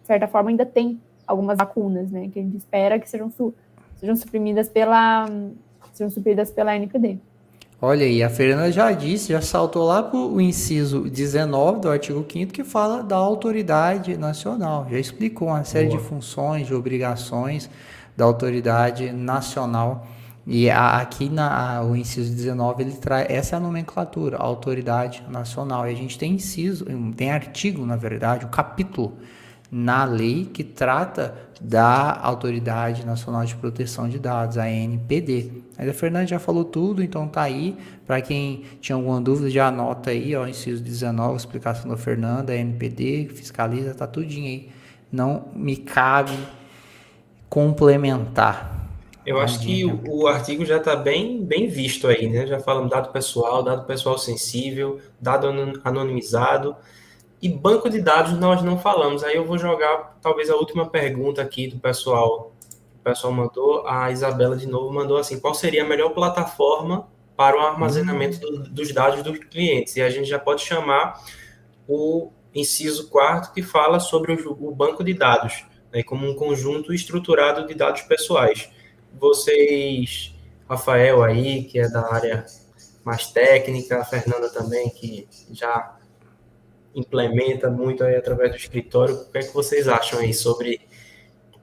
de 0.00 0.06
certa 0.06 0.28
forma, 0.28 0.50
ainda 0.50 0.66
tem 0.66 1.00
algumas 1.26 1.58
lacunas, 1.58 2.10
né? 2.10 2.28
Que 2.32 2.38
a 2.38 2.42
gente 2.42 2.56
espera 2.56 2.98
que 2.98 3.08
sejam, 3.08 3.30
su 3.30 3.52
sejam 3.96 4.14
suprimidas 4.14 4.68
pela 4.68 5.26
sejam 5.92 6.10
supridas 6.10 6.50
pela 6.50 6.74
NPD. 6.76 7.18
Olha 7.82 8.04
aí, 8.04 8.22
a 8.22 8.28
Fernanda 8.28 8.70
já 8.70 8.92
disse, 8.92 9.32
já 9.32 9.40
saltou 9.40 9.86
lá 9.86 10.02
para 10.02 10.18
o 10.18 10.38
inciso 10.38 11.08
19 11.08 11.80
do 11.80 11.88
artigo 11.88 12.26
5 12.30 12.52
que 12.52 12.62
fala 12.62 13.02
da 13.02 13.16
autoridade 13.16 14.18
nacional. 14.18 14.86
Já 14.90 14.98
explicou 14.98 15.48
uma 15.48 15.64
série 15.64 15.88
Boa. 15.88 15.98
de 15.98 16.04
funções, 16.04 16.66
de 16.66 16.74
obrigações 16.74 17.70
da 18.14 18.26
autoridade 18.26 19.10
nacional 19.12 20.06
E 20.46 20.68
a, 20.68 20.98
aqui 20.98 21.30
na 21.30 21.82
o 21.82 21.96
inciso 21.96 22.34
19 22.34 22.82
ele 22.82 22.92
traz 22.92 23.26
essa 23.30 23.56
é 23.56 23.58
a 23.58 23.60
nomenclatura, 23.60 24.36
a 24.36 24.42
autoridade 24.42 25.22
nacional. 25.30 25.86
E 25.88 25.92
a 25.92 25.96
gente 25.96 26.18
tem 26.18 26.34
inciso, 26.34 26.84
tem 27.16 27.30
artigo, 27.30 27.86
na 27.86 27.96
verdade, 27.96 28.44
o 28.44 28.48
capítulo 28.48 29.16
na 29.70 30.04
lei 30.04 30.46
que 30.46 30.64
trata 30.64 31.34
da 31.60 32.18
Autoridade 32.22 33.04
Nacional 33.06 33.44
de 33.44 33.54
Proteção 33.54 34.08
de 34.08 34.18
Dados, 34.18 34.58
a 34.58 34.64
ANPD. 34.64 35.52
A 35.78 35.92
Fernanda 35.92 36.26
já 36.26 36.38
falou 36.38 36.64
tudo, 36.64 37.02
então 37.02 37.28
tá 37.28 37.42
aí. 37.42 37.76
Para 38.06 38.20
quem 38.20 38.64
tinha 38.80 38.96
alguma 38.96 39.20
dúvida, 39.20 39.50
já 39.50 39.68
anota 39.68 40.10
aí, 40.10 40.34
ó, 40.34 40.46
inciso 40.46 40.82
19, 40.82 41.36
explicação 41.36 41.90
da 41.90 41.96
Fernanda, 41.96 42.52
a 42.52 42.56
ANPD, 42.56 43.28
fiscaliza, 43.34 43.94
tá 43.94 44.06
tudinho 44.06 44.46
aí. 44.46 44.68
Não 45.12 45.48
me 45.54 45.76
cabe 45.76 46.36
complementar. 47.48 48.80
Eu 49.24 49.38
acho 49.38 49.60
que 49.60 49.84
o, 49.84 50.00
o 50.22 50.26
artigo 50.26 50.64
já 50.64 50.78
está 50.78 50.96
bem, 50.96 51.44
bem 51.44 51.68
visto 51.68 52.08
aí, 52.08 52.28
né? 52.28 52.46
Já 52.46 52.58
falamos 52.58 52.90
dado 52.90 53.12
pessoal, 53.12 53.62
dado 53.62 53.84
pessoal 53.84 54.18
sensível, 54.18 54.98
dado 55.20 55.46
anonimizado. 55.84 56.74
E 57.42 57.48
banco 57.48 57.88
de 57.88 58.00
dados 58.00 58.32
nós 58.38 58.62
não 58.62 58.78
falamos. 58.78 59.24
Aí 59.24 59.36
eu 59.36 59.46
vou 59.46 59.56
jogar 59.56 60.18
talvez 60.20 60.50
a 60.50 60.56
última 60.56 60.88
pergunta 60.88 61.40
aqui 61.40 61.68
do 61.68 61.78
pessoal. 61.78 62.52
O 63.00 63.02
pessoal 63.02 63.32
mandou, 63.32 63.86
a 63.86 64.10
Isabela 64.10 64.56
de 64.56 64.66
novo 64.66 64.92
mandou 64.92 65.16
assim: 65.16 65.40
qual 65.40 65.54
seria 65.54 65.82
a 65.82 65.88
melhor 65.88 66.10
plataforma 66.10 67.08
para 67.36 67.56
o 67.56 67.60
armazenamento 67.60 68.38
do, 68.38 68.64
dos 68.64 68.92
dados 68.92 69.22
dos 69.22 69.38
clientes? 69.38 69.96
E 69.96 70.02
a 70.02 70.10
gente 70.10 70.28
já 70.28 70.38
pode 70.38 70.62
chamar 70.62 71.22
o 71.88 72.30
inciso 72.54 73.08
quarto 73.08 73.52
que 73.52 73.62
fala 73.62 74.00
sobre 74.00 74.32
o, 74.32 74.68
o 74.68 74.74
banco 74.74 75.02
de 75.02 75.14
dados, 75.14 75.64
né, 75.92 76.02
como 76.02 76.28
um 76.28 76.34
conjunto 76.34 76.92
estruturado 76.92 77.66
de 77.66 77.74
dados 77.74 78.02
pessoais. 78.02 78.68
Vocês, 79.18 80.34
Rafael 80.68 81.22
aí, 81.22 81.64
que 81.64 81.78
é 81.78 81.88
da 81.88 82.12
área 82.12 82.44
mais 83.02 83.28
técnica, 83.28 83.98
a 83.98 84.04
Fernanda 84.04 84.50
também, 84.50 84.90
que 84.90 85.26
já 85.50 85.96
implementa 86.94 87.70
muito 87.70 88.04
aí 88.04 88.16
através 88.16 88.50
do 88.50 88.56
escritório. 88.56 89.14
O 89.14 89.24
que 89.30 89.38
é 89.38 89.42
que 89.42 89.54
vocês 89.54 89.88
acham 89.88 90.20
aí 90.20 90.34
sobre 90.34 90.80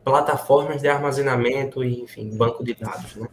plataformas 0.03 0.81
de 0.81 0.87
armazenamento 0.87 1.83
e, 1.83 2.01
enfim, 2.01 2.35
banco 2.35 2.63
de 2.63 2.73
dados, 2.73 3.15
né? 3.15 3.27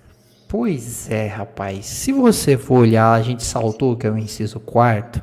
Pois 0.49 1.11
é, 1.11 1.27
rapaz. 1.27 1.87
Se 1.87 2.13
você 2.13 2.57
for 2.57 2.81
olhar, 2.81 3.13
a 3.13 3.23
gente 3.23 3.43
saltou, 3.43 3.97
que 3.97 4.07
é 4.07 4.11
o 4.11 4.19
inciso 4.19 4.61
quarto, 4.61 5.23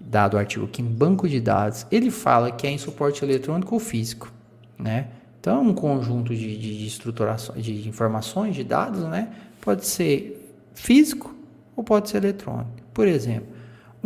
dado 0.00 0.34
o 0.34 0.38
artigo 0.38 0.64
aqui 0.64 0.82
em 0.82 0.86
banco 0.86 1.28
de 1.28 1.40
dados, 1.40 1.86
ele 1.90 2.10
fala 2.10 2.50
que 2.50 2.66
é 2.66 2.70
em 2.70 2.78
suporte 2.78 3.24
eletrônico 3.24 3.74
ou 3.74 3.80
físico, 3.80 4.32
né? 4.78 5.08
Então, 5.40 5.62
um 5.62 5.74
conjunto 5.74 6.34
de, 6.34 6.56
de, 6.56 6.78
de 6.78 6.86
estruturação, 6.86 7.54
de 7.56 7.88
informações, 7.88 8.54
de 8.54 8.64
dados, 8.64 9.04
né? 9.04 9.32
Pode 9.60 9.86
ser 9.86 10.52
físico 10.74 11.34
ou 11.76 11.84
pode 11.84 12.08
ser 12.08 12.18
eletrônico. 12.18 12.70
Por 12.92 13.06
exemplo, 13.06 13.55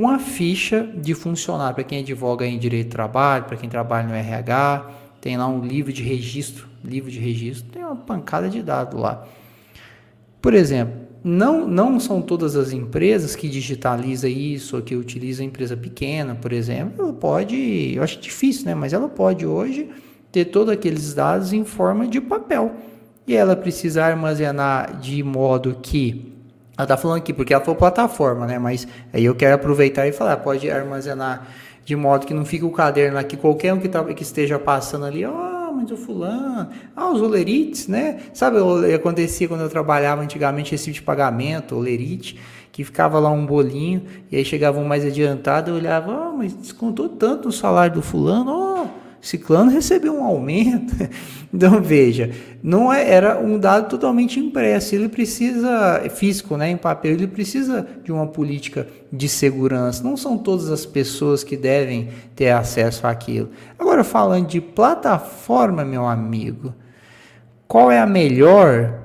uma 0.00 0.18
ficha 0.18 0.90
de 0.96 1.14
funcionário, 1.14 1.74
para 1.74 1.84
quem 1.84 1.98
advoga 1.98 2.46
em 2.46 2.58
direito 2.58 2.86
de 2.86 2.92
trabalho, 2.92 3.44
para 3.44 3.58
quem 3.58 3.68
trabalha 3.68 4.08
no 4.08 4.14
RH, 4.14 4.90
tem 5.20 5.36
lá 5.36 5.46
um 5.46 5.62
livro 5.62 5.92
de 5.92 6.02
registro, 6.02 6.66
livro 6.82 7.10
de 7.10 7.18
registro, 7.18 7.70
tem 7.70 7.84
uma 7.84 7.96
pancada 7.96 8.48
de 8.48 8.62
dados 8.62 8.98
lá. 8.98 9.28
Por 10.40 10.54
exemplo, 10.54 10.94
não, 11.22 11.68
não 11.68 12.00
são 12.00 12.22
todas 12.22 12.56
as 12.56 12.72
empresas 12.72 13.36
que 13.36 13.46
digitaliza 13.46 14.26
isso, 14.26 14.76
ou 14.76 14.82
que 14.82 14.96
utiliza 14.96 15.44
empresa 15.44 15.76
pequena, 15.76 16.34
por 16.34 16.50
exemplo, 16.50 17.04
ela 17.04 17.12
pode, 17.12 17.92
eu 17.94 18.02
acho 18.02 18.18
difícil, 18.20 18.64
né, 18.64 18.74
mas 18.74 18.94
ela 18.94 19.06
pode 19.06 19.44
hoje 19.44 19.90
ter 20.32 20.46
todos 20.46 20.72
aqueles 20.72 21.12
dados 21.12 21.52
em 21.52 21.62
forma 21.62 22.08
de 22.08 22.22
papel. 22.22 22.74
E 23.26 23.36
ela 23.36 23.54
precisa 23.54 24.02
armazenar 24.02 24.98
de 24.98 25.22
modo 25.22 25.76
que 25.82 26.29
ela 26.80 26.86
tá 26.86 26.96
falando 26.96 27.18
aqui 27.18 27.32
porque 27.32 27.52
ela 27.52 27.62
falou 27.62 27.76
plataforma, 27.76 28.46
né? 28.46 28.58
Mas 28.58 28.88
aí 29.12 29.24
eu 29.24 29.34
quero 29.34 29.54
aproveitar 29.54 30.06
e 30.06 30.12
falar, 30.12 30.38
pode 30.38 30.70
armazenar 30.70 31.46
de 31.84 31.94
modo 31.96 32.26
que 32.26 32.32
não 32.32 32.44
fique 32.44 32.64
o 32.64 32.70
caderno 32.70 33.18
aqui, 33.18 33.36
qualquer 33.36 33.74
um 33.74 33.78
que, 33.78 33.88
tá, 33.88 34.02
que 34.04 34.22
esteja 34.22 34.58
passando 34.58 35.04
ali, 35.04 35.24
ó, 35.24 35.30
oh, 35.30 35.72
mas 35.72 35.90
o 35.90 35.96
fulano, 35.96 36.70
ah, 36.94 37.10
os 37.10 37.20
olerites, 37.20 37.88
né? 37.88 38.20
Sabe, 38.32 38.58
acontecia 38.94 39.48
quando 39.48 39.62
eu 39.62 39.68
trabalhava 39.68 40.22
antigamente 40.22 40.74
esse 40.74 40.84
tipo 40.84 40.94
de 40.94 41.02
pagamento, 41.02 41.76
olerite, 41.76 42.38
que 42.70 42.84
ficava 42.84 43.18
lá 43.18 43.30
um 43.30 43.44
bolinho, 43.44 44.02
e 44.30 44.36
aí 44.36 44.44
chegava 44.44 44.78
um 44.78 44.84
mais 44.84 45.04
adiantado, 45.04 45.70
eu 45.70 45.74
olhava, 45.74 46.12
ó, 46.12 46.30
oh, 46.30 46.36
mas 46.36 46.52
descontou 46.52 47.08
tanto 47.08 47.48
o 47.48 47.52
salário 47.52 47.94
do 47.94 48.02
fulano, 48.02 48.50
ó, 48.50 48.69
oh, 48.69 48.69
Ciclano 49.20 49.70
recebeu 49.70 50.14
um 50.14 50.24
aumento. 50.24 50.94
Então 51.52 51.82
veja, 51.82 52.30
não 52.62 52.92
é, 52.92 53.10
era 53.10 53.40
um 53.40 53.58
dado 53.58 53.88
totalmente 53.88 54.38
impresso. 54.38 54.94
Ele 54.94 55.08
precisa 55.08 56.00
físico, 56.08 56.56
né, 56.56 56.70
em 56.70 56.76
papel. 56.76 57.10
Ele 57.10 57.26
precisa 57.26 57.84
de 58.04 58.12
uma 58.12 58.28
política 58.28 58.86
de 59.12 59.28
segurança. 59.28 60.04
Não 60.04 60.16
são 60.16 60.38
todas 60.38 60.70
as 60.70 60.86
pessoas 60.86 61.42
que 61.42 61.56
devem 61.56 62.08
ter 62.36 62.50
acesso 62.50 63.04
àquilo. 63.04 63.50
Agora 63.76 64.04
falando 64.04 64.46
de 64.46 64.60
plataforma, 64.60 65.84
meu 65.84 66.06
amigo, 66.06 66.72
qual 67.66 67.90
é 67.90 67.98
a 67.98 68.06
melhor? 68.06 69.00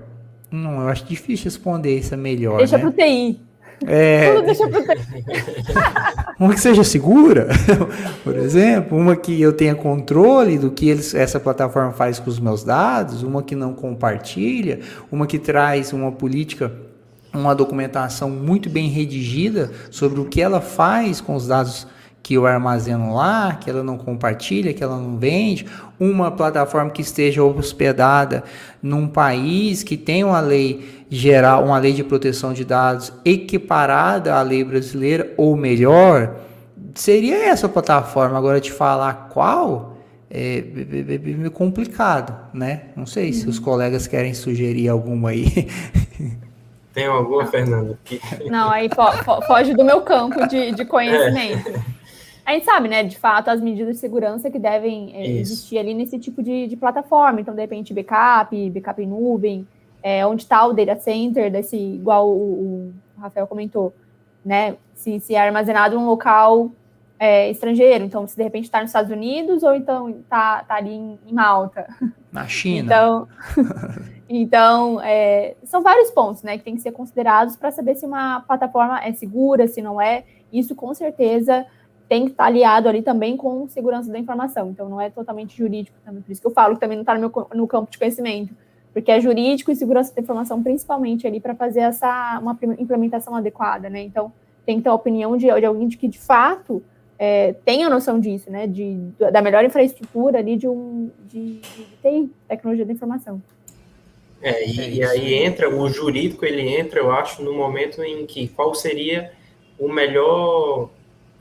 Não, 0.51 0.82
eu 0.82 0.88
acho 0.88 1.03
difícil 1.05 1.45
responder 1.45 1.97
isso 1.97 2.13
a 2.13 2.18
melhor. 2.18 2.57
Deixa 2.57 2.78
né? 2.78 2.84
pro 2.84 2.91
TI. 2.91 3.39
É... 3.86 4.34
Tudo 4.34 4.45
deixa 4.45 4.63
uma 6.39 6.53
que 6.53 6.59
seja 6.59 6.84
segura, 6.84 7.47
por 8.23 8.36
exemplo, 8.36 8.97
uma 8.97 9.15
que 9.15 9.41
eu 9.41 9.51
tenha 9.53 9.76
controle 9.76 10.57
do 10.57 10.71
que 10.71 10.88
eles, 10.88 11.13
essa 11.13 11.39
plataforma 11.39 11.91
faz 11.91 12.19
com 12.19 12.30
os 12.30 12.39
meus 12.39 12.63
dados, 12.63 13.23
uma 13.23 13.43
que 13.43 13.55
não 13.55 13.73
compartilha, 13.73 14.80
uma 15.11 15.28
que 15.28 15.38
traz 15.38 15.91
uma 15.91 16.11
política, 16.11 16.71
uma 17.34 17.53
documentação 17.53 18.30
muito 18.30 18.69
bem 18.69 18.89
redigida 18.89 19.71
sobre 19.91 20.19
o 20.19 20.26
que 20.26 20.41
ela 20.41 20.61
faz 20.61 21.19
com 21.19 21.36
os 21.36 21.47
dados 21.47 21.88
que 22.26 22.34
eu 22.34 22.47
armazeno 22.47 23.13
lá, 23.13 23.53
que 23.53 23.69
ela 23.69 23.84
não 23.84 23.99
compartilha, 23.99 24.73
que 24.73 24.84
ela 24.84 24.97
não 24.97 25.15
vende, 25.15 25.67
uma 25.99 26.32
plataforma 26.32 26.89
que 26.89 27.03
esteja 27.03 27.43
hospedada 27.43 28.43
num 28.82 29.07
país 29.07 29.84
que 29.84 29.95
tem 29.95 30.23
uma 30.23 30.39
lei 30.39 31.05
geral, 31.07 31.63
uma 31.63 31.78
lei 31.78 31.93
de 31.93 32.03
proteção 32.03 32.51
de 32.51 32.65
dados 32.65 33.13
equiparada 33.23 34.34
à 34.34 34.41
lei 34.41 34.63
brasileira 34.63 35.36
ou 35.38 35.55
melhor, 35.55 36.38
seria 36.95 37.45
essa 37.47 37.69
plataforma. 37.69 38.36
Agora 38.36 38.59
te 38.59 38.71
falar 38.71 39.30
qual 39.32 39.95
é 40.28 40.63
meio 41.21 41.51
complicado, 41.51 42.36
né? 42.51 42.86
Não 42.95 43.05
sei 43.05 43.34
se 43.34 43.47
os 43.47 43.59
colegas 43.59 44.07
querem 44.07 44.34
sugerir 44.34 44.89
alguma 44.89 45.30
aí. 45.30 45.67
Tem 46.91 47.05
alguma, 47.05 47.45
Fernanda? 47.45 47.99
Não, 48.49 48.71
aí 48.71 48.89
foge 49.45 49.76
do 49.76 49.84
meu 49.84 50.01
campo 50.01 50.47
de, 50.47 50.71
de 50.71 50.86
conhecimento. 50.86 51.69
É. 51.69 52.04
A 52.45 52.53
gente 52.53 52.65
sabe, 52.65 52.87
né, 52.87 53.03
de 53.03 53.17
fato, 53.17 53.49
as 53.49 53.59
medidas 53.59 53.95
de 53.95 53.99
segurança 53.99 54.51
que 54.51 54.59
devem 54.59 55.15
é, 55.15 55.27
existir 55.27 55.79
ali 55.79 55.95
nesse 55.95 56.19
tipo 56.19 56.43
de, 56.43 56.67
de, 56.67 56.77
plataforma. 56.77 57.41
Então, 57.41 57.55
de 57.55 57.61
repente, 57.61 57.93
backup, 57.93 58.69
backup 58.69 59.01
em 59.01 59.07
nuvem, 59.07 59.67
é, 60.03 60.25
onde 60.27 60.43
está 60.43 60.63
o 60.65 60.71
data 60.71 60.95
center, 60.95 61.51
desse, 61.51 61.75
igual 61.75 62.29
o, 62.29 62.93
o, 62.93 62.93
Rafael 63.19 63.47
comentou, 63.47 63.93
né? 64.45 64.75
Se, 64.93 65.19
se 65.19 65.33
é 65.33 65.39
armazenado 65.39 65.95
em 65.95 65.97
um 65.97 66.05
local 66.05 66.69
é, 67.17 67.49
estrangeiro. 67.49 68.03
Então, 68.03 68.27
se 68.27 68.37
de 68.37 68.43
repente 68.43 68.65
está 68.65 68.79
nos 68.79 68.89
Estados 68.89 69.11
Unidos 69.11 69.63
ou 69.63 69.73
então 69.73 70.09
está 70.09 70.63
tá 70.63 70.75
ali 70.75 70.93
em, 70.93 71.19
em, 71.25 71.33
Malta. 71.33 71.87
Na 72.31 72.47
China. 72.47 72.85
Então, 72.85 73.27
então 74.29 75.01
é, 75.01 75.55
são 75.63 75.81
vários 75.81 76.11
pontos 76.11 76.43
né, 76.43 76.59
que 76.59 76.63
tem 76.63 76.75
que 76.75 76.81
ser 76.81 76.91
considerados 76.91 77.55
para 77.55 77.71
saber 77.71 77.95
se 77.95 78.05
uma 78.05 78.41
plataforma 78.41 79.03
é 79.03 79.13
segura, 79.13 79.67
se 79.67 79.82
não 79.82 79.99
é. 79.99 80.25
Isso, 80.53 80.75
com 80.75 80.93
certeza, 80.93 81.65
tem 82.07 82.25
que 82.25 82.32
estar 82.32 82.45
aliado 82.45 82.87
ali 82.87 83.01
também 83.01 83.36
com 83.36 83.67
segurança 83.67 84.11
da 84.11 84.19
informação. 84.19 84.69
Então, 84.69 84.87
não 84.87 85.01
é 85.01 85.09
totalmente 85.09 85.57
jurídico 85.57 85.97
também. 86.05 86.21
Por 86.21 86.32
isso 86.32 86.41
que 86.41 86.47
eu 86.47 86.51
falo 86.51 86.75
que 86.75 86.82
também 86.82 86.97
não 86.97 87.01
está 87.01 87.15
no, 87.15 87.19
meu, 87.19 87.47
no 87.53 87.67
campo 87.67 87.89
de 87.89 87.97
conhecimento. 87.97 88.53
Porque 88.93 89.11
é 89.11 89.19
jurídico 89.19 89.71
e 89.71 89.75
segurança 89.75 90.13
da 90.13 90.21
informação, 90.21 90.61
principalmente 90.61 91.27
ali, 91.27 91.39
para 91.39 91.55
fazer 91.55 91.82
essa 91.82 92.39
uma 92.41 92.57
implementação 92.77 93.36
adequada, 93.36 93.89
né? 93.89 94.01
Então, 94.01 94.32
tem 94.65 94.77
que 94.77 94.83
ter 94.83 94.89
a 94.89 94.93
opinião 94.93 95.36
de, 95.36 95.47
de 95.47 95.65
alguém 95.65 95.87
de 95.87 95.97
que, 95.97 96.07
de 96.07 96.19
fato, 96.19 96.82
é, 97.17 97.53
tenha 97.65 97.89
noção 97.89 98.19
disso, 98.19 98.49
né? 98.49 98.67
De, 98.67 98.97
da 99.32 99.41
melhor 99.41 99.65
infraestrutura 99.65 100.39
ali 100.39 100.55
de 100.55 100.67
um 100.67 101.09
de, 101.25 101.59
de 101.59 101.83
TI, 102.01 102.32
tecnologia 102.47 102.86
da 102.86 102.93
informação. 102.93 103.41
É, 104.41 104.65
e, 104.65 104.79
é 104.79 104.89
e 104.89 105.03
aí 105.03 105.33
entra, 105.33 105.69
o 105.69 105.89
jurídico, 105.89 106.45
ele 106.45 106.61
entra, 106.61 106.99
eu 106.99 107.11
acho, 107.11 107.41
no 107.41 107.53
momento 107.53 108.03
em 108.03 108.25
que 108.25 108.47
qual 108.47 108.75
seria 108.75 109.32
o 109.79 109.91
melhor 109.91 110.89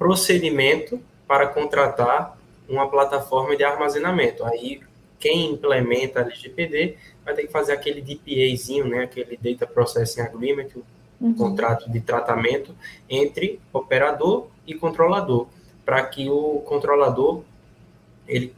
procedimento 0.05 1.01
para 1.27 1.47
contratar 1.47 2.37
uma 2.69 2.91
plataforma 2.91 3.57
de 3.57 3.65
armazenamento. 3.65 4.45
Aí, 4.45 4.83
quem 5.19 5.53
implementa 5.53 6.21
a 6.21 6.23
LGPD 6.25 6.99
vai 7.25 7.33
ter 7.33 7.47
que 7.47 7.49
fazer 7.51 7.73
aquele 7.73 8.03
DPAzinho, 8.03 8.87
né, 8.87 9.05
aquele 9.05 9.39
Data 9.39 9.67
Processing 9.67 10.21
Agreement, 10.21 10.69
o 10.77 10.85
uhum. 11.25 11.35
contrato 11.35 11.91
de 11.91 12.01
tratamento 12.03 12.75
entre 13.09 13.59
operador 13.73 14.49
e 14.67 14.75
controlador, 14.75 15.47
para 15.87 16.05
que 16.05 16.29
o 16.29 16.63
controlador 16.67 17.41
ele 18.29 18.55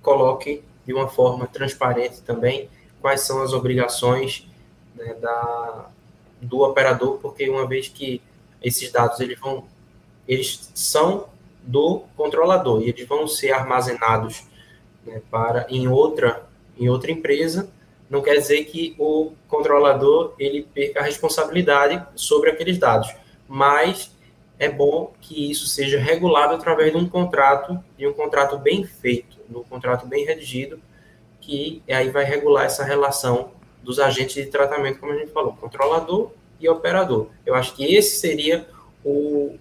coloque 0.00 0.62
de 0.86 0.94
uma 0.94 1.08
forma 1.08 1.46
transparente 1.46 2.22
também 2.22 2.70
quais 3.02 3.20
são 3.20 3.42
as 3.42 3.52
obrigações 3.52 4.48
né, 4.94 5.12
da, 5.20 5.90
do 6.40 6.62
operador, 6.62 7.18
porque 7.18 7.50
uma 7.50 7.66
vez 7.66 7.86
que 7.86 8.22
esses 8.62 8.90
dados 8.90 9.20
eles 9.20 9.38
vão, 9.38 9.64
eles 10.28 10.70
são 10.74 11.28
do 11.62 12.02
controlador 12.16 12.82
e 12.82 12.88
eles 12.88 13.06
vão 13.06 13.26
ser 13.26 13.52
armazenados 13.52 14.44
né, 15.04 15.20
para 15.30 15.66
em 15.68 15.88
outra 15.88 16.46
em 16.78 16.88
outra 16.90 17.10
empresa, 17.10 17.70
não 18.08 18.20
quer 18.20 18.36
dizer 18.36 18.64
que 18.66 18.94
o 18.98 19.32
controlador 19.48 20.34
ele 20.38 20.62
perca 20.74 21.00
a 21.00 21.02
responsabilidade 21.02 22.06
sobre 22.14 22.50
aqueles 22.50 22.76
dados, 22.76 23.14
mas 23.48 24.14
é 24.58 24.68
bom 24.68 25.12
que 25.20 25.50
isso 25.50 25.66
seja 25.66 25.98
regulado 25.98 26.54
através 26.54 26.92
de 26.92 26.98
um 26.98 27.08
contrato, 27.08 27.82
de 27.96 28.06
um 28.06 28.12
contrato 28.12 28.58
bem 28.58 28.84
feito, 28.84 29.38
um 29.50 29.62
contrato 29.62 30.06
bem 30.06 30.24
redigido, 30.24 30.80
que 31.40 31.82
aí 31.88 32.10
vai 32.10 32.24
regular 32.24 32.66
essa 32.66 32.84
relação 32.84 33.50
dos 33.82 33.98
agentes 33.98 34.34
de 34.34 34.50
tratamento, 34.50 34.98
como 34.98 35.12
a 35.12 35.16
gente 35.16 35.30
falou, 35.30 35.52
controlador 35.52 36.32
e 36.58 36.68
operador. 36.68 37.28
Eu 37.44 37.54
acho 37.54 37.74
que 37.74 37.94
esse 37.94 38.18
seria 38.18 38.68
o, 39.04 39.56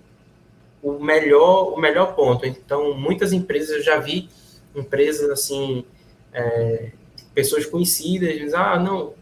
o 0.86 1.04
melhor 1.04 1.74
o 1.74 1.78
melhor 1.78 2.16
ponto. 2.16 2.46
Então, 2.46 2.94
muitas 2.94 3.34
empresas 3.34 3.78
eu 3.78 3.84
já 3.84 3.98
vi 3.98 4.30
empresas 4.76 5.28
assim, 5.32 5.84
é, 6.32 6.92
pessoas 7.34 7.66
conhecidas 7.66 8.38
dizem, 8.38 8.60
ah, 8.60 8.78
não, 8.78 9.14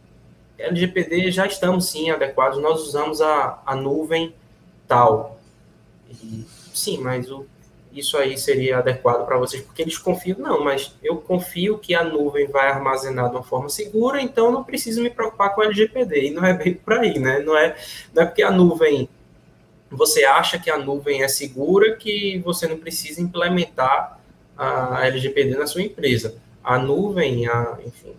LGPD 0.57 1.31
já 1.31 1.45
estamos 1.45 1.89
sim 1.89 2.09
adequados, 2.09 2.59
nós 2.61 2.81
usamos 2.81 3.21
a, 3.21 3.61
a 3.65 3.75
nuvem 3.75 4.35
tal. 4.85 5.39
E, 6.21 6.43
sim, 6.73 6.97
mas 6.97 7.31
o, 7.31 7.45
isso 7.93 8.17
aí 8.17 8.37
seria 8.37 8.79
adequado 8.79 9.25
para 9.25 9.37
vocês, 9.37 9.63
porque 9.63 9.83
eles 9.83 9.97
confiam, 9.97 10.39
não, 10.39 10.61
mas 10.61 10.93
eu 11.01 11.15
confio 11.15 11.77
que 11.77 11.95
a 11.95 12.03
nuvem 12.03 12.47
vai 12.47 12.67
armazenar 12.67 13.29
de 13.29 13.37
uma 13.37 13.43
forma 13.43 13.69
segura, 13.69 14.21
então 14.21 14.51
não 14.51 14.65
preciso 14.65 15.01
me 15.01 15.09
preocupar 15.09 15.55
com 15.55 15.61
o 15.61 15.63
LGPD, 15.63 16.27
e 16.27 16.31
não 16.31 16.43
é 16.43 16.53
bem 16.53 16.73
por 16.73 16.93
aí, 16.93 17.17
né? 17.19 17.39
Não 17.39 17.55
é, 17.55 17.75
não 18.13 18.23
é 18.23 18.25
porque 18.25 18.43
a 18.43 18.51
nuvem, 18.51 19.07
você 19.93 20.25
acha 20.25 20.59
que 20.59 20.69
a 20.69 20.77
nuvem 20.77 21.23
é 21.23 21.27
segura 21.27 21.95
que 21.95 22.39
você 22.39 22.67
não 22.67 22.77
precisa 22.77 23.21
implementar 23.21 24.19
a 24.57 25.05
LGPD 25.05 25.55
na 25.55 25.67
sua 25.67 25.81
empresa. 25.81 26.35
A 26.63 26.77
nuvem, 26.77 27.47
a, 27.47 27.77
enfim, 27.85 28.15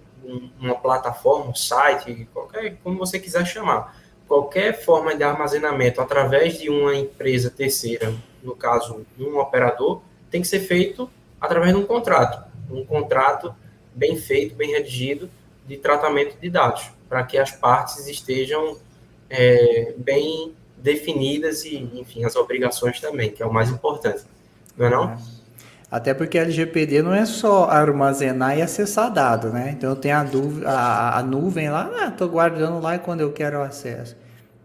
uma 0.58 0.74
plataforma, 0.74 1.50
um 1.50 1.54
site, 1.54 2.28
qualquer, 2.32 2.76
como 2.82 2.98
você 2.98 3.18
quiser 3.18 3.44
chamar, 3.46 3.96
qualquer 4.26 4.84
forma 4.84 5.14
de 5.14 5.22
armazenamento 5.22 6.00
através 6.00 6.58
de 6.58 6.70
uma 6.70 6.94
empresa 6.94 7.50
terceira, 7.50 8.14
no 8.42 8.54
caso, 8.54 9.04
um 9.18 9.38
operador, 9.38 10.00
tem 10.30 10.40
que 10.40 10.48
ser 10.48 10.60
feito 10.60 11.10
através 11.40 11.72
de 11.72 11.78
um 11.78 11.86
contrato. 11.86 12.44
Um 12.70 12.84
contrato 12.84 13.54
bem 13.94 14.16
feito, 14.16 14.54
bem 14.54 14.72
redigido, 14.72 15.30
de 15.66 15.76
tratamento 15.76 16.38
de 16.38 16.50
dados, 16.50 16.90
para 17.08 17.22
que 17.24 17.38
as 17.38 17.50
partes 17.50 18.06
estejam 18.06 18.76
é, 19.30 19.94
bem 19.96 20.54
definidas 20.84 21.64
e, 21.64 21.78
enfim, 21.94 22.24
as 22.26 22.36
obrigações 22.36 23.00
também, 23.00 23.30
que 23.30 23.42
é 23.42 23.46
o 23.46 23.52
mais 23.52 23.70
importante. 23.70 24.22
Não 24.76 24.86
é 24.86 24.90
não? 24.90 25.04
É. 25.12 25.16
Até 25.90 26.12
porque 26.12 26.36
LGPD 26.36 27.02
não 27.02 27.14
é 27.14 27.24
só 27.24 27.64
armazenar 27.70 28.58
e 28.58 28.62
acessar 28.62 29.10
dados, 29.10 29.50
né? 29.50 29.74
Então 29.76 29.96
tem 29.96 30.12
a, 30.12 30.26
a, 30.66 31.18
a 31.18 31.22
nuvem 31.22 31.70
lá, 31.70 31.90
ah, 32.00 32.10
tô 32.10 32.28
guardando 32.28 32.80
lá 32.80 32.96
e 32.96 32.98
quando 32.98 33.22
eu 33.22 33.32
quero 33.32 33.62
acesso. 33.62 34.14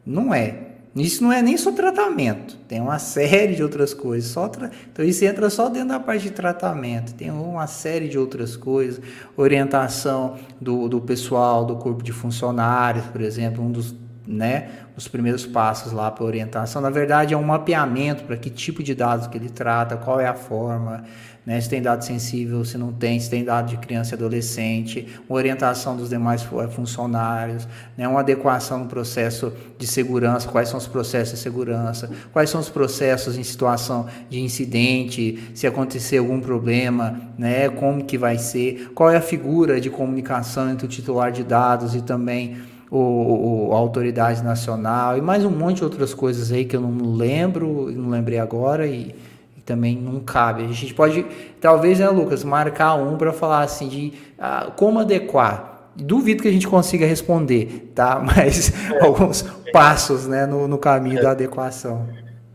Não 0.05 0.33
é. 0.33 0.65
Isso 0.95 1.23
não 1.23 1.31
é 1.31 1.41
nem 1.41 1.55
só 1.55 1.71
tratamento, 1.71 2.57
tem 2.67 2.81
uma 2.81 2.99
série 2.99 3.55
de 3.55 3.63
outras 3.63 3.93
coisas. 3.93 4.31
Só 4.31 4.49
tra... 4.49 4.71
Então 4.91 5.05
isso 5.05 5.23
entra 5.23 5.49
só 5.49 5.69
dentro 5.69 5.89
da 5.89 5.99
parte 5.99 6.23
de 6.23 6.31
tratamento. 6.31 7.13
Tem 7.13 7.31
uma 7.31 7.67
série 7.67 8.09
de 8.09 8.17
outras 8.17 8.57
coisas, 8.57 8.99
orientação 9.37 10.37
do, 10.59 10.89
do 10.89 10.99
pessoal, 10.99 11.63
do 11.63 11.77
corpo 11.77 12.03
de 12.03 12.11
funcionários, 12.11 13.05
por 13.05 13.21
exemplo, 13.21 13.63
um 13.63 13.71
dos 13.71 13.95
né, 14.29 14.69
os 14.95 15.07
primeiros 15.07 15.45
passos 15.45 15.91
lá 15.91 16.11
para 16.11 16.23
orientação. 16.23 16.81
Na 16.81 16.91
verdade, 16.91 17.33
é 17.33 17.37
um 17.37 17.43
mapeamento 17.43 18.23
para 18.25 18.37
que 18.37 18.49
tipo 18.49 18.83
de 18.83 18.93
dados 18.93 19.25
que 19.25 19.35
ele 19.35 19.49
trata, 19.49 19.97
qual 19.97 20.19
é 20.19 20.27
a 20.27 20.35
forma, 20.35 21.03
né, 21.43 21.59
se 21.59 21.67
tem 21.67 21.81
dado 21.81 22.05
sensível, 22.05 22.63
se 22.63 22.77
não 22.77 22.93
tem, 22.93 23.19
se 23.19 23.27
tem 23.27 23.43
dado 23.43 23.69
de 23.69 23.77
criança 23.77 24.13
e 24.13 24.15
adolescente, 24.15 25.07
uma 25.27 25.35
orientação 25.35 25.97
dos 25.97 26.09
demais 26.09 26.43
eh, 26.43 26.67
funcionários, 26.67 27.67
né, 27.97 28.07
uma 28.07 28.19
adequação 28.19 28.79
no 28.79 28.85
processo 28.85 29.51
de 29.79 29.87
segurança, 29.87 30.47
quais 30.47 30.69
são 30.69 30.77
os 30.77 30.85
processos 30.85 31.39
de 31.39 31.43
segurança, 31.43 32.11
quais 32.31 32.51
são 32.51 32.61
os 32.61 32.69
processos 32.69 33.35
em 33.35 33.43
situação 33.43 34.05
de 34.29 34.39
incidente, 34.39 35.51
se 35.55 35.65
acontecer 35.65 36.19
algum 36.19 36.39
problema, 36.39 37.19
né, 37.35 37.67
como 37.67 38.05
que 38.05 38.17
vai 38.17 38.37
ser, 38.37 38.91
qual 38.93 39.09
é 39.09 39.17
a 39.17 39.21
figura 39.21 39.81
de 39.81 39.89
comunicação 39.89 40.69
entre 40.69 40.85
o 40.85 40.89
titular 40.89 41.31
de 41.31 41.43
dados 41.43 41.95
e 41.95 42.01
também 42.01 42.57
o, 42.91 43.69
a 43.71 43.77
autoridade 43.77 44.43
nacional 44.43 45.17
e 45.17 45.21
mais 45.21 45.45
um 45.45 45.51
monte 45.51 45.77
de 45.77 45.83
outras 45.83 46.13
coisas 46.13 46.51
aí 46.51 46.65
que 46.65 46.75
eu 46.75 46.81
não 46.81 47.15
lembro, 47.15 47.91
não 47.91 48.09
lembrei 48.09 48.39
agora 48.39 48.87
e, 48.87 49.15
e 49.57 49.61
também 49.61 49.95
não 49.95 50.19
cabe. 50.19 50.63
A 50.63 50.67
gente 50.67 50.93
pode, 50.93 51.25
talvez, 51.61 51.99
né, 51.99 52.09
Lucas, 52.09 52.43
marcar 52.43 52.95
um 52.95 53.17
para 53.17 53.31
falar 53.31 53.61
assim 53.61 53.87
de 53.87 54.13
ah, 54.37 54.71
como 54.75 54.99
adequar. 54.99 55.91
Duvido 55.95 56.41
que 56.41 56.47
a 56.47 56.51
gente 56.51 56.67
consiga 56.67 57.05
responder, 57.05 57.91
tá? 57.93 58.19
Mas 58.23 58.71
é. 58.91 59.03
alguns 59.03 59.43
passos, 59.71 60.27
né, 60.27 60.45
no, 60.45 60.67
no 60.67 60.77
caminho 60.77 61.19
é. 61.19 61.21
da 61.21 61.31
adequação. 61.31 62.07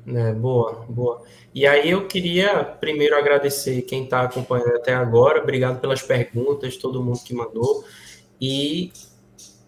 É, 0.07 0.33
boa, 0.33 0.85
boa. 0.89 1.23
E 1.55 1.67
aí 1.67 1.91
eu 1.91 2.07
queria 2.07 2.65
primeiro 2.65 3.17
agradecer 3.17 3.83
quem 3.83 4.05
está 4.05 4.23
acompanhando 4.23 4.75
até 4.75 4.93
agora, 4.93 5.41
obrigado 5.41 5.81
pelas 5.81 6.03
perguntas, 6.03 6.77
todo 6.77 7.03
mundo 7.03 7.21
que 7.25 7.33
mandou. 7.33 7.85
E 8.41 8.91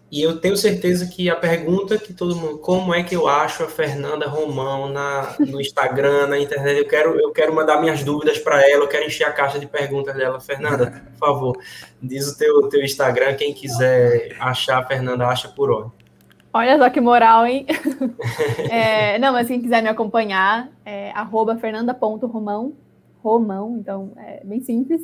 e 0.09 0.21
eu 0.21 0.39
tenho 0.39 0.55
certeza 0.55 1.05
que 1.07 1.29
a 1.29 1.35
pergunta 1.35 1.97
que 1.97 2.13
todo 2.13 2.35
mundo, 2.35 2.59
como 2.59 2.93
é 2.93 3.03
que 3.03 3.13
eu 3.13 3.27
acho 3.27 3.63
a 3.63 3.67
Fernanda 3.67 4.25
Romão 4.27 4.87
na, 4.87 5.35
no 5.39 5.59
Instagram, 5.59 6.27
na 6.27 6.39
internet, 6.39 6.77
eu 6.77 6.87
quero, 6.87 7.19
eu 7.19 7.31
quero 7.31 7.53
mandar 7.53 7.81
minhas 7.81 8.03
dúvidas 8.03 8.39
para 8.39 8.61
ela, 8.69 8.85
eu 8.85 8.87
quero 8.87 9.05
encher 9.05 9.25
a 9.25 9.33
caixa 9.33 9.59
de 9.59 9.67
perguntas 9.67 10.15
dela. 10.15 10.39
Fernanda, 10.39 11.03
por 11.11 11.27
favor, 11.27 11.57
diz 12.01 12.27
o 12.29 12.37
teu, 12.37 12.69
teu 12.69 12.81
Instagram, 12.83 13.35
quem 13.35 13.53
quiser 13.53 14.35
achar 14.39 14.79
a 14.79 14.85
Fernanda, 14.85 15.27
acha 15.27 15.49
por 15.49 15.69
onde. 15.69 15.91
Olha 16.53 16.77
só 16.77 16.89
que 16.89 17.01
moral, 17.01 17.45
hein? 17.45 17.65
é, 18.71 19.19
não, 19.19 19.33
mas 19.33 19.47
quem 19.47 19.61
quiser 19.61 19.83
me 19.83 19.89
acompanhar, 19.89 20.69
é 20.85 21.11
fernanda.romão, 21.59 22.73
Romão, 23.21 23.77
então 23.77 24.13
é 24.17 24.41
bem 24.45 24.61
simples. 24.61 25.01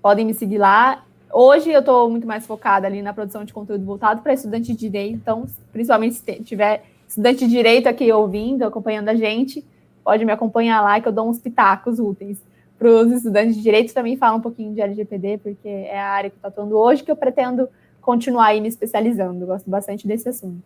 Podem 0.00 0.24
me 0.24 0.32
seguir 0.32 0.56
lá. 0.56 1.04
Hoje 1.32 1.70
eu 1.70 1.80
estou 1.80 2.10
muito 2.10 2.26
mais 2.26 2.46
focada 2.46 2.86
ali 2.86 3.02
na 3.02 3.12
produção 3.12 3.44
de 3.44 3.52
conteúdo 3.52 3.84
voltado 3.84 4.20
para 4.22 4.32
estudante 4.32 4.72
de 4.72 4.78
direito, 4.78 5.14
então, 5.14 5.46
principalmente 5.72 6.16
se 6.16 6.42
tiver 6.42 6.82
estudante 7.06 7.40
de 7.40 7.50
direito 7.50 7.88
aqui 7.88 8.10
ouvindo, 8.12 8.64
acompanhando 8.64 9.08
a 9.08 9.14
gente, 9.14 9.64
pode 10.04 10.24
me 10.24 10.32
acompanhar 10.32 10.80
lá 10.80 11.00
que 11.00 11.08
eu 11.08 11.12
dou 11.12 11.28
uns 11.28 11.38
pitacos 11.38 11.98
úteis 11.98 12.38
para 12.78 12.88
os 12.88 13.12
estudantes 13.12 13.54
de 13.54 13.62
direito. 13.62 13.92
Também 13.92 14.16
falo 14.16 14.38
um 14.38 14.40
pouquinho 14.40 14.74
de 14.74 14.80
LGPD, 14.80 15.38
porque 15.38 15.68
é 15.68 16.00
a 16.00 16.08
área 16.08 16.30
que 16.30 16.36
eu 16.36 16.48
estou 16.48 16.48
atuando 16.48 16.78
hoje, 16.78 17.02
que 17.02 17.10
eu 17.10 17.16
pretendo 17.16 17.68
continuar 18.00 18.46
aí 18.46 18.60
me 18.60 18.68
especializando. 18.68 19.46
gosto 19.46 19.68
bastante 19.68 20.08
desse 20.08 20.28
assunto. 20.28 20.62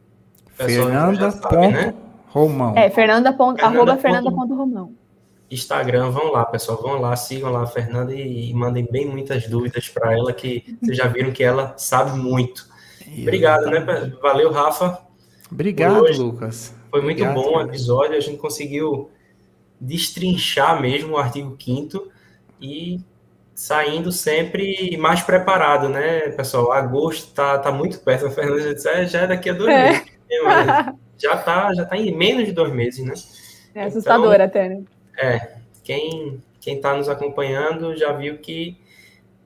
Fernanda. 0.55 1.31
Sabe, 1.33 1.69
né? 1.69 1.95
Romão. 2.29 2.75
É, 2.77 2.89
Fernanda. 2.89 3.33
Ponto, 3.33 3.57
Fernanda. 3.57 3.77
Arroba 3.77 3.97
Fernanda. 3.97 4.31
Romão. 4.31 4.93
Instagram, 5.51 6.11
vão 6.11 6.33
lá, 6.33 6.45
pessoal, 6.45 6.81
vão 6.81 7.01
lá, 7.01 7.15
sigam 7.17 7.51
lá 7.51 7.63
a 7.63 7.67
Fernanda 7.67 8.15
e, 8.15 8.51
e 8.51 8.55
mandem 8.55 8.87
bem 8.91 9.07
muitas 9.07 9.47
dúvidas 9.47 9.89
para 9.89 10.13
ela, 10.13 10.33
que 10.33 10.77
vocês 10.83 10.97
já 10.97 11.07
viram 11.07 11.33
que 11.33 11.45
ela 11.45 11.75
sabe 11.77 12.19
muito. 12.19 12.67
Obrigado, 13.19 13.67
né? 13.67 13.81
Valeu, 14.21 14.51
Rafa. 14.51 14.99
Obrigado, 15.51 16.11
Lucas. 16.17 16.75
Foi 16.91 17.03
muito 17.03 17.23
Obrigado, 17.23 17.35
bom 17.35 17.59
o 17.59 17.61
episódio, 17.61 18.17
a 18.17 18.21
gente 18.21 18.39
conseguiu 18.39 19.11
destrinchar 19.81 20.81
mesmo 20.81 21.15
o 21.15 21.19
artigo 21.19 21.57
5 21.61 22.09
e 22.61 23.01
saindo 23.55 24.11
sempre 24.11 24.97
mais 24.97 25.23
preparado, 25.23 25.89
né, 25.89 26.31
pessoal? 26.31 26.73
Agosto 26.73 27.33
tá, 27.33 27.59
tá 27.59 27.71
muito 27.71 28.01
perto, 28.01 28.27
a 28.27 28.31
Fernanda 28.31 28.75
disse, 28.75 28.89
é, 28.89 29.07
já 29.07 29.21
é 29.21 29.27
daqui 29.27 29.51
a 29.51 29.53
dois 29.53 29.73
é. 29.73 29.91
meses. 29.91 30.15
Já 31.17 31.37
tá, 31.37 31.73
já 31.73 31.85
tá 31.85 31.97
em 31.97 32.13
menos 32.15 32.45
de 32.45 32.51
dois 32.51 32.73
meses, 32.73 33.05
né? 33.05 33.15
É 33.73 33.85
assustador 33.85 34.35
então, 34.35 34.47
até, 34.47 34.69
né? 34.69 34.83
É, 35.17 35.57
quem 35.83 36.43
quem 36.61 36.77
está 36.77 36.97
nos 36.97 37.11
acompanhando 37.11 37.95
já 37.95 38.11
viu 38.13 38.39
que 38.39 38.79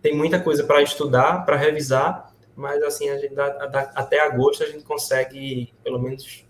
tem 0.01 0.15
muita 0.15 0.39
coisa 0.39 0.62
para 0.62 0.81
estudar, 0.81 1.45
para 1.45 1.57
revisar, 1.57 2.32
mas 2.55 2.81
assim 2.82 3.11
a 3.11 3.19
gente 3.19 3.35
até 3.40 4.20
agosto 4.20 4.62
a 4.62 4.66
gente 4.66 4.85
consegue 4.85 5.73
pelo 5.82 5.99
menos 5.99 6.45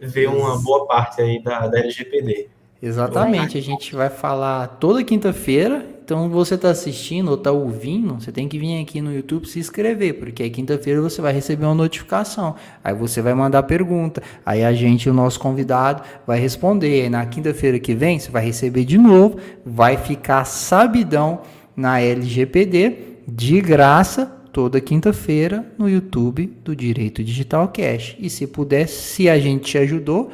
ver 0.00 0.28
uma 0.28 0.58
boa 0.58 0.86
parte 0.86 1.20
aí 1.20 1.42
da, 1.42 1.66
da 1.66 1.78
LGPD. 1.78 2.48
Exatamente, 2.82 3.58
a 3.58 3.60
gente 3.60 3.94
vai 3.94 4.08
falar 4.08 4.66
toda 4.78 5.04
quinta-feira. 5.04 5.84
Então, 6.10 6.28
você 6.28 6.56
está 6.56 6.70
assistindo 6.70 7.28
ou 7.28 7.34
está 7.34 7.52
ouvindo, 7.52 8.14
você 8.14 8.32
tem 8.32 8.48
que 8.48 8.58
vir 8.58 8.82
aqui 8.82 9.00
no 9.00 9.14
YouTube 9.14 9.46
se 9.46 9.60
inscrever, 9.60 10.14
porque 10.14 10.42
aí 10.42 10.50
quinta-feira 10.50 11.00
você 11.00 11.22
vai 11.22 11.32
receber 11.32 11.64
uma 11.66 11.74
notificação. 11.76 12.56
Aí 12.82 12.92
você 12.92 13.22
vai 13.22 13.32
mandar 13.32 13.62
pergunta. 13.62 14.20
Aí 14.44 14.64
a 14.64 14.72
gente, 14.72 15.08
o 15.08 15.14
nosso 15.14 15.38
convidado, 15.38 16.02
vai 16.26 16.40
responder. 16.40 17.02
Aí 17.02 17.08
na 17.08 17.24
quinta-feira 17.26 17.78
que 17.78 17.94
vem, 17.94 18.18
você 18.18 18.28
vai 18.28 18.44
receber 18.44 18.84
de 18.84 18.98
novo, 18.98 19.38
vai 19.64 19.96
ficar 19.96 20.44
sabidão 20.46 21.42
na 21.76 22.00
LGPD, 22.00 22.96
de 23.28 23.60
graça, 23.60 24.26
toda 24.52 24.80
quinta-feira 24.80 25.64
no 25.78 25.88
YouTube 25.88 26.52
do 26.64 26.74
Direito 26.74 27.22
Digital 27.22 27.68
Cash. 27.68 28.16
E 28.18 28.28
se 28.28 28.48
puder, 28.48 28.88
se 28.88 29.28
a 29.28 29.38
gente 29.38 29.62
te 29.62 29.78
ajudou, 29.78 30.32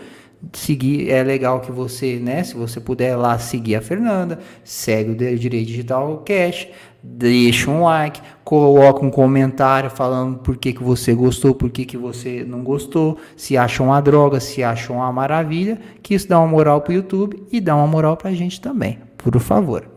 seguir 0.53 1.11
é 1.11 1.23
legal 1.23 1.61
que 1.61 1.73
você, 1.73 2.17
né, 2.17 2.43
se 2.45 2.55
você 2.55 2.81
puder 2.81 3.17
lá 3.17 3.39
seguir 3.39 3.77
a 3.77 3.81
Fernanda, 3.81 4.39
segue 4.63 5.11
o 5.11 5.39
Direito 5.39 5.67
Digital 5.67 6.19
Cash, 6.19 6.69
deixa 7.03 7.71
um 7.71 7.85
like, 7.85 8.21
coloca 8.45 9.05
um 9.05 9.11
comentário 9.11 9.91
falando 9.91 10.39
por 10.39 10.57
que, 10.57 10.73
que 10.73 10.83
você 10.83 11.15
gostou, 11.15 11.55
por 11.55 11.71
que, 11.71 11.85
que 11.85 11.97
você 11.97 12.45
não 12.45 12.63
gostou, 12.63 13.17
se 13.37 13.57
acha 13.57 13.83
uma 13.83 14.01
droga, 14.01 14.41
se 14.41 14.63
acha 14.63 14.93
uma 14.93 15.11
maravilha, 15.13 15.79
que 16.03 16.15
isso 16.15 16.29
dá 16.29 16.39
uma 16.39 16.49
moral 16.49 16.81
pro 16.81 16.93
YouTube 16.93 17.45
e 17.51 17.61
dá 17.61 17.77
uma 17.77 17.87
moral 17.87 18.17
pra 18.17 18.33
gente 18.33 18.61
também, 18.61 18.99
por 19.17 19.39
favor. 19.41 19.89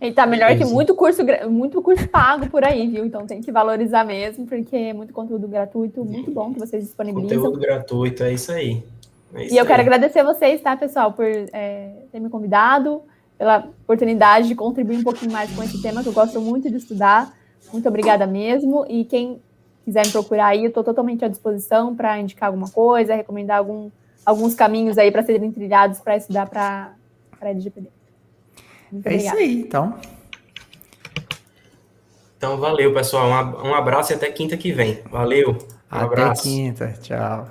Ele 0.00 0.12
tá 0.12 0.26
melhor 0.26 0.56
que 0.58 0.64
muito 0.64 0.96
curso, 0.96 1.22
muito 1.48 1.80
curso 1.80 2.08
pago 2.08 2.50
por 2.50 2.64
aí, 2.64 2.88
viu? 2.88 3.04
Então 3.04 3.24
tem 3.24 3.40
que 3.40 3.52
valorizar 3.52 4.04
mesmo, 4.04 4.44
porque 4.46 4.74
é 4.74 4.92
muito 4.92 5.12
conteúdo 5.12 5.46
gratuito, 5.46 6.04
muito 6.04 6.28
bom 6.28 6.52
que 6.52 6.58
vocês 6.58 6.82
disponibilizam. 6.82 7.38
Conteúdo 7.38 7.60
gratuito, 7.60 8.24
é 8.24 8.32
isso 8.32 8.50
aí. 8.50 8.82
É 9.34 9.52
e 9.52 9.56
eu 9.56 9.66
quero 9.66 9.80
agradecer 9.80 10.22
vocês, 10.22 10.60
tá, 10.60 10.76
pessoal, 10.76 11.12
por 11.12 11.24
é, 11.24 11.90
ter 12.10 12.20
me 12.20 12.28
convidado, 12.28 13.02
pela 13.38 13.68
oportunidade 13.82 14.48
de 14.48 14.54
contribuir 14.54 14.98
um 14.98 15.02
pouquinho 15.02 15.32
mais 15.32 15.50
com 15.50 15.62
esse 15.62 15.80
tema 15.80 16.02
que 16.02 16.08
eu 16.08 16.12
gosto 16.12 16.40
muito 16.40 16.70
de 16.70 16.76
estudar. 16.76 17.32
Muito 17.72 17.88
obrigada 17.88 18.26
mesmo. 18.26 18.84
E 18.88 19.04
quem 19.04 19.40
quiser 19.84 20.06
me 20.06 20.12
procurar 20.12 20.48
aí, 20.48 20.62
eu 20.62 20.68
estou 20.68 20.84
totalmente 20.84 21.24
à 21.24 21.28
disposição 21.28 21.94
para 21.94 22.18
indicar 22.18 22.48
alguma 22.48 22.68
coisa, 22.68 23.14
recomendar 23.14 23.58
algum, 23.58 23.90
alguns 24.24 24.54
caminhos 24.54 24.98
aí 24.98 25.10
para 25.10 25.22
serem 25.22 25.50
trilhados 25.50 26.00
para 26.00 26.16
estudar 26.16 26.48
para 26.48 26.92
a 27.40 27.48
LGPD. 27.48 27.88
Muito 28.92 29.06
é 29.06 29.10
obrigada. 29.10 29.36
isso 29.36 29.50
aí, 29.50 29.60
então. 29.60 29.94
Então, 32.36 32.58
valeu, 32.58 32.92
pessoal. 32.92 33.28
Um 33.64 33.74
abraço 33.74 34.12
e 34.12 34.16
até 34.16 34.30
quinta 34.30 34.56
que 34.56 34.72
vem. 34.72 35.00
Valeu. 35.10 35.50
Um 35.50 35.56
até 35.88 36.04
abraço. 36.04 36.42
quinta. 36.42 36.92
Tchau. 37.00 37.48